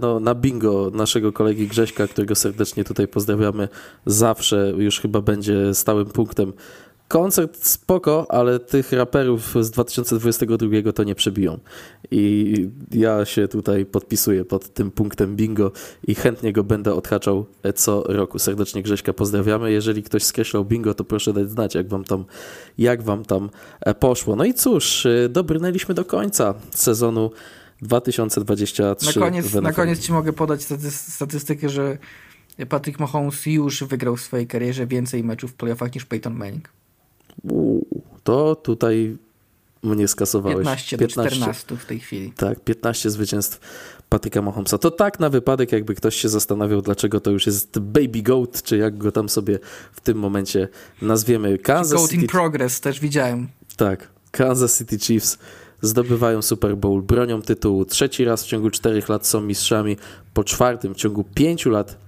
no, 0.01 0.21
na 0.21 0.35
bingo 0.35 0.91
naszego 0.95 1.33
kolegi 1.33 1.69
Grześka, 1.69 2.07
którego 2.07 2.35
serdecznie 2.35 2.85
tutaj 2.85 3.09
pozdrawiamy, 3.09 3.69
zawsze 4.07 4.73
już 4.77 5.01
chyba 5.01 5.21
będzie 5.21 5.75
stałym 5.75 6.07
punktem. 6.07 6.53
Koncert 7.09 7.67
spoko, 7.67 8.27
ale 8.29 8.59
tych 8.59 8.93
raperów 8.93 9.55
z 9.61 9.71
2022 9.71 10.93
to 10.93 11.05
nie 11.05 11.15
przebiją. 11.15 11.59
I 12.11 12.55
ja 12.93 13.25
się 13.25 13.49
tutaj 13.49 13.87
podpisuję 13.87 14.45
pod 14.45 14.75
tym 14.75 14.91
punktem 14.91 15.37
bingo 15.37 15.73
i 16.07 16.15
chętnie 16.15 16.53
go 16.53 16.65
będę 16.65 16.95
odhaczał 16.95 17.47
co 17.75 18.03
roku. 18.03 18.39
Serdecznie 18.39 18.83
Grześka 18.83 19.13
pozdrawiamy. 19.13 19.73
Jeżeli 19.73 20.03
ktoś 20.03 20.23
skreślał 20.23 20.65
bingo, 20.65 20.95
to 20.95 21.05
proszę 21.05 21.33
dać 21.33 21.51
znać, 21.51 21.75
jak 21.75 21.89
wam 21.89 22.05
tam, 22.05 22.25
jak 22.79 23.03
wam 23.03 23.25
tam 23.25 23.51
poszło. 24.01 24.37
No 24.37 24.45
i 24.45 24.55
cóż, 24.55 25.07
dobrnęliśmy 25.31 25.95
do 25.95 26.05
końca 26.05 26.55
sezonu 26.71 27.31
2023. 27.83 29.21
Na 29.21 29.27
koniec, 29.27 29.55
na 29.55 29.73
koniec 29.73 30.01
ci 30.01 30.13
mogę 30.13 30.33
podać 30.33 30.67
statystykę, 30.91 31.69
że 31.69 31.99
Patrick 32.69 33.01
Mahomes 33.01 33.47
już 33.47 33.85
wygrał 33.85 34.17
w 34.17 34.21
swojej 34.21 34.47
karierze 34.47 34.87
więcej 34.87 35.25
meczów 35.25 35.51
w 35.51 35.55
playoffach 35.55 35.95
niż 35.95 36.05
Peyton 36.05 36.35
Manning. 36.35 36.69
Uu, 37.43 37.87
to 38.25 38.57
tutaj 38.57 39.17
mnie 39.83 40.09
skasowałeś. 40.09 40.57
15 40.57 40.97
do 40.97 41.07
15. 41.07 41.37
14 41.37 41.77
w 41.77 41.85
tej 41.85 42.01
chwili. 42.01 42.33
Tak, 42.33 42.61
15 42.61 43.11
zwycięstw 43.11 43.61
Patryka 44.09 44.43
Mahomesa. 44.43 44.79
To 44.79 44.91
tak 44.91 45.21
na 45.21 45.31
wypadek, 45.31 45.73
jakby 45.73 45.95
ktoś 45.95 46.17
się 46.17 46.29
zastanawiał, 46.29 46.83
dlaczego 46.83 47.21
to 47.21 47.31
już 47.31 47.47
jest 47.47 47.79
Baby 47.79 48.23
Goat, 48.23 48.63
czy 48.63 48.77
jak 48.77 48.99
go 48.99 49.13
tam 49.13 49.29
sobie 49.29 49.59
w 49.93 50.01
tym 50.01 50.19
momencie 50.19 50.69
nazwiemy. 51.03 51.59
Kansas 51.59 51.93
Goat 51.93 52.11
City... 52.11 52.23
in 52.23 52.29
progress, 52.29 52.81
też 52.81 53.01
widziałem. 53.01 53.49
Tak, 53.77 54.09
Kansas 54.31 54.79
City 54.79 54.99
Chiefs 54.99 55.39
zdobywają 55.83 56.43
Super 56.43 56.77
Bowl, 56.77 57.03
bronią 57.03 57.43
tytułu. 57.43 57.85
Trzeci 57.85 58.25
raz 58.25 58.45
w 58.45 58.47
ciągu 58.47 58.71
czterech 58.71 59.09
lat 59.09 59.27
są 59.27 59.41
mistrzami, 59.41 59.97
po 60.35 60.45
czwartym 60.45 60.95
w 60.95 60.97
ciągu 60.97 61.25
pięciu 61.35 61.71
lat 61.71 61.99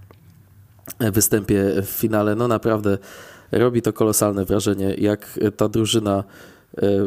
występie 1.01 1.83
w 1.83 1.89
finale. 1.91 2.35
No 2.35 2.49
naprawdę 2.49 2.99
robi 3.53 3.83
to 3.83 3.93
kolosalne 3.93 4.45
wrażenie, 4.45 4.95
jak 4.99 5.39
ta 5.57 5.69
drużyna 5.69 6.25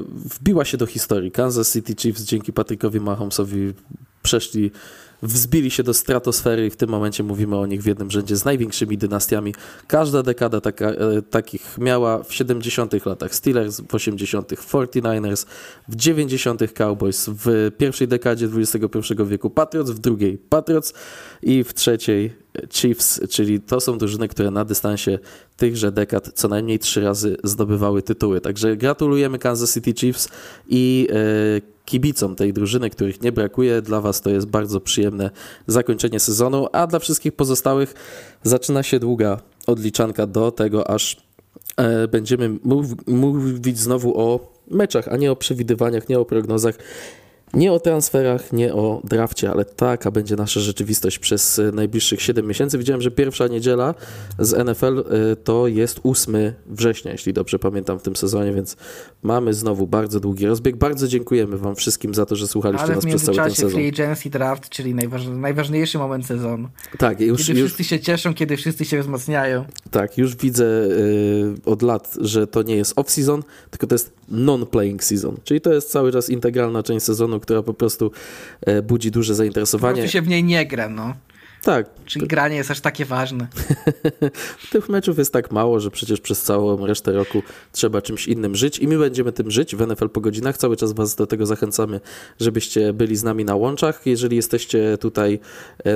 wbiła 0.10 0.66
się 0.66 0.78
do 0.78 0.86
historii. 0.86 1.32
Kansas 1.32 1.74
City 1.74 1.96
Chiefs 1.96 2.24
dzięki 2.24 2.54
Patrykowi 2.54 3.00
Mahomesowi 3.00 3.74
przeszli, 4.24 4.72
wzbili 5.28 5.72
się 5.72 5.84
do 5.84 5.94
stratosfery 5.94 6.66
i 6.66 6.70
w 6.70 6.76
tym 6.76 6.90
momencie 6.90 7.24
mówimy 7.24 7.58
o 7.58 7.66
nich 7.66 7.84
w 7.84 7.86
jednym 7.86 8.12
rzędzie 8.12 8.36
z 8.36 8.46
największymi 8.46 8.98
dynastiami. 8.98 9.54
Każda 9.88 10.24
dekada 10.24 10.62
taka, 10.62 10.92
takich 11.30 11.78
miała 11.78 12.24
w 12.24 12.34
70 12.34 13.06
latach 13.06 13.36
Steelers, 13.36 13.82
w 13.82 13.96
80 13.96 14.52
49ers, 14.52 15.46
w 15.88 15.96
90 15.96 16.74
Cowboys, 16.74 17.30
w 17.30 17.72
pierwszej 17.78 18.08
dekadzie 18.08 18.50
XXI 18.56 19.14
wieku 19.26 19.50
Patriots, 19.50 19.92
w 19.92 20.00
drugiej 20.00 20.38
Patriots 20.38 20.94
i 21.42 21.64
w 21.64 21.74
trzeciej 21.74 22.46
Chiefs, 22.70 23.22
czyli 23.30 23.62
to 23.62 23.80
są 23.80 23.98
drużyny, 23.98 24.28
które 24.28 24.52
na 24.52 24.66
dystansie 24.66 25.20
tychże 25.58 25.92
dekad 25.92 26.32
co 26.34 26.48
najmniej 26.48 26.80
trzy 26.80 27.02
razy 27.02 27.38
zdobywały 27.44 28.02
tytuły. 28.02 28.42
Także 28.42 28.78
gratulujemy 28.78 29.40
Kansas 29.40 29.74
City 29.74 29.94
Chiefs 29.94 30.30
i 30.68 31.08
e, 31.12 31.75
kibicom 31.86 32.36
tej 32.36 32.54
drużyny, 32.54 32.90
których 32.90 33.22
nie 33.22 33.32
brakuje. 33.32 33.82
Dla 33.82 34.02
Was 34.02 34.22
to 34.22 34.30
jest 34.30 34.48
bardzo 34.48 34.82
przyjemne 34.82 35.30
zakończenie 35.68 36.20
sezonu, 36.20 36.68
a 36.72 36.88
dla 36.88 37.00
wszystkich 37.00 37.34
pozostałych 37.34 37.94
zaczyna 38.44 38.84
się 38.84 39.00
długa 39.00 39.40
odliczanka 39.68 40.28
do 40.28 40.52
tego, 40.52 40.90
aż 40.90 41.18
e, 41.78 42.08
będziemy 42.08 42.50
mów, 42.64 43.08
mówić 43.08 43.80
znowu 43.80 44.20
o 44.20 44.56
meczach, 44.72 45.08
a 45.08 45.18
nie 45.18 45.32
o 45.32 45.36
przewidywaniach, 45.36 46.10
nie 46.10 46.20
o 46.20 46.26
prognozach. 46.26 46.78
Nie 47.56 47.72
o 47.72 47.80
transferach, 47.80 48.54
nie 48.54 48.74
o 48.74 49.02
drafcie, 49.04 49.52
ale 49.52 49.66
taka 49.66 50.12
będzie 50.12 50.36
nasza 50.36 50.60
rzeczywistość 50.60 51.20
przez 51.20 51.62
najbliższych 51.74 52.22
7 52.22 52.48
miesięcy. 52.48 52.78
Widziałem, 52.78 53.02
że 53.02 53.12
pierwsza 53.12 53.48
niedziela 53.48 53.96
z 54.40 54.66
NFL 54.66 55.04
to 55.44 55.68
jest 55.68 56.00
8 56.04 56.36
września, 56.66 57.12
jeśli 57.12 57.34
dobrze 57.34 57.60
pamiętam 57.60 58.00
w 58.00 58.02
tym 58.02 58.16
sezonie, 58.16 58.54
więc 58.54 58.78
mamy 59.24 59.54
znowu 59.54 59.88
bardzo 59.88 60.20
długi 60.20 60.46
rozbieg. 60.46 60.76
Bardzo 60.76 61.08
dziękujemy 61.08 61.58
Wam 61.58 61.76
wszystkim 61.76 62.14
za 62.14 62.26
to, 62.26 62.36
że 62.36 62.48
słuchaliście 62.48 62.86
ale 62.86 62.96
nas 62.96 63.06
przez 63.06 63.24
cały 63.24 63.38
ten 63.38 63.52
sezon. 63.52 63.72
free 63.72 63.88
agency 63.88 64.30
draft, 64.30 64.70
czyli 64.70 64.96
najważ, 64.96 65.28
najważniejszy 65.28 65.98
moment 65.98 66.26
sezonu. 66.26 66.70
Tak, 66.98 67.20
już, 67.20 67.48
kiedy 67.48 67.60
już, 67.60 67.74
wszyscy 67.74 67.84
się 67.84 68.00
cieszą, 68.00 68.34
kiedy 68.34 68.58
wszyscy 68.58 68.86
się 68.86 69.02
wzmacniają. 69.02 69.66
Tak, 69.92 70.18
już 70.18 70.36
widzę 70.36 70.66
y, 70.66 71.56
od 71.66 71.82
lat, 71.82 72.18
że 72.22 72.48
to 72.48 72.64
nie 72.64 72.76
jest 72.76 72.96
off-season, 72.96 73.42
tylko 73.72 73.88
to 73.88 73.96
jest 73.96 74.14
non-playing 74.32 75.04
season, 75.04 75.38
czyli 75.44 75.62
to 75.62 75.74
jest 75.74 75.90
cały 75.92 76.12
czas 76.12 76.30
integralna 76.30 76.84
część 76.84 77.06
sezonu, 77.06 77.40
która 77.46 77.64
po 77.64 77.74
prostu 77.74 78.12
e, 78.62 78.82
budzi 78.82 79.12
duże 79.12 79.36
zainteresowanie. 79.36 80.02
Po 80.02 80.08
się 80.08 80.22
w 80.22 80.28
niej 80.28 80.44
nie 80.44 80.66
gra, 80.66 80.90
no. 80.90 81.14
Tak. 81.66 81.90
Czyli 82.06 82.28
granie 82.28 82.56
jest 82.56 82.72
aż 82.72 82.80
takie 82.80 83.06
ważne. 83.06 83.48
Tych 84.72 84.90
meczów 84.90 85.18
jest 85.18 85.34
tak 85.34 85.52
mało, 85.52 85.80
że 85.80 85.92
przecież 85.92 86.22
przez 86.22 86.42
całą 86.42 86.86
resztę 86.86 87.12
roku 87.12 87.42
trzeba 87.72 88.02
czymś 88.02 88.28
innym 88.28 88.56
żyć 88.56 88.80
i 88.80 88.88
my 88.88 88.98
będziemy 88.98 89.32
tym 89.32 89.52
żyć 89.52 89.76
w 89.76 89.88
NFL 89.88 90.10
po 90.10 90.22
godzinach. 90.22 90.58
Cały 90.58 90.78
czas 90.78 90.94
Was 90.94 91.16
do 91.16 91.28
tego 91.28 91.46
zachęcamy, 91.46 92.00
żebyście 92.40 92.94
byli 92.94 93.16
z 93.16 93.24
nami 93.24 93.46
na 93.46 93.56
łączach. 93.56 94.02
Jeżeli 94.06 94.36
jesteście 94.36 94.98
tutaj 94.98 95.40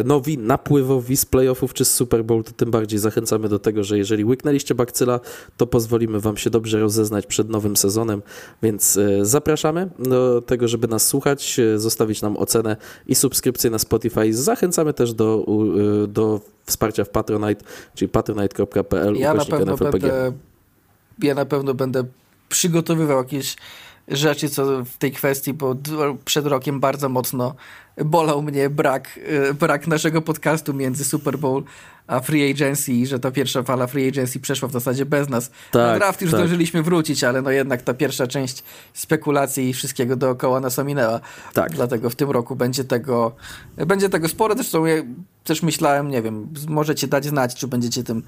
nowi, 0.06 0.38
napływowi 0.38 1.18
z 1.18 1.26
playoffów 1.26 1.74
czy 1.74 1.86
z 1.86 1.94
Super 1.94 2.26
Bowl, 2.26 2.44
to 2.44 2.52
tym 2.52 2.72
bardziej 2.72 3.00
zachęcamy 3.00 3.50
do 3.50 3.60
tego, 3.60 3.84
że 3.84 3.98
jeżeli 3.98 4.26
łyknęliście 4.26 4.76
bakcyla, 4.76 5.20
to 5.58 5.68
pozwolimy 5.68 6.20
Wam 6.20 6.38
się 6.38 6.50
dobrze 6.50 6.80
rozeznać 6.80 7.26
przed 7.26 7.50
nowym 7.50 7.78
sezonem, 7.78 8.22
więc 8.64 9.00
zapraszamy 9.22 9.90
do 10.00 10.42
tego, 10.42 10.68
żeby 10.68 10.88
nas 10.88 11.08
słuchać, 11.08 11.58
zostawić 11.76 12.22
nam 12.22 12.38
ocenę 12.38 12.78
i 13.08 13.16
subskrypcję 13.16 13.70
na 13.70 13.80
Spotify. 13.80 14.34
Zachęcamy 14.34 14.94
też 14.94 15.14
do 15.14 15.59
do 16.08 16.42
wsparcia 16.66 17.04
w 17.04 17.10
Patronite, 17.10 17.66
czyli 17.96 18.10
patronite.pl 18.10 19.16
ja 19.16 19.34
na 19.34 19.46
pewno 19.46 19.78
będę, 19.78 20.32
Ja 21.24 21.36
na 21.36 21.46
pewno 21.46 21.74
będę 21.74 22.04
przygotowywał 22.50 23.18
jakieś 23.18 23.56
rzeczy 24.08 24.50
co 24.50 24.86
w 24.86 24.98
tej 24.98 25.12
kwestii, 25.12 25.54
bo 25.54 25.76
przed 26.26 26.46
rokiem 26.46 26.80
bardzo 26.80 27.10
mocno 27.10 27.56
bolał 28.06 28.42
mnie 28.42 28.70
brak, 28.70 29.20
brak 29.60 29.88
naszego 29.88 30.22
podcastu 30.22 30.74
między 30.74 31.06
Super 31.06 31.38
Bowl 31.38 31.64
a 32.10 32.20
Free 32.20 32.52
Agency 32.52 33.06
że 33.06 33.20
ta 33.20 33.32
pierwsza 33.32 33.64
fala 33.64 33.88
Free 33.88 34.08
Agency 34.08 34.40
przeszła 34.40 34.68
w 34.68 34.72
zasadzie 34.72 35.06
bez 35.06 35.30
nas. 35.30 35.52
Tak, 35.72 35.92
Na 35.92 35.96
draft 35.96 36.22
już 36.22 36.32
tak. 36.32 36.40
zdążyliśmy 36.40 36.84
wrócić, 36.84 37.24
ale 37.24 37.42
no 37.42 37.52
jednak 37.52 37.82
ta 37.82 37.94
pierwsza 37.94 38.28
część 38.28 38.64
spekulacji 38.94 39.70
i 39.70 39.74
wszystkiego 39.74 40.16
dookoła 40.16 40.60
nas 40.60 40.80
ominęła. 40.80 41.20
Tak. 41.54 41.72
Dlatego 41.72 42.10
w 42.10 42.16
tym 42.16 42.32
roku 42.32 42.56
będzie 42.56 42.84
tego, 42.84 43.36
będzie 43.78 44.10
tego 44.10 44.28
sporo. 44.28 44.56
Zresztą 44.56 44.84
też 45.44 45.64
myślałem, 45.64 46.10
nie 46.10 46.22
wiem, 46.22 46.48
możecie 46.68 47.08
dać 47.08 47.26
znać, 47.26 47.56
czy 47.56 47.68
będziecie 47.68 48.04
tym 48.04 48.24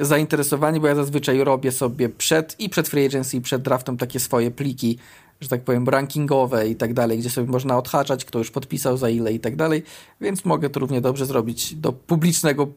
zainteresowani, 0.00 0.80
bo 0.80 0.86
ja 0.86 0.94
zazwyczaj 0.94 1.44
robię 1.44 1.72
sobie 1.72 2.08
przed 2.08 2.60
i 2.60 2.68
przed 2.68 2.88
Free 2.88 3.06
Agency 3.06 3.36
i 3.36 3.40
przed 3.40 3.62
draftem 3.62 3.96
takie 3.96 4.20
swoje 4.20 4.50
pliki, 4.50 4.98
że 5.40 5.48
tak 5.48 5.64
powiem, 5.64 5.88
rankingowe 5.88 6.68
i 6.68 6.76
tak 6.76 6.94
dalej, 6.94 7.18
gdzie 7.18 7.30
sobie 7.30 7.46
można 7.46 7.78
odhaczać, 7.78 8.24
kto 8.24 8.38
już 8.38 8.50
podpisał 8.50 8.96
za 8.96 9.10
ile 9.10 9.32
i 9.32 9.40
tak 9.40 9.56
dalej, 9.56 9.82
więc 10.20 10.44
mogę 10.44 10.70
to 10.70 10.80
równie 10.80 11.00
dobrze 11.00 11.26
zrobić 11.26 11.74
do 11.74 11.92
publicznego 11.92 12.68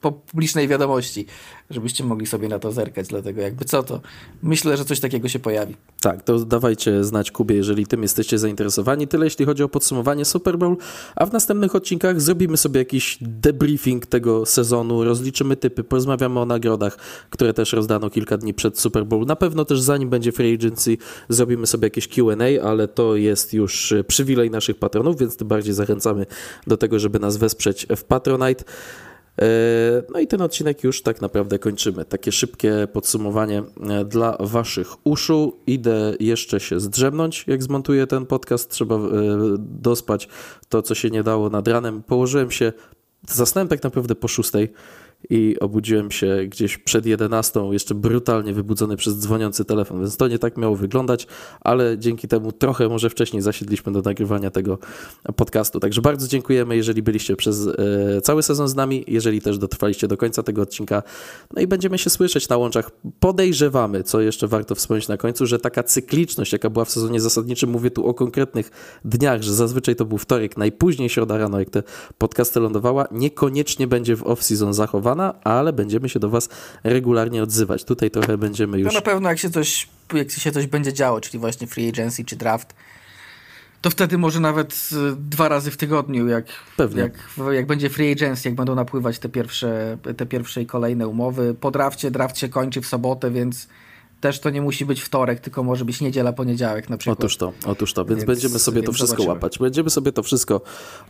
po 0.00 0.12
publicznej 0.12 0.68
wiadomości, 0.68 1.26
żebyście 1.70 2.04
mogli 2.04 2.26
sobie 2.26 2.48
na 2.48 2.58
to 2.58 2.72
zerkać, 2.72 3.08
dlatego 3.08 3.40
jakby 3.40 3.64
co 3.64 3.82
to, 3.82 4.00
myślę, 4.42 4.76
że 4.76 4.84
coś 4.84 5.00
takiego 5.00 5.28
się 5.28 5.38
pojawi. 5.38 5.76
Tak, 6.00 6.22
to 6.22 6.38
dawajcie 6.38 7.04
znać 7.04 7.30
Kubie, 7.30 7.56
jeżeli 7.56 7.86
tym 7.86 8.02
jesteście 8.02 8.38
zainteresowani. 8.38 9.08
Tyle 9.08 9.26
jeśli 9.26 9.44
chodzi 9.44 9.62
o 9.62 9.68
podsumowanie 9.68 10.24
Super 10.24 10.58
Bowl, 10.58 10.76
a 11.16 11.26
w 11.26 11.32
następnych 11.32 11.74
odcinkach 11.74 12.20
zrobimy 12.20 12.56
sobie 12.56 12.80
jakiś 12.80 13.18
debriefing 13.20 14.06
tego 14.06 14.46
sezonu, 14.46 15.04
rozliczymy 15.04 15.56
typy, 15.56 15.84
porozmawiamy 15.84 16.40
o 16.40 16.46
nagrodach, 16.46 16.96
które 17.30 17.54
też 17.54 17.72
rozdano 17.72 18.10
kilka 18.10 18.36
dni 18.36 18.54
przed 18.54 18.78
Super 18.78 19.06
Bowl. 19.06 19.26
Na 19.26 19.36
pewno 19.36 19.64
też 19.64 19.80
zanim 19.80 20.10
będzie 20.10 20.32
free 20.32 20.54
agency, 20.54 20.96
zrobimy 21.28 21.66
sobie 21.66 21.86
jakieś 21.86 22.08
Q&A, 22.08 22.68
ale 22.68 22.88
to 22.88 23.16
jest 23.16 23.54
już 23.54 23.94
przywilej 24.06 24.50
naszych 24.50 24.78
patronów, 24.78 25.18
więc 25.18 25.36
tym 25.36 25.48
bardziej 25.48 25.74
zachęcamy 25.74 26.26
do 26.66 26.76
tego, 26.76 26.98
żeby 26.98 27.18
nas 27.18 27.36
wesprzeć 27.36 27.86
w 27.96 28.04
Patronite. 28.04 28.64
E, 29.42 30.02
no 30.12 30.20
i 30.20 30.26
ten 30.26 30.42
odcinek 30.42 30.84
już 30.84 31.02
tak 31.02 31.20
naprawdę 31.20 31.58
kończymy. 31.58 32.04
Takie 32.04 32.32
szybkie 32.32 32.88
podsumowanie 32.92 33.62
e, 33.90 34.04
dla 34.04 34.36
Waszych 34.40 35.06
uszu. 35.06 35.56
Idę 35.66 36.14
jeszcze 36.20 36.60
się 36.60 36.80
zdrzemnąć, 36.80 37.44
jak 37.46 37.62
zmontuję 37.62 38.06
ten 38.06 38.26
podcast. 38.26 38.70
Trzeba 38.70 38.94
e, 38.94 39.00
dospać 39.58 40.28
to, 40.68 40.82
co 40.82 40.94
się 40.94 41.10
nie 41.10 41.22
dało 41.22 41.50
nad 41.50 41.68
ranem. 41.68 42.02
Położyłem 42.02 42.50
się, 42.50 42.72
zasnąłem 43.28 43.68
tak 43.68 43.82
naprawdę 43.82 44.14
po 44.14 44.28
szóstej 44.28 44.72
i 45.30 45.56
obudziłem 45.60 46.10
się 46.10 46.36
gdzieś 46.48 46.78
przed 46.78 47.06
11, 47.06 47.60
jeszcze 47.70 47.94
brutalnie 47.94 48.52
wybudzony 48.52 48.96
przez 48.96 49.18
dzwoniący 49.18 49.64
telefon, 49.64 50.00
więc 50.00 50.16
to 50.16 50.28
nie 50.28 50.38
tak 50.38 50.56
miało 50.56 50.76
wyglądać, 50.76 51.26
ale 51.60 51.98
dzięki 51.98 52.28
temu 52.28 52.52
trochę 52.52 52.88
może 52.88 53.10
wcześniej 53.10 53.42
zasiedliśmy 53.42 53.92
do 53.92 54.02
nagrywania 54.02 54.50
tego 54.50 54.78
podcastu. 55.36 55.80
Także 55.80 56.02
bardzo 56.02 56.28
dziękujemy, 56.28 56.76
jeżeli 56.76 57.02
byliście 57.02 57.36
przez 57.36 57.66
e, 57.66 58.20
cały 58.20 58.42
sezon 58.42 58.68
z 58.68 58.74
nami, 58.74 59.04
jeżeli 59.06 59.40
też 59.40 59.58
dotrwaliście 59.58 60.08
do 60.08 60.16
końca 60.16 60.42
tego 60.42 60.62
odcinka. 60.62 61.02
No 61.56 61.62
i 61.62 61.66
będziemy 61.66 61.98
się 61.98 62.10
słyszeć 62.10 62.48
na 62.48 62.56
łączach. 62.56 62.90
Podejrzewamy, 63.20 64.02
co 64.02 64.20
jeszcze 64.20 64.48
warto 64.48 64.74
wspomnieć 64.74 65.08
na 65.08 65.16
końcu, 65.16 65.46
że 65.46 65.58
taka 65.58 65.82
cykliczność, 65.82 66.52
jaka 66.52 66.70
była 66.70 66.84
w 66.84 66.90
sezonie 66.90 67.20
zasadniczym, 67.20 67.70
mówię 67.70 67.90
tu 67.90 68.06
o 68.06 68.14
konkretnych 68.14 68.70
dniach, 69.04 69.42
że 69.42 69.54
zazwyczaj 69.54 69.96
to 69.96 70.04
był 70.04 70.18
wtorek, 70.18 70.56
najpóźniej 70.56 71.08
środa 71.08 71.38
rano, 71.38 71.58
jak 71.58 71.70
te 71.70 71.82
podcasty 72.18 72.60
lądowała, 72.60 73.08
niekoniecznie 73.12 73.86
będzie 73.86 74.16
w 74.16 74.22
off-season 74.22 74.72
zachowana 74.72 75.07
ale 75.44 75.72
będziemy 75.72 76.08
się 76.08 76.18
do 76.18 76.30
Was 76.30 76.48
regularnie 76.84 77.42
odzywać. 77.42 77.84
Tutaj 77.84 78.10
trochę 78.10 78.38
będziemy 78.38 78.78
już. 78.78 78.86
No 78.86 78.94
na 78.94 79.04
pewno, 79.04 79.28
jak 79.28 79.38
się 79.38 79.50
coś, 79.50 79.88
jak 80.14 80.30
się 80.30 80.52
coś 80.52 80.66
będzie 80.66 80.92
działo, 80.92 81.20
czyli 81.20 81.38
właśnie 81.38 81.66
free 81.66 81.88
agency 81.88 82.24
czy 82.24 82.36
draft, 82.36 82.74
to 83.80 83.90
wtedy 83.90 84.18
może 84.18 84.40
nawet 84.40 84.88
dwa 85.16 85.48
razy 85.48 85.70
w 85.70 85.76
tygodniu, 85.76 86.28
jak, 86.28 86.44
Pewnie. 86.76 87.00
jak, 87.02 87.12
jak 87.52 87.66
będzie 87.66 87.90
free 87.90 88.12
agency, 88.12 88.48
jak 88.48 88.54
będą 88.56 88.74
napływać 88.74 89.18
te 89.18 89.28
pierwsze, 89.28 89.98
te 90.16 90.26
pierwsze 90.26 90.62
i 90.62 90.66
kolejne 90.66 91.08
umowy. 91.08 91.54
Po 91.60 91.70
drafcie, 91.70 92.10
draft 92.10 92.38
się 92.38 92.48
kończy 92.48 92.80
w 92.80 92.86
sobotę, 92.86 93.30
więc 93.30 93.68
też 94.20 94.40
to 94.40 94.50
nie 94.50 94.62
musi 94.62 94.86
być 94.86 95.00
wtorek, 95.00 95.40
tylko 95.40 95.62
może 95.62 95.84
być 95.84 96.00
niedziela, 96.00 96.32
poniedziałek 96.32 96.88
na 96.88 96.96
przykład. 96.96 97.18
Otóż 97.18 97.36
to, 97.36 97.52
otóż 97.66 97.92
to, 97.92 98.04
więc, 98.04 98.18
więc 98.18 98.26
będziemy 98.26 98.58
sobie 98.58 98.82
to 98.82 98.92
wszystko 98.92 99.16
zobaczymy. 99.16 99.34
łapać. 99.34 99.58
Będziemy 99.58 99.90
sobie 99.90 100.12
to 100.12 100.22
wszystko 100.22 100.60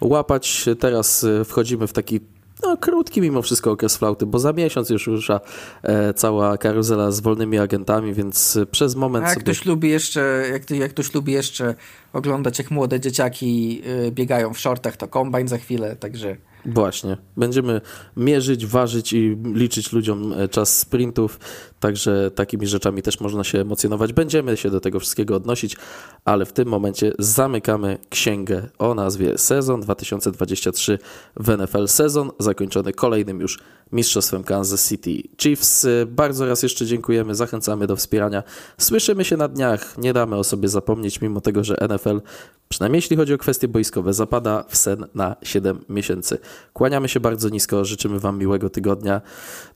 łapać. 0.00 0.68
Teraz 0.80 1.24
y, 1.24 1.44
wchodzimy 1.44 1.86
w 1.86 1.92
taki 1.92 2.20
no, 2.62 2.76
krótki 2.76 3.20
mimo 3.20 3.42
wszystko 3.42 3.70
okres 3.70 3.96
flauty, 3.96 4.26
bo 4.26 4.38
za 4.38 4.52
miesiąc 4.52 4.90
już 4.90 5.06
rusza 5.06 5.40
e, 5.82 6.14
cała 6.14 6.58
karuzela 6.58 7.10
z 7.10 7.20
wolnymi 7.20 7.58
agentami, 7.58 8.14
więc 8.14 8.58
przez 8.70 8.94
moment 8.94 9.24
A 9.24 9.28
jak 9.28 9.34
sobie... 9.34 9.44
ktoś 9.44 9.64
lubi 9.64 9.88
jeszcze, 9.88 10.44
jak, 10.52 10.70
jak 10.70 10.90
ktoś 10.90 11.14
lubi 11.14 11.32
jeszcze 11.32 11.74
oglądać, 12.12 12.58
jak 12.58 12.70
młode 12.70 13.00
dzieciaki 13.00 13.82
y, 14.06 14.12
biegają 14.12 14.54
w 14.54 14.58
shortach, 14.58 14.96
to 14.96 15.08
kombajn 15.08 15.48
za 15.48 15.58
chwilę, 15.58 15.96
także... 15.96 16.36
Właśnie. 16.66 17.16
Będziemy 17.36 17.80
mierzyć, 18.16 18.66
ważyć 18.66 19.12
i 19.12 19.36
liczyć 19.54 19.92
ludziom 19.92 20.32
e, 20.32 20.48
czas 20.48 20.78
sprintów, 20.78 21.38
także 21.80 22.30
takimi 22.30 22.66
rzeczami 22.66 23.02
też 23.02 23.20
można 23.20 23.44
się 23.44 23.60
emocjonować. 23.60 24.12
Będziemy 24.12 24.56
się 24.56 24.70
do 24.70 24.80
tego 24.80 25.00
wszystkiego 25.00 25.36
odnosić, 25.36 25.76
ale 26.24 26.46
w 26.46 26.52
tym 26.52 26.68
momencie 26.68 27.12
zamykamy 27.18 27.98
księgę 28.10 28.68
o 28.78 28.94
nazwie 28.94 29.38
Sezon 29.38 29.80
2023 29.80 30.98
w 31.36 31.58
NFL. 31.58 31.88
Sezon 31.88 32.30
zakończony 32.38 32.92
kolejnym 32.92 33.40
już 33.40 33.58
mistrzostwem 33.92 34.44
Kansas 34.44 34.88
City 34.88 35.22
Chiefs. 35.38 35.86
Bardzo 36.06 36.46
raz 36.46 36.62
jeszcze 36.62 36.86
dziękujemy, 36.86 37.34
zachęcamy 37.34 37.86
do 37.86 37.96
wspierania. 37.96 38.42
Słyszymy 38.78 39.24
się 39.24 39.36
na 39.36 39.48
dniach, 39.48 39.98
nie 39.98 40.12
damy 40.12 40.36
o 40.36 40.44
sobie 40.44 40.68
zapomnieć, 40.68 41.20
mimo 41.20 41.40
tego, 41.40 41.64
że 41.64 41.76
NFL, 41.88 42.20
przynajmniej 42.68 42.98
jeśli 42.98 43.16
chodzi 43.16 43.34
o 43.34 43.38
kwestie 43.38 43.68
boiskowe, 43.68 44.12
zapada 44.12 44.64
w 44.68 44.76
sen 44.76 45.06
na 45.14 45.36
7 45.42 45.84
miesięcy. 45.88 46.38
Kłaniamy 46.72 47.08
się 47.08 47.20
bardzo 47.20 47.48
nisko, 47.48 47.84
życzymy 47.84 48.20
Wam 48.20 48.38
miłego 48.38 48.70
tygodnia, 48.70 49.20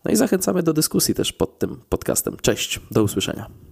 no 0.04 0.10
i 0.10 0.16
zachęcamy 0.16 0.62
do 0.62 0.72
dyskusji 0.72 1.14
też 1.14 1.32
pod 1.32 1.58
tym 1.58 1.80
podcastem. 1.92 2.36
Cześć, 2.42 2.80
do 2.90 3.02
usłyszenia. 3.02 3.71